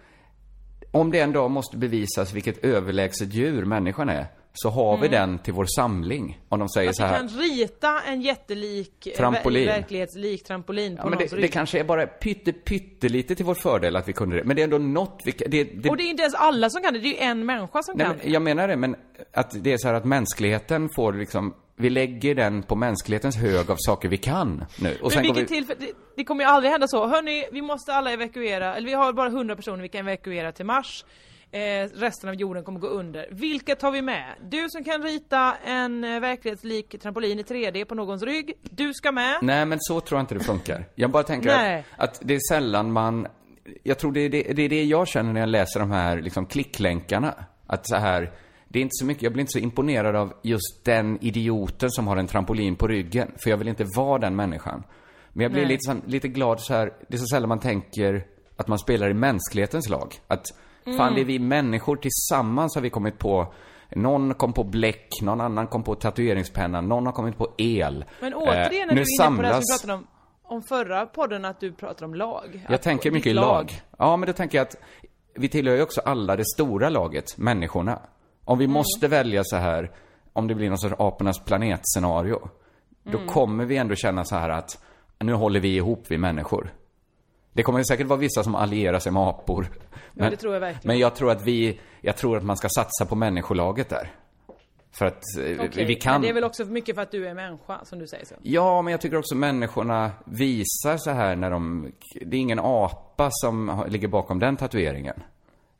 Om 0.90 1.10
det 1.10 1.20
en 1.20 1.32
dag 1.32 1.50
måste 1.50 1.76
bevisas 1.76 2.32
vilket 2.32 2.64
överlägset 2.64 3.34
djur 3.34 3.64
människan 3.64 4.08
är, 4.08 4.26
så 4.52 4.70
har 4.70 4.96
vi 4.96 5.06
Mm. 5.06 5.10
den 5.10 5.38
till 5.38 5.52
vår 5.54 5.64
samling. 5.76 6.40
Om 6.48 6.58
de 6.58 6.68
säger 6.68 6.90
Att 6.90 6.96
så 6.96 7.02
vi 7.02 7.08
här. 7.08 7.16
kan 7.16 7.28
rita 7.28 8.00
en 8.08 8.20
jättelik, 8.22 9.06
eh, 9.06 9.12
Trampolin. 9.16 9.62
ver- 9.68 9.72
verklighetslik 9.72 10.44
trampolin 10.44 10.96
på 10.96 11.00
Ja, 11.00 11.04
men 11.04 11.12
någons 11.12 11.30
det, 11.30 11.36
rygg. 11.36 11.44
det 11.44 11.48
kanske 11.48 11.80
är 11.80 11.84
bara 11.84 12.06
pytte, 12.06 12.52
pyttelite 12.52 13.34
till 13.34 13.44
vår 13.44 13.54
fördel 13.54 13.96
att 13.96 14.08
vi 14.08 14.12
kunde 14.12 14.36
det. 14.36 14.44
Men 14.44 14.56
det 14.56 14.62
är 14.62 14.64
ändå 14.64 14.78
något 14.78 15.22
vi 15.24 15.32
det, 15.46 15.64
det, 15.64 15.90
Och 15.90 15.96
det 15.96 16.02
är 16.02 16.10
inte 16.10 16.22
ens 16.22 16.34
alla 16.34 16.70
som 16.70 16.82
kan 16.82 16.92
det, 16.94 16.98
det 17.00 17.08
är 17.08 17.24
ju 17.24 17.30
en 17.30 17.46
människa 17.46 17.82
som 17.82 17.94
Nej, 17.96 18.06
kan 18.06 18.16
men 18.22 18.32
jag 18.32 18.42
menar 18.42 18.68
det, 18.68 18.76
men 18.76 18.96
att 19.32 19.64
det 19.64 19.72
är 19.72 19.76
så 19.78 19.88
här 19.88 19.94
att 19.94 20.04
mänskligheten 20.04 20.88
får 20.96 21.12
liksom, 21.12 21.54
vi 21.76 21.90
lägger 21.90 22.34
den 22.34 22.62
på 22.62 22.76
mänsklighetens 22.76 23.36
hög 23.36 23.70
av 23.70 23.76
saker 23.78 24.08
vi 24.08 24.16
kan 24.16 24.64
nu. 24.78 24.94
Och 24.94 25.02
Men 25.02 25.10
sen 25.10 25.26
går 25.26 25.34
vilket 25.34 25.50
vi, 25.50 25.54
tillfälle, 25.54 25.80
det, 25.80 25.92
det 26.16 26.24
kommer 26.24 26.44
ju 26.44 26.50
aldrig 26.50 26.70
hända 26.70 26.88
så. 26.88 27.06
Hörni, 27.06 27.46
vi 27.52 27.62
måste 27.62 27.94
alla 27.94 28.12
evakuera, 28.12 28.76
eller 28.76 28.86
vi 28.86 28.94
har 28.94 29.12
bara 29.12 29.28
100 29.28 29.56
personer 29.56 29.82
vi 29.82 29.88
kan 29.88 30.08
evakuera 30.08 30.52
till 30.52 30.66
Mars. 30.66 31.04
Eh, 31.50 31.88
resten 31.94 32.28
av 32.28 32.34
jorden 32.34 32.64
kommer 32.64 32.80
gå 32.80 32.86
under. 32.86 33.28
Vilka 33.30 33.76
tar 33.76 33.90
vi 33.90 34.02
med? 34.02 34.34
Du 34.42 34.68
som 34.68 34.84
kan 34.84 35.02
rita 35.02 35.56
en 35.64 36.04
eh, 36.04 36.20
verklighetslik 36.20 37.00
trampolin 37.02 37.38
i 37.38 37.42
3D 37.42 37.84
på 37.84 37.94
någons 37.94 38.22
rygg. 38.22 38.54
Du 38.62 38.94
ska 38.94 39.12
med. 39.12 39.38
Nej, 39.42 39.66
men 39.66 39.78
så 39.80 40.00
tror 40.00 40.18
jag 40.18 40.22
inte 40.22 40.34
det 40.34 40.44
funkar. 40.44 40.84
Jag 40.94 41.10
bara 41.10 41.22
tänker 41.22 41.50
att, 41.50 41.84
att 41.96 42.20
det 42.22 42.34
är 42.34 42.40
sällan 42.48 42.92
man... 42.92 43.26
Jag 43.82 43.98
tror 43.98 44.12
det 44.12 44.20
är 44.20 44.28
det, 44.28 44.42
det 44.42 44.62
är 44.62 44.68
det 44.68 44.84
jag 44.84 45.08
känner 45.08 45.32
när 45.32 45.40
jag 45.40 45.48
läser 45.48 45.80
de 45.80 45.90
här 45.90 46.20
liksom 46.20 46.46
klicklänkarna. 46.46 47.34
Att 47.66 47.88
så 47.88 47.96
här, 47.96 48.32
det 48.68 48.78
är 48.78 48.82
inte 48.82 48.94
så 48.94 49.06
mycket, 49.06 49.22
jag 49.22 49.32
blir 49.32 49.40
inte 49.40 49.52
så 49.52 49.58
imponerad 49.58 50.16
av 50.16 50.32
just 50.42 50.84
den 50.84 51.18
idioten 51.24 51.90
som 51.90 52.06
har 52.06 52.16
en 52.16 52.26
trampolin 52.26 52.76
på 52.76 52.86
ryggen. 52.88 53.32
För 53.42 53.50
jag 53.50 53.56
vill 53.56 53.68
inte 53.68 53.84
vara 53.96 54.18
den 54.18 54.36
människan. 54.36 54.82
Men 55.32 55.42
jag 55.42 55.52
blir 55.52 55.62
Nej. 55.66 55.72
lite, 55.72 56.06
lite 56.06 56.28
glad 56.28 56.60
så 56.60 56.74
här, 56.74 56.92
det 57.08 57.14
är 57.16 57.18
så 57.18 57.26
sällan 57.26 57.48
man 57.48 57.60
tänker 57.60 58.26
att 58.56 58.68
man 58.68 58.78
spelar 58.78 59.10
i 59.10 59.14
mänsklighetens 59.14 59.88
lag. 59.88 60.14
Att 60.28 60.44
fan, 60.84 60.94
Mm. 61.00 61.14
det 61.14 61.20
är 61.20 61.24
vi 61.24 61.38
människor 61.38 61.96
tillsammans 61.96 62.74
har 62.74 62.82
vi 62.82 62.90
kommit 62.90 63.18
på 63.18 63.54
Någon 63.94 64.34
kom 64.34 64.52
på 64.52 64.64
bläck, 64.64 65.08
någon 65.22 65.40
annan 65.40 65.66
kom 65.66 65.82
på 65.82 65.94
tatueringspenna, 65.94 66.80
någon 66.80 67.06
har 67.06 67.12
kommit 67.12 67.38
på 67.38 67.54
el. 67.58 68.04
Men 68.20 68.34
återigen 68.34 68.58
Eh, 68.58 68.64
är 68.66 68.70
du 68.88 68.94
nu 68.94 69.04
inne 69.28 69.36
på 69.36 69.42
det 69.42 69.48
här 69.48 69.54
som 69.54 69.62
vi 69.62 69.62
samlas- 69.62 69.82
pratade 69.82 69.92
om, 69.98 70.06
om 70.42 70.62
förra 70.68 71.06
podden, 71.06 71.44
att 71.44 71.60
du 71.60 71.72
pratar 71.72 72.06
om 72.06 72.14
lag. 72.14 72.62
Jag 72.68 72.74
Att 72.74 72.82
tänker 72.82 73.10
mycket 73.10 73.30
i 73.30 73.34
lag. 73.34 73.82
Ja, 73.98 74.16
men 74.16 74.26
då 74.26 74.32
tänker 74.32 74.58
jag 74.58 74.66
att 74.66 74.76
vi 75.34 75.48
tillhör 75.48 75.76
ju 75.76 75.82
också 75.82 76.00
alla 76.00 76.36
det 76.36 76.44
stora 76.46 76.88
laget, 76.88 77.38
människorna. 77.38 77.98
Om 78.48 78.58
vi 78.58 78.64
Mm. 78.64 78.72
måste 78.74 79.08
välja 79.08 79.44
så 79.44 79.56
här, 79.56 79.90
om 80.32 80.46
det 80.48 80.54
blir 80.54 80.68
någon 80.68 80.78
sorts 80.78 80.94
apornas 80.98 81.44
planetscenario, 81.44 82.48
då 83.02 83.18
Mm. 83.18 83.28
kommer 83.28 83.64
vi 83.64 83.76
ändå 83.76 83.94
känna 83.94 84.24
så 84.24 84.36
här 84.36 84.48
att 84.48 84.82
nu 85.20 85.32
håller 85.32 85.60
vi 85.60 85.76
ihop, 85.76 86.04
vi 86.08 86.18
människor. 86.18 86.74
Det 87.52 87.62
kommer 87.62 87.82
säkert 87.82 88.06
vara 88.06 88.18
vissa 88.18 88.42
som 88.42 88.54
allierar 88.54 88.98
sig 88.98 89.12
med 89.12 89.22
apor. 89.22 89.66
Men, 90.12 90.36
tror 90.36 90.54
jag. 90.54 90.76
Men 90.84 90.98
jag 90.98 91.14
tror 91.14 91.30
att 91.30 91.42
vi, 91.42 91.80
jag 92.00 92.16
tror 92.16 92.36
att 92.36 92.44
man 92.44 92.56
ska 92.56 92.68
satsa 92.68 93.06
på 93.08 93.14
människolaget 93.14 93.88
där. 93.88 94.10
För 94.98 95.06
att 95.06 95.22
eh, 95.38 95.66
Okej, 95.66 95.84
vi 95.84 95.94
kan... 95.94 96.12
Men 96.12 96.22
det 96.22 96.28
är 96.28 96.32
väl 96.34 96.44
också 96.44 96.64
mycket 96.64 96.94
för 96.94 97.02
att 97.02 97.10
du 97.10 97.28
är 97.28 97.34
människa, 97.34 97.84
som 97.84 97.98
du 97.98 98.06
säger 98.06 98.24
så. 98.24 98.34
Ja, 98.42 98.82
men 98.82 98.90
jag 98.90 99.00
tycker 99.00 99.16
också 99.16 99.34
människorna 99.34 100.10
visar 100.24 100.96
så 100.96 101.10
här 101.10 101.36
när 101.36 101.50
de... 101.50 101.92
Det 102.26 102.36
är 102.36 102.40
ingen 102.40 102.58
apa 102.62 103.28
som 103.30 103.84
ligger 103.88 104.08
bakom 104.08 104.38
den 104.38 104.56
tatueringen. 104.56 105.22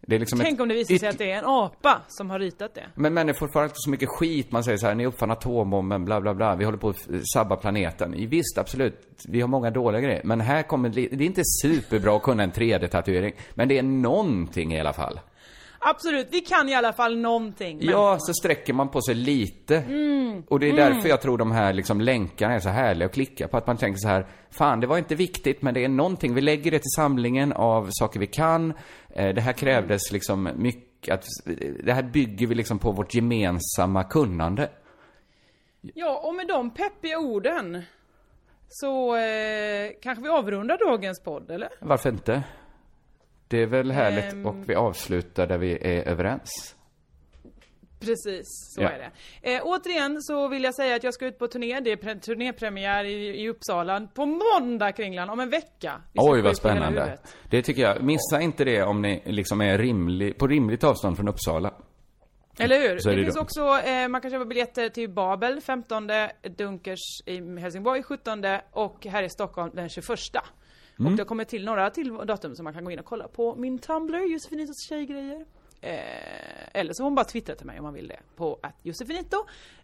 Liksom 0.08 0.38
Tänk 0.38 0.54
ett 0.54 0.60
om 0.60 0.68
det 0.68 0.74
visar 0.74 0.96
sig 0.96 1.08
att 1.08 1.18
det 1.18 1.30
är 1.30 1.38
en 1.38 1.44
apa 1.44 2.02
som 2.08 2.30
har 2.30 2.38
ritat 2.38 2.74
det. 2.74 2.86
Men 2.94 3.14
människor 3.14 3.48
får 3.48 3.62
alltid 3.62 3.76
så 3.76 3.90
mycket 3.90 4.08
skit. 4.08 4.52
Man 4.52 4.64
säger 4.64 4.78
så 4.78 4.86
här, 4.86 4.94
ni 4.94 5.06
uppfann 5.06 5.30
atombomben, 5.30 6.04
bla 6.04 6.20
bla 6.20 6.34
bla. 6.34 6.56
Vi 6.56 6.64
håller 6.64 6.78
på 6.78 6.88
att 6.88 7.06
sabba 7.34 7.56
planeten. 7.56 8.28
Visst, 8.28 8.58
absolut. 8.58 9.00
Vi 9.28 9.40
har 9.40 9.48
många 9.48 9.70
dåliga 9.70 10.00
grejer. 10.00 10.20
Men 10.24 10.40
här 10.40 10.62
kommer... 10.62 10.88
Det 10.88 11.00
är 11.00 11.22
inte 11.22 11.42
superbra 11.62 12.16
att 12.16 12.22
kunna 12.22 12.42
en 12.42 12.52
3D-tatuering. 12.52 13.32
Men 13.54 13.68
det 13.68 13.78
är 13.78 13.82
någonting 13.82 14.74
i 14.74 14.80
alla 14.80 14.92
fall. 14.92 15.20
Absolut, 15.88 16.28
vi 16.30 16.40
kan 16.40 16.68
i 16.68 16.74
alla 16.74 16.92
fall 16.92 17.16
någonting. 17.18 17.76
men- 17.76 17.86
Ja, 17.88 18.16
så 18.20 18.32
sträcker 18.34 18.72
man 18.72 18.88
på 18.88 19.00
sig 19.02 19.14
lite. 19.14 19.76
Mm. 19.76 20.42
Och 20.48 20.60
det 20.60 20.66
är 20.66 20.72
Mm. 20.72 20.94
därför 20.94 21.08
jag 21.08 21.22
tror 21.22 21.38
de 21.38 21.50
här 21.52 21.72
liksom 21.72 22.00
länkarna 22.00 22.54
är 22.54 22.58
så 22.60 22.68
härliga 22.68 23.06
att 23.06 23.14
klicka 23.14 23.48
på. 23.48 23.56
Att 23.56 23.66
man 23.66 23.76
tänker 23.76 23.98
så 23.98 24.08
här, 24.08 24.26
fan 24.50 24.80
det 24.80 24.86
var 24.86 24.98
inte 24.98 25.14
viktigt 25.14 25.62
men 25.62 25.74
det 25.74 25.84
är 25.84 25.88
någonting. 25.88 26.34
Vi 26.34 26.40
lägger 26.40 26.70
det 26.70 26.78
till 26.78 26.90
samlingen 26.96 27.52
av 27.52 27.88
saker 27.90 28.20
vi 28.20 28.26
kan. 28.26 28.72
Eh, 29.14 29.34
Det 29.34 29.40
här 29.40 29.52
krävdes 29.52 30.12
liksom 30.12 30.50
mycket, 30.56 31.14
att, 31.14 31.24
det 31.84 31.92
här 31.92 32.02
bygger 32.02 32.46
vi 32.46 32.54
liksom 32.54 32.78
på 32.78 32.92
vårt 32.92 33.14
gemensamma 33.14 34.04
kunnande. 34.04 34.70
Ja, 35.94 36.20
och 36.24 36.34
med 36.34 36.46
de 36.48 36.70
peppiga 36.70 37.18
orden 37.18 37.82
så 38.68 39.16
eh, 39.16 39.90
kanske 40.02 40.22
vi 40.22 40.28
avrundar 40.28 40.78
dagens 40.90 41.20
podd, 41.22 41.50
eller? 41.50 41.68
Varför 41.80 42.08
inte? 42.10 42.42
Det 43.48 43.62
är 43.62 43.66
väl 43.66 43.90
härligt 43.90 44.32
Ehm. 44.32 44.46
och 44.46 44.54
vi 44.68 44.74
avslutar 44.74 45.46
där 45.46 45.58
vi 45.58 45.72
är 45.72 46.08
överens. 46.08 46.72
Precis, 48.00 48.44
så 48.46 48.82
Ja. 48.82 48.88
är 48.90 48.98
det. 49.42 49.54
Eh, 49.54 49.60
återigen 49.64 50.22
så 50.22 50.48
vill 50.48 50.64
jag 50.64 50.74
säga 50.74 50.96
att 50.96 51.04
jag 51.04 51.14
ska 51.14 51.26
ut 51.26 51.38
på 51.38 51.48
turné. 51.48 51.80
Det 51.80 51.92
är 51.92 51.96
pre- 51.96 52.20
turnépremiär 52.20 53.04
i, 53.04 53.42
i 53.42 53.48
Uppsala 53.48 54.08
på 54.14 54.26
måndag 54.26 54.92
Kringlan, 54.92 55.30
om 55.30 55.40
en 55.40 55.50
vecka. 55.50 56.00
Oj, 56.14 56.42
vad 56.42 56.56
spännande. 56.56 57.18
Det 57.50 57.62
tycker 57.62 57.82
jag. 57.82 58.02
Missa 58.02 58.40
inte 58.40 58.64
det 58.64 58.82
om 58.82 59.02
ni 59.02 59.22
liksom 59.26 59.60
är 59.60 59.78
rimlig, 59.78 60.38
på 60.38 60.46
rimligt 60.46 60.84
avstånd 60.84 61.16
från 61.16 61.28
Uppsala. 61.28 61.74
Eller 62.58 62.78
hur? 62.88 62.98
Så 62.98 63.08
Det, 63.08 63.16
det 63.16 63.22
finns 63.22 63.34
då. 63.34 63.40
också, 63.40 63.88
eh, 63.88 64.08
man 64.08 64.20
kan 64.20 64.30
köpa 64.30 64.44
biljetter 64.44 64.88
till 64.88 65.10
Babel 65.10 65.60
15, 65.60 66.10
Dunkers 66.58 67.20
i 67.26 67.58
Helsingborg 67.60 68.02
17 68.02 68.44
och 68.72 69.06
här 69.06 69.22
i 69.22 69.28
Stockholm 69.28 69.70
den 69.74 69.88
21. 69.88 70.06
Mm. 70.98 71.12
Och 71.12 71.18
det 71.18 71.24
kommer 71.24 71.44
till 71.44 71.64
några 71.64 71.90
till 71.90 72.14
datum 72.26 72.54
som 72.56 72.64
man 72.64 72.74
kan 72.74 72.84
gå 72.84 72.90
in 72.90 72.98
och 72.98 73.04
kolla 73.04 73.28
på 73.28 73.54
min 73.56 73.78
Tumblr, 73.78 74.32
Josefinitos 74.32 74.88
tjejgrejer. 74.88 75.44
Eh, 75.80 76.00
eller 76.80 76.92
så 76.92 77.02
får 77.02 77.04
man 77.04 77.14
bara 77.14 77.24
twittra 77.24 77.54
till 77.54 77.66
mig 77.66 77.78
om 77.78 77.84
man 77.84 77.94
vill 77.94 78.08
det 78.08 78.18
på 78.36 78.58
att 78.62 78.74
Josefinito. 78.82 79.36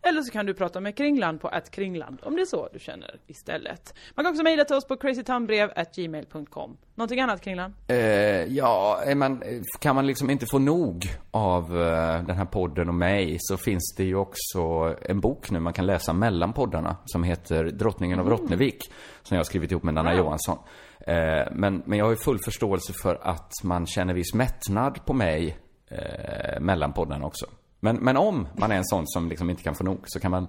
Eller 0.03 0.23
så 0.23 0.33
kan 0.33 0.47
du 0.47 0.55
prata 0.55 0.81
med 0.81 0.97
Kringland 0.97 1.41
på 1.41 1.49
att 1.49 1.71
Kringland 1.71 2.19
om 2.23 2.37
det 2.37 2.43
är 2.43 2.47
så 2.47 2.69
du 2.73 2.79
känner 2.79 3.21
istället. 3.27 3.95
Man 4.15 4.25
kan 4.25 4.33
också 4.33 4.43
mejla 4.43 4.65
till 4.65 4.77
oss 4.77 4.87
på 4.87 4.97
crazytownbrev@gmail.com. 4.97 6.77
Någonting 6.95 7.21
annat 7.21 7.41
Kringland? 7.41 7.75
Eh, 7.89 7.97
ja, 8.45 9.03
man, 9.17 9.43
kan 9.81 9.95
man 9.95 10.07
liksom 10.07 10.31
inte 10.31 10.47
få 10.47 10.59
nog 10.59 11.05
av 11.31 11.65
eh, 11.81 12.25
den 12.27 12.37
här 12.37 12.45
podden 12.45 12.89
och 12.89 12.95
mig 12.95 13.37
så 13.41 13.57
finns 13.57 13.95
det 13.97 14.05
ju 14.05 14.17
också 14.17 14.95
en 15.03 15.21
bok 15.21 15.51
nu 15.51 15.61
man 15.61 15.73
kan 15.73 15.87
läsa 15.87 16.13
mellan 16.13 16.53
poddarna 16.53 16.97
som 17.05 17.23
heter 17.25 17.65
Drottningen 17.65 18.19
av 18.19 18.27
Mm. 18.27 18.39
Rottnevik 18.39 18.93
som 19.23 19.35
jag 19.35 19.39
har 19.39 19.45
skrivit 19.45 19.71
ihop 19.71 19.83
med 19.83 19.95
Nanna 19.95 20.11
Wow. 20.11 20.19
Johansson. 20.19 20.59
Eh, 21.07 21.47
men, 21.53 21.83
men 21.87 21.99
jag 21.99 22.05
har 22.05 22.11
ju 22.11 22.17
full 22.17 22.39
förståelse 22.45 22.93
för 23.03 23.19
att 23.23 23.53
man 23.63 23.87
känner 23.87 24.15
viss 24.15 24.35
mättnad 24.35 25.05
på 25.05 25.13
mig 25.13 25.59
eh, 25.91 26.61
mellan 26.61 26.93
poddarna 26.93 27.27
också. 27.27 27.47
Men, 27.81 27.97
men 27.97 28.17
om 28.17 28.49
man 28.59 28.73
är 28.73 28.77
en 28.77 28.85
sån 28.85 29.07
som 29.07 29.29
liksom 29.29 29.51
inte 29.51 29.63
kan 29.63 29.75
få 29.75 29.85
nog 29.85 30.01
så 30.05 30.21
kan 30.21 30.31
man 30.31 30.49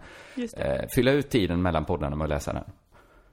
eh, 0.58 0.82
fylla 0.96 1.12
ut 1.12 1.30
tiden 1.30 1.62
mellan 1.62 1.86
poddarna 1.86 2.16
med 2.16 2.26
att 2.26 2.30
läsa 2.30 2.54
den. 2.54 2.64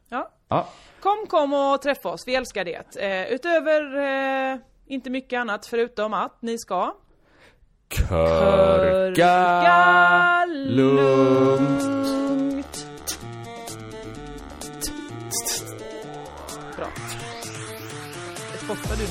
Ja. 0.08 0.30
Ja, 0.48 0.68
Kom, 1.00 1.26
kom 1.28 1.54
och 1.54 1.82
träffa 1.82 2.08
oss, 2.08 2.24
vi 2.26 2.34
älskar 2.34 2.64
det. 2.64 2.84
Utöver, 3.30 4.60
inte 4.86 5.10
mycket 5.10 5.40
annat 5.40 5.66
förutom 5.66 6.14
att 6.14 6.42
ni 6.42 6.58
ska 6.58 6.94
Körka 9.18 9.34
lugnt. 10.46 12.29
Spottar 18.70 18.96
du 18.96 19.02
nu? 19.02 19.08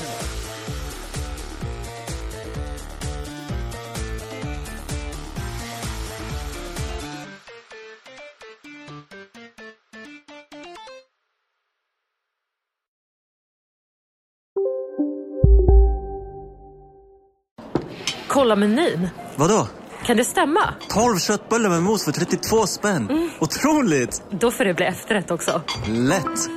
Kolla 18.28 18.56
menyn. 18.56 19.08
Vadå? 19.36 19.68
Kan 20.06 20.16
det 20.16 20.24
stämma? 20.24 20.74
12 20.88 21.18
köttbullar 21.18 21.70
med 21.70 21.82
mos 21.82 22.04
för 22.04 22.12
32 22.12 22.66
spänn. 22.66 23.30
Otroligt! 23.38 24.22
Då 24.30 24.50
får 24.50 24.64
det 24.64 24.74
bli 24.74 24.86
efterrätt 24.86 25.30
också. 25.30 25.62
Lätt! 25.86 26.48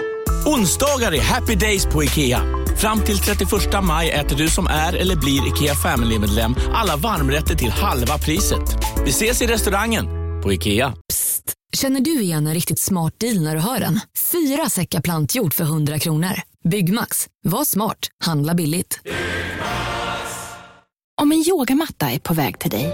Onsdagar 0.46 1.14
är 1.14 1.22
happy 1.22 1.56
days 1.56 1.86
på 1.86 2.04
IKEA. 2.04 2.63
Fram 2.84 3.02
till 3.02 3.18
31 3.18 3.50
maj 3.84 4.12
äter 4.12 4.38
du 4.38 4.50
som 4.50 4.68
är 4.68 4.94
eller 4.94 5.16
blir 5.16 5.48
IKEA 5.48 5.76
Family-medlem 5.76 6.56
alla 6.74 6.96
varmrätter 6.96 7.56
till 7.56 7.70
halva 7.70 8.18
priset. 8.18 8.78
Vi 9.06 9.10
ses 9.10 9.42
i 9.42 9.48
restaurangen 9.48 10.06
på 10.44 10.54
IKEA. 10.54 10.94
Känner 11.74 12.00
du 12.00 12.22
igen 12.22 12.48
en 12.48 12.54
riktigt 12.54 12.80
smart 12.80 13.14
deal 13.20 13.44
när 13.44 13.56
du 13.56 13.62
hör 13.62 13.80
den? 13.80 14.00
Fyra 14.32 14.70
säckar 14.70 15.02
plantjord 15.02 15.54
för 15.54 15.64
100 15.64 16.00
kronor. 16.00 16.42
Byggmax. 16.64 17.28
Var 17.44 17.66
smart. 17.66 17.98
Handla 18.26 18.54
billigt. 18.54 19.00
Om 21.22 21.32
en 21.32 21.44
yogamatta 21.48 22.12
är 22.12 22.20
på 22.20 22.34
väg 22.34 22.60
till 22.60 22.72
dig, 22.72 22.94